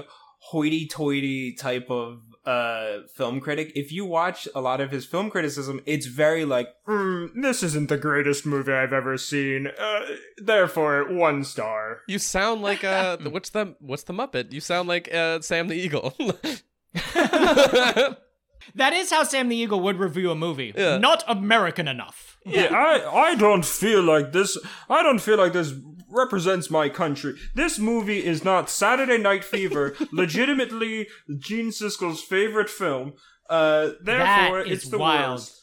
hoity-toity 0.50 1.54
type 1.54 1.90
of 1.90 2.20
uh 2.44 2.98
film 3.14 3.40
critic. 3.40 3.72
If 3.74 3.92
you 3.92 4.04
watch 4.04 4.46
a 4.54 4.60
lot 4.60 4.80
of 4.80 4.90
his 4.90 5.06
film 5.06 5.30
criticism, 5.30 5.80
it's 5.86 6.06
very 6.06 6.44
like, 6.44 6.68
"Mm, 6.86 7.30
this 7.40 7.62
isn't 7.62 7.88
the 7.88 7.96
greatest 7.96 8.44
movie 8.44 8.72
I've 8.72 8.92
ever 8.92 9.16
seen. 9.16 9.68
Uh, 9.78 10.00
therefore, 10.36 11.12
one 11.14 11.44
star. 11.44 12.00
You 12.08 12.18
sound 12.18 12.60
like 12.60 12.84
uh, 12.84 13.16
what's 13.30 13.50
the 13.50 13.74
what's 13.80 14.02
the 14.02 14.12
Muppet? 14.12 14.52
You 14.52 14.60
sound 14.60 14.88
like 14.88 15.12
uh, 15.14 15.40
Sam 15.40 15.68
the 15.68 15.76
Eagle. 15.76 16.14
That 18.74 18.92
is 18.92 19.10
how 19.10 19.22
Sam 19.24 19.48
the 19.48 19.56
Eagle 19.56 19.80
would 19.80 19.98
review 19.98 20.30
a 20.30 20.34
movie. 20.34 20.72
Yeah. 20.76 20.98
Not 20.98 21.24
American 21.28 21.88
enough. 21.88 22.38
Yeah, 22.44 22.74
I 22.74 23.30
I 23.30 23.34
don't 23.36 23.64
feel 23.64 24.02
like 24.02 24.32
this. 24.32 24.58
I 24.90 25.02
don't 25.02 25.20
feel 25.20 25.38
like 25.38 25.52
this 25.52 25.72
represents 26.08 26.70
my 26.70 26.88
country. 26.88 27.34
This 27.54 27.78
movie 27.78 28.24
is 28.24 28.44
not 28.44 28.68
Saturday 28.68 29.18
Night 29.18 29.44
Fever, 29.44 29.94
legitimately 30.12 31.08
Gene 31.38 31.70
Siskel's 31.70 32.20
favorite 32.22 32.68
film. 32.68 33.14
Uh, 33.48 33.90
therefore, 34.02 34.58
That 34.64 34.66
is 34.72 34.78
it's 34.82 34.88
the 34.90 34.98
wild. 34.98 35.40
worst. 35.40 35.58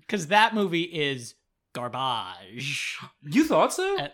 Because 0.00 0.26
that 0.28 0.54
movie 0.54 0.82
is 0.82 1.34
garbage. 1.74 2.98
You 3.22 3.44
thought 3.44 3.72
so? 3.72 3.98
Uh, 3.98 4.08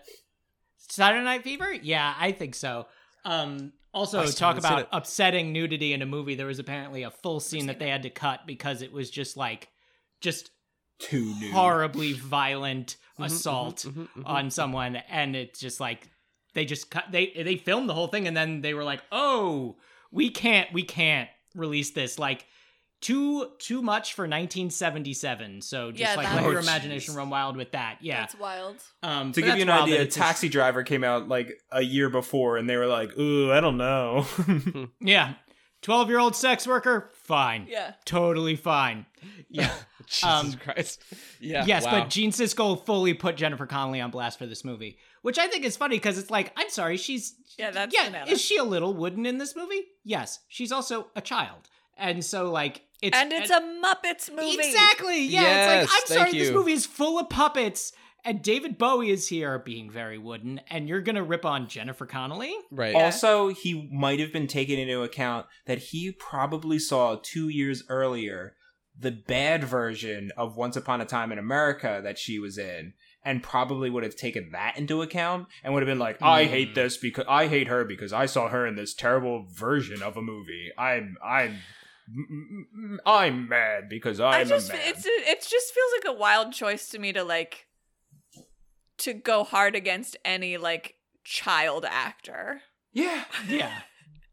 Saturday 0.76 1.24
Night 1.24 1.42
Fever? 1.44 1.72
Yeah, 1.72 2.14
I 2.18 2.32
think 2.32 2.54
so. 2.54 2.86
Um, 3.24 3.72
also, 3.92 4.26
talk 4.26 4.56
about 4.58 4.88
upsetting 4.92 5.52
nudity 5.52 5.92
in 5.92 6.02
a 6.02 6.06
movie. 6.06 6.34
There 6.34 6.46
was 6.46 6.58
apparently 6.58 7.02
a 7.02 7.10
full 7.10 7.40
scene 7.40 7.66
that 7.66 7.78
they 7.78 7.88
had 7.88 8.02
to 8.04 8.10
cut 8.10 8.46
because 8.46 8.82
it 8.82 8.92
was 8.92 9.10
just 9.10 9.36
like, 9.36 9.68
just 10.20 10.50
Too 10.98 11.34
new. 11.40 11.52
horribly 11.52 12.12
violent 12.12 12.96
Mhm, 13.18 13.26
assault 13.26 13.76
mhm, 13.78 13.92
mhm, 13.92 14.08
mhm. 14.14 14.22
on 14.26 14.50
someone, 14.50 14.96
and 14.96 15.36
it's 15.36 15.60
just 15.60 15.80
like 15.80 16.08
they 16.54 16.64
just 16.64 16.90
cut. 16.90 17.04
They 17.10 17.26
they 17.28 17.56
filmed 17.56 17.88
the 17.88 17.94
whole 17.94 18.08
thing, 18.08 18.26
and 18.26 18.36
then 18.36 18.62
they 18.62 18.74
were 18.74 18.84
like, 18.84 19.02
"Oh, 19.12 19.76
we 20.10 20.30
can't, 20.30 20.72
we 20.72 20.82
can't 20.82 21.28
release 21.54 21.90
this." 21.90 22.18
Like 22.18 22.46
too 23.02 23.50
too 23.58 23.82
much 23.82 24.14
for 24.14 24.22
1977. 24.26 25.60
So 25.62 25.90
just 25.90 26.00
Yeah, 26.00 26.14
like 26.14 26.32
let 26.34 26.44
your 26.44 26.56
Oh, 26.56 26.62
imagination 26.62 27.12
jeez. 27.14 27.16
run 27.18 27.28
wild 27.30 27.56
with 27.56 27.72
that. 27.72 27.98
Yeah. 28.00 28.20
That's 28.20 28.36
wild. 28.38 28.76
Um, 29.02 29.32
To 29.32 29.42
give 29.42 29.56
you 29.56 29.62
an 29.62 29.70
idea, 29.70 30.00
it's 30.02 30.14
just- 30.14 30.26
Taxi 30.26 30.48
Driver 30.48 30.82
came 30.82 31.04
out 31.04 31.28
like 31.28 31.60
a 31.70 31.82
year 31.82 32.08
before, 32.08 32.56
and 32.56 32.68
they 32.70 32.76
were 32.76 32.86
like, 32.86 33.16
"Ooh, 33.18 33.52
I 33.52 33.60
don't 33.60 33.76
know." 33.76 34.26
Yeah. 35.00 35.34
12 35.82 36.08
year 36.10 36.18
old 36.20 36.36
sex 36.36 36.64
worker, 36.66 37.10
fine. 37.24 37.66
Yeah. 37.68 37.94
Totally 38.04 38.54
fine. 38.56 39.04
Yeah. 39.50 39.72
Jesus 40.06 40.22
Um, 40.24 40.52
Christ. 40.54 41.02
Yeah. 41.40 41.64
yes, 41.66 41.84
wow. 41.84 42.00
but 42.02 42.10
Gene 42.10 42.30
Siskel 42.30 42.84
fully 42.86 43.14
put 43.14 43.36
Jennifer 43.36 43.66
Connelly 43.66 44.00
on 44.00 44.10
blast 44.12 44.38
for 44.38 44.46
this 44.46 44.64
movie, 44.64 44.98
which 45.22 45.38
I 45.38 45.48
think 45.48 45.64
is 45.64 45.76
funny 45.76 45.96
because 45.96 46.18
it's 46.18 46.30
like, 46.30 46.52
I'm 46.56 46.70
sorry, 46.70 46.96
she's. 46.96 47.34
Yeah, 47.58 47.70
that's 47.72 47.92
Yeah, 47.94 48.06
bananas. 48.06 48.32
is 48.34 48.40
she 48.40 48.56
a 48.58 48.64
little 48.64 48.94
wooden 48.94 49.26
in 49.26 49.38
this 49.38 49.56
movie? 49.56 49.82
Yes. 50.04 50.38
She's 50.48 50.70
also 50.72 51.08
a 51.16 51.20
child. 51.20 51.68
And 51.96 52.24
so, 52.24 52.50
like, 52.50 52.82
it's. 53.02 53.16
and 53.16 53.32
it's 53.32 53.50
a 53.50 53.60
Muppets 53.60 54.30
movie. 54.34 54.54
Exactly. 54.68 55.22
Yeah. 55.24 55.42
Yes, 55.42 55.82
it's 55.84 55.92
like, 55.92 56.00
I'm 56.00 56.06
thank 56.06 56.28
sorry, 56.30 56.38
this 56.44 56.52
movie 56.54 56.72
is 56.72 56.86
full 56.86 57.18
of 57.18 57.28
puppets. 57.28 57.92
And 58.24 58.40
David 58.40 58.78
Bowie 58.78 59.10
is 59.10 59.26
here 59.26 59.58
being 59.58 59.90
very 59.90 60.16
wooden, 60.16 60.60
and 60.70 60.88
you're 60.88 61.00
gonna 61.00 61.24
rip 61.24 61.44
on 61.44 61.66
Jennifer 61.68 62.06
Connelly? 62.06 62.54
right. 62.70 62.92
Yeah. 62.94 63.02
Also, 63.04 63.48
he 63.48 63.88
might 63.92 64.20
have 64.20 64.32
been 64.32 64.46
taking 64.46 64.78
into 64.78 65.02
account 65.02 65.46
that 65.66 65.78
he 65.78 66.12
probably 66.12 66.78
saw 66.78 67.16
two 67.20 67.48
years 67.48 67.82
earlier 67.88 68.54
the 68.96 69.10
bad 69.10 69.64
version 69.64 70.30
of 70.36 70.54
Once 70.56 70.76
Upon 70.76 71.00
a 71.00 71.04
Time 71.04 71.32
in 71.32 71.38
America 71.38 72.00
that 72.04 72.16
she 72.18 72.38
was 72.38 72.58
in, 72.58 72.92
and 73.24 73.42
probably 73.42 73.90
would 73.90 74.04
have 74.04 74.14
taken 74.14 74.50
that 74.52 74.76
into 74.78 75.02
account 75.02 75.48
and 75.64 75.74
would 75.74 75.82
have 75.82 75.88
been 75.88 75.98
like, 75.98 76.22
"I 76.22 76.44
Mm. 76.44 76.48
hate 76.48 76.74
this 76.76 76.98
because 76.98 77.24
I 77.28 77.48
hate 77.48 77.66
her 77.66 77.84
because 77.84 78.12
I 78.12 78.26
saw 78.26 78.48
her 78.48 78.64
in 78.66 78.76
this 78.76 78.94
terrible 78.94 79.46
version 79.50 80.00
of 80.00 80.16
a 80.16 80.22
movie. 80.22 80.70
I'm 80.78 81.16
I'm 81.24 81.58
I'm 83.06 83.48
mad 83.48 83.88
because 83.88 84.20
I'm 84.20 84.32
I 84.34 84.44
just 84.44 84.70
a 84.70 84.74
man." 84.74 84.82
it's 84.86 85.04
it 85.06 85.40
just 85.40 85.72
feels 85.74 85.92
like 86.04 86.14
a 86.14 86.18
wild 86.18 86.52
choice 86.52 86.88
to 86.90 86.98
me 86.98 87.12
to 87.12 87.22
like 87.24 87.66
to 88.98 89.12
go 89.12 89.44
hard 89.44 89.74
against 89.74 90.16
any 90.24 90.56
like 90.56 90.96
child 91.24 91.84
actor. 91.88 92.62
yeah. 92.92 93.24
Yeah. 93.48 93.72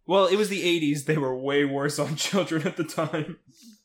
Well, 0.05 0.26
it 0.26 0.38
was 0.38 0.49
the 0.49 0.63
'80s. 0.63 1.05
They 1.05 1.17
were 1.17 1.36
way 1.36 1.65
worse 1.65 1.99
on 1.99 2.15
children 2.28 2.65
at 2.65 2.78
the 2.78 2.84
time. 2.84 3.38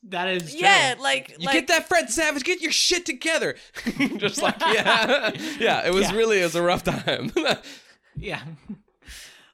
That 0.09 0.27
is 0.27 0.51
true. 0.51 0.61
Yeah, 0.61 0.95
like 0.99 1.35
You 1.39 1.45
like 1.45 1.53
get 1.53 1.67
that, 1.67 1.87
Fred 1.87 2.09
Savage? 2.09 2.43
Get 2.43 2.61
your 2.61 2.71
shit 2.71 3.05
together. 3.05 3.55
Just 4.17 4.41
like 4.41 4.59
yeah, 4.61 5.31
yeah. 5.59 5.85
It 5.85 5.93
was 5.93 6.09
Yeah. 6.11 6.15
really 6.15 6.39
it 6.39 6.43
was 6.43 6.55
a 6.55 6.61
rough 6.63 6.83
time. 6.83 7.31
Yeah. 8.15 8.41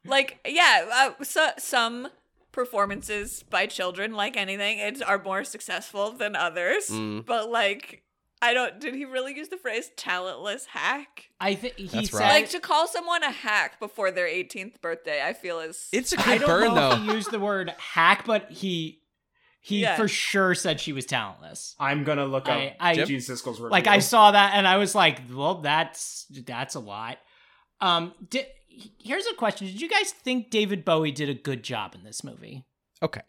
like 0.06 0.40
yeah, 0.48 0.86
uh, 1.20 1.24
so, 1.24 1.50
some 1.58 2.08
performances 2.52 3.44
by 3.50 3.66
children 3.66 4.14
like 4.14 4.36
anything 4.38 4.80
it's 4.80 5.02
are 5.02 5.22
more 5.22 5.44
successful 5.44 6.12
than 6.12 6.36
others. 6.36 6.88
Mm. 6.90 7.26
But 7.26 7.50
like 7.50 8.04
I 8.42 8.54
don't 8.54 8.80
did 8.80 8.96
he 8.96 9.06
really 9.06 9.36
use 9.36 9.50
the 9.50 9.58
phrase 9.58 9.92
talentless 9.96 10.66
hack? 10.66 11.30
I 11.40 11.56
think 11.56 11.76
he 11.76 11.88
That's 11.88 12.12
said 12.12 12.20
right. 12.20 12.30
Like 12.42 12.50
to 12.50 12.60
call 12.60 12.88
someone 12.88 13.24
a 13.24 13.32
hack 13.32 13.80
before 13.80 14.12
their 14.12 14.28
18th 14.28 14.82
birthday, 14.82 15.22
I 15.24 15.34
feel 15.34 15.60
is 15.60 15.88
it's 15.92 16.12
a 16.14 16.18
good 16.18 16.40
don't 16.42 16.48
burn 16.48 16.68
know 16.76 16.90
though. 16.90 16.96
if 16.96 17.02
he 17.04 17.14
used 17.14 17.32
the 17.32 17.40
word 17.40 17.74
hack, 17.78 18.26
but 18.26 18.50
he 18.52 18.98
he 19.64 19.82
Yeah. 19.82 19.96
for 19.96 20.08
sure 20.08 20.56
said 20.56 20.80
she 20.80 20.92
was 20.92 21.06
talentless. 21.06 21.76
I'm 21.80 22.04
gonna 22.04 22.26
look 22.26 22.50
up 22.50 22.58
I- 22.58 22.76
I- 22.80 22.96
Gene 23.04 23.20
Siskel's 23.20 23.60
review. 23.60 23.70
Like 23.70 23.86
I 23.88 24.00
saw 24.00 24.32
that 24.32 24.56
and 24.56 24.68
I 24.68 24.78
was 24.78 24.96
like, 24.96 25.20
well, 25.32 25.56
that's 25.62 26.26
that's 26.46 26.74
a 26.76 26.80
lot. 26.80 27.20
Um, 27.80 28.14
di- 28.28 28.46
here's 29.00 29.28
a 29.28 29.34
question: 29.34 29.68
Did 29.68 29.82
you 29.82 29.90
guys 29.90 30.12
think 30.12 30.50
David 30.50 30.86
Bowie 30.86 31.12
did 31.12 31.30
a 31.30 31.34
good 31.34 31.64
job 31.64 31.96
in 31.96 32.04
this 32.04 32.24
movie? 32.24 32.66
Okay. 33.02 33.22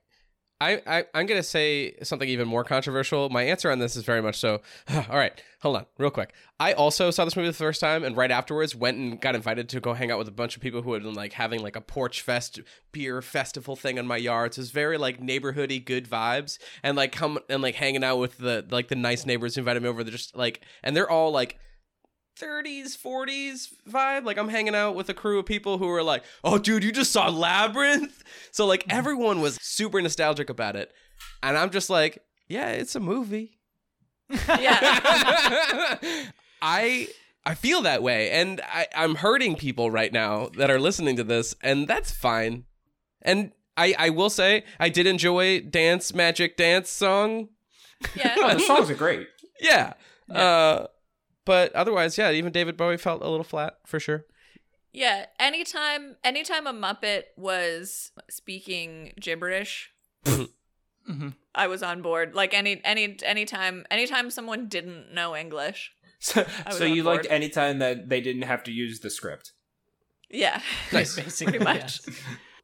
I, 0.62 0.80
I, 0.86 1.05
I'm 1.12 1.26
going 1.26 1.40
to 1.40 1.43
say 1.43 1.97
something 2.05 2.28
even 2.28 2.47
more 2.47 2.62
controversial. 2.62 3.28
My 3.30 3.43
answer 3.43 3.68
on 3.68 3.80
this 3.80 3.97
is 3.97 4.05
very 4.05 4.22
much 4.22 4.36
so. 4.36 4.61
All 4.95 5.16
right, 5.16 5.32
hold 5.61 5.76
on, 5.76 5.86
real 5.99 6.11
quick. 6.11 6.34
I 6.61 6.72
also 6.72 7.11
saw 7.11 7.24
this 7.24 7.34
movie 7.34 7.49
the 7.49 7.55
first 7.55 7.80
time, 7.80 8.05
and 8.05 8.16
right 8.16 8.30
afterwards 8.30 8.76
went 8.76 8.97
and 8.97 9.20
got 9.20 9.34
invited 9.34 9.68
to 9.70 9.80
go 9.80 9.93
hang 9.93 10.12
out 10.12 10.18
with 10.18 10.28
a 10.28 10.32
bunch 10.32 10.55
of 10.55 10.62
people 10.62 10.82
who 10.82 10.93
had 10.93 11.03
been 11.03 11.14
like 11.14 11.32
having 11.32 11.62
like 11.62 11.74
a 11.74 11.80
porch 11.80 12.22
fest 12.22 12.61
beer 12.93 13.20
festival 13.20 13.74
thing 13.74 13.99
in 13.99 14.07
my 14.07 14.16
yard. 14.16 14.55
So 14.55 14.61
it's 14.61 14.70
very 14.70 14.99
like 14.99 15.20
neighborhoody 15.20 15.84
good 15.84 16.09
vibes, 16.09 16.59
and 16.84 16.97
like 16.97 17.11
come 17.11 17.40
and 17.49 17.61
like 17.61 17.74
hanging 17.74 18.05
out 18.05 18.18
with 18.18 18.38
the 18.38 18.64
like 18.70 18.86
the 18.86 18.95
nice 18.95 19.26
neighbors 19.26 19.57
who 19.57 19.62
invited 19.62 19.82
me 19.82 19.88
over. 19.88 20.05
They're 20.05 20.12
just 20.12 20.36
like, 20.36 20.64
and 20.84 20.97
they're 20.97 21.11
all 21.11 21.32
like 21.32 21.59
30s, 22.43 22.97
40s 22.97 23.68
vibe. 23.88 24.24
Like 24.24 24.38
I'm 24.38 24.49
hanging 24.49 24.74
out 24.74 24.95
with 24.95 25.09
a 25.09 25.14
crew 25.14 25.38
of 25.38 25.47
people 25.47 25.78
who 25.78 25.88
are 25.88 26.03
like, 26.03 26.24
"Oh, 26.43 26.59
dude, 26.59 26.84
you 26.84 26.93
just 26.93 27.12
saw 27.12 27.28
Labyrinth." 27.28 28.22
So 28.51 28.66
like 28.66 28.84
everyone 28.90 29.40
was 29.40 29.59
super 29.62 30.01
nostalgic 30.03 30.51
about 30.51 30.76
it, 30.76 30.93
and 31.43 31.57
I'm 31.57 31.70
just 31.70 31.88
like, 31.88 32.18
"Yeah, 32.49 32.68
it's 32.68 32.95
a 32.95 33.01
movie." 33.01 33.59
yeah. 34.30 35.97
I 36.62 37.09
I 37.45 37.55
feel 37.55 37.82
that 37.82 38.03
way, 38.03 38.30
and 38.30 38.61
I, 38.62 38.86
I'm 38.95 39.16
hurting 39.16 39.57
people 39.57 39.90
right 39.90 40.12
now 40.12 40.51
that 40.59 40.70
are 40.70 40.78
listening 40.78 41.16
to 41.16 41.24
this, 41.24 41.55
and 41.62 41.88
that's 41.88 42.11
fine. 42.12 42.64
And 43.22 43.53
I 43.76 43.95
I 43.99 44.11
will 44.11 44.30
say 44.30 44.64
I 44.78 44.88
did 44.90 45.07
enjoy 45.07 45.61
Dance 45.61 46.14
Magic 46.14 46.57
Dance 46.57 46.90
song. 46.90 47.49
Yeah. 48.14 48.34
Oh, 48.38 48.55
the 48.55 48.61
songs 48.61 48.90
are 48.90 48.95
great. 48.95 49.28
Yeah. 49.61 49.93
Uh, 50.28 50.88
but 51.45 51.72
otherwise, 51.74 52.16
yeah, 52.18 52.30
even 52.30 52.53
David 52.53 52.76
Bowie 52.76 52.97
felt 52.97 53.22
a 53.22 53.28
little 53.28 53.45
flat 53.45 53.78
for 53.86 53.99
sure. 54.01 54.24
Yeah, 54.93 55.26
anytime 55.38 56.16
anytime 56.22 56.66
a 56.66 56.72
Muppet 56.72 57.22
was 57.36 58.12
speaking 58.28 59.12
gibberish, 59.18 59.90
Mm-hmm. 61.11 61.30
I 61.55 61.66
was 61.66 61.82
on 61.82 62.03
board. 62.03 62.34
Like 62.34 62.55
any 62.55 62.80
any 62.84 63.16
anytime 63.24 63.84
anytime 63.90 64.30
someone 64.30 64.68
didn't 64.68 65.12
know 65.12 65.36
English. 65.36 65.93
So, 66.20 66.47
so 66.70 66.84
you 66.84 67.03
liked 67.03 67.24
board. 67.24 67.32
any 67.32 67.49
time 67.49 67.80
that 67.80 68.09
they 68.09 68.20
didn't 68.20 68.43
have 68.43 68.62
to 68.64 68.70
use 68.70 69.01
the 69.01 69.11
script. 69.11 69.53
Yeah. 70.30 70.61
Nice. 70.93 71.16
Basically, 71.16 71.59
Pretty 71.59 71.64
much. 71.64 72.01
yes. 72.07 72.20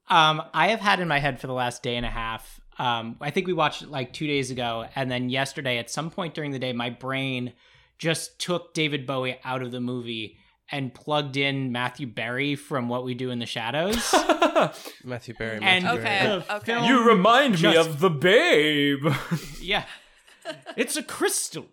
Um, 0.09 0.43
I 0.55 0.68
have 0.68 0.81
had 0.81 1.01
in 1.01 1.09
my 1.09 1.18
head 1.18 1.41
for 1.41 1.49
the 1.49 1.53
last 1.53 1.83
day 1.83 1.97
and 1.97 2.07
a 2.07 2.11
half. 2.11 2.61
Um, 2.79 3.16
I 3.20 3.31
think 3.31 3.49
we 3.49 3.53
watched 3.53 3.83
it 3.83 3.91
like 3.91 4.12
two 4.12 4.29
days 4.29 4.53
ago, 4.53 4.87
and 4.95 5.11
then 5.11 5.29
yesterday, 5.29 5.79
at 5.79 5.91
some 5.91 6.09
point 6.11 6.35
during 6.35 6.53
the 6.53 6.61
day, 6.61 6.72
my 6.72 6.91
brain 6.91 7.55
just 7.99 8.39
took 8.39 8.75
David 8.75 9.07
Bowie 9.07 9.39
out 9.45 9.63
of 9.63 9.71
the 9.73 9.81
movie 9.81 10.37
and 10.71 10.93
plugged 10.95 11.37
in 11.37 11.73
Matthew 11.73 12.07
Berry 12.07 12.55
from 12.55 12.89
What 12.89 13.05
We 13.05 13.15
Do 13.15 13.31
in 13.31 13.39
the 13.39 13.47
Shadows. 13.47 14.15
Matthew 15.05 15.35
Berry. 15.35 15.59
And 15.63 15.87
Okay. 15.87 16.03
Berry. 16.03 16.45
okay. 16.51 16.87
you 16.87 17.09
remind 17.09 17.63
me 17.63 17.75
of 17.77 18.01
the 18.01 18.11
babe. 18.11 19.07
Yeah. 19.61 19.85
It's 20.77 20.97
a 20.97 21.03
crystal. 21.03 21.67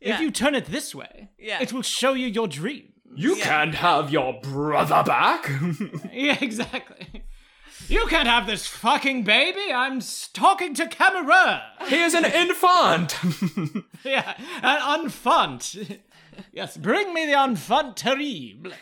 Yeah. 0.00 0.14
If 0.14 0.20
you 0.20 0.30
turn 0.30 0.54
it 0.54 0.66
this 0.66 0.94
way, 0.94 1.28
Yeah. 1.38 1.60
it 1.62 1.72
will 1.72 1.82
show 1.82 2.12
you 2.14 2.26
your 2.26 2.48
dream. 2.48 2.92
You 3.14 3.36
Yeah. 3.36 3.44
can't 3.44 3.74
have 3.76 4.10
your 4.10 4.40
brother 4.42 5.02
back. 5.04 5.50
Yeah, 6.12 6.36
exactly. 6.40 7.23
You 7.88 8.06
can't 8.06 8.28
have 8.28 8.46
this 8.46 8.66
fucking 8.66 9.24
baby. 9.24 9.72
I'm 9.72 9.98
s- 9.98 10.28
talking 10.32 10.74
to 10.74 10.86
camera. 10.86 11.62
he 11.88 12.00
is 12.00 12.14
an 12.14 12.24
infant. 12.24 13.16
Yeah, 14.04 14.34
an 14.62 15.00
enfant. 15.04 15.74
yes, 16.52 16.76
bring 16.76 17.14
me 17.14 17.24
the 17.24 17.38
enfant 17.38 17.96
terrible. 17.96 18.72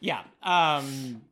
Yeah. 0.00 0.22
Um. 0.42 1.22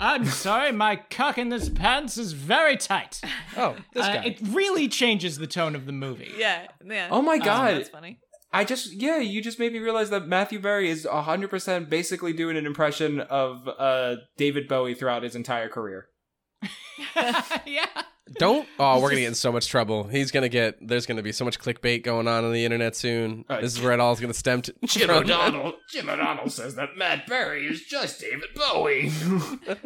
I'm 0.00 0.24
sorry, 0.26 0.70
my 0.72 0.96
cock 0.96 1.38
in 1.38 1.48
this 1.48 1.68
pants 1.68 2.16
is 2.16 2.32
very 2.32 2.76
tight. 2.76 3.20
Oh, 3.56 3.74
this 3.94 4.06
Uh, 4.06 4.12
guy. 4.14 4.24
it 4.26 4.38
really 4.42 4.86
changes 4.88 5.36
the 5.38 5.46
tone 5.48 5.74
of 5.74 5.86
the 5.86 5.92
movie. 5.92 6.30
Yeah, 6.38 6.68
yeah. 6.84 7.08
Oh 7.10 7.20
my 7.20 7.34
Um, 7.34 7.40
god. 7.40 7.74
that's 7.76 7.88
funny. 7.88 8.20
I 8.52 8.64
just 8.64 8.92
yeah, 8.92 9.18
you 9.18 9.42
just 9.42 9.58
made 9.58 9.72
me 9.72 9.80
realize 9.80 10.08
that 10.10 10.26
Matthew 10.28 10.60
Berry 10.60 10.88
is 10.88 11.04
100% 11.04 11.90
basically 11.90 12.32
doing 12.32 12.56
an 12.56 12.64
impression 12.64 13.20
of 13.20 13.68
uh 13.68 14.16
David 14.38 14.68
Bowie 14.68 14.94
throughout 14.94 15.24
his 15.24 15.34
entire 15.34 15.68
career. 15.68 16.06
yeah. 17.66 17.86
Don't. 18.34 18.68
Oh, 18.78 19.00
we're 19.00 19.08
gonna 19.08 19.22
get 19.22 19.28
in 19.28 19.34
so 19.34 19.50
much 19.50 19.68
trouble. 19.68 20.04
He's 20.04 20.30
gonna 20.30 20.50
get. 20.50 20.86
There's 20.86 21.06
gonna 21.06 21.22
be 21.22 21.32
so 21.32 21.44
much 21.46 21.58
clickbait 21.58 22.02
going 22.02 22.28
on 22.28 22.44
on 22.44 22.52
the 22.52 22.64
internet 22.64 22.94
soon. 22.94 23.46
Uh, 23.48 23.60
this 23.62 23.74
is 23.74 23.80
where 23.80 23.92
it 23.92 24.00
all 24.00 24.12
is 24.12 24.20
gonna 24.20 24.34
stem 24.34 24.60
to. 24.62 24.74
Jim 24.84 25.08
from. 25.08 25.16
O'Donnell 25.24 25.74
Jim 25.90 26.10
O'Donnell 26.10 26.50
says 26.50 26.74
that 26.74 26.90
Matt 26.96 27.26
Berry 27.26 27.66
is 27.66 27.82
just 27.84 28.20
David 28.20 28.50
Bowie. 28.54 29.08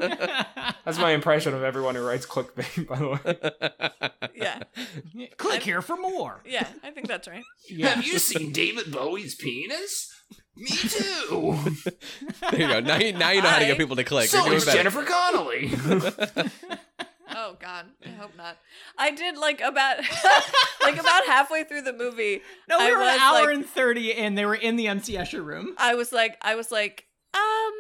That's 0.85 0.99
my 0.99 1.13
impression 1.13 1.55
of 1.55 1.63
everyone 1.63 1.95
who 1.95 2.05
writes 2.05 2.27
clickbait, 2.27 2.87
by 2.89 2.99
the 2.99 3.09
way. 3.11 4.31
Yeah, 4.35 5.29
Click 5.37 5.63
here 5.63 5.83
for 5.83 5.97
more. 5.97 6.43
yeah. 6.45 6.67
I 6.83 6.91
think 6.91 7.07
that's 7.07 7.29
right. 7.29 7.45
Yeah. 7.69 8.01
you 8.01 8.19
seen 8.19 8.51
David 8.53 8.91
Bowie's 8.91 9.37
penis? 9.37 10.13
Me 10.57 10.67
too. 10.67 11.57
there 12.51 12.61
you 12.61 12.69
go. 12.69 12.81
Now 12.81 12.97
you, 12.99 13.13
now 13.15 13.31
you 13.31 13.41
know 13.43 13.49
how 13.49 13.59
to 13.59 13.65
get 13.67 13.79
people 13.79 13.97
to 13.97 14.05
click. 14.05 14.29
so 14.29 14.51
is 14.53 14.65
better. 14.65 14.77
Jennifer 14.79 15.03
Connelly. 15.05 15.71
Oh 17.35 17.57
God, 17.59 17.87
I 18.05 18.11
hope 18.11 18.37
not. 18.37 18.59
I 18.99 19.11
did 19.11 19.39
like 19.39 19.63
about 19.63 19.97
like 20.83 20.99
about 20.99 21.25
halfway 21.27 21.65
through 21.65 21.81
the 21.83 21.95
movie. 21.95 22.43
No, 22.69 22.77
we 22.79 22.85
I 22.85 22.91
were 22.91 22.97
an 22.97 23.01
was, 23.07 23.21
hour 23.21 23.47
like- 23.47 23.55
and 23.55 23.67
30 23.67 24.15
and 24.15 24.37
they 24.37 24.45
were 24.45 24.55
in 24.55 24.77
the 24.77 24.87
MC 24.89 25.15
Escher 25.15 25.43
room. 25.43 25.75
I 25.79 25.95
was 25.95 26.13
like, 26.13 26.37
I 26.43 26.57
was 26.57 26.71
like, 26.71 27.07
um, 27.33 27.73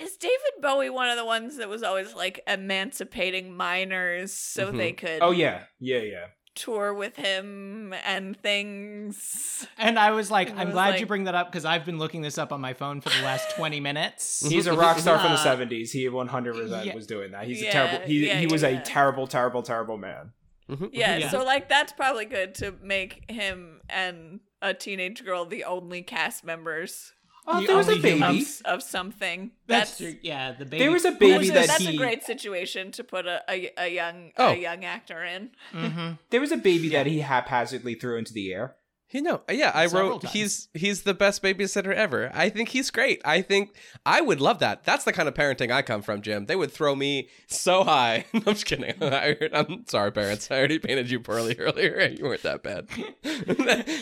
is 0.00 0.16
David 0.16 0.34
Bowie 0.60 0.90
one 0.90 1.08
of 1.08 1.16
the 1.16 1.24
ones 1.24 1.58
that 1.58 1.68
was 1.68 1.84
always 1.84 2.12
like 2.12 2.40
emancipating 2.48 3.56
minors 3.56 4.32
so 4.32 4.72
Mhm. 4.72 4.76
they 4.78 4.92
could 4.92 5.18
oh 5.22 5.30
yeah, 5.30 5.62
yeah, 5.78 6.00
yeah. 6.00 6.26
Tour 6.58 6.92
with 6.92 7.16
him 7.16 7.94
and 8.04 8.36
things? 8.42 9.66
And 9.78 9.98
I 9.98 10.10
was 10.10 10.30
like, 10.30 10.50
I 10.50 10.60
I'm 10.60 10.66
was 10.68 10.74
glad 10.74 10.90
like- 10.90 11.00
you 11.00 11.06
bring 11.06 11.24
that 11.24 11.34
up 11.34 11.50
because 11.50 11.64
I've 11.64 11.84
been 11.84 11.98
looking 11.98 12.20
this 12.22 12.38
up 12.38 12.52
on 12.52 12.60
my 12.60 12.74
phone 12.74 13.00
for 13.00 13.08
the 13.10 13.22
last 13.22 13.50
20 13.56 13.80
minutes. 13.80 14.46
He's 14.46 14.66
a 14.66 14.72
rock 14.76 14.98
star 14.98 15.18
from 15.18 15.32
the 15.32 15.38
Uh, 15.38 15.44
'70s. 15.56 15.90
He 15.90 16.06
100% 16.06 16.84
yeah. 16.84 16.94
was 16.94 17.06
doing 17.06 17.32
that. 17.32 17.44
He's 17.46 17.62
a 17.62 17.70
terrible. 17.70 18.06
He, 18.06 18.26
yeah, 18.26 18.38
he 18.38 18.46
was 18.46 18.62
yeah, 18.62 18.68
a 18.68 18.82
terrible, 18.82 19.26
terrible, 19.26 19.62
terrible 19.62 19.96
man. 19.96 20.32
Mhm. 20.68 20.90
Yeah, 20.92 21.16
Yeah. 21.16 21.30
so 21.30 21.44
like 21.44 21.68
that's 21.68 21.92
probably 21.92 22.26
good 22.26 22.54
to 22.56 22.74
make 22.82 23.30
him 23.30 23.80
and 23.88 24.40
a 24.60 24.74
teenage 24.74 25.24
girl 25.24 25.46
the 25.46 25.64
only 25.64 26.02
cast 26.02 26.44
members 26.44 27.12
Oh, 27.50 27.60
The 27.62 27.66
there 27.66 27.76
was 27.76 27.88
a 27.88 27.96
baby. 27.96 28.22
of, 28.22 28.46
of 28.74 28.82
something. 28.82 29.52
That's, 29.66 29.90
That's 29.92 29.98
true. 29.98 30.16
Yeah, 30.22 30.52
the 30.52 30.66
baby. 30.66 30.78
There 30.84 30.92
was 30.92 31.04
a 31.06 31.12
baby 31.12 31.38
was 31.38 31.48
that 31.52 31.66
that's 31.68 31.82
he- 31.84 31.94
a 31.94 31.98
great 31.98 32.22
situation 32.22 32.92
to 32.92 33.02
put 33.04 33.26
a, 33.26 33.40
a, 33.48 33.70
a 33.78 33.88
young 33.88 34.32
Oh. 34.36 34.48
a 34.50 34.54
young 34.56 34.84
actor 34.84 35.24
in. 35.24 35.50
Mhm. 35.72 36.18
There 36.30 36.40
was 36.40 36.52
a 36.52 36.58
baby 36.58 36.90
that 36.90 37.06
he 37.06 37.20
haphazardly 37.20 37.94
threw 37.94 38.18
into 38.18 38.32
the 38.34 38.52
air. 38.52 38.74
You 39.10 39.22
know, 39.22 39.40
yeah, 39.50 39.72
I 39.74 39.86
Several 39.86 40.10
wrote 40.10 40.20
times. 40.24 40.34
he's 40.34 40.68
he's 40.74 41.02
the 41.04 41.14
best 41.14 41.42
babysitter 41.42 41.94
ever. 41.94 42.30
I 42.34 42.50
think 42.50 42.68
he's 42.68 42.90
great. 42.90 43.22
I 43.24 43.40
think 43.40 43.74
I 44.04 44.20
would 44.20 44.38
love 44.38 44.58
that. 44.58 44.84
That's 44.84 45.04
the 45.04 45.14
kind 45.14 45.26
of 45.26 45.34
parenting 45.34 45.70
I 45.70 45.80
come 45.80 46.02
from, 46.02 46.20
Jim. 46.20 46.44
They 46.44 46.56
would 46.56 46.70
throw 46.70 46.94
me 46.94 47.30
so 47.46 47.84
high. 47.84 48.26
I'm 48.34 48.42
just 48.42 48.66
kidding. 48.66 48.92
I, 49.02 49.34
am 49.54 49.86
sorry, 49.86 50.12
parents. 50.12 50.50
I 50.50 50.58
already 50.58 50.78
painted 50.78 51.10
you 51.10 51.20
poorly 51.20 51.56
earlier. 51.58 52.06
You 52.14 52.24
weren't 52.24 52.42
that 52.42 52.62
bad. 52.62 52.88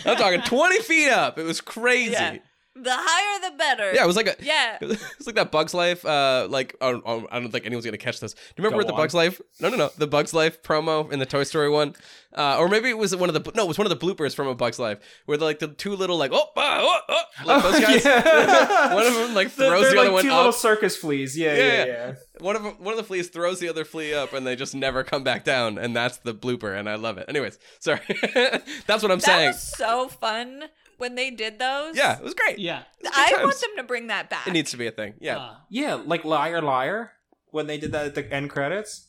I'm 0.05 0.17
talking 0.17 0.41
20 0.43 0.81
feet 0.81 1.11
up. 1.11 1.39
It 1.39 1.45
was 1.45 1.61
crazy. 1.61 2.11
Yeah. 2.11 2.39
Yeah, 2.77 2.83
The 2.83 2.91
higher 2.93 3.51
the 3.51 3.57
better. 3.57 3.93
Yeah, 3.95 4.05
it 4.05 4.07
was 4.07 4.17
like 4.17 4.27
a. 4.29 4.37
Yeah. 4.41 4.79
It's 5.17 5.27
like 5.27 5.37
that 5.37 5.51
Bugs 5.51 5.75
Life. 5.75 6.05
Uh, 6.05 6.47
like 6.51 6.77
oh, 6.81 7.01
oh, 7.05 7.27
I 7.31 7.41
don't 7.41 7.51
think 7.51 7.67
anyone's 7.67 7.85
gonna 7.85 7.97
catch 7.99 8.21
this. 8.21 8.35
Do 8.35 8.41
you 8.57 8.65
remember 8.65 8.83
Go 8.83 8.89
the 8.89 8.95
on. 8.95 8.99
Bugs 9.01 9.15
Life? 9.15 9.41
No, 9.61 9.69
no, 9.69 9.77
no. 9.77 9.91
The 9.97 10.07
Bugs 10.07 10.33
Life 10.35 10.63
promo 10.63 11.11
in 11.11 11.19
the 11.19 11.27
Toy 11.27 11.43
Story 11.45 11.69
one, 11.71 11.95
uh, 12.37 12.59
or 12.59 12.69
maybe 12.69 12.89
it 12.91 12.99
was 12.99 13.15
one 13.17 13.29
of 13.29 13.35
the 13.35 13.53
no, 13.55 13.65
it 13.65 13.69
was 13.69 13.79
one 13.79 13.91
of 13.91 13.99
the 13.99 14.07
bloopers 14.07 14.35
from 14.35 14.47
a 14.47 14.55
Bugs 14.55 14.79
Life 14.79 14.99
where 15.27 15.39
like 15.39 15.59
the 15.59 15.69
two 15.69 15.97
little 15.97 16.17
like 16.19 16.31
oh, 16.33 16.49
ah, 16.57 16.79
oh, 16.81 17.01
oh 17.09 17.23
like 17.47 17.63
those 17.63 17.81
guys. 17.81 18.05
yeah. 18.05 18.95
one 18.95 19.07
of 19.07 19.15
them 19.15 19.35
like 19.35 19.51
throws 19.51 19.71
they're 19.83 19.91
the 19.95 20.01
other 20.01 20.05
like 20.05 20.13
one 20.13 20.23
two 20.25 20.31
up. 20.31 20.37
little 20.37 20.53
circus 20.53 20.97
fleas. 20.97 21.37
Yeah, 21.37 21.55
Yeah, 21.55 21.59
yeah, 21.63 21.73
yeah. 21.73 21.85
yeah. 21.87 22.15
One 22.41 22.55
of 22.57 22.63
them, 22.63 22.75
one 22.79 22.93
of 22.93 22.99
the 22.99 23.05
fleas 23.05 23.29
throws 23.29 23.61
the 23.61 23.69
other 23.69 23.85
flea 23.87 24.13
up, 24.15 24.33
and 24.35 24.47
they 24.47 24.57
just 24.57 24.75
never 24.75 25.03
come 25.03 25.25
back 25.25 25.43
down, 25.45 25.79
and 25.79 25.97
that's 25.97 26.19
the 26.19 26.35
blooper, 26.35 26.79
and 26.79 26.89
I 26.89 26.97
love 26.97 27.17
it. 27.19 27.25
Anyways, 27.29 27.59
sorry, 27.81 28.01
that's 28.87 29.03
what 29.03 29.11
I'm 29.11 29.19
That 29.19 29.23
saying. 29.23 29.49
was 29.49 29.63
so 29.63 30.09
fun 30.09 30.65
when 30.99 31.15
they 31.15 31.31
did 31.31 31.59
those. 31.59 31.97
Yeah, 31.97 32.17
it 32.19 32.23
was 32.23 32.35
great. 32.35 32.59
Yeah. 32.59 32.83
I 33.15 33.31
times. 33.33 33.45
want 33.45 33.61
them 33.61 33.71
to 33.77 33.83
bring 33.85 34.07
that 34.09 34.31
back. 34.31 34.47
It 34.47 34.53
needs 34.53 34.71
to 34.73 34.77
be 34.77 34.87
a 34.87 34.91
thing. 34.91 35.15
Yeah. 35.21 35.39
Uh, 35.39 35.55
Yeah, 35.69 35.95
like 35.95 36.25
liar, 36.25 36.61
liar. 36.63 37.13
When 37.51 37.67
they 37.67 37.79
did 37.79 37.93
that 37.93 38.07
at 38.07 38.15
the 38.15 38.31
end 38.33 38.51
credits. 38.51 39.09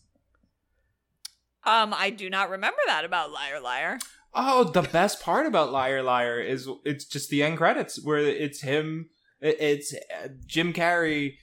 um, 1.65 1.93
I 1.93 2.09
do 2.11 2.29
not 2.29 2.49
remember 2.49 2.79
that 2.87 3.03
about 3.03 3.31
Liar 3.31 3.59
Liar. 3.59 3.99
Oh, 4.33 4.63
the 4.63 4.83
best 4.83 5.21
part 5.21 5.45
about 5.47 5.71
Liar 5.71 6.01
Liar 6.03 6.39
is 6.39 6.69
it's 6.85 7.03
just 7.05 7.29
the 7.29 7.43
end 7.43 7.57
credits 7.57 8.01
where 8.01 8.19
it's 8.19 8.61
him. 8.61 9.09
It's 9.41 9.93
uh, 9.93 10.29
Jim 10.45 10.71
Carrey, 10.73 11.35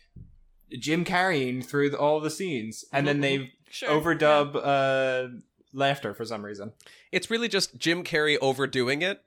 Jim 0.78 1.05
carrying 1.05 1.61
through 1.62 1.90
the, 1.90 1.99
all 1.99 2.20
the 2.20 2.30
scenes, 2.30 2.84
and 2.92 3.07
then 3.07 3.20
they 3.20 3.53
Sure. 3.70 3.88
overdub 4.01 4.55
uh, 4.55 5.28
laughter 5.72 6.14
for 6.14 6.24
some 6.24 6.45
reason. 6.45 6.72
It's 7.11 7.30
really 7.30 7.49
just 7.49 7.76
Jim 7.76 8.05
Carrey 8.05 8.38
overdoing 8.40 9.03
it 9.03 9.22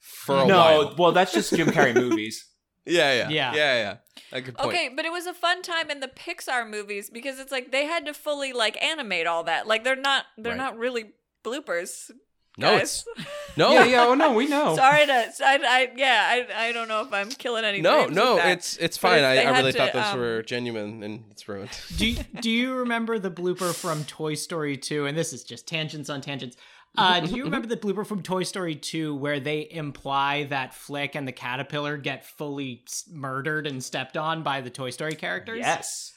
for 0.00 0.38
a 0.38 0.46
no, 0.46 0.56
while. 0.56 0.94
well, 0.98 1.12
that's 1.12 1.32
just 1.32 1.54
Jim 1.54 1.68
Carrey 1.68 1.94
movies. 2.08 2.46
Yeah, 2.86 3.12
yeah, 3.12 3.28
Yeah. 3.28 3.54
yeah, 3.54 3.74
yeah. 3.74 3.96
A 4.32 4.40
good 4.40 4.56
point. 4.56 4.68
Okay, 4.70 4.90
but 4.94 5.04
it 5.04 5.12
was 5.12 5.26
a 5.26 5.34
fun 5.34 5.62
time 5.62 5.90
in 5.90 6.00
the 6.00 6.08
Pixar 6.08 6.68
movies 6.68 7.10
because 7.10 7.38
it's 7.38 7.52
like 7.52 7.70
they 7.70 7.84
had 7.86 8.06
to 8.06 8.14
fully 8.14 8.52
like 8.52 8.82
animate 8.82 9.26
all 9.26 9.44
that. 9.44 9.66
Like 9.66 9.84
they're 9.84 9.96
not 9.96 10.24
they're 10.36 10.52
Right. 10.52 10.58
not 10.58 10.78
really 10.78 11.12
bloopers. 11.44 12.10
No, 12.56 12.76
guys. 12.76 13.04
it's 13.16 13.28
no, 13.56 13.72
Yeah, 13.72 13.84
yeah. 13.84 14.04
Oh 14.04 14.14
no, 14.14 14.32
we 14.32 14.48
know. 14.48 14.74
Sorry 14.84 15.06
to 15.06 15.12
I, 15.12 15.58
I 15.62 15.92
yeah, 15.96 16.26
I 16.28 16.68
I 16.68 16.72
don't 16.72 16.88
know 16.88 17.02
if 17.02 17.12
I'm 17.12 17.28
killing 17.28 17.64
any 17.64 17.80
no, 17.80 18.06
no. 18.06 18.34
with 18.34 18.42
that. 18.42 18.52
It's 18.52 18.76
it's 18.78 18.96
fine. 18.96 19.22
I, 19.22 19.44
I 19.44 19.50
really 19.58 19.72
to, 19.72 19.78
thought 19.78 19.92
those 19.92 20.04
um, 20.06 20.18
were 20.18 20.42
genuine, 20.42 21.02
and 21.04 21.24
it's 21.30 21.48
ruined. 21.48 21.70
do 21.96 22.06
you, 22.08 22.24
do 22.40 22.50
you 22.50 22.74
remember 22.74 23.18
the 23.18 23.30
blooper 23.30 23.72
from 23.74 24.04
Toy 24.04 24.34
Story 24.34 24.76
2? 24.76 25.06
And 25.06 25.16
this 25.16 25.32
is 25.32 25.44
just 25.44 25.68
tangents 25.68 26.10
on 26.10 26.20
tangents. 26.20 26.56
Uh, 26.98 27.20
do 27.20 27.36
you 27.36 27.44
remember 27.44 27.66
the 27.68 27.76
blooper 27.76 28.04
from 28.06 28.22
Toy 28.22 28.42
Story 28.42 28.74
2 28.74 29.14
where 29.14 29.38
they 29.40 29.68
imply 29.70 30.44
that 30.44 30.74
Flick 30.74 31.14
and 31.14 31.26
the 31.28 31.32
caterpillar 31.32 31.96
get 31.96 32.24
fully 32.26 32.82
s- 32.86 33.04
murdered 33.10 33.66
and 33.66 33.82
stepped 33.82 34.16
on 34.16 34.42
by 34.42 34.60
the 34.60 34.70
Toy 34.70 34.90
Story 34.90 35.14
characters? 35.14 35.58
Yes, 35.60 36.12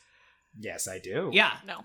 yes, 0.60 0.88
I 0.88 1.00
do. 1.00 1.30
Yeah. 1.34 1.52
no. 1.66 1.82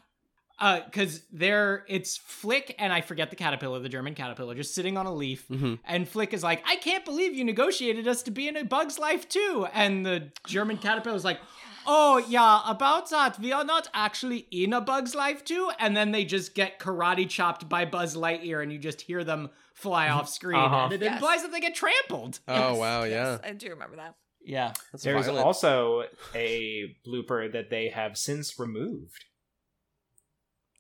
Uh, 0.59 0.81
cause 0.91 1.21
they're 1.31 1.85
it's 1.87 2.17
Flick 2.17 2.75
and 2.79 2.91
I 2.91 3.03
forget 3.03 3.29
the 3.29 3.37
caterpillar, 3.37 3.79
the 3.79 3.91
German 3.91 4.15
caterpillar, 4.15 4.55
just 4.55 4.75
sitting 4.75 4.97
on 4.97 5.05
a 5.05 5.13
leaf, 5.13 5.47
Mhm. 5.49 5.79
and 5.85 6.09
Flick 6.09 6.33
is 6.33 6.43
like, 6.43 6.63
"I 6.67 6.77
can't 6.77 7.05
believe 7.05 7.35
you 7.35 7.45
negotiated 7.45 8.09
us 8.09 8.23
to 8.23 8.31
be 8.31 8.49
in 8.49 8.57
a 8.57 8.65
Bug's 8.65 8.99
Life 8.99 9.29
too." 9.29 9.67
And 9.75 10.07
the 10.07 10.33
German 10.47 10.79
caterpillar 10.79 11.15
is 11.15 11.25
like, 11.27 11.41
"Oh 11.87 12.19
yeah, 12.29 12.61
about 12.67 13.09
that, 13.11 13.39
we 13.39 13.53
are 13.53 13.65
not 13.65 13.89
actually 13.95 14.47
in 14.51 14.73
a 14.73 14.81
Bug's 14.81 15.15
Life 15.15 15.45
too." 15.45 15.71
And 15.79 15.97
then 15.97 16.13
they 16.13 16.25
just 16.25 16.55
get 16.55 16.79
karate 16.79 17.29
chopped 17.29 17.69
by 17.69 17.85
Buzz 17.85 18.17
Lightyear, 18.17 18.63
and 18.63 18.73
you 18.73 18.79
just 18.79 19.01
hear 19.03 19.25
them 19.25 19.51
fly 19.75 20.09
off 20.15 20.29
screen, 20.29 20.59
Uh-huh. 20.61 20.85
and 20.85 20.93
it 20.95 21.03
Yes. 21.03 21.15
implies 21.15 21.43
that 21.43 21.53
they 21.53 21.61
get 21.61 21.75
trampled. 21.75 22.41
Oh 22.49 22.55
Yes, 22.71 22.79
wow, 22.79 23.03
yes, 23.05 23.41
yeah. 23.43 23.49
I 23.49 23.53
do 23.53 23.69
remember 23.71 23.97
that. 23.97 24.15
Yeah. 24.45 24.73
That's 24.93 25.03
There's 25.03 25.27
violent. 25.27 25.45
also 25.45 26.05
a 26.35 26.95
blooper 27.07 27.51
that 27.53 27.69
they 27.71 27.89
have 27.89 28.17
since 28.17 28.59
removed. 28.61 29.25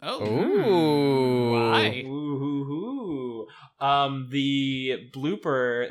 Oh. 0.02 0.24
Ooh. 0.24 1.52
Why? 1.52 2.02
Ooh, 2.06 2.08
ooh, 2.10 3.46
ooh. 3.80 3.84
Um, 3.84 4.28
the 4.30 5.10
blooper 5.12 5.90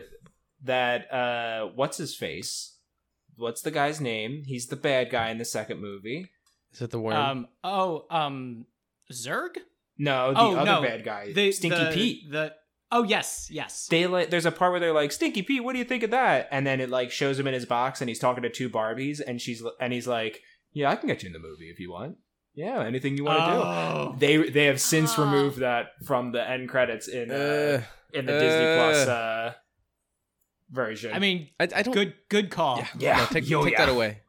that 0.63 1.11
uh, 1.13 1.67
what's 1.75 1.97
his 1.97 2.15
face? 2.15 2.74
What's 3.37 3.61
the 3.61 3.71
guy's 3.71 3.99
name? 4.01 4.43
He's 4.45 4.67
the 4.67 4.75
bad 4.75 5.09
guy 5.09 5.29
in 5.29 5.37
the 5.37 5.45
second 5.45 5.81
movie. 5.81 6.29
Is 6.73 6.81
it 6.81 6.91
the 6.91 6.99
worm? 6.99 7.15
Um. 7.15 7.47
Oh. 7.63 8.05
Um. 8.09 8.65
Zurg. 9.11 9.57
No, 9.97 10.33
the 10.33 10.39
Oh, 10.39 10.55
other 10.55 10.65
no. 10.65 10.81
bad 10.81 11.05
guy, 11.05 11.31
The 11.31 11.51
Stinky 11.51 11.77
the- 11.83 11.91
Pete. 11.93 12.31
The. 12.31 12.53
Oh 12.91 13.03
yes. 13.03 13.47
Yes. 13.51 13.87
They 13.87 14.07
like, 14.07 14.29
there's 14.29 14.45
a 14.45 14.51
part 14.51 14.71
where 14.71 14.79
they're 14.79 14.93
like, 14.93 15.11
"Stinky 15.11 15.41
Pete, 15.41 15.63
what 15.63 15.73
do 15.73 15.79
you 15.79 15.85
think 15.85 16.03
of 16.03 16.11
that?" 16.11 16.47
And 16.51 16.65
then 16.67 16.79
it 16.81 16.89
like 16.89 17.11
shows 17.11 17.39
him 17.39 17.47
in 17.47 17.53
his 17.53 17.65
box, 17.65 18.01
and 18.01 18.09
he's 18.09 18.19
talking 18.19 18.43
to 18.43 18.49
two 18.49 18.69
Barbies, 18.69 19.21
and 19.25 19.39
she's 19.41 19.63
and 19.79 19.91
he's 19.93 20.07
like, 20.07 20.41
"Yeah, 20.73 20.89
I 20.91 20.95
can 20.95 21.07
get 21.07 21.23
you 21.23 21.27
in 21.27 21.33
the 21.33 21.39
movie 21.39 21.69
if 21.69 21.79
you 21.79 21.91
want. 21.91 22.17
Yeah, 22.53 22.83
anything 22.85 23.17
you 23.17 23.23
want 23.25 23.39
to 23.39 23.45
do." 23.45 23.57
Oh. 23.57 24.15
They 24.19 24.49
they 24.49 24.65
have 24.65 24.79
since 24.79 25.17
Oh. 25.17 25.23
removed 25.25 25.59
that 25.59 25.87
from 26.05 26.31
the 26.31 26.47
end 26.47 26.69
credits 26.69 27.07
in 27.07 27.31
uh, 27.31 27.33
Uh, 27.33 27.81
in 28.13 28.25
the 28.25 28.33
Disney 28.33 28.75
Plus 28.75 29.07
uh. 29.07 29.53
Version. 30.75 31.13
I 31.13 31.19
mean, 31.19 31.49
I, 31.59 31.63
I 31.75 31.81
don't. 31.81 31.93
good 31.93 32.13
good 32.29 32.49
call. 32.51 32.77
Yeah, 32.77 32.87
Yeah. 32.99 33.17
no, 33.17 33.25
take, 33.27 33.49
Yo, 33.49 33.63
take 33.63 33.73
yeah. 33.73 33.85
that 33.85 33.91
away. 33.91 34.19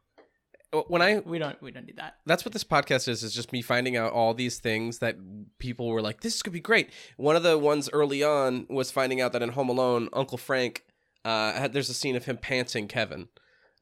When 0.89 1.01
I 1.01 1.19
We 1.19 1.39
don't 1.39 1.61
we 1.61 1.71
don't 1.71 1.85
need 1.85 1.95
that. 1.97 2.15
that's 2.25 2.43
what 2.43 2.51
this 2.53 2.63
podcast 2.63 3.07
is 3.07 3.23
is 3.23 3.33
just 3.33 3.51
me 3.53 3.61
finding 3.61 3.95
out 3.95 4.11
all 4.11 4.33
these 4.33 4.59
things 4.59 4.99
that 4.99 5.15
people 5.59 5.87
were 5.87 6.01
like 6.01 6.21
this 6.21 6.41
could 6.41 6.51
be 6.53 6.59
great 6.59 6.89
one 7.15 7.35
of 7.37 7.43
the 7.43 7.57
ones 7.57 7.89
early 7.93 8.21
on 8.21 8.67
was 8.69 8.91
finding 8.91 9.21
out 9.21 9.31
that 9.31 9.41
in 9.41 9.49
home 9.49 9.69
alone 9.69 10.09
uncle 10.11 10.37
frank 10.37 10.83
uh 11.23 11.53
had, 11.53 11.71
there's 11.73 11.89
a 11.89 11.93
scene 11.93 12.17
of 12.17 12.25
him 12.25 12.35
pantsing 12.37 12.87
kevin 12.89 13.29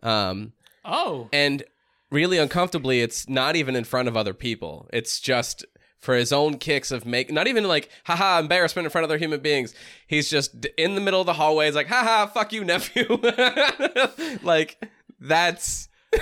um 0.03 0.53
Oh. 0.85 1.27
and 1.33 1.63
really 2.11 2.37
uncomfortably, 2.37 3.01
it's 3.01 3.27
not 3.27 3.55
even 3.55 3.75
in 3.75 3.83
front 3.83 4.07
of 4.07 4.15
other 4.15 4.35
people. 4.35 4.87
It's 4.93 5.19
just 5.19 5.65
for 6.05 6.15
his 6.15 6.31
own 6.31 6.57
kicks 6.57 6.91
of 6.91 7.05
make 7.05 7.31
not 7.31 7.47
even 7.47 7.65
like 7.67 7.89
haha 8.05 8.39
embarrassment 8.39 8.85
in 8.85 8.89
front 8.91 9.03
of 9.03 9.09
other 9.09 9.17
human 9.17 9.39
beings. 9.41 9.73
He's 10.07 10.29
just 10.29 10.65
in 10.77 10.95
the 10.95 11.01
middle 11.01 11.19
of 11.19 11.25
the 11.25 11.33
hallway. 11.33 11.65
He's 11.65 11.75
like 11.75 11.87
haha 11.87 12.27
fuck 12.27 12.53
you 12.53 12.63
nephew. 12.63 13.07
like 14.43 14.81
that's 15.19 15.89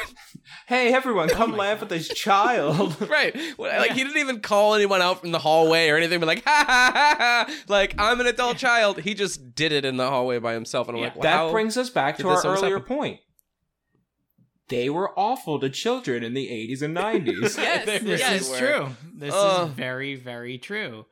Hey 0.68 0.94
everyone, 0.94 1.30
come 1.30 1.56
laugh 1.58 1.82
at 1.82 1.90
this 1.90 2.08
child. 2.08 2.96
right. 3.10 3.36
Like 3.60 3.92
he 3.92 4.04
didn't 4.04 4.18
even 4.18 4.40
call 4.40 4.76
anyone 4.76 5.02
out 5.02 5.20
from 5.22 5.32
the 5.32 5.40
hallway 5.40 5.90
or 5.90 5.98
anything. 5.98 6.20
But 6.20 6.28
like 6.28 6.44
ha 6.46 6.64
ha 6.66 6.92
ha 6.96 7.16
ha. 7.48 7.64
Like 7.68 7.96
I'm 8.00 8.20
an 8.22 8.28
adult 8.28 8.58
child. 8.58 9.00
He 9.02 9.14
just 9.14 9.54
did 9.56 9.72
it 9.72 9.84
in 9.86 9.98
the 9.98 10.10
hallway 10.10 10.40
by 10.40 10.54
himself, 10.54 10.88
and 10.88 10.98
I'm 10.98 11.04
Yeah. 11.04 11.10
like, 11.10 11.18
wow. 11.18 11.48
that 11.48 11.52
brings 11.52 11.78
us 11.78 11.90
back 11.90 12.18
to 12.20 12.30
our 12.30 12.42
earlier 12.46 12.80
happen? 12.80 12.98
point. 12.98 13.20
They 14.70 14.90
were 14.90 15.12
awful 15.20 15.60
to 15.60 15.70
children 15.70 16.24
in 16.24 16.34
the 16.34 16.48
80s 16.48 16.82
and 16.82 16.96
90s. 16.96 17.58
Yes, 17.58 17.86
This 17.86 18.02
really 18.04 18.36
is 18.38 18.58
true. 18.58 18.88
This 19.14 19.34
Ugh. 19.36 19.70
is 19.70 19.76
very, 19.76 20.16
very 20.16 20.58
true. 20.58 21.06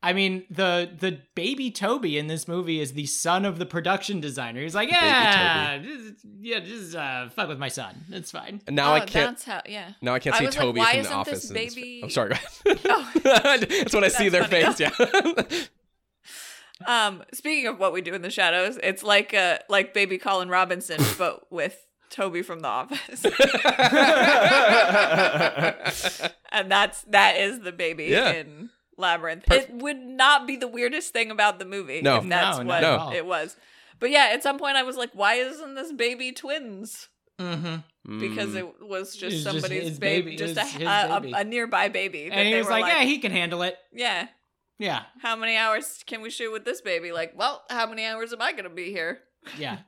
I 0.00 0.12
mean, 0.12 0.44
the 0.48 0.88
the 0.96 1.20
baby 1.34 1.72
Toby 1.72 2.18
in 2.18 2.28
this 2.28 2.46
movie 2.46 2.78
is 2.78 2.92
the 2.92 3.06
son 3.06 3.44
of 3.44 3.58
the 3.58 3.66
production 3.66 4.20
designer. 4.20 4.60
He's 4.60 4.74
like, 4.74 4.90
yeah, 4.92 5.78
just, 5.78 6.24
yeah, 6.40 6.60
just 6.60 6.94
uh, 6.94 7.28
fuck 7.30 7.48
with 7.48 7.58
my 7.58 7.66
son. 7.66 8.04
It's 8.10 8.30
fine. 8.30 8.62
And 8.68 8.76
now 8.76 8.92
oh, 8.92 8.94
I 8.94 9.00
can't. 9.00 9.30
That's 9.36 9.44
how. 9.44 9.60
Yeah. 9.66 9.90
Now 10.00 10.14
I 10.14 10.20
can't 10.20 10.36
I 10.36 10.38
see 10.38 10.46
was 10.46 10.56
like, 10.56 10.64
Toby 10.64 10.78
why 10.80 10.94
from 10.94 11.02
the 11.02 11.12
office. 11.14 11.42
this 11.42 11.50
in 11.50 11.54
this- 11.56 11.74
baby- 11.74 12.00
I'm 12.04 12.10
sorry. 12.10 12.36
Oh. 12.84 13.12
That's 13.24 13.92
when 13.92 14.04
I 14.04 14.08
see 14.08 14.28
their 14.28 14.44
That's 14.46 14.78
face. 14.78 14.80
Yeah. 15.00 15.66
Um, 16.86 17.24
speaking 17.34 17.66
of 17.66 17.80
what 17.80 17.92
we 17.92 18.00
do 18.00 18.14
in 18.14 18.22
the 18.22 18.30
shadows, 18.30 18.78
it's 18.80 19.02
like 19.02 19.34
uh 19.34 19.58
like 19.68 19.94
baby 19.94 20.16
Colin 20.16 20.48
Robinson, 20.48 21.00
but 21.18 21.50
with 21.50 21.76
Toby 22.10 22.42
from 22.42 22.60
The 22.60 22.68
Office, 22.68 23.24
and 26.50 26.70
that's 26.70 27.02
that 27.02 27.36
is 27.38 27.60
the 27.60 27.72
baby 27.72 28.06
Yeah. 28.06 28.30
in 28.32 28.70
Labyrinth. 28.96 29.44
Perf- 29.46 29.68
it 29.68 29.72
would 29.74 29.98
not 29.98 30.46
be 30.46 30.56
the 30.56 30.68
weirdest 30.68 31.12
thing 31.12 31.30
about 31.30 31.58
the 31.58 31.64
movie 31.64 32.02
No. 32.02 32.18
if 32.18 32.28
that's 32.28 32.58
No, 32.58 32.64
what 32.64 32.80
not 32.80 32.84
at 32.84 32.98
all. 32.98 33.12
it 33.12 33.26
was. 33.26 33.56
But 34.00 34.10
yeah, 34.10 34.30
at 34.32 34.42
some 34.42 34.58
point 34.58 34.76
I 34.76 34.82
was 34.82 34.96
like, 34.96 35.10
why 35.12 35.34
isn't 35.34 35.74
this 35.74 35.92
baby 35.92 36.32
twins? 36.32 37.08
Mm-hmm. 37.40 38.18
Because 38.20 38.54
it 38.54 38.66
was 38.82 39.14
just 39.14 39.36
It's 39.36 39.44
just 39.44 39.44
somebody's 39.44 39.88
his 39.90 39.98
baby, 39.98 40.30
baby. 40.30 40.36
just 40.36 40.56
a, 40.56 40.64
his 40.64 40.82
a, 40.82 41.20
baby. 41.20 41.32
a, 41.32 41.38
a 41.38 41.44
nearby 41.44 41.88
baby. 41.88 42.30
And 42.32 42.48
he 42.48 42.54
was 42.56 42.66
were 42.66 42.72
like, 42.72 42.86
yeah, 42.86 43.02
he 43.04 43.18
can 43.18 43.32
handle 43.32 43.62
it. 43.62 43.76
yeah. 43.92 44.28
Yeah, 44.80 45.02
How 45.22 45.34
many 45.34 45.56
hours 45.56 46.04
can 46.06 46.22
we 46.22 46.30
shoot 46.30 46.52
with 46.52 46.64
this 46.64 46.80
baby? 46.80 47.10
Like, 47.10 47.32
well, 47.36 47.64
how 47.68 47.88
many 47.88 48.04
hours 48.04 48.32
am 48.32 48.40
I 48.40 48.52
gonna 48.52 48.70
be 48.70 48.92
here? 48.92 49.18
yeah. 49.58 49.78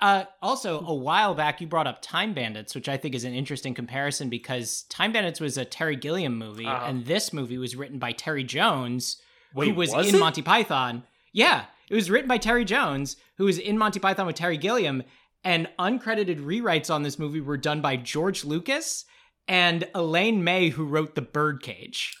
Uh, 0.00 0.24
also, 0.42 0.80
a 0.86 0.94
while 0.94 1.34
back, 1.34 1.60
you 1.60 1.66
brought 1.66 1.86
up 1.86 2.02
Time 2.02 2.34
Bandits, 2.34 2.74
which 2.74 2.88
I 2.88 2.96
think 2.96 3.14
is 3.14 3.24
an 3.24 3.32
interesting 3.32 3.74
comparison 3.74 4.28
because 4.28 4.82
Time 4.90 5.12
Bandits 5.12 5.40
was 5.40 5.56
a 5.56 5.64
Terry 5.64 5.96
Gilliam 5.96 6.36
movie, 6.36 6.66
Uh-huh. 6.66 6.84
and 6.86 7.06
this 7.06 7.32
movie 7.32 7.58
was 7.58 7.74
written 7.76 7.98
by 7.98 8.12
Terry 8.12 8.44
Jones, 8.44 9.16
Wait, 9.54 9.68
who 9.68 9.74
was, 9.74 9.92
was 9.94 10.08
in 10.08 10.16
it? 10.16 10.18
Monty 10.18 10.42
Python. 10.42 11.04
Yeah, 11.32 11.64
it 11.88 11.94
was 11.94 12.10
written 12.10 12.28
by 12.28 12.38
Terry 12.38 12.64
Jones, 12.64 13.16
who 13.38 13.44
was 13.44 13.58
in 13.58 13.78
Monty 13.78 14.00
Python 14.00 14.26
with 14.26 14.36
Terry 14.36 14.56
Gilliam, 14.58 15.02
and 15.42 15.68
uncredited 15.78 16.40
rewrites 16.44 16.92
on 16.92 17.02
this 17.02 17.18
movie 17.18 17.40
were 17.40 17.56
done 17.56 17.80
by 17.80 17.96
George 17.96 18.44
Lucas 18.44 19.04
and 19.46 19.86
Elaine 19.94 20.42
May, 20.42 20.70
who 20.70 20.84
wrote 20.86 21.14
The 21.14 21.22
Birdcage. 21.22 22.14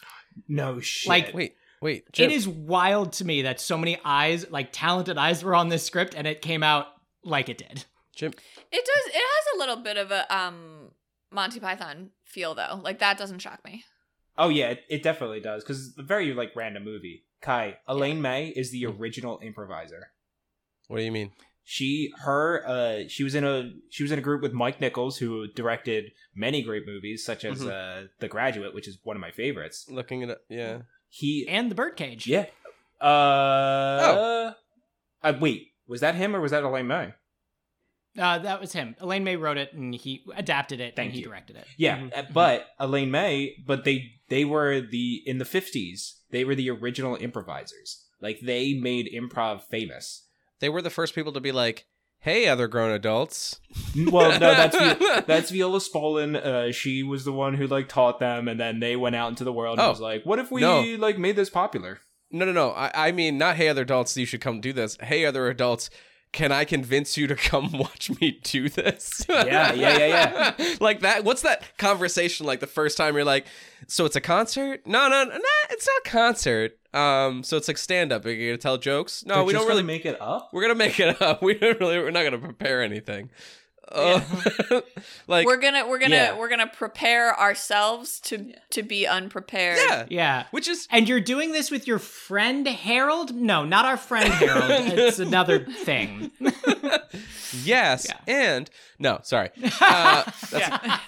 No 0.48 0.80
shit. 0.80 1.08
Like, 1.08 1.34
Wait, 1.34 1.54
wait. 1.82 2.10
Jim. 2.12 2.30
It 2.30 2.34
is 2.34 2.46
wild 2.46 3.12
to 3.14 3.24
me 3.24 3.42
that 3.42 3.60
so 3.60 3.76
many 3.78 3.98
eyes, 4.04 4.48
like 4.50 4.70
talented 4.72 5.18
eyes, 5.18 5.42
were 5.42 5.54
on 5.54 5.68
this 5.70 5.84
script, 5.84 6.14
and 6.14 6.26
it 6.26 6.40
came 6.42 6.62
out 6.62 6.86
like 7.24 7.48
it 7.48 7.58
did. 7.58 7.84
Jim. 8.14 8.32
It 8.70 8.84
does. 8.84 9.06
It 9.14 9.14
has 9.14 9.54
a 9.54 9.58
little 9.58 9.76
bit 9.76 9.96
of 9.96 10.10
a 10.10 10.32
um 10.34 10.90
Monty 11.32 11.58
Python 11.60 12.10
feel 12.24 12.54
though. 12.54 12.80
Like 12.82 13.00
that 13.00 13.18
doesn't 13.18 13.40
shock 13.40 13.64
me. 13.64 13.84
Oh 14.38 14.48
yeah, 14.48 14.70
it, 14.70 14.84
it 14.88 15.02
definitely 15.02 15.40
does 15.40 15.62
because 15.64 15.88
it's 15.88 15.98
a 15.98 16.02
very 16.02 16.32
like 16.32 16.54
random 16.56 16.84
movie. 16.84 17.24
Kai 17.40 17.78
Elaine 17.88 18.22
May 18.22 18.48
is 18.48 18.70
the 18.70 18.86
original 18.86 19.38
improviser. 19.40 20.08
What 20.88 20.98
do 20.98 21.02
you 21.04 21.12
mean? 21.12 21.32
She 21.66 22.12
her 22.18 22.62
uh 22.66 23.08
she 23.08 23.24
was 23.24 23.34
in 23.34 23.44
a 23.44 23.72
she 23.90 24.02
was 24.02 24.12
in 24.12 24.18
a 24.18 24.22
group 24.22 24.42
with 24.42 24.52
Mike 24.52 24.80
Nichols 24.80 25.18
who 25.18 25.46
directed 25.48 26.12
many 26.34 26.62
great 26.62 26.86
movies 26.86 27.24
such 27.24 27.44
as 27.44 27.62
Mhm. 27.62 27.70
uh 28.04 28.06
The 28.20 28.28
Graduate, 28.28 28.74
which 28.74 28.86
is 28.86 28.98
one 29.02 29.16
of 29.16 29.20
my 29.20 29.30
favorites. 29.30 29.86
Looking 29.88 30.22
at 30.22 30.28
it. 30.30 30.38
Yeah. 30.48 30.82
He 31.08 31.46
And 31.48 31.70
the 31.70 31.74
Birdcage. 31.74 32.26
yeah. 32.26 32.46
Uh, 33.00 34.52
uh 35.22 35.32
wait, 35.40 35.68
was 35.86 36.00
that 36.00 36.14
him 36.14 36.34
or 36.34 36.40
was 36.40 36.50
that 36.52 36.62
Elaine 36.64 36.86
May? 36.86 37.14
Uh, 38.16 38.38
that 38.38 38.60
was 38.60 38.72
him. 38.72 38.94
Elaine 39.00 39.24
May 39.24 39.34
wrote 39.36 39.56
it, 39.56 39.72
and 39.72 39.92
he 39.92 40.22
adapted 40.36 40.80
it, 40.80 40.94
Thank 40.94 41.06
and 41.08 41.14
he 41.14 41.20
you. 41.20 41.26
directed 41.26 41.56
it. 41.56 41.66
Yeah, 41.76 41.98
Mhm. 41.98 42.16
uh, 42.16 42.22
but 42.32 42.68
Elaine 42.78 43.10
May, 43.10 43.56
but 43.66 43.84
they 43.84 44.12
they 44.28 44.44
were 44.44 44.80
the 44.80 45.22
in 45.26 45.38
the 45.38 45.44
50s, 45.44 46.20
they 46.30 46.44
were 46.44 46.54
the 46.54 46.70
original 46.70 47.16
improvisers. 47.16 48.04
Like 48.20 48.38
they 48.40 48.74
made 48.74 49.10
improv 49.12 49.64
famous. 49.64 50.26
They 50.60 50.68
were 50.68 50.80
the 50.80 50.90
first 50.90 51.14
people 51.16 51.32
to 51.32 51.40
be 51.40 51.50
like, 51.50 51.86
"Hey, 52.20 52.46
other 52.46 52.68
grown 52.68 52.92
adults." 52.92 53.58
Well, 53.96 54.30
no, 54.38 54.54
that's 54.54 54.76
Vi- 54.98 55.20
that's 55.26 55.50
Viola 55.50 55.80
Spolin. 55.80 56.36
Uh, 56.36 56.70
she 56.70 57.02
was 57.02 57.24
the 57.24 57.32
one 57.32 57.54
who 57.54 57.66
like 57.66 57.88
taught 57.88 58.20
them, 58.20 58.46
and 58.46 58.60
then 58.60 58.78
they 58.78 58.94
went 58.94 59.16
out 59.16 59.28
into 59.30 59.42
the 59.44 59.52
world 59.52 59.78
and 59.80 59.86
Oh. 59.86 59.90
was 59.90 60.00
like, 60.00 60.22
"What 60.24 60.38
if 60.38 60.52
we 60.52 60.60
No. 60.60 60.82
like 61.00 61.18
made 61.18 61.34
this 61.34 61.50
popular?" 61.50 61.98
No, 62.34 62.44
no, 62.44 62.52
no. 62.52 62.70
I, 62.72 62.90
I 63.08 63.12
mean, 63.12 63.38
not 63.38 63.56
hey, 63.56 63.68
other 63.68 63.82
adults. 63.82 64.16
You 64.16 64.26
should 64.26 64.40
come 64.40 64.60
do 64.60 64.72
this. 64.72 64.98
Hey, 65.00 65.24
other 65.24 65.48
adults. 65.48 65.88
Can 66.32 66.50
I 66.50 66.64
convince 66.64 67.16
you 67.16 67.28
to 67.28 67.36
come 67.36 67.70
watch 67.78 68.10
me 68.20 68.40
do 68.42 68.68
this? 68.68 69.24
Yeah, 69.28 69.72
yeah, 69.72 69.98
yeah, 69.98 70.54
yeah. 70.58 70.74
like 70.80 71.00
that. 71.00 71.22
What's 71.22 71.42
that 71.42 71.78
conversation 71.78 72.44
like 72.44 72.58
the 72.58 72.66
first 72.66 72.96
time 72.96 73.14
you're 73.14 73.24
like, 73.24 73.46
so 73.86 74.04
it's 74.04 74.16
a 74.16 74.20
concert? 74.20 74.84
No, 74.84 75.08
no, 75.08 75.22
no, 75.22 75.38
it's 75.70 75.86
not 75.86 75.96
a 76.04 76.10
concert. 76.10 76.76
Um, 76.92 77.44
so 77.44 77.56
it's 77.56 77.68
like 77.68 77.78
stand 77.78 78.10
up. 78.12 78.24
Are 78.26 78.30
you 78.30 78.48
gonna 78.50 78.58
tell 78.58 78.78
jokes? 78.78 79.24
No, 79.24 79.36
They're 79.36 79.44
we 79.44 79.52
don't 79.52 79.68
really. 79.68 79.84
make 79.84 80.04
it 80.06 80.20
up. 80.20 80.50
We're 80.52 80.62
gonna 80.62 80.74
make 80.74 80.98
it 80.98 81.22
up. 81.22 81.40
We 81.42 81.54
don't 81.54 81.78
really. 81.78 81.98
We're 81.98 82.10
not 82.10 82.24
gonna 82.24 82.38
prepare 82.38 82.82
anything. 82.82 83.30
Uh, 83.90 84.20
like 85.28 85.46
we're 85.46 85.58
gonna 85.58 85.86
we're 85.86 85.98
gonna 85.98 86.14
yeah. 86.14 86.36
we're 86.38 86.48
gonna 86.48 86.66
prepare 86.66 87.38
ourselves 87.38 88.18
to 88.20 88.52
to 88.70 88.82
be 88.82 89.06
unprepared. 89.06 89.78
yeah, 89.78 90.06
Yeah. 90.08 90.44
which 90.52 90.68
is 90.68 90.88
And 90.90 91.08
you're 91.08 91.20
doing 91.20 91.52
this 91.52 91.70
with 91.70 91.86
your 91.86 91.98
friend 91.98 92.66
Harold? 92.66 93.34
No, 93.34 93.64
not 93.64 93.84
our 93.84 93.96
friend 93.96 94.32
Harold. 94.32 94.64
it's 94.98 95.18
another 95.18 95.64
thing. 95.64 96.30
yes, 97.62 98.06
Yeah. 98.08 98.18
and 98.26 98.70
no, 98.98 99.20
sorry. 99.22 99.50
Uh, 99.80 100.24
that's 100.24 100.52
Yeah. 100.52 100.98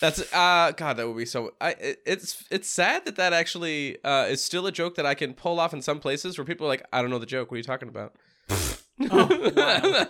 That's 0.00 0.20
uh 0.32 0.72
god 0.78 0.96
that 0.96 1.06
would 1.06 1.16
be 1.16 1.26
so 1.26 1.52
I 1.60 1.70
it, 1.72 1.98
it's 2.06 2.44
it's 2.50 2.68
sad 2.70 3.04
that 3.04 3.16
that 3.16 3.34
actually 3.34 4.02
uh 4.02 4.24
is 4.30 4.42
still 4.42 4.66
a 4.66 4.72
joke 4.72 4.94
that 4.94 5.04
I 5.04 5.14
can 5.14 5.34
pull 5.34 5.60
off 5.60 5.74
in 5.74 5.82
some 5.82 5.98
places 6.00 6.38
where 6.38 6.44
people 6.46 6.66
are 6.66 6.70
like 6.70 6.86
I 6.92 7.02
don't 7.02 7.10
know 7.10 7.18
the 7.18 7.26
joke 7.26 7.50
what 7.50 7.56
are 7.56 7.58
you 7.58 7.64
talking 7.64 7.88
about 7.88 8.14
Oh, 9.10 9.52
wow. 9.56 10.06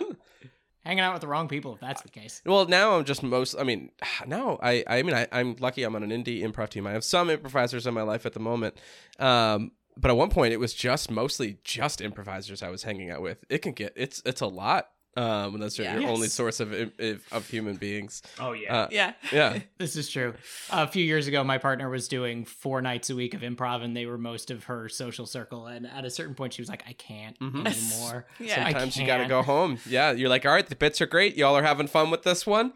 Hanging 0.83 1.01
out 1.01 1.13
with 1.13 1.21
the 1.21 1.27
wrong 1.27 1.47
people, 1.47 1.75
if 1.75 1.79
that's 1.79 2.01
the 2.01 2.09
case. 2.09 2.41
well 2.45 2.65
now 2.65 2.97
I'm 2.97 3.05
just 3.05 3.21
most 3.23 3.55
I 3.59 3.63
mean 3.63 3.91
now 4.27 4.59
I 4.61 4.83
I 4.87 5.03
mean 5.03 5.15
I, 5.15 5.27
I'm 5.31 5.55
lucky 5.59 5.83
I'm 5.83 5.95
on 5.95 6.03
an 6.03 6.09
indie 6.09 6.41
improv 6.41 6.69
team. 6.69 6.87
I 6.87 6.91
have 6.91 7.03
some 7.03 7.29
improvisers 7.29 7.85
in 7.87 7.93
my 7.93 8.01
life 8.01 8.25
at 8.25 8.33
the 8.33 8.39
moment 8.39 8.75
um 9.19 9.71
but 9.97 10.09
at 10.09 10.17
one 10.17 10.29
point 10.29 10.53
it 10.53 10.59
was 10.59 10.73
just 10.73 11.11
mostly 11.11 11.57
just 11.63 12.01
improvisers 12.01 12.63
I 12.63 12.69
was 12.69 12.83
hanging 12.83 13.11
out 13.11 13.21
with. 13.21 13.43
It 13.49 13.59
can 13.59 13.73
get 13.73 13.93
it's 13.95 14.21
it's 14.25 14.41
a 14.41 14.47
lot 14.47 14.89
um 15.17 15.51
when 15.51 15.59
that's 15.61 15.77
your 15.77 15.85
Yeah. 15.87 15.99
your 15.99 16.09
only 16.09 16.27
source 16.29 16.59
of 16.61 16.71
of, 16.71 16.91
of 17.31 17.47
human 17.49 17.75
beings 17.75 18.21
Oh 18.39 18.53
yeah. 18.53 18.73
uh, 18.83 18.87
yeah. 18.91 19.13
yeah 19.31 19.59
This 19.77 19.95
is 19.97 20.09
true. 20.09 20.33
a 20.69 20.87
few 20.87 21.03
years 21.03 21.27
ago, 21.27 21.43
my 21.43 21.57
partner 21.57 21.89
was 21.89 22.07
doing 22.07 22.45
four 22.45 22.81
nights 22.81 23.09
a 23.09 23.15
week 23.15 23.33
of 23.33 23.41
improv, 23.41 23.83
and 23.83 23.95
they 23.97 24.05
were 24.05 24.17
most 24.17 24.51
of 24.51 24.65
her 24.65 24.87
social 24.87 25.25
circle. 25.25 25.67
And 25.67 25.85
at 25.85 26.05
a 26.05 26.09
certain 26.09 26.33
point, 26.35 26.53
she 26.53 26.61
was 26.61 26.69
like, 26.69 26.83
I 26.87 26.93
can't 26.93 27.37
Mhm. 27.39 27.65
anymore. 27.67 28.25
Yeah. 28.39 28.63
Sometimes 28.63 28.95
you 28.95 29.05
gotta 29.05 29.27
go 29.27 29.41
home. 29.41 29.79
Yeah, 29.85 30.11
you're 30.11 30.29
like, 30.29 30.45
all 30.45 30.53
right, 30.53 30.65
the 30.67 30.75
bits 30.77 31.01
are 31.01 31.05
great. 31.07 31.35
Y'all 31.35 31.55
are 31.57 31.63
having 31.63 31.87
fun 31.87 32.09
with 32.09 32.23
this 32.23 32.45
one. 32.47 32.71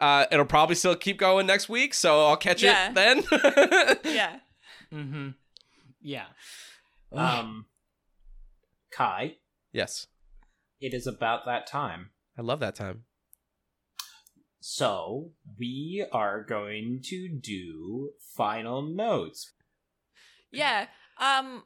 Uh, 0.00 0.26
it'll 0.32 0.44
probably 0.44 0.74
still 0.74 0.96
keep 0.96 1.18
going 1.18 1.46
next 1.46 1.68
week, 1.68 1.94
so 1.94 2.26
I'll 2.26 2.36
catch 2.36 2.62
Yeah. 2.62 2.88
it 2.90 2.94
then. 2.94 3.22
Yeah. 4.04 4.36
Mm-hmm. 4.92 5.28
Yeah. 6.02 6.26
um, 7.12 7.66
Kai, 8.90 9.36
yes, 9.72 10.06
it 10.80 10.92
is 10.94 11.06
about 11.06 11.44
that 11.46 11.66
time. 11.66 12.10
I 12.38 12.42
love 12.42 12.60
that 12.60 12.74
time. 12.74 13.04
So 14.60 15.30
we 15.58 16.04
are 16.12 16.42
going 16.42 17.00
to 17.04 17.28
do 17.28 18.10
final 18.36 18.82
notes. 18.82 19.52
Yeah. 20.50 20.86
Um 21.18 21.64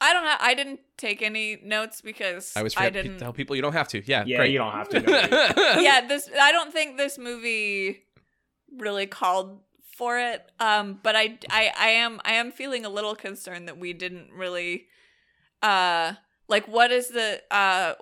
I 0.00 0.12
don't 0.12 0.24
have 0.24 0.40
I 0.40 0.54
didn't 0.54 0.80
take 0.96 1.22
any 1.22 1.58
notes 1.62 2.00
because 2.00 2.52
I 2.56 2.60
always 2.60 2.76
I 2.76 2.90
to 2.90 3.02
didn't 3.02 3.18
tell 3.18 3.32
people 3.32 3.56
you 3.56 3.62
don't 3.62 3.72
have 3.72 3.88
to. 3.88 4.02
Yeah, 4.04 4.24
Yeah, 4.26 4.38
great. 4.38 4.52
you 4.52 4.58
don't 4.58 4.72
have 4.72 4.88
to. 4.90 5.00
No, 5.00 5.80
yeah, 5.80 6.06
this 6.06 6.28
I 6.40 6.52
don't 6.52 6.72
think 6.72 6.96
this 6.96 7.18
movie 7.18 8.04
really 8.76 9.06
called 9.06 9.60
for 9.96 10.18
it. 10.18 10.42
Um, 10.58 10.98
but 11.02 11.14
I, 11.14 11.38
I, 11.50 11.70
I 11.78 11.88
am, 11.90 12.20
I 12.24 12.32
am 12.32 12.50
feeling 12.50 12.84
a 12.84 12.88
little 12.88 13.14
concerned 13.14 13.68
that 13.68 13.78
we 13.78 13.92
didn't 13.92 14.30
really, 14.32 14.86
uh, 15.62 16.14
like, 16.52 16.68
what 16.68 16.92
is 16.92 17.08
the, 17.08 17.42
uh, 17.50 17.94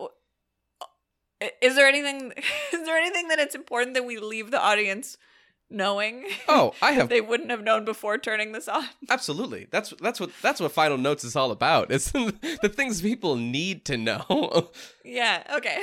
Is 1.62 1.74
there 1.74 1.86
anything? 1.86 2.32
Is 2.72 2.84
there 2.84 2.98
anything 2.98 3.28
that 3.28 3.38
it's 3.38 3.55
important 3.55 3.94
that 3.94 4.05
we 4.05 4.18
leave 4.18 4.51
the 4.51 4.61
audience 4.61 5.16
knowing? 5.70 6.26
Oh, 6.48 6.74
I 6.82 6.92
have 6.98 7.09
they 7.09 7.20
wouldn't 7.20 7.51
have 7.51 7.62
known 7.62 7.84
before 7.84 8.18
turning 8.18 8.53
this 8.53 8.68
on. 8.68 8.84
absolutely. 9.09 9.68
That's 9.70 9.94
that's 10.03 10.20
what 10.20 10.30
that's 10.42 10.61
what 10.61 10.72
Final 10.72 10.98
Notes 10.98 11.24
is 11.24 11.36
all 11.36 11.51
about. 11.51 11.90
It's 11.90 12.11
the 12.11 12.70
things 12.74 13.01
people 13.01 13.36
need 13.36 13.84
to 13.86 13.96
know. 13.96 14.70
Yeah. 15.05 15.42
Okay. 15.57 15.80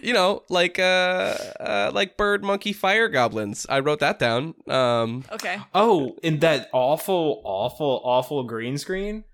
you 0.00 0.12
know, 0.12 0.42
like 0.48 0.78
uh, 0.78 1.36
uh 1.60 1.90
like 1.94 2.16
bird, 2.16 2.42
monkey, 2.42 2.72
fire 2.72 3.08
goblins. 3.08 3.66
I 3.68 3.80
wrote 3.80 4.00
that 4.00 4.18
down. 4.18 4.54
Um 4.66 5.24
Okay. 5.30 5.58
Oh, 5.74 6.16
in 6.22 6.40
that 6.40 6.70
awful, 6.72 7.40
awful, 7.44 8.00
awful 8.04 8.42
green 8.44 8.78
screen. 8.78 9.24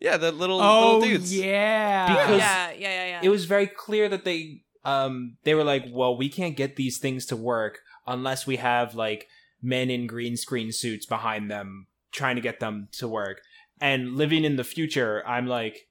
Yeah, 0.00 0.16
the 0.16 0.32
little 0.32 0.60
Oh 0.60 0.98
little 0.98 1.00
dudes. 1.18 1.34
yeah. 1.36 2.06
Because- 2.08 2.38
yeah. 2.38 2.70
Yeah. 2.70 2.78
Yeah. 2.78 3.06
Yeah. 3.06 3.20
It 3.22 3.28
was 3.28 3.44
very 3.44 3.66
clear 3.66 4.08
that 4.08 4.24
they 4.24 4.62
um 4.84 5.36
they 5.44 5.54
were 5.54 5.64
like, 5.64 5.84
well, 5.90 6.16
we 6.16 6.28
can't 6.28 6.56
get 6.56 6.76
these 6.76 6.98
things 6.98 7.26
to 7.26 7.36
work 7.36 7.80
unless 8.06 8.46
we 8.46 8.56
have 8.56 8.94
like 8.94 9.28
men 9.62 9.90
in 9.90 10.06
green 10.06 10.36
screen 10.36 10.72
suits 10.72 11.04
behind 11.06 11.50
them 11.50 11.86
trying 12.12 12.36
to 12.36 12.42
get 12.42 12.60
them 12.60 12.88
to 12.92 13.06
work. 13.06 13.42
And 13.80 14.16
living 14.16 14.44
in 14.44 14.56
the 14.56 14.64
future, 14.64 15.22
I'm 15.26 15.46
like, 15.46 15.86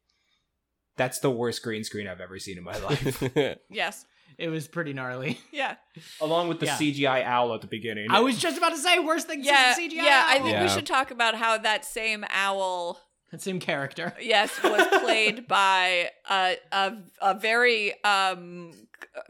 that's 0.97 1.19
the 1.19 1.29
worst 1.31 1.63
green 1.63 1.83
screen 1.83 2.07
I've 2.07 2.19
ever 2.21 2.37
seen 2.39 2.57
in 2.57 2.63
my 2.63 2.77
life. 2.79 3.23
yes. 3.69 4.05
it 4.37 4.49
was 4.49 4.67
pretty 4.67 4.91
gnarly. 4.93 5.39
Yeah. 5.51 5.75
Along 6.21 6.49
with 6.49 6.59
the 6.59 6.65
Yeah. 6.65 6.77
CGI 6.77 7.23
owl 7.25 7.53
at 7.53 7.61
the 7.61 7.67
beginning. 7.67 8.07
I 8.09 8.19
was 8.21 8.37
just 8.39 8.57
about 8.57 8.69
to 8.71 8.77
say 8.77 8.99
worse 8.99 9.23
things 9.23 9.45
Yeah. 9.45 9.75
than 9.75 9.89
CGI. 9.89 9.93
Yeah. 10.03 10.23
I 10.27 10.39
think 10.39 10.51
Yeah. 10.51 10.63
we 10.63 10.69
should 10.69 10.85
talk 10.87 11.11
about 11.11 11.35
how 11.35 11.57
that 11.57 11.85
same 11.85 12.25
owl. 12.29 12.99
That 13.31 13.41
same 13.41 13.59
character. 13.59 14.13
Yes, 14.21 14.61
was 14.63 14.87
played 15.03 15.47
by 15.47 16.11
a 16.29 16.57
a, 16.71 16.93
a 17.21 17.33
very 17.35 18.01
um 18.03 18.71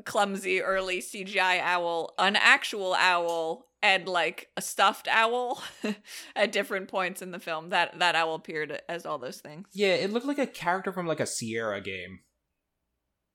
clumsy 0.05 0.61
early 0.61 0.99
CGI 0.99 1.59
owl, 1.61 2.13
an 2.17 2.35
actual 2.35 2.93
owl, 2.95 3.65
and 3.81 4.07
like 4.07 4.49
a 4.57 4.61
stuffed 4.61 5.07
owl 5.09 5.61
at 6.35 6.51
different 6.51 6.87
points 6.89 7.21
in 7.21 7.31
the 7.31 7.39
film. 7.39 7.69
That 7.69 7.99
that 7.99 8.15
owl 8.15 8.35
appeared 8.35 8.81
as 8.89 9.05
all 9.05 9.17
those 9.17 9.39
things. 9.41 9.67
yeah, 9.73 9.93
it 9.95 10.11
looked 10.11 10.25
like 10.25 10.39
a 10.39 10.47
character 10.47 10.91
from 10.91 11.07
like 11.07 11.19
a 11.19 11.25
Sierra 11.27 11.81
game. 11.81 12.19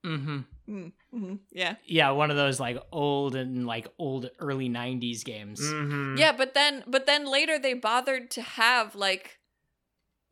Mm-hmm. 0.05 0.37
Mm-hmm. 0.69 1.35
Yeah, 1.51 1.75
Yeah, 1.85 2.11
one 2.11 2.29
of 2.29 2.37
those 2.37 2.59
like 2.59 2.77
old 2.91 3.35
and 3.35 3.65
like 3.65 3.87
old 3.97 4.29
early 4.39 4.69
'90s 4.69 5.23
games. 5.23 5.59
Mm-hmm. 5.61 6.17
yeah, 6.17 6.31
but 6.31 6.53
then 6.53 6.83
but 6.85 7.05
then 7.05 7.25
later 7.25 7.57
they 7.57 7.73
bothered 7.73 8.29
to 8.31 8.41
have 8.41 8.95
like 8.95 9.39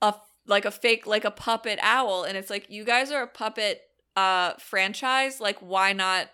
a 0.04 0.16
like 0.46 0.66
a 0.66 0.72
fake 0.72 1.08
like 1.08 1.26
a 1.26 1.32
puppet 1.32 1.80
owl, 1.82 2.24
and 2.24 2.38
it's 2.38 2.50
like 2.50 2.70
you 2.70 2.84
guys 2.84 3.12
are 3.12 3.24
a 3.24 3.28
puppet 3.28 3.82
uh 4.16 4.54
franchise. 4.60 5.40
Like, 5.42 5.60
why 5.60 5.94
not 5.94 6.30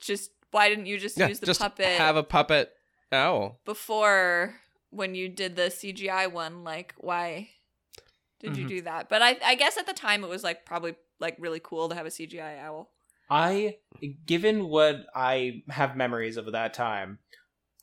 just 0.00 0.30
why 0.50 0.68
didn't 0.68 0.86
you 0.86 0.98
just 0.98 1.16
yeah, 1.16 1.28
use 1.28 1.40
the 1.40 1.46
just 1.46 1.60
puppet? 1.60 1.86
have 1.98 2.16
a 2.16 2.22
puppet 2.22 2.72
owl. 3.12 3.60
before 3.64 4.56
when 4.90 5.14
you 5.14 5.28
did 5.28 5.56
the 5.56 5.70
CGI 5.70 6.26
one, 6.30 6.64
like 6.64 6.94
why 6.98 7.50
did 8.40 8.56
you 8.56 8.64
Mhm. 8.64 8.68
do 8.68 8.80
that? 8.82 9.08
But 9.08 9.22
I 9.22 9.36
I 9.44 9.54
guess 9.54 9.78
at 9.78 9.86
the 9.86 9.92
time 9.92 10.24
it 10.24 10.28
was 10.28 10.42
like 10.44 10.64
probably 10.66 10.94
like 11.20 11.36
really 11.38 11.60
cool 11.62 11.88
to 11.88 11.94
have 11.94 12.06
a 12.06 12.10
CGI 12.10 12.58
owl. 12.58 12.90
I, 13.30 13.76
given 14.26 14.68
what 14.68 15.06
I 15.14 15.62
have 15.70 15.96
memories 15.96 16.36
of 16.36 16.52
that 16.52 16.74
time, 16.74 17.20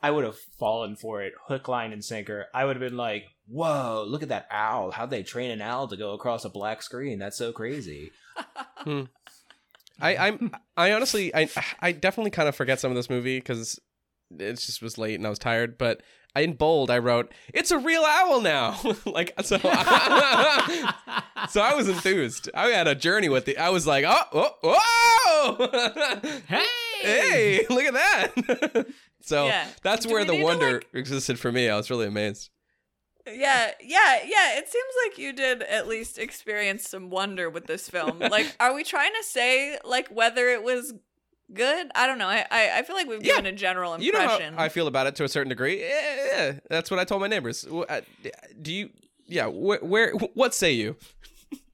I 0.02 0.12
would 0.12 0.24
have 0.26 0.38
fallen 0.60 0.96
for 0.96 1.24
it 1.24 1.34
hook, 1.48 1.68
line, 1.68 1.92
and 1.92 2.04
sinker. 2.06 2.46
I 2.54 2.66
would 2.66 2.76
have 2.76 2.88
been 2.88 2.98
like, 2.98 3.24
"Whoa, 3.50 4.06
look 4.08 4.24
at 4.24 4.30
that 4.30 4.48
owl! 4.52 4.92
How'd 4.92 5.10
they 5.10 5.24
train 5.24 5.52
an 5.52 5.62
owl 5.62 5.88
to 5.88 5.98
go 5.98 6.14
across 6.14 6.46
a 6.46 6.50
black 6.50 6.82
screen? 6.82 7.20
That's 7.20 7.38
so 7.38 7.52
crazy." 7.52 8.12
Hmm. 8.78 9.02
I 10.00 10.16
I'm 10.16 10.52
I 10.78 10.94
honestly 10.94 11.36
I 11.36 11.50
I 11.82 11.92
definitely 11.92 12.32
kind 12.32 12.48
of 12.48 12.56
forget 12.56 12.80
some 12.80 12.90
of 12.92 12.96
this 12.96 13.10
movie 13.10 13.38
because 13.40 13.78
it 14.40 14.54
just 14.54 14.82
was 14.82 14.98
late 14.98 15.16
and 15.16 15.28
I 15.28 15.30
was 15.30 15.40
tired. 15.40 15.78
But 15.78 16.02
in 16.36 16.54
bold 16.54 16.90
I 16.90 17.00
wrote 17.00 17.34
it's 17.54 17.72
a 17.72 17.78
real 17.78 18.04
owl 18.06 18.40
now. 18.40 18.80
like 19.06 19.34
so. 19.42 19.58
so 21.50 21.62
I 21.62 21.74
was 21.76 21.90
enthused. 21.90 22.50
I 22.54 22.68
had 22.68 22.88
a 22.88 22.96
journey 22.96 23.28
with 23.30 23.44
the. 23.46 23.58
I 23.58 23.70
was 23.70 23.86
like, 23.86 24.06
oh, 24.08 24.22
oh, 24.64 25.58
whoa! 25.68 26.40
Hey, 26.48 26.66
hey, 27.02 27.66
look 27.70 27.84
at 27.84 27.94
that. 27.94 28.86
so 29.22 29.48
Yeah. 29.48 29.68
that's 29.84 30.06
Do 30.06 30.14
where 30.14 30.24
the 30.26 30.32
need 30.34 30.38
to, 30.40 30.44
wonder 30.46 30.74
like- 30.76 30.88
existed 30.94 31.38
for 31.40 31.52
me. 31.52 31.68
I 31.70 31.76
was 31.76 31.90
really 31.90 32.08
amazed. 32.08 32.50
Yeah, 33.34 33.72
yeah, 33.82 34.20
yeah. 34.26 34.58
It 34.58 34.68
seems 34.70 34.94
like 35.06 35.18
you 35.18 35.34
did 35.34 35.64
at 35.64 35.88
least 35.88 36.18
experience 36.18 36.88
some 36.90 37.10
wonder 37.10 37.50
with 37.50 37.66
this 37.68 37.90
film. 37.90 38.20
like, 38.32 38.56
are 38.60 38.74
we 38.74 38.84
trying 38.84 39.12
to 39.20 39.24
say 39.24 39.78
like 39.84 40.08
whether 40.10 40.48
it 40.50 40.64
was 40.64 40.94
good? 41.54 41.92
I 41.96 42.08
don't 42.08 42.18
know. 42.18 42.28
I 42.28 42.46
I, 42.52 42.80
I 42.80 42.82
feel 42.84 42.96
like 42.96 43.08
we've 43.08 43.24
Yeah. 43.24 43.36
given 43.38 43.46
a 43.48 43.52
general 43.58 44.00
You 44.00 44.12
know 44.12 44.20
how 44.20 44.32
impression. 44.34 44.56
I 44.58 44.70
feel 44.70 44.88
about 44.88 45.08
it 45.08 45.16
to 45.18 45.24
a 45.24 45.30
certain 45.30 45.50
degree. 45.50 45.82
Yeah, 45.82 46.16
yeah, 46.32 46.54
that's 46.70 46.90
what 46.92 47.00
I 47.00 47.04
told 47.06 47.22
my 47.22 47.28
neighbors. 47.28 47.66
Wh- 47.72 47.84
uh, 47.90 48.02
Do 48.62 48.74
you? 48.74 48.90
Yeah. 49.28 49.46
Where? 49.48 49.80
where 49.80 50.12
what 50.14 50.54
say 50.56 50.72
you? 50.72 50.96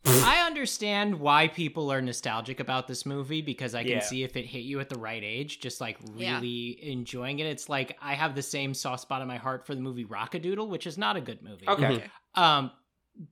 I 0.07 0.45
understand 0.45 1.19
why 1.19 1.47
people 1.47 1.91
are 1.91 2.01
nostalgic 2.01 2.59
about 2.59 2.87
this 2.87 3.05
movie 3.05 3.41
because 3.41 3.73
I 3.73 3.83
can 3.83 3.93
Yeah. 3.93 3.99
see 4.01 4.23
if 4.23 4.35
it 4.35 4.45
hit 4.45 4.59
you 4.63 4.79
at 4.79 4.89
the 4.89 4.99
right 4.99 5.23
age, 5.23 5.59
just 5.59 5.81
like 5.81 5.97
Yeah. 6.15 6.37
really 6.37 6.77
enjoying 6.83 7.39
it. 7.39 7.47
It's 7.47 7.69
like 7.69 7.97
I 8.01 8.13
have 8.13 8.35
the 8.35 8.41
same 8.41 8.73
soft 8.73 9.01
spot 9.01 9.21
in 9.21 9.27
my 9.27 9.37
heart 9.37 9.65
for 9.65 9.73
the 9.75 9.81
movie 9.81 10.05
Rock-a-Doodle, 10.05 10.67
which 10.69 10.85
is 10.87 10.97
not 10.97 11.15
a 11.15 11.21
good 11.21 11.41
movie. 11.41 11.67
Okay. 11.67 11.85
Okay. 11.87 12.03
Um, 12.35 12.71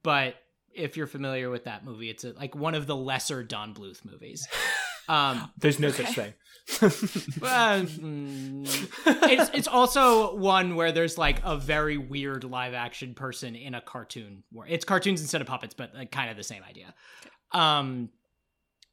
but 0.01 0.35
if 0.73 0.97
you're 0.97 1.07
familiar 1.07 1.49
with 1.49 1.65
that 1.65 1.85
movie, 1.85 2.09
it's 2.09 2.23
a, 2.23 2.31
like 2.33 2.55
one 2.55 2.73
of 2.73 2.87
the 2.87 2.95
lesser 2.95 3.43
Don 3.43 3.73
Bluth 3.73 4.03
movies. 4.05 4.47
Um, 5.09 5.51
There's 5.57 5.81
no 5.81 5.91
such 5.91 6.15
thing. 6.15 6.33
Well, 6.81 7.81
mm, 7.83 8.65
it's 9.05 9.51
it's 9.53 9.67
also 9.67 10.35
one 10.35 10.75
where 10.75 10.91
there's 10.91 11.17
like 11.17 11.41
a 11.43 11.57
very 11.57 11.97
weird 11.97 12.43
live 12.43 12.73
action 12.73 13.13
person 13.13 13.55
in 13.55 13.73
a 13.73 13.81
cartoon. 13.81 14.43
Where 14.51 14.67
it's 14.67 14.85
cartoons 14.85 15.21
instead 15.21 15.41
of 15.41 15.47
puppets, 15.47 15.73
but 15.73 15.93
like 15.93 16.11
kind 16.11 16.29
of 16.29 16.37
the 16.37 16.43
same 16.43 16.63
idea. 16.63 16.93
Um, 17.51 18.09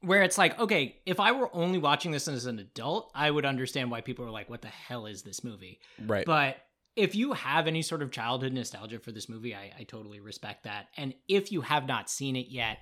where 0.01 0.23
it's 0.23 0.37
like, 0.37 0.59
okay, 0.59 0.97
if 1.05 1.19
I 1.19 1.31
were 1.31 1.49
only 1.53 1.77
watching 1.77 2.11
this 2.11 2.27
as 2.27 2.45
an 2.45 2.59
adult, 2.59 3.11
I 3.15 3.29
would 3.29 3.45
understand 3.45 3.89
why 3.89 4.01
people 4.01 4.25
are 4.25 4.31
like, 4.31 4.49
"What 4.49 4.61
the 4.61 4.67
hell 4.67 5.05
is 5.05 5.21
this 5.21 5.43
movie?" 5.43 5.79
Right. 6.05 6.25
But 6.25 6.57
if 6.95 7.15
you 7.15 7.33
have 7.33 7.67
any 7.67 7.81
sort 7.81 8.01
of 8.01 8.11
childhood 8.11 8.51
nostalgia 8.53 8.99
for 8.99 9.11
this 9.11 9.29
movie, 9.29 9.55
I, 9.55 9.71
I 9.79 9.83
totally 9.83 10.19
respect 10.19 10.65
that. 10.65 10.87
And 10.97 11.13
if 11.27 11.51
you 11.51 11.61
have 11.61 11.87
not 11.87 12.09
seen 12.09 12.35
it 12.35 12.47
yet, 12.49 12.79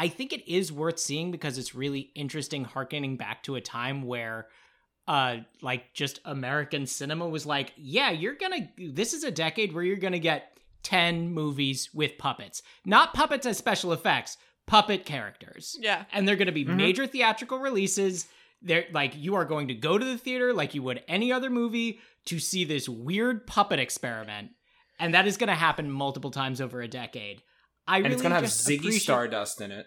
I 0.00 0.08
think 0.08 0.32
it 0.32 0.50
is 0.50 0.72
worth 0.72 0.98
seeing 0.98 1.30
because 1.30 1.58
it's 1.58 1.74
really 1.74 2.10
interesting, 2.14 2.64
harkening 2.64 3.16
back 3.16 3.42
to 3.44 3.54
a 3.56 3.60
time 3.60 4.02
where, 4.02 4.48
uh, 5.06 5.38
like 5.60 5.92
just 5.92 6.20
American 6.24 6.86
cinema 6.86 7.28
was 7.28 7.44
like, 7.44 7.72
yeah, 7.76 8.10
you're 8.10 8.34
gonna. 8.34 8.68
This 8.78 9.12
is 9.12 9.24
a 9.24 9.30
decade 9.30 9.72
where 9.74 9.84
you're 9.84 9.96
gonna 9.96 10.18
get 10.18 10.58
ten 10.82 11.32
movies 11.32 11.90
with 11.92 12.16
puppets, 12.18 12.62
not 12.84 13.12
puppets 13.14 13.44
as 13.46 13.58
special 13.58 13.92
effects, 13.92 14.38
puppet 14.66 15.04
characters 15.04 15.76
yeah. 15.80 16.04
and 16.12 16.26
they're 16.26 16.36
going 16.36 16.46
to 16.46 16.52
be 16.52 16.64
Mhm. 16.64 16.76
major 16.76 17.06
theatrical 17.06 17.58
releases. 17.58 18.28
They're 18.62 18.86
like 18.92 19.12
you 19.16 19.34
are 19.34 19.44
going 19.44 19.68
to 19.68 19.74
go 19.74 19.98
to 19.98 20.04
the 20.04 20.16
theater 20.16 20.54
like 20.54 20.74
you 20.74 20.82
would 20.84 21.02
any 21.08 21.32
other 21.32 21.50
movie 21.50 21.98
to 22.26 22.38
see 22.38 22.64
this 22.64 22.88
weird 22.88 23.46
puppet 23.46 23.78
experiment, 23.80 24.50
and 24.98 25.12
that 25.12 25.26
is 25.26 25.36
going 25.36 25.48
to 25.48 25.54
happen 25.54 25.90
multiple 25.90 26.30
times 26.30 26.60
over 26.60 26.80
a 26.80 26.88
decade. 26.88 27.42
I 27.90 27.96
and 27.96 28.04
really 28.04 28.14
it's 28.14 28.22
gonna 28.22 28.34
have 28.36 28.44
Ziggy 28.44 28.78
appreciate- 28.78 29.02
Stardust 29.02 29.60
in 29.60 29.70
it. 29.72 29.86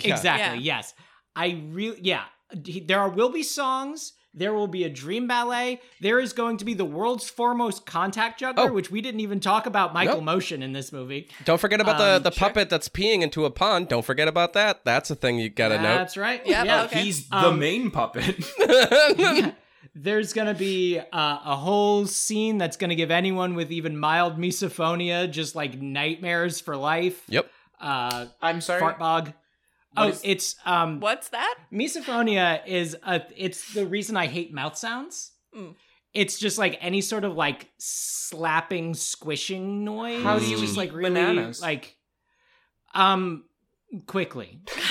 Yeah. 0.00 0.14
Exactly. 0.14 0.58
Yeah. 0.58 0.76
Yes. 0.78 0.94
I 1.36 1.62
really. 1.70 1.98
Yeah. 2.02 2.24
There 2.52 3.00
are, 3.00 3.08
will 3.08 3.30
be 3.30 3.42
songs. 3.42 4.12
There 4.38 4.52
will 4.52 4.68
be 4.68 4.84
a 4.84 4.90
dream 4.90 5.26
ballet. 5.26 5.80
There 6.02 6.20
is 6.20 6.34
going 6.34 6.58
to 6.58 6.64
be 6.66 6.74
the 6.74 6.84
world's 6.84 7.28
foremost 7.30 7.86
contact 7.86 8.38
juggler, 8.38 8.68
Oh. 8.68 8.72
which 8.72 8.90
we 8.90 9.00
didn't 9.00 9.20
even 9.20 9.40
talk 9.40 9.64
about 9.64 9.94
Michael 9.94 10.20
Nope. 10.20 10.36
Moschen 10.42 10.62
in 10.62 10.72
this 10.74 10.92
movie. 10.92 11.30
Don't 11.46 11.58
forget 11.60 11.80
about 11.80 11.98
Um, 12.00 12.22
the 12.22 12.30
the 12.30 12.36
sure. 12.36 12.48
puppet 12.48 12.68
that's 12.68 12.88
peeing 12.90 13.22
into 13.22 13.46
a 13.46 13.50
pond. 13.50 13.88
Don't 13.88 14.04
forget 14.04 14.28
about 14.28 14.52
that. 14.52 14.84
That's 14.84 15.10
a 15.10 15.14
thing 15.14 15.38
you 15.38 15.48
gotta 15.48 15.76
know. 15.76 15.82
That's 15.96 16.16
right. 16.18 16.46
Yep, 16.46 16.66
Yeah. 16.66 16.82
okay. 16.84 17.02
He's 17.02 17.28
the 17.28 17.36
Um, 17.48 17.58
main 17.58 17.90
puppet. 17.90 18.38
note. 18.58 19.54
There's 19.94 20.32
gonna 20.32 20.54
be 20.54 20.98
uh, 20.98 21.04
a 21.44 21.56
whole 21.56 22.06
scene 22.06 22.58
that's 22.58 22.76
gonna 22.76 22.94
give 22.94 23.10
anyone 23.10 23.54
with 23.54 23.70
even 23.70 23.96
mild 23.96 24.38
misophonia 24.38 25.30
just 25.30 25.54
like 25.54 25.80
nightmares 25.80 26.60
for 26.60 26.76
life. 26.76 27.22
yep. 27.28 27.50
Uh, 27.80 28.26
I'm 28.40 28.60
sorry. 28.60 28.80
fart 28.80 28.98
bog. 28.98 29.32
What 29.92 30.04
oh, 30.04 30.08
is- 30.08 30.20
it's 30.24 30.56
um, 30.64 31.00
What's 31.00 31.28
that? 31.30 31.56
misophonia 31.72 32.60
is 32.66 32.96
a. 33.02 33.22
It's 33.36 33.72
the 33.74 33.86
reason 33.86 34.16
I 34.16 34.26
hate 34.26 34.52
mouth 34.52 34.76
sounds. 34.76 35.32
Mm. 35.56 35.74
It's 36.14 36.38
just 36.38 36.56
like 36.56 36.78
any 36.80 37.02
sort 37.02 37.24
of 37.24 37.34
like 37.34 37.68
slapping, 37.78 38.94
squishing 38.94 39.84
noise. 39.84 40.22
How 40.22 40.38
do 40.38 40.46
you 40.46 40.56
just 40.58 40.74
eat 40.74 40.78
like 40.78 40.92
really 40.92 41.10
bananas? 41.10 41.60
like 41.60 41.96
um 42.94 43.44
quickly. 44.06 44.60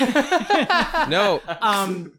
No. 1.08 1.40
um 1.60 2.15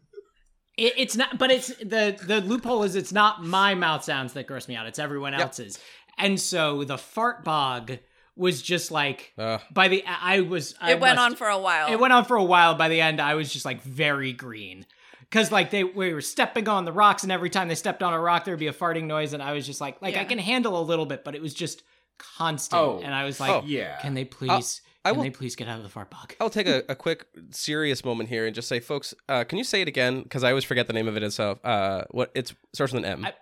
it, 0.78 0.94
it's 0.96 1.16
not 1.16 1.36
but 1.38 1.50
it's 1.50 1.68
the 1.78 2.16
the 2.26 2.40
loophole 2.40 2.82
is 2.84 2.94
it's 2.96 3.12
not 3.12 3.44
my 3.44 3.74
mouth 3.74 4.02
sounds 4.04 4.32
that 4.32 4.46
gross 4.46 4.66
me 4.68 4.74
out 4.76 4.86
it's 4.86 4.98
everyone 4.98 5.32
Yep. 5.34 5.42
else's 5.42 5.78
and 6.16 6.40
so 6.40 6.84
the 6.84 6.96
fart 6.98 7.44
bog 7.44 7.98
was 8.36 8.62
just 8.62 8.90
like 8.90 9.32
Uh, 9.36 9.58
by 9.72 9.88
the 9.88 10.02
i 10.06 10.40
was 10.40 10.74
I 10.80 10.92
It 10.92 11.00
went 11.00 11.16
must- 11.16 11.32
on 11.32 11.36
for 11.36 11.48
a 11.48 11.58
while. 11.58 11.92
it 11.92 11.98
went 12.00 12.12
on 12.12 12.24
for 12.24 12.36
a 12.36 12.44
while 12.44 12.74
by 12.76 12.88
the 12.88 13.00
end 13.00 13.20
i 13.20 13.34
was 13.34 13.52
just 13.52 13.64
like 13.64 13.82
very 13.82 14.32
green 14.32 14.86
because 15.20 15.52
like 15.52 15.70
they 15.70 15.84
we 15.84 16.14
were 16.14 16.22
stepping 16.22 16.68
on 16.68 16.86
the 16.86 16.92
rocks, 16.92 17.22
and 17.22 17.30
every 17.30 17.50
time 17.50 17.68
they 17.68 17.74
stepped 17.74 18.02
on 18.02 18.14
a 18.14 18.18
rock, 18.18 18.44
there'd 18.46 18.58
be 18.58 18.68
a 18.68 18.72
farting 18.72 19.04
noise, 19.04 19.34
and 19.34 19.42
I 19.42 19.52
was 19.52 19.66
just 19.66 19.78
like, 19.78 20.00
like 20.00 20.16
I 20.16 20.24
can 20.24 20.38
handle 20.38 20.80
a 20.80 20.84
little 20.90 21.04
bit, 21.04 21.22
but 21.22 21.34
it 21.34 21.42
was 21.42 21.52
just 21.52 21.82
constant, 22.16 22.80
Oh. 22.80 23.00
and 23.04 23.14
I 23.14 23.24
was 23.24 23.38
like, 23.38 23.50
Oh. 23.50 23.62
Yeah. 23.66 23.98
can 24.00 24.14
they 24.14 24.24
please, 24.24 24.80
I 25.04 25.12
can 25.12 25.22
they 25.22 25.30
please 25.30 25.56
get 25.56 25.68
out 25.68 25.78
of 25.78 25.82
the 25.84 25.88
fart 25.88 26.10
bug? 26.10 26.34
I'll 26.40 26.50
take 26.50 26.66
a, 26.66 26.82
a 26.88 26.94
quick 26.94 27.26
serious 27.50 28.04
moment 28.04 28.28
here 28.28 28.46
and 28.46 28.54
just 28.54 28.68
say, 28.68 28.80
folks, 28.80 29.14
uh, 29.28 29.44
can 29.44 29.58
you 29.58 29.64
say 29.64 29.80
it 29.80 29.88
again? 29.88 30.22
Because 30.22 30.44
I 30.44 30.50
always 30.50 30.64
forget 30.64 30.86
the 30.86 30.92
name 30.92 31.08
of 31.08 31.16
it 31.16 31.22
itself. 31.22 31.58
Uh, 31.64 32.04
what 32.10 32.30
it 32.34 32.52
starts 32.74 32.92
with 32.92 33.04
an 33.04 33.10
M. 33.10 33.24
I- 33.24 33.34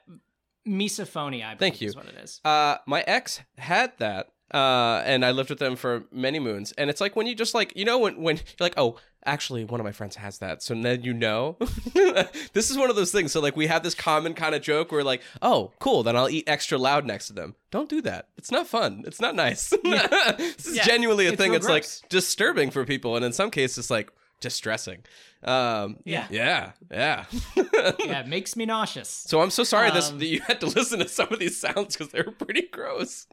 Misophonia, 0.68 1.44
I 1.44 1.54
believe 1.54 1.58
Thank 1.58 1.80
you. 1.80 1.88
is 1.88 1.96
what 1.96 2.06
it 2.06 2.16
is. 2.16 2.40
Uh, 2.44 2.76
my 2.86 3.02
ex 3.06 3.40
had 3.56 3.92
that, 3.98 4.30
uh, 4.54 5.02
and 5.04 5.24
I 5.24 5.30
lived 5.32 5.50
with 5.50 5.58
them 5.58 5.76
for 5.76 6.04
many 6.12 6.38
moons. 6.38 6.72
And 6.78 6.88
it's 6.90 7.00
like 7.00 7.16
when 7.16 7.26
you 7.26 7.34
just 7.34 7.54
like, 7.54 7.72
you 7.76 7.84
know, 7.84 7.98
when 7.98 8.22
when 8.22 8.36
you're 8.36 8.44
like, 8.60 8.74
oh, 8.76 8.96
actually, 9.24 9.64
one 9.64 9.80
of 9.80 9.84
my 9.84 9.90
friends 9.92 10.16
has 10.16 10.38
that, 10.38 10.62
so 10.62 10.74
then 10.74 11.02
you 11.02 11.12
know. 11.12 11.56
this 12.52 12.70
is 12.70 12.78
one 12.78 12.90
of 12.90 12.96
those 12.96 13.10
things. 13.12 13.32
So 13.32 13.40
like, 13.40 13.56
we 13.56 13.66
have 13.66 13.82
this 13.82 13.94
common 13.94 14.34
kind 14.34 14.54
of 14.54 14.62
joke 14.62 14.92
where 14.92 15.02
like, 15.04 15.22
oh, 15.42 15.72
cool, 15.80 16.02
then 16.02 16.16
I'll 16.16 16.28
eat 16.30 16.44
extra 16.48 16.78
loud 16.78 17.04
next 17.04 17.26
to 17.28 17.32
them. 17.32 17.54
Don't 17.70 17.88
do 17.88 18.00
that. 18.02 18.28
It's 18.36 18.50
not 18.52 18.66
fun. 18.66 19.02
It's 19.06 19.20
not 19.20 19.34
nice. 19.34 19.70
this 19.84 20.66
is 20.66 20.76
Yeah. 20.76 20.84
genuinely 20.84 21.26
a 21.26 21.30
It's 21.30 21.38
thing. 21.38 21.54
It's 21.54 21.68
like 21.68 21.86
disturbing 22.08 22.70
for 22.70 22.84
people, 22.84 23.16
and 23.16 23.24
in 23.24 23.32
some 23.32 23.50
cases, 23.50 23.90
like 23.90 24.10
distressing. 24.40 25.02
Um, 25.42 25.98
Yeah. 26.04 26.26
yeah, 26.30 26.72
yeah. 26.90 27.24
yeah, 27.56 28.20
it 28.20 28.26
makes 28.28 28.54
me 28.56 28.64
nauseous. 28.66 29.08
So 29.08 29.40
I'm 29.40 29.50
so 29.50 29.64
sorry 29.64 29.90
this 29.90 30.10
Um, 30.10 30.18
that 30.18 30.26
you 30.26 30.40
had 30.40 30.60
to 30.60 30.66
listen 30.66 30.98
to 31.00 31.08
some 31.08 31.28
of 31.32 31.38
these 31.38 31.58
sounds 31.60 31.96
because 31.96 32.12
they 32.12 32.22
were 32.22 32.32
pretty 32.32 32.62
gross. 32.62 33.26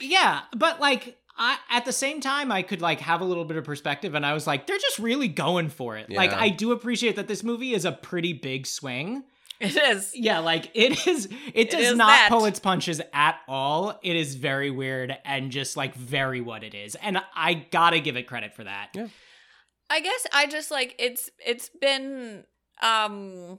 Yeah, 0.00 0.40
but 0.56 0.80
like 0.80 1.16
I 1.36 1.58
at 1.70 1.84
the 1.84 1.92
same 1.92 2.20
time 2.20 2.50
I 2.50 2.62
could 2.62 2.80
like 2.80 3.00
have 3.00 3.20
a 3.20 3.24
little 3.24 3.44
bit 3.44 3.56
of 3.56 3.64
perspective 3.64 4.14
and 4.14 4.24
I 4.24 4.32
was 4.32 4.46
like 4.46 4.66
they're 4.66 4.78
just 4.78 4.98
really 4.98 5.28
going 5.28 5.68
for 5.68 5.96
it. 5.96 6.10
Like 6.10 6.32
I 6.32 6.48
do 6.48 6.72
appreciate 6.72 7.16
that 7.16 7.28
this 7.28 7.42
movie 7.42 7.74
is 7.74 7.84
a 7.84 7.92
pretty 7.92 8.32
big 8.32 8.66
swing. 8.66 9.24
It 9.58 9.74
is. 9.76 10.12
Yeah, 10.14 10.40
like 10.40 10.70
it 10.74 11.06
is 11.06 11.28
it 11.54 11.70
does 11.70 11.80
is 11.80 11.96
not 11.96 12.08
that. 12.08 12.28
pull 12.28 12.44
its 12.44 12.58
punches 12.58 13.00
at 13.12 13.38
all. 13.48 13.98
It 14.02 14.16
is 14.16 14.34
very 14.34 14.70
weird 14.70 15.16
and 15.24 15.50
just 15.50 15.76
like 15.76 15.94
very 15.94 16.40
what 16.40 16.62
it 16.62 16.74
is. 16.74 16.94
And 16.96 17.22
I 17.34 17.54
got 17.54 17.90
to 17.90 18.00
give 18.00 18.16
it 18.16 18.26
credit 18.26 18.54
for 18.54 18.64
that. 18.64 18.90
Yeah. 18.94 19.08
I 19.88 20.00
guess 20.00 20.26
I 20.32 20.46
just 20.46 20.70
like 20.70 20.94
it's 20.98 21.30
it's 21.44 21.70
been 21.70 22.44
um 22.82 23.58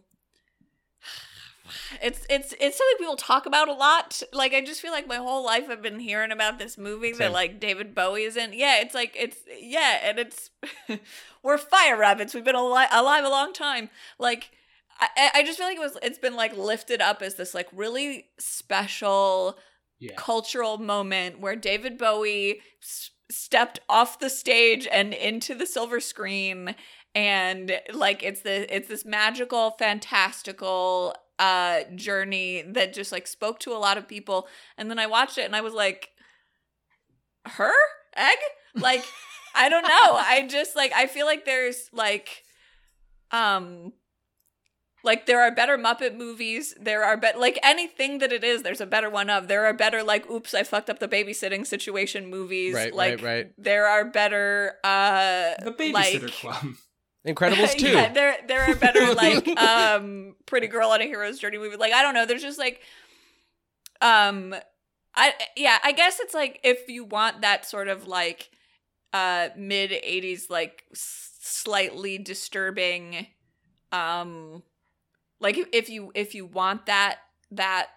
it's 2.02 2.26
it's 2.30 2.54
it's 2.60 2.78
something 2.78 2.98
people 3.00 3.16
talk 3.16 3.46
about 3.46 3.68
a 3.70 3.74
lot. 3.74 4.22
Like 4.34 4.54
I 4.54 4.62
just 4.62 4.82
feel 4.82 4.92
like 4.92 5.08
my 5.08 5.18
whole 5.18 5.44
life 5.46 5.66
I've 5.70 5.82
been 5.82 6.00
hearing 6.00 6.32
about 6.32 6.60
this 6.60 6.78
movie 6.78 7.12
Same. 7.14 7.20
that 7.20 7.32
like 7.34 7.60
David 7.60 7.94
Bowie 7.96 8.24
is 8.24 8.38
in. 8.38 8.54
Yeah, 8.54 8.80
it's 8.82 8.94
like 8.96 9.16
it's 9.18 9.38
yeah, 9.60 10.00
and 10.04 10.20
it's 10.20 10.50
we're 11.44 11.58
fire 11.58 11.98
rabbits. 11.98 12.34
We've 12.34 12.44
been 12.46 12.56
ali- 12.56 12.86
alive 12.92 13.24
a 13.26 13.30
long 13.30 13.54
time. 13.54 13.90
Like 14.20 14.52
I 15.00 15.08
I- 15.18 15.32
I 15.40 15.44
just 15.44 15.58
feel 15.58 15.68
like 15.68 15.78
it 15.78 15.82
was 15.82 15.98
it's 16.02 16.20
been 16.20 16.36
like 16.36 16.56
lifted 16.58 17.02
up 17.02 17.22
as 17.22 17.36
this 17.36 17.54
like 17.54 17.68
really 17.72 18.28
special 18.40 19.58
Yeah. 20.00 20.14
cultural 20.16 20.78
moment 20.78 21.40
where 21.40 21.56
David 21.56 21.98
Bowie 21.98 22.62
s- 22.82 23.12
stepped 23.30 23.80
off 23.90 24.20
the 24.20 24.30
stage 24.30 24.88
and 24.92 25.14
into 25.14 25.54
the 25.54 25.66
silver 25.66 26.00
screen 26.00 26.76
and 27.14 27.82
like 27.94 28.24
it's 28.24 28.42
the 28.42 28.74
it's 28.74 28.88
this 28.88 29.04
magical 29.06 29.72
fantastical 29.72 31.14
uh 31.40 31.84
journey 31.96 32.64
that 32.64 32.94
just 32.94 33.12
like 33.12 33.28
spoke 33.28 33.60
to 33.60 33.72
a 33.72 33.78
lot 33.78 33.98
of 33.98 34.08
people 34.08 34.48
and 34.78 34.90
then 34.90 35.00
I 35.00 35.08
watched 35.08 35.38
it 35.38 35.46
and 35.46 35.56
I 35.56 35.62
was 35.62 35.74
like 35.74 36.10
her 37.46 37.74
egg 38.16 38.38
like 38.76 39.04
I 39.56 39.70
don't 39.70 39.84
know 39.84 39.88
I 39.90 40.48
just 40.50 40.76
like 40.76 40.92
I 40.94 41.08
feel 41.08 41.26
like 41.26 41.46
there's 41.46 41.90
like 41.94 42.44
um 43.32 43.94
like 45.04 45.26
there 45.26 45.42
are 45.42 45.52
better 45.52 45.78
Muppet 45.78 46.16
movies. 46.16 46.76
There 46.80 47.04
are 47.04 47.18
bet 47.18 47.40
like 47.40 47.58
anything 47.64 48.18
that 48.20 48.34
it 48.34 48.44
is. 48.44 48.64
There's 48.64 48.82
a 48.82 48.86
better 48.86 49.10
one 49.10 49.30
of. 49.30 49.48
There 49.48 49.66
are 49.66 49.74
better 49.74 50.04
like 50.04 50.30
oops 50.30 50.54
I 50.54 50.64
fucked 50.64 50.90
up 50.90 51.00
the 51.00 51.08
babysitting 51.08 51.66
situation 51.66 52.30
movies. 52.30 52.74
Right, 52.74 52.94
like, 52.94 53.22
right, 53.22 53.24
right. 53.24 53.52
There 53.58 53.88
are 53.88 54.06
better 54.06 54.76
uh 54.84 55.54
The 55.64 55.72
Babysitter 55.72 56.24
like, 56.24 56.32
Club. 56.32 56.66
Incredibles 57.28 57.74
too. 57.78 57.90
yeah, 57.90 58.12
there 58.12 58.38
there 58.48 58.64
are 58.64 58.76
better 58.76 59.14
like 59.16 59.48
um 59.58 60.36
Pretty 60.46 60.68
Girl 60.68 60.90
on 60.90 61.02
a 61.02 61.06
Hero's 61.06 61.40
Journey 61.40 61.58
movie. 61.58 61.76
Like 61.78 61.94
I 61.94 62.02
don't 62.02 62.14
know. 62.14 62.26
There's 62.26 62.42
just 62.42 62.60
like 62.60 62.82
um 64.02 64.56
I 65.16 65.34
yeah 65.56 65.80
I 65.84 65.92
guess 65.92 66.20
it's 66.20 66.34
like 66.34 66.60
if 66.64 66.88
you 66.90 67.04
want 67.04 67.42
that 67.42 67.66
sort 67.66 67.88
of 67.88 68.08
like 68.08 68.50
uh 69.14 69.50
mid 69.56 69.92
80s 69.92 70.50
like 70.50 70.84
s- 70.94 71.32
slightly 71.42 72.18
disturbing 72.18 73.28
um 73.92 74.64
like 75.40 75.58
if, 75.58 75.68
if 75.74 75.90
you 75.90 76.12
if 76.14 76.36
you 76.36 76.46
want 76.46 76.86
that 76.86 77.20
that 77.52 77.88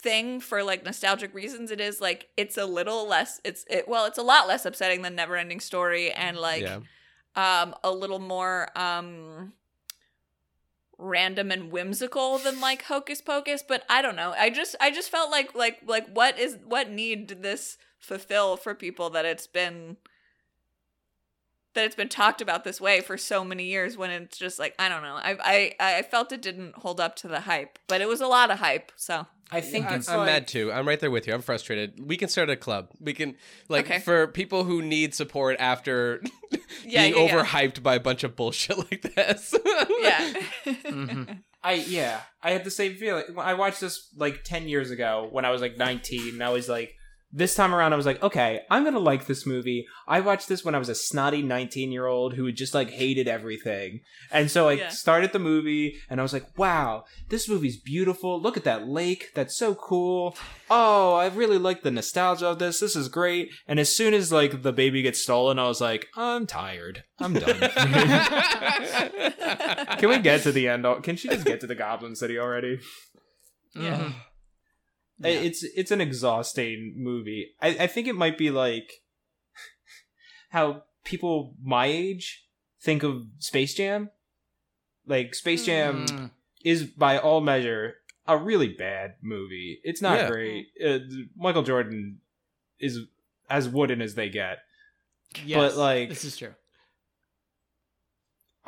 thing 0.00 0.40
for 0.40 0.62
like 0.62 0.84
nostalgic 0.84 1.34
reasons 1.34 1.70
it 1.70 1.80
is 1.80 2.00
like 2.00 2.28
it's 2.36 2.56
a 2.56 2.64
little 2.66 3.06
less 3.08 3.40
it's 3.44 3.64
it 3.68 3.88
well 3.88 4.06
it's 4.06 4.18
a 4.18 4.22
lot 4.22 4.46
less 4.46 4.64
upsetting 4.64 5.02
than 5.02 5.14
never 5.14 5.36
ending 5.36 5.60
story 5.60 6.12
and 6.12 6.36
like 6.36 6.62
yeah. 6.62 6.80
Um 7.36 7.74
a 7.84 7.90
little 7.90 8.18
more 8.18 8.68
um 8.76 9.52
random 10.98 11.52
and 11.52 11.70
whimsical 11.70 12.38
than 12.38 12.60
like 12.60 12.82
hocus 12.82 13.20
pocus 13.20 13.62
but 13.66 13.84
i 13.88 14.02
don't 14.02 14.16
know. 14.16 14.34
I 14.36 14.50
just 14.50 14.74
i 14.80 14.90
just 14.90 15.10
felt 15.10 15.30
like 15.30 15.54
like 15.54 15.78
like 15.86 16.08
what 16.12 16.38
is 16.38 16.58
what 16.64 16.90
need 16.90 17.28
did 17.28 17.42
this 17.42 17.78
fulfill 17.98 18.56
for 18.56 18.74
people 18.74 19.10
that 19.10 19.24
it's 19.24 19.46
been 19.46 19.96
that 21.74 21.84
it's 21.84 21.94
been 21.94 22.08
talked 22.08 22.40
about 22.40 22.64
this 22.64 22.80
way 22.80 23.00
for 23.00 23.16
so 23.16 23.44
many 23.44 23.64
years 23.64 23.96
when 23.96 24.10
it's 24.10 24.36
just 24.38 24.58
like 24.58 24.74
i 24.78 24.88
don't 24.88 25.02
know 25.02 25.14
i 25.14 25.36
i 25.80 25.96
i 25.98 26.02
felt 26.02 26.32
it 26.32 26.42
didn't 26.42 26.74
hold 26.76 27.00
up 27.00 27.14
to 27.16 27.28
the 27.28 27.40
hype 27.40 27.78
but 27.88 28.00
it 28.00 28.08
was 28.08 28.20
a 28.20 28.26
lot 28.26 28.50
of 28.50 28.58
hype 28.58 28.90
so 28.96 29.26
I 29.50 29.62
think 29.62 29.86
I, 29.86 29.94
it's 29.94 30.10
I'm 30.10 30.18
like, 30.18 30.26
mad 30.26 30.46
too. 30.46 30.70
I'm 30.70 30.86
right 30.86 31.00
there 31.00 31.10
with 31.10 31.26
you. 31.26 31.32
I'm 31.32 31.40
frustrated. 31.40 32.06
We 32.06 32.18
can 32.18 32.28
start 32.28 32.50
a 32.50 32.56
club. 32.56 32.90
We 33.00 33.14
can 33.14 33.34
like 33.70 33.86
Okay. 33.86 33.98
for 33.98 34.26
people 34.26 34.64
who 34.64 34.82
need 34.82 35.14
support 35.14 35.56
after 35.58 36.20
Yeah, 36.84 37.08
being 37.08 37.14
yeah, 37.16 37.22
yeah. 37.34 37.42
overhyped 37.44 37.82
by 37.82 37.94
a 37.94 38.00
bunch 38.00 38.24
of 38.24 38.36
bullshit 38.36 38.76
like 38.90 39.00
this. 39.14 39.54
yeah 40.02 40.34
Mhm. 40.66 41.38
I 41.64 41.72
yeah, 41.72 42.20
I 42.42 42.50
had 42.50 42.64
the 42.64 42.70
same 42.70 42.96
feeling. 42.96 43.24
I 43.38 43.54
watched 43.54 43.80
this 43.80 44.08
like 44.14 44.44
ten 44.44 44.68
years 44.68 44.90
ago 44.90 45.26
when 45.32 45.46
I 45.46 45.50
was 45.50 45.62
like 45.62 45.78
nineteen. 45.78 46.34
And 46.34 46.44
I 46.44 46.50
was 46.50 46.68
like, 46.68 46.94
this 47.30 47.54
time 47.54 47.74
around, 47.74 47.92
I 47.92 47.96
was 47.96 48.06
like, 48.06 48.22
okay, 48.22 48.62
I'm 48.70 48.84
gonna 48.84 48.98
like 48.98 49.26
this 49.26 49.44
movie. 49.46 49.86
I 50.06 50.20
watched 50.20 50.48
this 50.48 50.64
when 50.64 50.74
I 50.74 50.78
was 50.78 50.88
a 50.88 50.94
snotty 50.94 51.42
nineteen 51.42 51.92
year 51.92 52.06
old 52.06 52.34
who 52.34 52.50
just 52.52 52.72
like 52.74 52.90
hated 52.90 53.28
everything, 53.28 54.00
and 54.30 54.50
so 54.50 54.68
I 54.68 54.72
Yeah. 54.72 54.88
started 54.88 55.32
the 55.32 55.38
movie, 55.38 55.96
and 56.08 56.20
I 56.20 56.22
was 56.22 56.32
like, 56.32 56.58
wow, 56.58 57.04
this 57.28 57.48
movie's 57.48 57.78
beautiful. 57.80 58.40
Look 58.40 58.56
at 58.56 58.64
that 58.64 58.88
lake. 58.88 59.32
That's 59.34 59.56
so 59.58 59.74
cool. 59.74 60.36
Oh, 60.70 61.14
I 61.14 61.28
really 61.28 61.58
like 61.58 61.82
the 61.82 61.90
nostalgia 61.90 62.46
of 62.48 62.58
this. 62.58 62.80
This 62.80 62.96
is 62.96 63.08
great. 63.08 63.50
And 63.66 63.78
as 63.78 63.94
soon 63.94 64.14
as 64.14 64.32
like 64.32 64.62
the 64.62 64.72
baby 64.72 65.02
gets 65.02 65.22
stolen, 65.22 65.58
I 65.58 65.68
was 65.68 65.80
like, 65.80 66.06
I'm 66.16 66.46
tired. 66.46 67.04
I'm 67.20 67.34
done. 67.34 67.58
Can 69.98 70.08
we 70.08 70.18
get 70.18 70.42
to 70.42 70.52
the 70.52 70.68
end? 70.68 70.86
Can 71.02 71.16
she 71.16 71.28
just 71.28 71.44
get 71.46 71.60
to 71.60 71.66
the 71.66 71.74
Goblin 71.74 72.14
City 72.16 72.38
already? 72.38 72.80
Yeah. 73.74 74.12
Yeah. 75.20 75.30
It's 75.40 75.62
it's 75.62 75.90
an 75.90 76.00
exhausting 76.00 76.94
movie. 76.96 77.50
I, 77.60 77.68
I 77.80 77.86
think 77.86 78.06
it 78.06 78.14
might 78.14 78.38
be 78.38 78.50
like 78.50 78.90
how 80.50 80.82
people 81.04 81.54
my 81.62 81.86
age 81.86 82.44
think 82.80 83.02
of 83.02 83.22
Space 83.38 83.74
Jam. 83.74 84.10
Like 85.06 85.34
Space 85.34 85.64
Jam 85.66 86.06
Mm. 86.06 86.30
is 86.64 86.84
by 86.84 87.18
all 87.18 87.40
measure 87.40 87.94
a 88.26 88.36
really 88.36 88.68
bad 88.68 89.14
movie. 89.22 89.80
It's 89.82 90.02
not 90.02 90.18
Yeah. 90.18 90.28
great. 90.30 90.66
Uh, 90.84 90.98
Michael 91.36 91.62
Jordan 91.62 92.20
is 92.78 92.98
as 93.48 93.68
wooden 93.68 94.02
as 94.02 94.14
they 94.14 94.28
get. 94.28 94.58
Yes, 95.44 95.56
but 95.58 95.76
like- 95.78 96.08
this 96.10 96.24
is 96.24 96.36
true. 96.36 96.54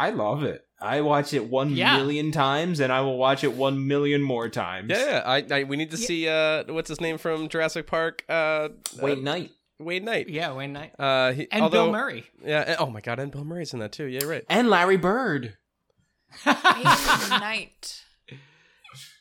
I 0.07 0.11
love 0.11 0.43
it. 0.45 0.65
I 0.81 1.03
watch 1.03 1.35
it 1.35 1.45
one 1.51 1.75
million 1.75 2.27
Yeah. 2.27 2.33
times, 2.33 2.81
and 2.81 2.91
I 2.91 3.03
will 3.03 3.19
watch 3.19 3.45
it 3.45 3.53
one 3.53 3.87
million 3.87 4.23
more 4.23 4.49
times. 4.49 4.89
yeah, 4.91 5.05
yeah. 5.11 5.23
I, 5.27 5.45
I 5.61 5.65
we 5.65 5.77
need 5.77 5.91
to 5.91 5.99
Yeah. 5.99 6.07
see 6.07 6.29
uh 6.29 6.65
what's 6.73 6.89
his 6.89 7.01
name 7.01 7.19
from 7.19 7.49
Jurassic 7.49 7.87
Park? 7.87 8.25
Uh, 8.29 8.71
Wait, 9.01 9.19
uh, 9.19 9.21
Knight 9.21 9.51
Wade 9.79 10.05
Knight. 10.05 10.29
Yeah, 10.29 10.53
Wayne 10.55 10.73
Knight 10.73 10.93
Uh, 10.99 11.33
he, 11.33 11.47
and 11.53 11.63
although, 11.63 11.85
Bill 11.85 11.93
Murray. 11.93 12.25
Yeah. 12.45 12.65
and- 12.67 12.77
oh 12.81 12.87
my 12.91 13.01
God, 13.01 13.19
and 13.19 13.31
Bill 13.31 13.45
Murray's 13.45 13.73
in 13.75 13.81
that 13.81 13.93
too. 13.93 14.07
Yeah, 14.07 14.25
right. 14.25 14.45
and 14.49 14.69
Larry 14.71 14.97
Bird. 14.97 15.57
Hayden 16.45 16.85
Knight. 17.41 18.03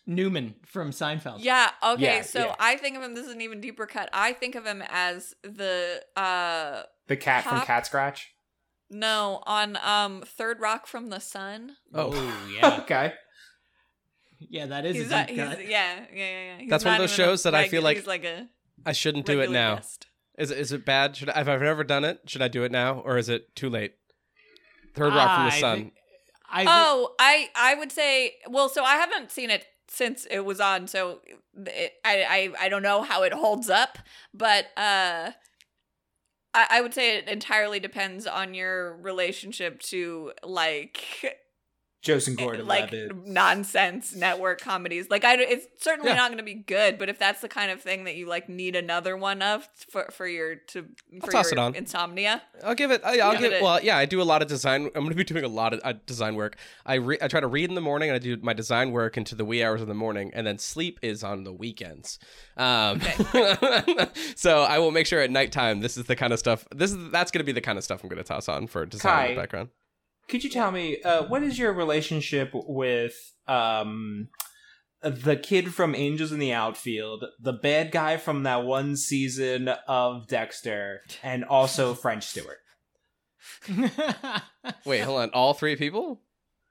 Newman 0.05 0.55
from 0.65 0.91
Seinfeld. 0.91 1.37
Yeah, 1.39 1.69
okay, 1.83 2.01
Yeah, 2.17 2.21
so 2.23 2.39
yeah. 2.47 2.55
I 2.59 2.77
think 2.77 2.97
of 2.97 3.03
him 3.03 3.13
this 3.13 3.27
is 3.27 3.33
an 3.33 3.41
even 3.41 3.61
deeper 3.61 3.85
cut. 3.85 4.09
I 4.11 4.33
think 4.33 4.55
of 4.55 4.65
him 4.65 4.81
as 4.89 5.35
the 5.43 6.01
uh 6.15 6.83
The 7.07 7.15
cat 7.17 7.43
from 7.43 7.61
Catscratch. 7.61 8.27
No, 8.89 9.41
on 9.45 9.77
um 9.83 10.23
Third 10.25 10.59
Rock 10.59 10.87
from 10.87 11.09
the 11.09 11.19
Sun. 11.19 11.77
Oh, 11.93 12.13
yeah, 12.55 12.79
Okay. 12.81 13.13
yeah. 14.39 14.65
That 14.67 14.85
is 14.85 14.95
He's, 14.95 15.07
a 15.07 15.09
not, 15.09 15.27
deep 15.27 15.37
he's 15.37 15.45
cut. 15.47 15.67
yeah, 15.67 15.95
yeah, 16.13 16.15
yeah, 16.15 16.43
yeah. 16.53 16.57
He's 16.59 16.69
That's 16.69 16.85
one 16.85 16.93
of 16.95 16.99
those 16.99 17.11
shows 17.11 17.43
that 17.43 17.55
I 17.55 17.67
feel 17.67 17.81
like- 17.81 17.97
he's 17.97 18.07
like 18.07 18.23
a 18.25 18.47
I 18.85 18.93
shouldn't 18.93 19.25
do 19.25 19.41
it 19.41 19.51
now. 19.51 19.75
guest. 19.75 20.07
Is 20.37 20.51
it, 20.51 20.57
is 20.57 20.71
it 20.71 20.85
bad? 20.85 21.17
Should 21.17 21.29
I, 21.29 21.41
if 21.41 21.49
I've 21.49 21.61
never 21.61 21.83
done 21.83 22.05
it, 22.05 22.21
should 22.27 22.41
I 22.41 22.47
do 22.47 22.63
it 22.63 22.71
now, 22.71 22.99
or 22.99 23.17
is 23.17 23.27
it 23.27 23.53
too 23.55 23.69
late? 23.69 23.95
Third 24.95 25.13
Rock 25.13 25.35
from 25.35 25.45
the 25.49 25.53
I 25.53 25.59
Sun. 25.59 25.77
think- 25.77 25.93
I 26.51 26.65
Oh, 26.67 27.13
I 27.19 27.49
I 27.55 27.75
would 27.75 27.91
say 27.91 28.35
well, 28.49 28.69
so 28.69 28.83
I 28.83 28.95
haven't 28.95 29.31
seen 29.31 29.49
it 29.51 29.65
since 29.87 30.25
it 30.31 30.39
was 30.45 30.59
on, 30.59 30.87
so 30.87 31.19
it, 31.65 31.93
I, 32.05 32.23
I 32.57 32.65
I 32.65 32.69
don't 32.69 32.81
know 32.81 33.01
how 33.03 33.21
it 33.23 33.33
holds 33.33 33.69
up, 33.69 33.99
but 34.33 34.65
uh, 34.77 35.31
I, 36.53 36.67
I 36.69 36.81
would 36.81 36.93
say 36.93 37.17
it 37.17 37.27
entirely 37.27 37.79
depends 37.79 38.25
on 38.27 38.53
your 38.53 38.97
relationship 38.97 39.81
to 39.83 40.33
like 40.43 41.39
Joseph 42.01 42.37
Gordon 42.37 42.65
like 42.65 42.91
Levitt. 42.93 43.27
nonsense 43.27 44.15
network 44.15 44.61
comedies. 44.61 45.09
Like 45.09 45.25
I, 45.25 45.35
it's 45.35 45.67
certainly 45.83 46.09
Yeah. 46.11 46.15
not 46.17 46.29
going 46.29 46.37
to 46.37 46.43
be 46.43 46.53
good, 46.53 46.97
but 46.97 47.09
if 47.09 47.19
that's 47.19 47.41
the 47.41 47.49
kind 47.49 47.71
of 47.71 47.81
thing 47.81 48.05
that 48.05 48.15
you 48.15 48.25
like 48.25 48.47
need 48.47 48.75
another 48.77 49.17
one 49.17 49.41
of 49.41 49.67
for 49.89 50.07
for 50.11 50.25
your 50.25 50.55
to 50.55 50.85
for 51.21 51.31
toss 51.31 51.51
your 51.51 51.59
it 51.59 51.61
on. 51.61 51.75
insomnia, 51.75 52.41
I'll 52.63 52.73
give 52.75 52.91
it. 52.91 53.01
I, 53.03 53.19
I'll 53.19 53.33
Give 53.33 53.41
give 53.41 53.51
it 53.51 53.55
it. 53.57 53.61
a- 53.61 53.63
Well, 53.65 53.83
yeah, 53.83 53.97
I 53.97 54.05
do 54.05 54.21
a 54.21 54.23
lot 54.23 54.41
of 54.41 54.47
design. 54.47 54.85
I'm 54.85 54.91
going 55.03 55.09
to 55.09 55.15
be 55.15 55.23
doing 55.25 55.43
a 55.43 55.49
lot 55.49 55.73
of 55.73 55.81
uh, 55.83 55.93
design 56.05 56.35
work. 56.35 56.55
I 56.85 56.95
re- 56.95 57.17
I 57.21 57.27
try 57.27 57.41
to 57.41 57.47
read 57.47 57.67
in 57.69 57.75
the 57.75 57.81
morning, 57.81 58.09
and 58.09 58.15
I 58.15 58.19
do 58.19 58.37
my 58.41 58.53
design 58.53 58.91
work 58.91 59.17
into 59.17 59.35
the 59.35 59.43
wee 59.43 59.61
hours 59.63 59.81
of 59.81 59.87
the 59.87 59.93
morning, 59.93 60.31
and 60.33 60.47
then 60.47 60.57
sleep 60.57 60.99
is 61.01 61.23
on 61.23 61.43
the 61.43 61.51
weekends. 61.51 62.17
Um, 62.55 63.01
so 64.35 64.61
I 64.63 64.79
will 64.79 64.91
make 64.91 65.05
sure 65.07 65.19
at 65.21 65.31
nighttime. 65.31 65.81
This 65.81 65.97
is 65.97 66.05
the 66.05 66.15
kind 66.15 66.33
of 66.33 66.39
stuff. 66.39 66.65
This 66.73 66.91
is 66.93 67.11
that's 67.11 67.31
going 67.31 67.39
to 67.39 67.45
be 67.45 67.51
the 67.51 67.61
kind 67.61 67.77
of 67.77 67.83
stuff 67.83 68.03
I'm 68.03 68.09
going 68.09 68.17
to 68.21 68.27
toss 68.27 68.47
on 68.47 68.67
for 68.67 68.85
design 68.85 69.23
in 69.23 69.29
the 69.31 69.35
Kai. 69.35 69.41
background. 69.41 69.69
Could 70.29 70.43
you 70.43 70.49
tell 70.49 70.71
me 70.71 71.01
uh, 71.01 71.23
what 71.25 71.43
is 71.43 71.57
your 71.57 71.73
relationship 71.73 72.51
with 72.53 73.15
um, 73.47 74.27
the 75.01 75.35
kid 75.35 75.73
from 75.73 75.95
Angels 75.95 76.31
in 76.31 76.39
the 76.39 76.53
Outfield, 76.53 77.25
the 77.39 77.53
bad 77.53 77.91
guy 77.91 78.17
from 78.17 78.43
that 78.43 78.63
one 78.63 78.95
season 78.95 79.69
of 79.87 80.27
Dexter, 80.27 81.01
and 81.23 81.43
also 81.43 81.93
French 81.95 82.25
Stewart? 82.27 82.59
Wait, 84.85 84.99
hold 84.99 85.21
on. 85.21 85.29
All 85.31 85.53
three 85.53 85.75
people? 85.75 86.21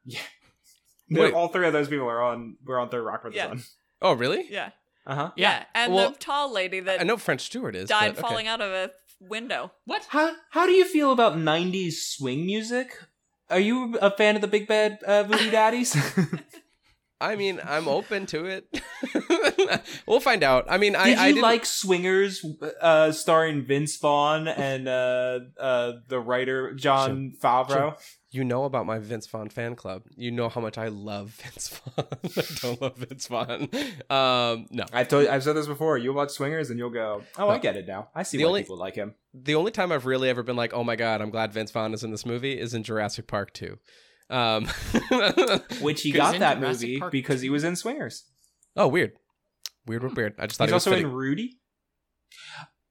Yeah. 0.04 0.20
Wait. 1.10 1.32
all 1.34 1.48
three 1.48 1.66
of 1.66 1.72
those 1.72 1.88
people 1.88 2.06
are 2.08 2.22
on. 2.22 2.56
We're 2.64 2.78
on 2.78 2.90
Third 2.90 3.02
Rock 3.02 3.22
for 3.22 3.30
the 3.30 3.36
Yeah. 3.36 3.48
Sun. 3.48 3.62
Oh, 4.02 4.12
really? 4.12 4.46
yeah, 4.50 4.70
Uh 5.06 5.14
huh. 5.14 5.30
yeah, 5.36 5.64
and 5.74 5.92
Well, 5.94 6.10
the 6.12 6.18
tall 6.18 6.52
lady 6.52 6.80
that 6.80 7.00
I 7.00 7.04
know 7.04 7.16
French 7.16 7.40
Stewart 7.40 7.74
is. 7.74 7.88
died 7.88 8.14
but, 8.14 8.18
okay. 8.24 8.28
falling 8.28 8.46
out 8.46 8.60
of 8.60 8.70
a 8.70 8.90
window. 9.20 9.72
what? 9.86 10.06
How 10.10 10.36
how 10.50 10.66
do 10.66 10.72
you 10.72 10.84
feel 10.84 11.10
about 11.10 11.36
'90s 11.36 11.94
swing 11.94 12.46
music? 12.46 12.92
Are 13.50 13.60
you 13.60 13.96
a 14.00 14.10
fan 14.10 14.34
of 14.34 14.42
the 14.42 14.48
Big 14.48 14.68
Bad 14.68 15.02
uh, 15.02 15.22
Voodoo 15.24 15.50
Daddies? 15.50 15.96
I 17.20 17.34
mean, 17.34 17.60
I'm 17.64 17.88
open 17.88 18.26
to 18.26 18.44
it. 18.44 18.80
we'll 20.06 20.20
find 20.20 20.44
out. 20.44 20.66
I 20.68 20.78
mean, 20.78 20.94
I 20.94 21.06
Did 21.06 21.18
you 21.18 21.24
I 21.24 21.28
didn't, 21.28 21.42
like 21.42 21.66
Swingers, 21.66 22.44
uh, 22.80 23.10
starring 23.10 23.64
Vince 23.64 23.96
Vaughn 23.96 24.46
and 24.46 24.86
uh, 24.86 25.40
uh, 25.58 25.92
the 26.06 26.20
writer 26.20 26.74
Jon 26.74 27.32
Favreau? 27.42 27.98
You 28.30 28.44
know 28.44 28.64
about 28.64 28.84
my 28.84 28.98
Vince 28.98 29.26
Vaughn 29.26 29.48
fan 29.48 29.74
club. 29.74 30.02
You 30.14 30.30
know 30.30 30.50
how 30.50 30.60
much 30.60 30.76
I 30.76 30.88
love 30.88 31.30
Vince 31.42 31.68
Vaughn. 31.68 32.06
I 32.36 32.42
don't 32.60 32.82
love 32.82 32.96
Vince 32.98 33.26
Vaughn. 33.26 33.68
Um, 34.10 34.66
no. 34.70 34.84
I've 34.92 35.08
told, 35.08 35.26
I've 35.28 35.42
said 35.42 35.54
this 35.54 35.66
before. 35.66 35.96
You'll 35.96 36.14
watch 36.14 36.30
Swingers 36.30 36.68
and 36.68 36.78
you'll 36.78 36.90
go, 36.90 37.22
"Oh, 37.38 37.48
I 37.48 37.56
get 37.58 37.76
it 37.76 37.86
now. 37.86 38.08
I 38.14 38.22
see 38.24 38.36
The 38.36 38.44
why 38.44 38.48
only- 38.48 38.62
people 38.64 38.76
like 38.76 38.94
him." 38.96 39.14
The 39.32 39.54
only 39.54 39.70
time 39.70 39.92
I've 39.92 40.04
really 40.04 40.28
ever 40.28 40.42
been 40.42 40.56
like, 40.56 40.74
oh 40.74 40.84
my 40.84 40.96
god, 40.96 41.20
I'm 41.22 41.30
glad 41.30 41.52
Vince 41.52 41.70
Vaughn 41.70 41.94
is 41.94 42.02
in 42.04 42.10
this 42.10 42.26
movie 42.26 42.58
is 42.58 42.74
in 42.74 42.82
Jurassic 42.82 43.26
Park 43.28 43.52
2. 43.54 43.78
Um, 44.30 44.66
Which 45.80 46.02
he 46.02 46.12
got 46.12 46.38
that 46.38 46.58
Jurassic 46.58 46.82
movie 46.88 46.98
Park 46.98 47.12
because 47.12 47.40
he 47.40 47.48
was 47.50 47.64
in 47.64 47.76
Swingers. 47.76 48.24
oh, 48.76 48.88
weird. 48.88 49.12
Weird, 49.86 50.02
weird, 50.02 50.16
weird. 50.16 50.34
I 50.38 50.46
just 50.46 50.58
thought 50.58 50.64
He's 50.64 50.72
he 50.72 50.74
was 50.74 50.86
also 50.86 50.90
fitting. 50.96 51.06
in 51.10 51.14
Rudy. 51.14 51.58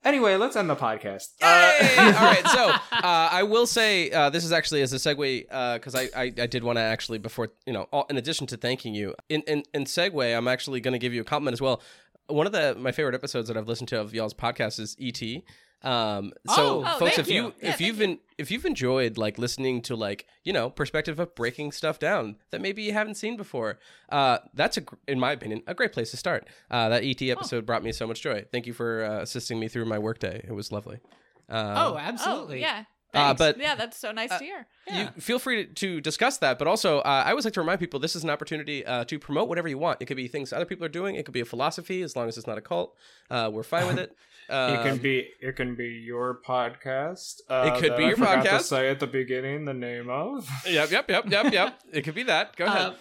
Anyway, 0.07 0.37
let's 0.37 0.55
end 0.55 0.69
the 0.69 0.75
podcast. 0.75 1.33
Uh, 1.41 1.45
All 1.97 2.25
right, 2.25 2.47
so 2.53 2.69
uh, 2.69 2.79
I 3.29 3.43
will 3.43 3.67
say 3.67 4.09
uh, 4.09 4.29
this 4.29 4.45
is 4.45 4.53
actually 4.53 4.81
as 4.81 4.93
a 4.93 4.95
segue 4.95 5.41
because 5.73 5.95
I, 5.95 6.03
I 6.15 6.23
I 6.37 6.47
did 6.47 6.63
want 6.63 6.77
to 6.77 6.81
actually 6.81 7.17
before 7.17 7.49
you 7.65 7.73
know 7.73 7.89
all, 7.91 8.05
in 8.09 8.15
addition 8.15 8.47
to 8.47 8.55
thanking 8.57 8.95
you 8.95 9.13
in 9.27 9.41
in, 9.41 9.63
in 9.73 9.83
segue 9.83 10.37
I'm 10.37 10.47
actually 10.47 10.79
going 10.79 10.93
to 10.93 10.97
give 10.97 11.13
you 11.13 11.19
a 11.19 11.25
compliment 11.25 11.51
as 11.51 11.61
well. 11.61 11.81
One 12.27 12.45
of 12.45 12.53
the 12.53 12.73
my 12.79 12.93
favorite 12.93 13.15
episodes 13.15 13.49
that 13.49 13.57
I've 13.57 13.67
listened 13.67 13.89
to 13.89 13.99
of 13.99 14.13
y'all's 14.13 14.33
podcast 14.33 14.79
is 14.79 14.95
ET. 14.97 15.21
Um, 15.83 16.33
so 16.47 16.53
Oh, 16.57 16.83
oh, 16.85 16.99
folks, 16.99 17.15
thank 17.15 17.19
if 17.19 17.27
you, 17.29 17.43
you. 17.43 17.53
Yeah, 17.61 17.69
if 17.69 17.81
you've 17.81 17.99
been 17.99 18.19
if 18.37 18.51
you've 18.51 18.65
enjoyed 18.65 19.17
like 19.17 19.37
listening 19.37 19.81
to 19.83 19.95
like 19.95 20.25
you 20.43 20.51
know 20.53 20.69
perspective 20.69 21.19
of 21.19 21.35
breaking 21.35 21.71
stuff 21.71 21.99
down 21.99 22.37
that 22.51 22.61
maybe 22.61 22.81
you 22.83 22.93
haven't 22.93 23.15
seen 23.15 23.37
before, 23.37 23.79
uh, 24.09 24.39
that's 24.53 24.77
a 24.77 24.83
in 25.07 25.19
my 25.19 25.31
opinion 25.31 25.61
a 25.67 25.73
great 25.73 25.93
place 25.93 26.11
to 26.11 26.17
start. 26.17 26.47
Uh, 26.71 26.89
that 26.89 27.03
ET 27.03 27.21
episode 27.21 27.65
brought 27.65 27.83
me 27.83 27.91
so 27.91 28.07
much 28.07 28.21
joy. 28.21 28.43
Thank 28.51 28.65
you 28.65 28.73
for 28.73 29.05
uh, 29.05 29.21
assisting 29.21 29.59
me 29.59 29.67
through 29.67 29.85
my 29.85 29.99
workday. 29.99 30.43
It 30.47 30.51
was 30.51 30.71
lovely. 30.71 30.99
Um, 31.49 31.77
Oh, 31.77 31.97
absolutely. 31.97 32.57
Oh, 32.57 32.67
yeah. 32.67 32.83
Uh, 33.13 33.33
but 33.33 33.57
Yeah, 33.57 33.75
that's 33.75 33.97
so 33.97 34.11
nice 34.11 34.31
Uh, 34.31 34.37
to 34.39 34.43
hear. 34.43 34.67
Yeah. 34.85 35.09
you 35.15 35.21
feel 35.21 35.39
free 35.39 35.65
to, 35.65 35.73
to 35.73 36.01
discuss 36.01 36.37
that, 36.39 36.59
but 36.59 36.67
also 36.67 36.99
uh, 36.99 37.23
I 37.25 37.29
always 37.31 37.45
like 37.45 37.53
to 37.55 37.61
remind 37.61 37.79
people 37.79 37.99
this 37.99 38.15
is 38.15 38.23
an 38.23 38.29
opportunity 38.29 38.85
uh, 38.85 39.05
to 39.05 39.17
promote 39.17 39.47
whatever 39.49 39.67
you 39.67 39.77
want. 39.77 40.01
It 40.01 40.05
could 40.05 40.17
be 40.17 40.27
things 40.27 40.51
other 40.53 40.65
people 40.65 40.85
are 40.85 40.89
doing. 40.89 41.15
It 41.15 41.25
could 41.25 41.33
be 41.33 41.39
a 41.41 41.45
philosophy, 41.45 42.01
as 42.01 42.15
long 42.15 42.27
as 42.27 42.37
it's 42.37 42.47
not 42.47 42.57
a 42.57 42.61
cult. 42.61 42.95
Uh, 43.29 43.49
we're 43.51 43.63
fine 43.63 43.87
with 43.87 43.99
it. 43.99 44.15
Um, 44.49 44.97
be 44.99 45.27
it 45.41 45.57
can 45.57 45.75
be 45.75 45.87
your 45.89 46.39
podcast. 46.47 47.41
It 47.49 47.81
could 47.81 47.91
that 47.91 47.97
be 47.97 48.05
I 48.05 48.07
your 48.07 48.15
forgot 48.15 48.45
podcast. 48.45 48.57
To 48.59 48.63
say 48.63 48.89
at 48.89 49.01
the 49.01 49.07
beginning 49.07 49.65
the 49.65 49.73
name 49.73 50.09
of. 50.09 50.49
Yep, 50.65 50.89
yep, 50.89 51.09
yep, 51.09 51.29
yep, 51.29 51.51
yep. 51.51 51.79
It 51.91 52.03
could 52.03 52.15
be 52.15 52.23
that. 52.23 52.55
Go 52.55 52.63
ahead. 52.63 52.81
Uh, 52.87 52.93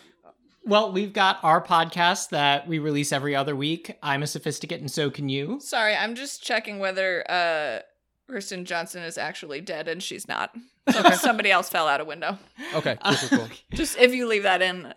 well, 0.64 0.90
we've 0.90 1.12
got 1.12 1.38
our 1.44 1.62
podcast 1.62 2.30
that 2.30 2.66
we 2.66 2.80
release 2.80 3.12
every 3.12 3.36
other 3.36 3.54
week. 3.54 3.96
I'm 4.02 4.24
a 4.24 4.26
sophisticate, 4.26 4.80
and 4.80 4.90
so 4.90 5.08
can 5.08 5.28
you. 5.28 5.60
Sorry, 5.60 5.94
I'm 5.94 6.16
just 6.16 6.42
checking 6.42 6.80
whether 6.80 7.24
uh 7.30 7.82
Kristen 8.28 8.64
Johnston 8.64 9.02
is 9.02 9.16
actually 9.18 9.60
dead, 9.60 9.88
and 9.88 10.02
she's 10.02 10.26
not. 10.26 10.54
Somebody 11.14 11.50
else 11.50 11.68
fell 11.68 11.86
out 11.88 12.00
a 12.00 12.04
window. 12.04 12.38
okay, 12.74 12.96
cool, 13.04 13.14
cool, 13.14 13.38
cool. 13.38 13.48
Just 13.74 13.98
if 13.98 14.12
you 14.14 14.26
leave 14.26 14.42
that 14.44 14.62
in. 14.62 14.92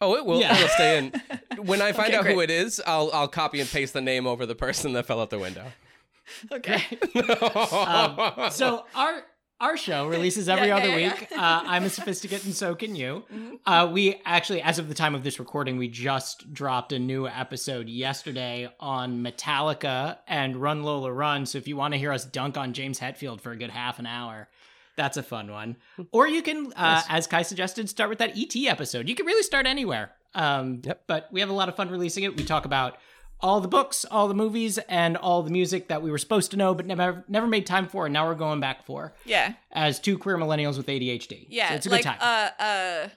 Oh, 0.00 0.16
it 0.16 0.24
will. 0.24 0.40
Yeah. 0.40 0.56
It'll 0.56 0.68
stay 0.68 0.98
in. 0.98 1.12
When 1.66 1.82
I 1.82 1.92
find 1.92 2.14
Okay, 2.14 2.16
out 2.16 2.24
who 2.26 2.40
it 2.40 2.50
is, 2.50 2.80
I'll 2.86 3.10
I'll 3.12 3.28
copy 3.28 3.60
and 3.60 3.68
paste 3.68 3.92
the 3.92 4.00
name 4.00 4.26
over 4.26 4.46
the 4.46 4.54
person 4.54 4.94
that 4.94 5.04
fell 5.04 5.20
out 5.20 5.28
the 5.30 5.38
window. 5.38 5.66
Okay. 6.50 6.82
Um, 7.70 8.50
so 8.50 8.86
our 8.94 9.24
our 9.60 9.76
show 9.76 10.06
releases 10.16 10.48
every 10.48 10.68
Yeah, 10.68 10.76
other 10.76 10.88
yeah, 10.88 11.10
week. 11.12 11.28
yeah. 11.30 11.36
Uh, 11.40 11.62
I'm 11.66 11.84
a 11.84 11.90
sophisticate, 11.90 12.44
and 12.44 12.54
so 12.54 12.74
can 12.74 12.94
you. 12.96 13.24
Mhm. 13.32 13.58
Uh, 13.66 13.88
we 13.92 14.20
actually, 14.24 14.62
as 14.62 14.78
of 14.78 14.88
the 14.88 14.94
time 14.94 15.14
of 15.14 15.22
this 15.24 15.38
recording, 15.38 15.76
we 15.78 15.88
just 15.88 16.52
dropped 16.52 16.92
a 16.92 16.98
new 16.98 17.26
episode 17.28 17.88
yesterday 17.88 18.68
on 18.80 19.22
Metallica 19.22 20.18
and 20.26 20.56
Run 20.56 20.82
Lola 20.82 21.12
Run. 21.12 21.46
So 21.46 21.58
if 21.58 21.68
you 21.68 21.76
want 21.76 21.92
to 21.94 21.98
hear 21.98 22.12
us 22.12 22.24
dunk 22.24 22.56
on 22.56 22.72
James 22.72 22.98
Hetfield 23.00 23.40
for 23.40 23.52
a 23.52 23.56
good 23.56 23.70
half 23.70 23.98
an 23.98 24.06
hour, 24.06 24.48
that's 24.96 25.16
a 25.16 25.22
fun 25.22 25.50
one. 25.50 25.76
Or 26.12 26.26
you 26.26 26.42
can, 26.42 26.72
uh, 26.74 26.94
Nice. 26.94 27.04
as 27.08 27.26
Kai 27.26 27.42
suggested, 27.42 27.88
start 27.88 28.10
with 28.10 28.18
that 28.18 28.36
ET 28.36 28.54
episode. 28.66 29.08
You 29.08 29.14
can 29.14 29.26
really 29.26 29.42
start 29.42 29.66
anywhere. 29.66 30.12
Um, 30.34 30.80
Yep. 30.84 31.02
But 31.06 31.28
we 31.32 31.40
have 31.40 31.48
a 31.50 31.54
lot 31.54 31.68
of 31.68 31.76
fun 31.76 31.90
releasing 31.90 32.24
it. 32.24 32.36
We 32.36 32.44
talk 32.44 32.64
about 32.64 32.98
all 33.42 33.60
the 33.60 33.68
books, 33.68 34.04
all 34.10 34.28
the 34.28 34.34
movies, 34.34 34.78
and 34.88 35.16
all 35.16 35.42
the 35.42 35.50
music 35.50 35.88
that 35.88 36.02
we 36.02 36.10
were 36.10 36.18
supposed 36.18 36.50
to 36.50 36.56
know 36.56 36.74
but 36.74 36.86
never 36.86 37.24
never 37.28 37.46
made 37.46 37.66
time 37.66 37.86
for, 37.88 38.06
and 38.06 38.12
now 38.12 38.26
we're 38.26 38.34
going 38.34 38.60
back 38.60 38.84
for 38.84 39.14
Yeah. 39.24 39.54
as 39.72 39.98
two 40.00 40.18
queer 40.18 40.36
millennials 40.36 40.76
with 40.76 40.86
ADHD. 40.86 41.46
Yeah. 41.48 41.68
so 41.70 41.74
it's 41.76 41.86
a 41.86 41.90
like 41.90 42.02
good 42.04 42.08
time. 42.10 42.18
uh 42.20 42.62
uh 42.62 43.08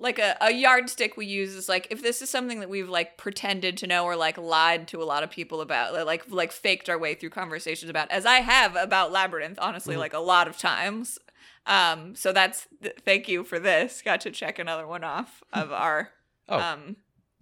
like 0.00 0.20
a, 0.20 0.36
a 0.40 0.52
yardstick 0.52 1.16
we 1.16 1.26
use 1.26 1.54
is 1.54 1.68
like 1.68 1.88
if 1.90 2.02
this 2.02 2.22
is 2.22 2.30
something 2.30 2.60
that 2.60 2.70
we've 2.70 2.88
like 2.88 3.16
pretended 3.18 3.76
to 3.78 3.86
know 3.88 4.04
or 4.04 4.14
like 4.14 4.38
lied 4.38 4.86
to 4.88 5.02
a 5.02 5.04
lot 5.04 5.24
of 5.24 5.30
people 5.30 5.60
about 5.60 5.92
like 6.06 6.22
like 6.30 6.52
faked 6.52 6.88
our 6.88 6.96
way 6.98 7.14
through 7.14 7.30
conversations 7.30 7.90
about 7.90 8.08
as 8.12 8.24
I 8.24 8.36
have 8.36 8.76
about 8.76 9.10
labyrinth 9.10 9.58
honestly 9.60 9.94
Mm-hmm. 9.94 10.00
like 10.00 10.12
a 10.14 10.20
lot 10.20 10.46
of 10.46 10.56
times 10.56 11.18
um 11.66 12.14
so 12.14 12.32
that's 12.32 12.68
th- 12.80 12.94
thank 13.04 13.28
you 13.28 13.42
for 13.42 13.58
this 13.58 14.00
got 14.02 14.20
to 14.20 14.30
check 14.30 14.60
another 14.60 14.86
one 14.86 15.02
off 15.02 15.42
of 15.52 15.72
our 15.84 16.10
Oh. 16.48 16.58
um 16.60 16.96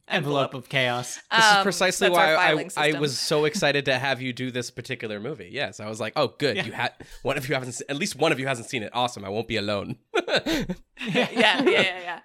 envelope 0.09 0.55
of 0.55 0.69
chaos. 0.69 1.19
This 1.31 1.45
is 1.45 1.53
Um, 1.57 1.63
precisely 1.63 2.11
why 2.11 2.35
I, 2.35 2.69
I 2.77 2.99
was 2.99 3.19
so 3.19 3.45
excited 3.51 3.85
to 3.87 3.99
have 3.99 4.23
you 4.23 4.33
do 4.33 4.51
this 4.51 4.71
particular 4.71 5.19
movie. 5.21 5.49
Yes, 5.53 5.81
I 5.81 5.89
was 5.89 6.01
like, 6.01 6.13
oh, 6.17 6.35
good. 6.39 6.57
Yeah. 6.57 6.65
You 6.65 6.73
had 6.73 6.93
one 7.23 7.37
of 7.37 7.49
you 7.49 7.55
haven't, 7.55 7.73
se- 7.73 7.85
at 7.89 7.97
least 7.97 8.17
one 8.17 8.33
of 8.33 8.39
you 8.41 8.47
hasn't 8.47 8.69
seen 8.69 8.83
it. 8.83 8.91
Awesome. 8.95 9.25
I 9.25 9.29
won't 9.29 9.49
be 9.49 9.57
alone. 9.57 9.97
yeah, 10.37 10.65
yeah, 11.07 11.63
yeah, 11.63 12.21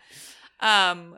yeah. 0.62 0.92
Um, 0.92 1.18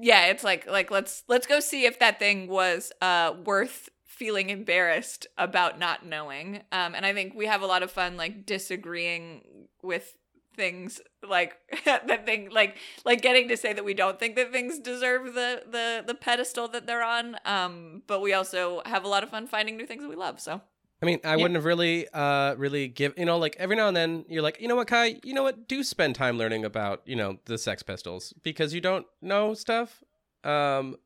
yeah, 0.00 0.26
it's 0.26 0.44
like 0.44 0.66
like 0.66 0.90
let's 0.90 1.24
let's 1.28 1.46
go 1.46 1.60
see 1.60 1.84
if 1.84 1.98
that 1.98 2.18
thing 2.18 2.48
was 2.48 2.92
uh 3.02 3.34
worth 3.44 3.88
feeling 4.06 4.50
embarrassed 4.50 5.26
about 5.38 5.78
not 5.78 6.04
knowing. 6.06 6.62
Um, 6.72 6.94
and 6.94 7.06
I 7.06 7.12
think 7.14 7.34
we 7.34 7.46
have 7.46 7.62
a 7.62 7.66
lot 7.66 7.82
of 7.82 7.90
fun 7.90 8.16
like 8.16 8.44
disagreeing 8.46 9.42
with 9.82 10.16
things 10.62 11.00
like 11.36 11.52
that 11.84 12.26
thing 12.26 12.42
like 12.50 12.72
like 13.04 13.20
getting 13.22 13.48
to 13.48 13.56
say 13.56 13.72
that 13.76 13.84
we 13.90 13.94
don't 14.02 14.18
think 14.20 14.36
that 14.36 14.48
things 14.56 14.78
deserve 14.78 15.22
the 15.40 15.50
the 15.76 15.86
the 16.10 16.14
pedestal 16.14 16.66
that 16.74 16.86
they're 16.86 17.02
on 17.18 17.26
um 17.44 18.02
but 18.06 18.18
we 18.26 18.32
also 18.38 18.82
have 18.92 19.02
a 19.04 19.08
lot 19.14 19.22
of 19.24 19.28
fun 19.30 19.46
finding 19.46 19.74
new 19.78 19.86
things 19.86 20.02
that 20.02 20.08
we 20.08 20.16
love 20.16 20.38
so. 20.40 20.60
I 21.02 21.06
mean, 21.06 21.18
I 21.24 21.36
wouldn't 21.36 21.54
have 21.54 21.64
really, 21.64 22.06
uh, 22.12 22.54
really 22.56 22.86
give, 22.86 23.14
you 23.16 23.24
know, 23.24 23.38
like 23.38 23.56
every 23.58 23.74
now 23.74 23.88
and 23.88 23.96
then 23.96 24.26
you're 24.28 24.42
like, 24.42 24.60
you 24.60 24.68
know 24.68 24.76
what, 24.76 24.86
Kai, 24.86 25.16
you 25.24 25.32
know 25.32 25.42
what, 25.42 25.66
do 25.66 25.82
spend 25.82 26.14
time 26.14 26.36
learning 26.36 26.62
about, 26.66 27.00
you 27.06 27.16
know, 27.16 27.38
the 27.46 27.56
Sex 27.56 27.82
Pistols 27.82 28.34
because 28.42 28.74
you 28.74 28.82
don't 28.82 29.06
know 29.22 29.54
stuff. 29.54 30.04
Um, 30.44 30.96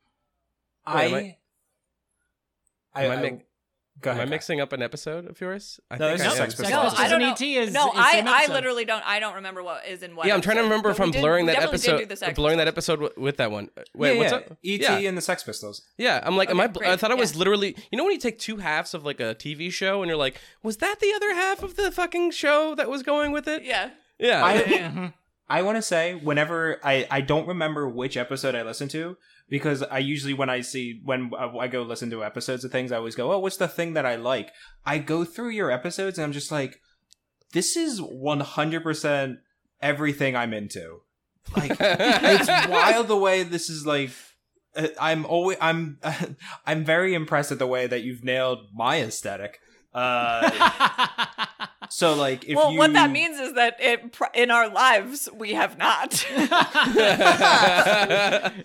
Wait, 0.92 1.06
am 1.06 1.14
I, 1.14 1.18
I- 1.18 1.36
I, 2.96 3.04
am 3.04 3.10
I 3.12 3.14
I- 3.14 3.22
make- 3.22 3.46
Go 4.00 4.10
Am 4.10 4.20
I 4.20 4.24
mixing 4.24 4.60
up 4.60 4.72
an 4.72 4.82
episode 4.82 5.26
of 5.30 5.40
yours? 5.40 5.78
I 5.90 5.96
No, 5.96 6.08
think 6.08 6.18
this 6.18 6.26
I 6.26 6.32
is 6.32 6.40
am. 6.40 6.50
Sex 6.50 6.56
Sex 6.56 6.68
No, 6.70 6.80
I 6.96 7.08
don't 7.08 7.20
know. 7.20 7.30
ET 7.30 7.40
is 7.40 7.72
no, 7.72 7.86
is 7.92 7.92
I, 7.96 8.22
I 8.26 8.52
literally 8.52 8.84
don't. 8.84 9.02
I 9.06 9.20
don't 9.20 9.36
remember 9.36 9.62
what 9.62 9.86
is 9.86 10.02
in 10.02 10.16
what. 10.16 10.26
Yeah, 10.26 10.34
I'm 10.34 10.40
trying 10.40 10.56
to 10.56 10.62
remember 10.64 10.88
but 10.88 10.96
if 10.96 11.00
I'm 11.00 11.10
did- 11.12 11.20
blurring 11.20 11.46
that 11.46 11.62
episode, 11.62 11.98
do 11.98 12.06
the 12.06 12.16
Sex 12.16 12.34
blurring 12.34 12.58
that 12.58 12.66
episode 12.68 13.00
with, 13.00 13.16
with 13.16 13.36
that 13.36 13.50
one. 13.52 13.70
Wait, 13.94 14.14
yeah, 14.14 14.18
what's 14.18 14.32
yeah. 14.32 14.38
up? 14.38 14.58
E.T. 14.62 14.82
Yeah. 14.82 15.08
and 15.08 15.16
the 15.16 15.22
Sex 15.22 15.44
Pistols. 15.44 15.82
Yeah, 15.96 16.20
I'm 16.24 16.36
like, 16.36 16.50
am 16.50 16.60
I? 16.60 16.64
Okay, 16.64 16.72
bl- 16.72 16.84
I 16.86 16.96
thought 16.96 17.12
it 17.12 17.16
was 17.18 17.32
yeah. 17.34 17.38
literally. 17.38 17.76
You 17.92 17.96
know 17.96 18.04
when 18.04 18.12
you 18.12 18.18
take 18.18 18.38
two 18.38 18.56
halves 18.56 18.94
of 18.94 19.04
like 19.04 19.20
a 19.20 19.36
TV 19.36 19.70
show 19.72 20.02
and 20.02 20.08
you're 20.08 20.18
like, 20.18 20.40
was 20.62 20.78
that 20.78 20.98
the 21.00 21.12
other 21.14 21.32
half 21.32 21.62
of 21.62 21.76
the 21.76 21.92
fucking 21.92 22.32
show 22.32 22.74
that 22.74 22.90
was 22.90 23.02
going 23.04 23.30
with 23.32 23.46
it? 23.46 23.62
Yeah. 23.64 23.90
Yeah. 24.18 24.44
I- 24.44 24.58
Mhm. 24.62 25.12
I 25.48 25.60
want 25.62 25.76
to 25.76 25.82
say 25.82 26.14
whenever 26.14 26.80
I 26.82 27.06
I 27.10 27.20
don't 27.20 27.46
remember 27.46 27.86
which 27.88 28.16
episode 28.16 28.54
I 28.54 28.62
listened 28.62 28.90
to 28.92 29.16
because 29.48 29.82
I 29.82 29.98
usually 29.98 30.34
when 30.34 30.50
I 30.50 30.60
see 30.62 31.00
when 31.04 31.30
I 31.38 31.68
go 31.68 31.82
listen 31.82 32.10
to 32.10 32.24
episodes 32.24 32.64
of 32.64 32.72
things 32.72 32.92
I 32.92 32.96
always 32.96 33.14
go 33.14 33.32
oh 33.32 33.38
what's 33.38 33.56
the 33.56 33.68
thing 33.68 33.94
that 33.94 34.06
I 34.06 34.16
like? 34.16 34.50
I 34.84 34.98
go 34.98 35.24
through 35.24 35.50
your 35.50 35.70
episodes 35.70 36.18
and 36.18 36.24
I'm 36.24 36.32
just 36.32 36.50
like 36.50 36.80
this 37.52 37.76
is 37.76 38.00
100% 38.00 39.36
everything 39.80 40.34
I'm 40.34 40.52
into. 40.52 41.02
Like 41.56 41.76
it's 41.78 42.48
wild 42.68 43.08
the 43.08 43.16
way 43.16 43.44
this 43.44 43.70
is 43.70 43.86
like 43.86 44.10
uh, 44.74 44.88
I'm 45.00 45.24
always 45.26 45.58
I'm 45.60 45.98
I'm 46.66 46.84
very 46.84 47.14
impressed 47.14 47.52
at 47.52 47.58
the 47.58 47.66
way 47.66 47.86
that 47.86 48.02
you've 48.02 48.24
nailed 48.24 48.68
my 48.74 49.02
aesthetic. 49.02 49.60
Uh 49.92 50.50
so 51.90 52.14
like 52.14 52.44
if 52.44 52.56
well, 52.56 52.72
you 52.72 52.78
what 52.78 52.92
that 52.94 53.10
means 53.10 53.38
is 53.38 53.52
that 53.54 53.76
it 53.78 54.16
in 54.34 54.50
our 54.50 54.68
lives 54.68 55.28
we 55.32 55.52
have 55.52 55.78
not. 55.78 56.26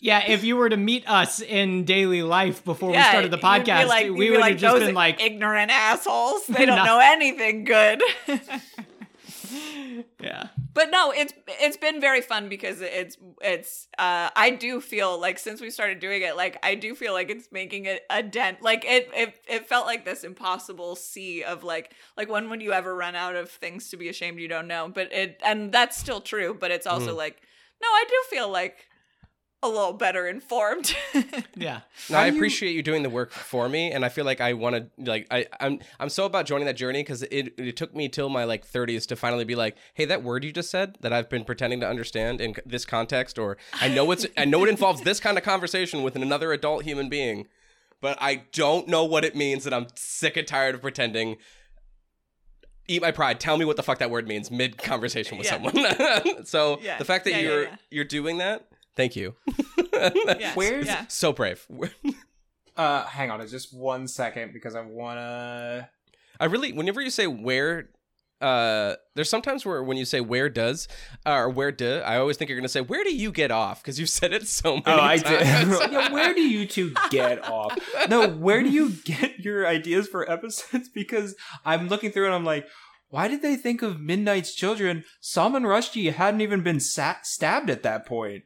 yeah, 0.00 0.24
if 0.26 0.44
you 0.44 0.56
were 0.56 0.68
to 0.68 0.76
meet 0.76 1.08
us 1.08 1.40
in 1.40 1.84
daily 1.84 2.22
life 2.22 2.64
before 2.64 2.92
yeah, 2.92 3.04
we 3.06 3.10
started 3.10 3.30
the 3.30 3.38
podcast, 3.38 3.86
like- 3.88 4.10
we 4.10 4.26
you'd 4.26 4.38
like, 4.40 4.52
have 4.52 4.60
just 4.60 4.74
"Those 4.76 4.86
been 4.86 4.94
like, 4.94 5.20
ignorant 5.22 5.70
assholes. 5.70 6.46
They 6.46 6.66
don't 6.66 6.76
No. 6.78 6.84
know 6.84 6.98
anything 7.00 7.64
good. 7.64 8.02
yeah. 10.20 10.48
but 10.74 10.90
no, 10.90 11.10
it's 11.10 11.32
it's 11.46 11.76
been 11.76 12.00
very 12.00 12.20
fun 12.20 12.48
because 12.48 12.80
it's 12.80 13.16
it's 13.40 13.88
uh 13.98 14.30
I 14.36 14.50
do 14.50 14.80
feel 14.80 15.18
like 15.20 15.38
since 15.38 15.60
we 15.60 15.70
started 15.70 16.00
doing 16.00 16.22
it, 16.22 16.36
like 16.36 16.58
I 16.62 16.74
do 16.74 16.94
feel 16.94 17.12
like 17.12 17.30
it's 17.30 17.48
making 17.50 17.86
a, 17.86 17.98
a 18.10 18.22
dent. 18.22 18.62
Like 18.62 18.84
it, 18.84 19.10
it 19.14 19.40
it 19.48 19.68
felt 19.68 19.86
like 19.86 20.04
this 20.04 20.24
impossible 20.24 20.96
sea 20.96 21.42
of 21.44 21.64
like 21.64 21.92
like 22.16 22.28
when 22.30 22.50
would 22.50 22.62
you 22.62 22.72
ever 22.72 22.94
run 22.94 23.14
out 23.14 23.36
of 23.36 23.50
things 23.50 23.88
to 23.90 23.96
be 23.96 24.08
ashamed 24.08 24.38
you 24.38 24.48
don't 24.48 24.68
know. 24.68 24.90
But 24.92 25.12
it 25.12 25.40
and 25.44 25.72
that's 25.72 25.96
still 25.96 26.20
true, 26.20 26.56
but 26.58 26.70
it's 26.70 26.86
also 26.86 27.14
like 27.16 27.40
no, 27.80 27.86
I 27.88 28.04
do 28.08 28.36
feel 28.36 28.50
like 28.50 28.87
a 29.62 29.68
little 29.68 29.92
better 29.92 30.26
informed. 30.28 30.94
Yeah. 31.56 31.80
No, 32.08 32.18
I 32.18 32.28
do 32.28 32.34
you- 32.36 32.38
appreciate 32.40 32.76
you 32.76 32.82
doing 32.84 33.02
the 33.02 33.10
work 33.10 33.32
for 33.32 33.68
me, 33.68 33.90
and 33.90 34.04
I 34.04 34.08
feel 34.08 34.24
like 34.24 34.40
I 34.40 34.52
want 34.52 34.76
to 34.76 34.86
like 35.10 35.26
I 35.30 35.46
I'm 35.58 35.80
I'm 35.98 36.08
so 36.08 36.24
about 36.24 36.46
joining 36.46 36.66
that 36.66 36.76
journey 36.76 37.00
because 37.02 37.24
it 37.24 37.54
it 37.58 37.76
took 37.76 37.96
me 37.96 38.08
till 38.08 38.28
my 38.28 38.44
like 38.44 38.64
30s 38.64 39.06
to 39.08 39.16
finally 39.16 39.44
be 39.44 39.56
like, 39.56 39.76
hey, 39.94 40.04
that 40.04 40.22
word 40.22 40.44
you 40.44 40.52
just 40.52 40.70
said 40.70 40.96
that 41.00 41.12
I've 41.12 41.28
been 41.28 41.44
pretending 41.44 41.80
to 41.80 41.88
understand 41.88 42.40
in 42.40 42.54
this 42.64 42.84
context, 42.84 43.40
or 43.40 43.56
I 43.80 43.88
know 43.88 44.08
it's 44.12 44.24
I 44.36 44.44
know 44.44 44.64
it 44.64 44.68
involves 44.68 45.02
this 45.02 45.18
kind 45.18 45.36
of 45.36 45.42
conversation 45.42 46.04
with 46.04 46.14
another 46.14 46.52
adult 46.52 46.84
human 46.84 47.08
being, 47.08 47.48
but 48.00 48.16
I 48.20 48.44
don't 48.52 48.86
know 48.86 49.04
what 49.04 49.24
it 49.24 49.34
means, 49.34 49.66
and 49.66 49.74
I'm 49.74 49.88
sick 49.96 50.36
and 50.36 50.46
tired 50.46 50.76
of 50.76 50.80
pretending. 50.82 51.38
Eat 52.90 53.02
my 53.02 53.10
pride. 53.10 53.38
Tell 53.38 53.56
me 53.58 53.64
what 53.66 53.76
the 53.76 53.82
fuck 53.82 53.98
that 53.98 54.10
word 54.10 54.26
means 54.26 54.50
mid 54.50 54.78
conversation 54.78 55.36
with 55.36 55.46
Yeah. 55.46 55.52
someone. 55.54 56.44
so 56.46 56.78
Yeah. 56.80 56.96
the 56.98 57.04
fact 57.04 57.24
that 57.24 57.32
Yeah, 57.32 57.36
yeah, 57.38 57.42
you're 57.48 57.62
yeah. 57.64 57.76
you're 57.90 58.04
doing 58.04 58.38
that, 58.38 58.67
thank 58.98 59.16
you. 59.16 59.34
yeah. 59.94 60.52
Where's- 60.54 60.84
yeah. 60.86 61.06
so 61.08 61.32
brave. 61.32 61.66
uh 62.76 63.04
hang 63.06 63.30
on 63.30 63.40
it's 63.40 63.50
just 63.50 63.74
one 63.74 64.06
second 64.06 64.52
because 64.52 64.74
I 64.76 64.82
want 64.82 65.18
to 65.18 65.88
I 66.40 66.44
really, 66.44 66.72
whenever 66.72 67.00
you 67.00 67.10
say 67.10 67.26
where, 67.26 67.88
uh, 68.40 68.94
there's 69.16 69.28
sometimes 69.28 69.66
where 69.66 69.82
when 69.82 69.96
you 69.96 70.04
say 70.04 70.20
where 70.20 70.48
does, 70.48 70.86
uh, 71.26 71.32
or 71.32 71.48
where 71.48 71.72
do, 71.72 71.96
I 72.04 72.18
always 72.18 72.36
think 72.36 72.48
you're 72.48 72.56
gonna 72.60 72.68
say 72.68 72.80
where 72.80 73.02
do 73.02 73.12
you 73.12 73.32
get 73.32 73.50
off 73.50 73.82
because 73.82 73.98
you've 73.98 74.08
said 74.08 74.32
it 74.32 74.46
so 74.46 74.74
many 74.76 74.84
Oh, 74.86 75.00
I 75.02 75.16
times. 75.18 75.78
did. 75.80 75.90
yeah, 75.92 76.12
where 76.12 76.32
do 76.34 76.40
you 76.42 76.64
two 76.64 76.94
get 77.10 77.44
off? 77.50 77.76
No, 78.08 78.28
where 78.28 78.62
do 78.62 78.68
you 78.70 78.90
get 78.90 79.40
your 79.40 79.66
ideas 79.66 80.06
for 80.06 80.30
episodes? 80.30 80.88
Because 80.88 81.34
I'm 81.64 81.88
looking 81.88 82.12
through 82.12 82.26
and 82.26 82.34
I'm 82.36 82.44
like, 82.44 82.68
why 83.10 83.26
did 83.26 83.42
they 83.42 83.56
think 83.56 83.82
of 83.82 83.98
Midnight's 84.00 84.54
Children? 84.54 85.02
Salman 85.20 85.64
Rushdie 85.64 86.12
hadn't 86.12 86.40
even 86.42 86.60
been 86.62 86.78
sa- 86.78 87.16
stabbed 87.24 87.68
at 87.70 87.82
that 87.82 88.06
point. 88.06 88.44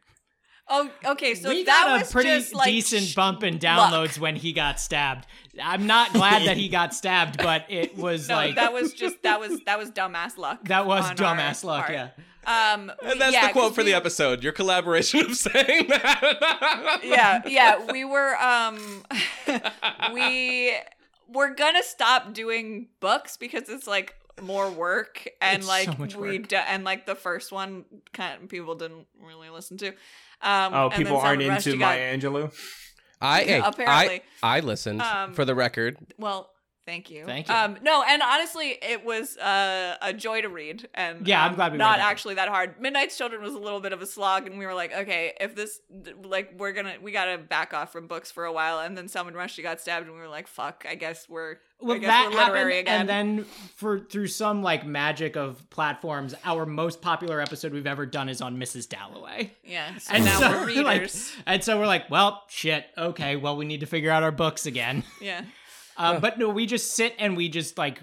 Oh, 0.69 0.91
okay. 1.05 1.35
So 1.35 1.49
we 1.51 1.65
that 1.65 1.85
got 1.87 1.97
a 1.97 1.99
was 2.01 2.13
pretty 2.13 2.31
just 2.31 2.55
like 2.55 2.69
decent 2.71 3.03
sh- 3.03 3.15
bump 3.15 3.43
in 3.43 3.55
luck. 3.55 3.63
downloads 3.63 4.19
when 4.19 4.37
he 4.37 4.53
got 4.53 4.81
stabbed. 4.81 5.27
I'm 5.63 5.87
not 5.87 6.13
glad 6.13 6.47
that 6.47 6.57
he 6.57 6.69
got 6.69 6.95
stabbed, 6.95 7.37
but 7.39 7.67
it 7.69 7.97
was 7.99 8.29
No, 8.29 8.37
like 8.37 8.55
that 8.55 8.73
was 8.73 8.93
just 8.95 9.23
that 9.23 9.39
was 9.41 9.61
that 9.67 9.79
was 9.79 9.91
dumbass 9.91 10.39
luck. 10.39 10.65
that 10.69 10.87
was 10.87 11.05
on 11.11 11.17
dumbass 11.17 11.63
luck. 11.65 11.87
part. 11.87 11.93
Yeah. 11.93 12.09
Um, 12.45 12.91
and 13.05 13.21
that's 13.21 13.33
yeah, 13.33 13.47
the 13.49 13.53
quote 13.53 13.75
for 13.75 13.85
the 13.85 13.95
episode. 13.95 14.43
Your 14.43 14.53
collaboration 14.53 15.21
of 15.21 15.37
saying 15.37 15.87
that. 15.89 17.01
Yeah, 17.05 17.43
yeah. 17.47 17.93
We 17.93 18.05
were 18.05 18.35
um, 18.43 19.05
we 20.13 20.73
we're 21.29 21.55
gonna 21.55 21.83
stop 21.83 22.33
doing 22.33 22.89
books 23.01 23.37
because 23.37 23.69
it's 23.69 23.87
like 23.87 24.15
more 24.41 24.71
work 24.71 25.29
and 25.41 25.59
It's 25.59 25.69
like 25.69 25.87
so 25.87 25.95
much 25.99 26.15
we 26.17 26.39
d- 26.39 26.57
and 26.57 26.85
like 26.85 27.07
the 27.07 27.15
first 27.15 27.53
one 27.53 27.85
kind 28.13 28.43
of 28.43 28.49
people 28.49 28.75
didn't 28.75 29.07
really 29.21 29.51
listen 29.51 29.77
to. 29.79 29.89
Um, 30.41 30.75
Oh, 30.75 30.89
and 30.89 30.95
people 30.95 31.19
aren't 31.19 31.43
into 31.43 31.75
Rushdie 31.75 31.79
Maya 31.79 32.17
got- 32.17 32.21
Angelou? 32.33 32.53
I, 33.21 33.43
hey, 33.45 33.61
Apparently. 33.65 34.23
I, 34.43 34.57
I 34.57 34.61
listened 34.61 35.01
Um, 35.03 35.35
for 35.35 35.45
the 35.45 35.55
record. 35.55 35.97
Well, 36.19 36.51
thank 36.87 37.09
you. 37.09 37.25
Thank 37.25 37.47
you. 37.47 37.55
Um, 37.55 37.77
no, 37.83 38.03
and 38.03 38.21
honestly, 38.21 38.71
it 38.83 39.05
was 39.05 39.37
uh, 39.39 39.97
a 40.03 40.13
joy 40.13 40.41
to 40.43 40.49
read, 40.49 40.89
and 40.95 41.25
Yeah, 41.29 41.45
I'm 41.45 41.51
um, 41.51 41.55
glad 41.55 41.71
we 41.73 41.79
not 41.79 41.99
read 41.99 42.05
actually 42.05 42.35
that 42.35 42.49
hard. 42.49 42.81
Midnight's 42.81 43.17
Children 43.17 43.41
was 43.43 43.55
a 43.55 43.59
little 43.59 43.79
bit 43.79 43.93
of 43.93 44.03
a 44.03 44.07
slog, 44.07 44.49
and 44.49 44.59
we 44.59 44.67
were 44.67 44.75
like, 44.75 44.93
okay, 44.93 45.35
if 45.41 45.55
this, 45.55 45.79
like, 46.25 46.55
we're 46.59 46.73
gonna, 46.73 46.95
we 47.01 47.13
gotta 47.13 47.39
back 47.39 47.73
off 47.73 47.93
from 47.93 48.09
books 48.09 48.33
for 48.33 48.45
a 48.45 48.53
while, 48.53 48.81
and 48.81 48.99
then 48.99 49.07
Salman 49.07 49.35
Rushdie 49.35 49.63
got 49.63 49.81
stabbed, 49.81 50.07
and 50.07 50.17
we 50.17 50.21
were 50.21 50.29
like, 50.29 50.49
fuck, 50.49 50.85
I 50.89 50.97
guess 50.97 51.29
we're, 51.29 51.59
Well, 51.83 51.97
I 51.97 51.99
guess 51.99 52.09
that 52.09 52.31
we're 52.33 52.39
happened, 52.39 52.71
again. 52.73 53.01
and 53.01 53.09
then 53.09 53.45
for 53.77 54.01
through 54.01 54.29
some 54.29 54.63
like 54.63 54.87
magic 54.87 55.37
of 55.37 55.69
platforms, 55.71 56.35
our 56.45 56.65
most 56.67 57.03
popular 57.03 57.41
episode 57.41 57.73
we've 57.73 57.87
ever 57.87 58.07
done 58.07 58.29
is 58.29 58.41
on 58.41 58.57
Mrs. 58.59 58.89
Dalloway. 58.89 59.53
yeah, 59.65 59.99
so 59.99 60.15
And 60.15 60.25
now 60.25 60.39
so, 60.39 60.51
we're 60.67 60.83
like, 60.83 61.01
readers. 61.03 61.33
and 61.47 61.63
so 61.65 61.79
we're 61.79 61.87
like, 61.87 62.11
well, 62.11 62.43
shit. 62.49 62.87
Okay, 62.97 63.37
well, 63.37 63.57
we 63.57 63.65
need 63.65 63.81
to 63.81 63.87
figure 63.87 64.11
out 64.11 64.23
our 64.23 64.33
books 64.33 64.67
again. 64.67 65.03
yeah, 65.21 65.45
Um, 65.97 66.21
But 66.21 66.39
no, 66.39 66.49
we 66.49 66.67
just 66.67 66.95
sit 66.95 67.15
and 67.19 67.37
we 67.37 67.49
just 67.49 67.77
like, 67.79 67.99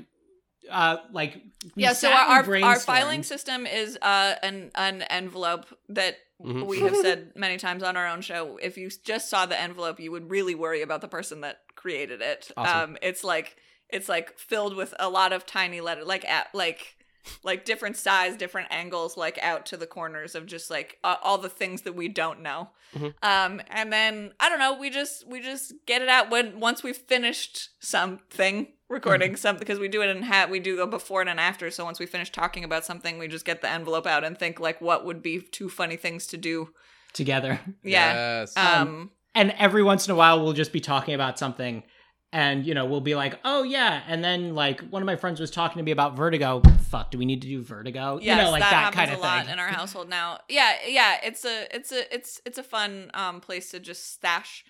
uh, 0.69 0.97
like 1.11 1.35
we 1.75 1.83
yeah. 1.83 1.93
So 1.93 2.11
our 2.11 2.43
our, 2.45 2.63
our 2.63 2.79
filing 2.79 3.23
system 3.23 3.65
is 3.65 3.97
uh 4.01 4.35
an 4.43 4.71
an 4.75 5.01
envelope 5.03 5.65
that 5.89 6.17
Mhm. 6.41 6.67
we 6.67 6.79
have 6.79 6.95
said 6.95 7.33
many 7.35 7.57
times 7.57 7.83
on 7.83 7.97
our 7.97 8.07
own 8.07 8.21
show. 8.21 8.57
If 8.61 8.77
you 8.77 8.89
just 9.03 9.29
saw 9.29 9.45
the 9.45 9.59
envelope, 9.59 9.99
you 9.99 10.09
would 10.11 10.29
really 10.29 10.55
worry 10.55 10.81
about 10.81 11.01
the 11.01 11.09
person 11.09 11.41
that 11.41 11.57
created 11.75 12.21
it. 12.21 12.49
Awesome. 12.55 12.91
Um, 12.91 12.97
it's 13.01 13.23
like 13.25 13.57
it's 13.89 14.09
like 14.09 14.37
filled 14.37 14.75
with 14.75 14.93
a 14.99 15.09
lot 15.09 15.33
of 15.33 15.45
tiny 15.45 15.81
letter, 15.81 16.03
like 16.05 16.25
at 16.25 16.47
like 16.53 16.95
like 17.43 17.65
different 17.65 17.95
size, 17.97 18.35
different 18.37 18.67
angles, 18.71 19.15
like 19.17 19.37
out 19.41 19.65
to 19.67 19.77
the 19.77 19.85
corners 19.85 20.35
of 20.35 20.45
just 20.45 20.69
like 20.71 20.97
uh, 21.03 21.15
all 21.21 21.37
the 21.37 21.49
things 21.49 21.81
that 21.83 21.93
we 21.95 22.07
don't 22.07 22.41
know. 22.41 22.69
Mhm. 22.95 23.13
Um, 23.21 23.61
and 23.69 23.91
then 23.93 24.31
I 24.39 24.49
don't 24.49 24.57
know, 24.59 24.77
we 24.79 24.89
just 24.89 25.27
we 25.27 25.39
just 25.41 25.73
get 25.85 26.01
it 26.01 26.09
out 26.09 26.29
when 26.31 26.59
once 26.59 26.81
we've 26.81 26.97
finished 26.97 27.69
something 27.79 28.67
recording 28.87 29.35
something 29.35 29.59
because 29.59 29.77
we 29.77 29.87
do 29.87 30.01
it 30.01 30.09
in 30.09 30.23
hat 30.23 30.49
we 30.49 30.59
do 30.59 30.81
a 30.81 30.87
before 30.87 31.21
and 31.21 31.29
an 31.29 31.37
after 31.37 31.69
so 31.69 31.85
once 31.85 31.99
we 31.99 32.07
finish 32.07 32.31
talking 32.31 32.63
about 32.63 32.83
something 32.83 33.19
we 33.19 33.27
just 33.27 33.45
get 33.45 33.61
the 33.61 33.69
envelope 33.69 34.07
out 34.07 34.23
and 34.23 34.39
think 34.39 34.59
like 34.59 34.81
what 34.81 35.05
would 35.05 35.21
be 35.21 35.39
two 35.39 35.69
funny 35.69 35.95
things 35.95 36.25
to 36.25 36.37
do 36.37 36.69
together. 37.13 37.59
yeah 37.83 38.39
Yes. 38.39 38.57
um 38.57 39.11
and 39.35 39.51
every 39.59 39.83
once 39.83 40.07
in 40.07 40.11
a 40.11 40.15
while 40.15 40.41
we'll 40.43 40.53
just 40.53 40.73
be 40.73 40.79
talking 40.79 41.13
about 41.13 41.37
something 41.37 41.83
and 42.31 42.65
you 42.65 42.73
know 42.73 42.85
we'll 42.85 43.01
be 43.01 43.15
like 43.15 43.39
oh 43.43 43.63
yeah. 43.63 44.03
And 44.07 44.23
then 44.23 44.53
like 44.55 44.81
one 44.89 45.01
of 45.01 45.05
my 45.07 45.15
friends 45.15 45.39
was 45.39 45.49
talking 45.51 45.77
to 45.79 45.83
me 45.83 45.91
about 45.91 46.15
vertigo. 46.15 46.61
Fuck 46.89 47.11
do 47.11 47.17
we 47.17 47.25
need 47.25 47.41
to 47.41 47.47
do 47.47 47.61
vertigo? 47.61 48.19
Yes, 48.21 48.37
you 48.37 48.43
know 48.43 48.51
like 48.51 48.61
that, 48.61 48.71
that, 48.71 48.93
kind 48.93 49.11
of 49.11 49.17
a 49.19 49.21
lot 49.21 49.43
thing. 49.45 49.53
in 49.53 49.59
our 49.59 49.67
household 49.67 50.09
now. 50.09 50.39
Yeah 50.47 50.73
yeah 50.87 51.17
it's 51.23 51.43
a 51.45 51.67
it's 51.75 51.91
a 51.91 52.13
it's 52.13 52.41
it's 52.45 52.57
a 52.57 52.63
fun 52.63 53.11
um 53.13 53.41
place 53.41 53.71
to 53.71 53.79
just 53.79 54.13
stash. 54.13 54.63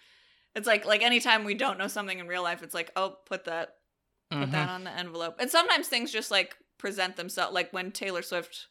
It's 0.56 0.68
like 0.68 0.86
like 0.86 1.02
anytime 1.03 1.44
we 1.44 1.53
don't 1.53 1.77
know 1.77 1.88
something 1.88 2.19
in 2.19 2.27
real 2.27 2.44
life 2.44 2.64
it's 2.64 2.73
like 2.73 2.91
oh 2.95 3.15
put 3.26 3.45
that 3.45 3.76
put 4.31 4.40
Mhm. 4.49 4.52
that 4.52 4.69
on 4.69 4.84
the 4.84 4.91
envelope. 4.91 5.36
And 5.40 5.49
sometimes 5.49 5.88
things 5.88 6.11
just 6.11 6.31
like 6.31 6.56
present 6.77 7.15
themselves 7.18 7.53
like 7.53 7.73
when 7.73 7.91
taylor 7.91 8.22
swift 8.22 8.68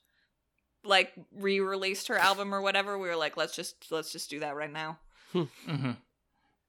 like 0.85 1.13
re-released 1.37 2.09
her 2.09 2.17
album 2.17 2.55
or 2.55 2.63
whatever 2.63 2.97
we 2.99 3.09
were 3.09 3.17
like 3.17 3.37
let's 3.37 3.55
just 3.55 3.91
let's 3.91 4.13
just 4.13 4.31
do 4.31 4.41
that 4.41 4.57
right 4.57 4.73
now. 4.73 4.99
Mhm. 5.35 5.97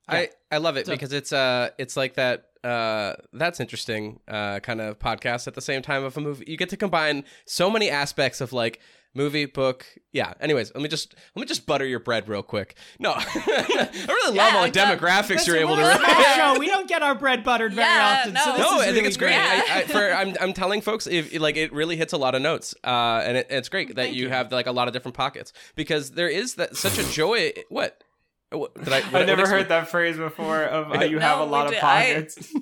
I 0.10 0.30
I 0.52 0.57
love 0.57 0.77
it 0.77 0.86
So- 0.86 0.91
because 0.94 1.14
it's 1.14 1.31
uh 1.34 1.69
it's 1.77 1.95
like 1.98 2.15
that 2.15 2.45
uh 2.64 3.14
that's 3.31 3.60
interesting 3.61 4.19
uh 4.27 4.60
kind 4.60 4.81
of 4.81 4.99
podcast 4.99 5.48
at 5.48 5.53
the 5.56 5.61
same 5.61 5.81
time 5.81 6.03
of 6.03 6.18
a 6.18 6.22
movie. 6.22 6.45
You 6.48 6.57
get 6.57 6.69
to 6.69 6.77
combine 6.77 7.23
so 7.45 7.69
many 7.69 7.90
aspects 7.90 8.41
of 8.41 8.52
like 8.53 8.80
movie, 9.15 9.45
book. 9.45 9.86
Yeah. 10.11 10.34
Anyways, 10.40 10.72
let 10.76 10.84
me 10.84 10.90
just 10.90 11.15
let 11.36 11.40
me 11.40 11.45
just 11.48 11.65
butter 11.65 11.86
your 11.86 11.99
bread 11.99 12.27
real 12.30 12.44
quick. 12.44 12.76
No, 12.99 13.14
I 13.18 13.90
really 14.07 14.27
love 14.27 14.36
Yeah, 14.36 14.57
all 14.57 14.64
the 14.65 14.72
demographics 14.72 15.48
you're 15.48 15.56
able 15.57 15.76
to. 15.77 15.81
We're 15.81 15.91
a 15.91 15.95
small 15.95 16.15
read. 16.15 16.36
show. 16.36 16.60
We 16.60 16.68
don't 16.68 16.88
get 16.88 17.02
our 17.02 17.15
bread 17.15 17.44
buttered 17.44 17.73
very 17.73 17.88
Yeah, 17.88 18.18
often. 18.19 18.34
no. 18.34 18.41
So 18.44 18.52
this 18.52 18.60
No, 18.60 18.81
is 18.81 18.88
I 18.88 18.91
think 18.94 19.07
it's 19.07 19.18
great. 19.18 19.30
great. 19.36 19.40
I, 19.72 19.80
I, 19.80 19.84
for 19.86 20.11
I'm 20.14 20.36
I'm 20.41 20.53
telling 20.53 20.81
folks, 20.81 21.07
if 21.07 21.38
like 21.40 21.56
it 21.57 21.72
really 21.73 21.95
hits 21.95 22.14
a 22.14 22.18
lot 22.18 22.36
of 22.36 22.41
notes, 22.41 22.76
uh, 22.84 23.23
and 23.26 23.38
it, 23.38 23.48
it's 23.49 23.69
great 23.69 23.95
that 23.95 24.14
you, 24.14 24.23
you. 24.26 24.30
have 24.30 24.52
like 24.52 24.68
a 24.68 24.72
lot 24.72 24.88
of 24.88 24.94
different 24.94 25.15
pockets 25.15 25.53
because 25.76 26.11
there 26.11 26.30
is 26.30 26.56
that 26.56 26.76
such 26.77 26.98
a 26.99 27.10
joy. 27.11 27.53
What? 27.69 28.03
What- 28.51 28.73
Did 28.84 28.93
I? 28.93 28.97
I've 28.97 29.27
never 29.27 29.47
heard 29.47 29.69
that 29.69 29.89
phrase 29.89 30.17
before. 30.17 30.63
Of 30.63 30.91
uh, 30.91 31.03
you 31.03 31.19
have 31.19 31.39
a 31.39 31.43
lot 31.43 31.67
of 31.67 31.71
did- 31.73 31.84
I- 31.84 32.13
pockets. 32.13 32.53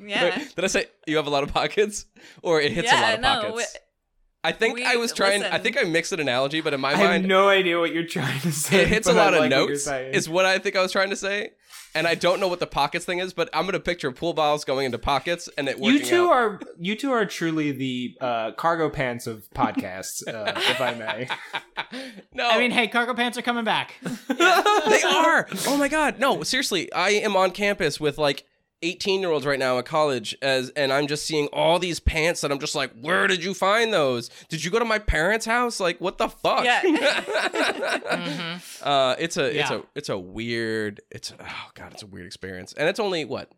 Yeah. 0.00 0.38
Did 0.56 0.64
I 0.64 0.68
say 0.68 0.86
you 1.06 1.16
have 1.16 1.26
a 1.26 1.30
lot 1.30 1.42
of 1.42 1.52
pockets, 1.52 2.06
or 2.42 2.60
it 2.60 2.72
hits 2.72 2.90
a 2.90 2.94
lot 2.94 3.14
of 3.14 3.20
no, 3.20 3.28
pockets? 3.42 3.76
We- 4.44 4.48
I 4.48 4.52
think 4.52 4.74
we- 4.76 4.84
I 4.84 4.96
was 4.96 5.12
trying. 5.12 5.42
I 5.42 5.58
think 5.58 5.76
I 5.78 5.82
mixed 5.84 6.12
an 6.12 6.20
analogy, 6.20 6.60
but 6.60 6.72
in 6.74 6.80
my 6.80 6.90
I 6.92 6.96
have 6.96 7.10
mind, 7.10 7.28
no 7.28 7.48
idea 7.48 7.78
what 7.78 7.92
you're 7.92 8.06
trying 8.06 8.40
to 8.40 8.52
say. 8.52 8.82
it 8.82 8.88
hits 8.88 9.08
a 9.08 9.12
but 9.12 9.18
I 9.20 9.24
lot 9.24 9.34
of 9.34 9.40
like 9.40 9.50
notes. 9.50 9.84
saying. 9.84 10.14
Is 10.14 10.28
what 10.28 10.44
I 10.46 10.58
think 10.58 10.76
I 10.76 10.82
was 10.82 10.92
trying 10.92 11.10
to 11.10 11.16
say, 11.16 11.50
and 11.94 12.06
I 12.06 12.14
don't 12.14 12.38
know 12.38 12.46
what 12.48 12.60
the 12.60 12.66
pockets 12.66 13.04
thing 13.04 13.18
is, 13.18 13.32
but 13.32 13.50
I'm 13.52 13.64
gonna 13.66 13.80
picture 13.80 14.12
pool 14.12 14.34
balls 14.34 14.64
going 14.64 14.86
into 14.86 14.98
pockets 14.98 15.48
and 15.58 15.68
it 15.68 15.78
working 15.80 16.00
you 16.00 16.06
two 16.06 16.26
out. 16.26 16.32
are 16.32 16.60
you 16.78 16.94
two 16.94 17.10
are 17.10 17.26
truly 17.26 17.72
the 17.72 18.16
uh, 18.20 18.52
cargo 18.52 18.88
pants 18.88 19.26
of 19.26 19.48
podcasts, 19.54 20.22
uh, 20.28 20.52
if 20.56 20.80
I 20.80 20.94
may. 20.94 21.28
no, 22.32 22.48
I 22.48 22.58
mean, 22.58 22.70
hey, 22.70 22.86
cargo 22.88 23.14
pants 23.14 23.36
are 23.38 23.42
coming 23.42 23.64
back. 23.64 23.94
they 24.28 25.02
are. 25.02 25.48
Oh 25.66 25.76
my 25.78 25.88
god, 25.88 26.18
no, 26.20 26.42
seriously, 26.44 26.92
I 26.92 27.10
am 27.10 27.36
on 27.36 27.50
campus 27.50 27.98
with 28.00 28.18
like. 28.18 28.44
18 28.82 29.20
year 29.20 29.30
olds 29.30 29.44
right 29.44 29.58
now 29.58 29.78
at 29.78 29.84
college 29.86 30.36
as 30.40 30.70
and 30.70 30.92
I'm 30.92 31.06
just 31.08 31.26
seeing 31.26 31.48
all 31.48 31.78
these 31.78 31.98
pants 32.00 32.44
and 32.44 32.52
I'm 32.52 32.60
just 32.60 32.74
like 32.74 32.92
where 33.00 33.26
did 33.26 33.42
you 33.42 33.54
find 33.54 33.92
those? 33.92 34.28
Did 34.48 34.64
you 34.64 34.70
go 34.70 34.78
to 34.78 34.84
my 34.84 34.98
parents 34.98 35.46
house? 35.46 35.80
Like 35.80 36.00
what 36.00 36.18
the 36.18 36.28
fuck? 36.28 36.64
Yeah. 36.64 36.82
uh 38.82 39.16
it's 39.18 39.36
a 39.36 39.44
it's 39.46 39.70
Yeah. 39.70 39.76
a 39.78 39.82
it's 39.94 40.08
a 40.08 40.18
weird 40.18 41.00
it's 41.10 41.32
oh 41.38 41.70
god 41.74 41.92
it's 41.92 42.02
a 42.02 42.06
weird 42.06 42.26
experience. 42.26 42.72
And 42.72 42.88
it's 42.88 43.00
only 43.00 43.24
what 43.24 43.52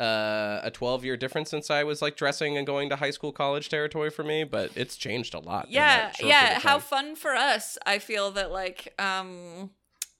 uh 0.00 0.60
a 0.62 0.70
12 0.72 1.04
year 1.04 1.16
difference 1.16 1.50
since 1.50 1.70
I 1.70 1.84
was 1.84 2.02
like 2.02 2.16
dressing 2.16 2.56
and 2.56 2.66
going 2.66 2.88
to 2.90 2.96
high 2.96 3.10
school 3.10 3.32
college 3.32 3.68
territory 3.68 4.10
for 4.10 4.24
me 4.24 4.44
but 4.44 4.70
it's 4.74 4.96
changed 4.96 5.34
a 5.34 5.38
lot 5.38 5.70
yeah 5.70 6.12
yeah 6.20 6.58
how 6.60 6.78
fun 6.78 7.14
for 7.14 7.32
us 7.34 7.76
i 7.84 7.98
feel 7.98 8.30
that 8.32 8.50
like 8.50 8.94
um 8.98 9.70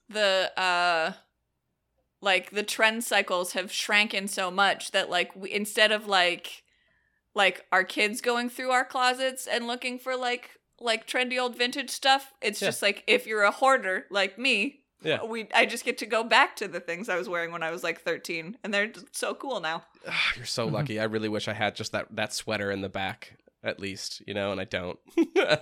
the 0.09 0.51
uh 0.57 1.13
like 2.23 2.51
the 2.51 2.63
trend 2.63 3.03
cycles 3.03 3.51
have 3.53 3.69
shranken 3.69 4.27
so 4.29 4.49
much 4.49 4.91
that 4.91 5.09
like 5.09 5.35
we, 5.35 5.51
instead 5.51 5.91
of 5.91 6.07
like 6.07 6.63
like 7.35 7.65
our 7.71 7.83
kids 7.83 8.21
going 8.21 8.49
through 8.49 8.71
our 8.71 8.85
closets 8.85 9.45
and 9.47 9.67
looking 9.67 9.99
for 9.99 10.15
like 10.15 10.51
like 10.79 11.07
trendy 11.07 11.39
old 11.39 11.57
vintage 11.57 11.89
stuff 11.89 12.31
it's 12.41 12.61
Yeah. 12.61 12.69
just 12.69 12.81
like 12.81 13.03
if 13.07 13.27
you're 13.27 13.43
a 13.43 13.51
hoarder 13.51 14.05
like 14.09 14.37
me 14.37 14.81
Yeah. 15.01 15.23
we 15.23 15.47
i 15.53 15.65
just 15.65 15.85
get 15.85 15.97
to 15.99 16.05
go 16.05 16.23
back 16.23 16.55
to 16.57 16.67
the 16.67 16.79
things 16.79 17.09
i 17.09 17.17
was 17.17 17.27
wearing 17.29 17.51
when 17.51 17.63
i 17.63 17.71
was 17.71 17.83
like 17.83 18.01
13 18.01 18.57
and 18.63 18.73
they're 18.73 18.91
so 19.11 19.33
cool 19.33 19.59
now 19.59 19.83
Ah, 20.07 20.31
you're 20.35 20.45
so 20.45 20.65
Mm-hmm. 20.65 20.75
lucky. 20.75 20.99
I 20.99 21.05
really 21.05 21.29
wish 21.29 21.47
I 21.47 21.53
had 21.53 21.75
just 21.75 21.91
that 21.93 22.07
that 22.15 22.33
sweater 22.33 22.69
in 22.71 22.81
the 22.81 22.89
back 22.89 23.37
at 23.63 23.79
least, 23.79 24.21
you 24.27 24.33
know, 24.33 24.51
and 24.51 24.59
I 24.59 24.65
don't. 24.65 24.99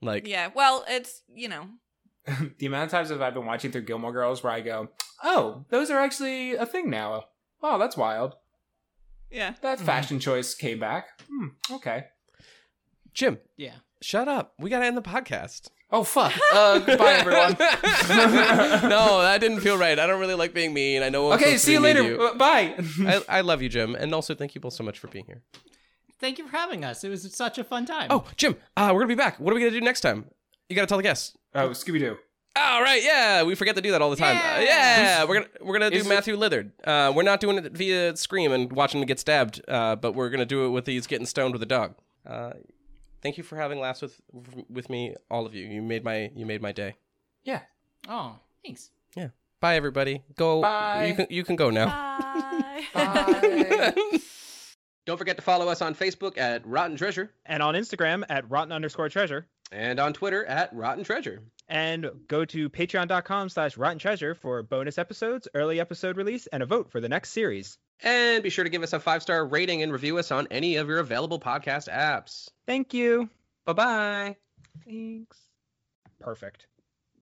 like 0.00 0.26
yeah 0.28 0.48
well 0.54 0.84
it's 0.88 1.22
you 1.34 1.48
know 1.48 1.66
the 2.58 2.66
amount 2.66 2.84
of 2.86 2.90
times 2.90 3.08
that 3.08 3.22
I've 3.22 3.34
been 3.34 3.46
watching 3.46 3.72
through 3.72 3.82
Gilmore 3.82 4.12
Girls 4.12 4.42
where 4.42 4.52
I 4.52 4.60
go, 4.60 4.88
"Oh, 5.22 5.64
those 5.70 5.90
are 5.90 5.98
actually 5.98 6.54
a 6.54 6.66
thing 6.66 6.90
now." 6.90 7.24
Oh, 7.62 7.78
that's 7.78 7.96
wild. 7.96 8.34
yeah 9.30 9.54
That 9.62 9.78
Mhm. 9.78 9.84
fashion 9.84 10.20
choice 10.20 10.54
came 10.54 10.78
back. 10.80 11.20
Hmm, 11.28 11.48
okay. 11.72 12.04
Jim, 13.12 13.38
Yeah. 13.56 13.74
shut 14.00 14.28
up. 14.28 14.54
We 14.58 14.70
got 14.70 14.78
to 14.80 14.86
end 14.86 14.96
the 14.96 15.02
podcast. 15.02 15.70
Oh 15.90 16.04
fuck. 16.04 16.32
Uh, 16.52 16.78
goodbye, 16.80 17.14
everyone. 17.14 17.52
no, 18.88 19.22
that 19.22 19.38
didn't 19.40 19.60
feel 19.60 19.78
right. 19.78 19.98
I 19.98 20.06
don't 20.06 20.20
really 20.20 20.34
like 20.34 20.52
being 20.54 20.72
mean. 20.74 21.02
I 21.02 21.08
know. 21.08 21.32
I'm 21.32 21.38
okay, 21.38 21.56
see 21.56 21.72
you 21.72 21.78
be 21.80 21.84
mean 21.84 21.96
to 21.96 22.02
later. 22.02 22.20
Uh, 22.22 22.34
Bye. 22.34 22.74
I, 23.06 23.22
I 23.28 23.40
love 23.40 23.62
you, 23.62 23.68
Jim, 23.68 23.94
and 23.94 24.14
also 24.14 24.34
thank 24.34 24.54
you 24.54 24.60
both 24.60 24.74
so 24.74 24.84
much 24.84 24.98
for 24.98 25.08
being 25.08 25.24
here. 25.26 25.42
Thank 26.20 26.38
you 26.38 26.46
for 26.48 26.56
having 26.56 26.84
us. 26.84 27.04
It 27.04 27.08
was 27.10 27.34
such 27.34 27.58
a 27.58 27.64
fun 27.64 27.86
time. 27.86 28.08
Oh, 28.10 28.24
Jim, 28.36 28.56
uh, 28.76 28.90
we're 28.92 29.00
gonna 29.00 29.08
be 29.08 29.14
back. 29.14 29.40
What 29.40 29.52
are 29.52 29.54
we 29.54 29.60
gonna 29.60 29.70
do 29.72 29.80
next 29.80 30.00
time? 30.02 30.26
You 30.68 30.76
gotta 30.76 30.86
tell 30.86 30.98
the 30.98 31.02
guests. 31.04 31.36
Oh, 31.54 31.68
Scooby 31.70 31.98
Doo. 32.00 32.16
All 32.56 32.82
right, 32.82 33.02
yeah, 33.04 33.44
we 33.44 33.54
forget 33.54 33.76
to 33.76 33.82
do 33.82 33.92
that 33.92 34.02
all 34.02 34.10
the 34.10 34.16
time. 34.16 34.36
Uh, 34.36 34.60
Yeah. 34.60 35.00
yeah, 35.00 35.24
we're 35.24 35.34
gonna 35.34 35.46
we're 35.60 35.78
gonna 35.78 35.90
do 35.90 35.98
Is 35.98 36.06
it- 36.06 36.08
Matthew 36.08 36.36
Lillard. 36.36 36.72
Uh, 36.84 37.12
we're 37.14 37.22
not 37.22 37.40
doing 37.40 37.58
it 37.58 37.72
via 37.72 38.16
Scream 38.16 38.50
and 38.52 38.72
watching 38.72 39.00
him 39.00 39.06
get 39.06 39.20
stabbed, 39.20 39.60
uh, 39.68 39.94
but 39.96 40.12
we're 40.12 40.28
gonna 40.30 40.44
do 40.46 40.66
it 40.66 40.70
with 40.70 40.84
these 40.84 41.06
getting 41.06 41.26
stoned 41.26 41.52
with 41.52 41.62
a 41.62 41.66
dog. 41.66 41.94
Uh, 42.26 42.54
thank 43.22 43.36
you 43.38 43.44
for 43.44 43.56
having 43.56 43.78
laughs 43.78 44.02
with 44.02 44.20
with 44.68 44.90
me, 44.90 45.14
all 45.30 45.46
of 45.46 45.54
you. 45.54 45.66
You 45.66 45.82
made 45.82 46.02
my 46.02 46.30
you 46.34 46.44
made 46.46 46.60
my 46.60 46.72
day. 46.72 46.96
Yeah. 47.44 47.60
Oh, 48.08 48.36
thanks. 48.64 48.90
Yeah. 49.16 49.28
Bye, 49.60 49.76
everybody. 49.76 50.22
Go. 50.36 50.62
Bye. 50.62 51.06
You 51.06 51.14
can 51.14 51.26
you 51.30 51.44
can 51.44 51.54
go 51.54 51.70
now. 51.70 51.86
bye 51.86 52.84
Bye. 52.94 53.94
Don't 55.06 55.16
forget 55.16 55.36
to 55.36 55.42
follow 55.42 55.68
us 55.68 55.80
on 55.80 55.94
Facebook 55.94 56.36
at 56.36 56.66
Rotten 56.66 56.96
Treasure 56.96 57.30
and 57.46 57.62
on 57.62 57.74
Instagram 57.74 58.24
at 58.28 58.48
rotten 58.50 58.72
underscore 58.72 59.08
treasure. 59.08 59.46
And 59.72 60.00
on 60.00 60.12
Twitter 60.12 60.44
at 60.44 60.74
Rotten 60.74 61.04
Treasure. 61.04 61.42
And 61.68 62.10
go 62.28 62.44
to 62.46 62.70
patreon.com 62.70 63.50
slash 63.50 63.76
rotten 63.76 63.98
treasure 63.98 64.34
for 64.34 64.62
bonus 64.62 64.96
episodes, 64.96 65.48
early 65.54 65.80
episode 65.80 66.16
release, 66.16 66.46
and 66.46 66.62
a 66.62 66.66
vote 66.66 66.90
for 66.90 67.00
the 67.00 67.08
next 67.08 67.30
series. 67.30 67.76
And 68.02 68.42
be 68.42 68.50
sure 68.50 68.64
to 68.64 68.70
give 68.70 68.82
us 68.82 68.92
a 68.92 69.00
five 69.00 69.22
star 69.22 69.44
rating 69.44 69.82
and 69.82 69.92
review 69.92 70.18
us 70.18 70.30
on 70.30 70.46
any 70.50 70.76
of 70.76 70.88
your 70.88 70.98
available 70.98 71.40
podcast 71.40 71.88
apps. 71.88 72.48
Thank 72.66 72.94
you. 72.94 73.28
Bye 73.66 73.72
bye. 73.72 74.36
Thanks. 74.86 75.36
Perfect. 76.20 76.66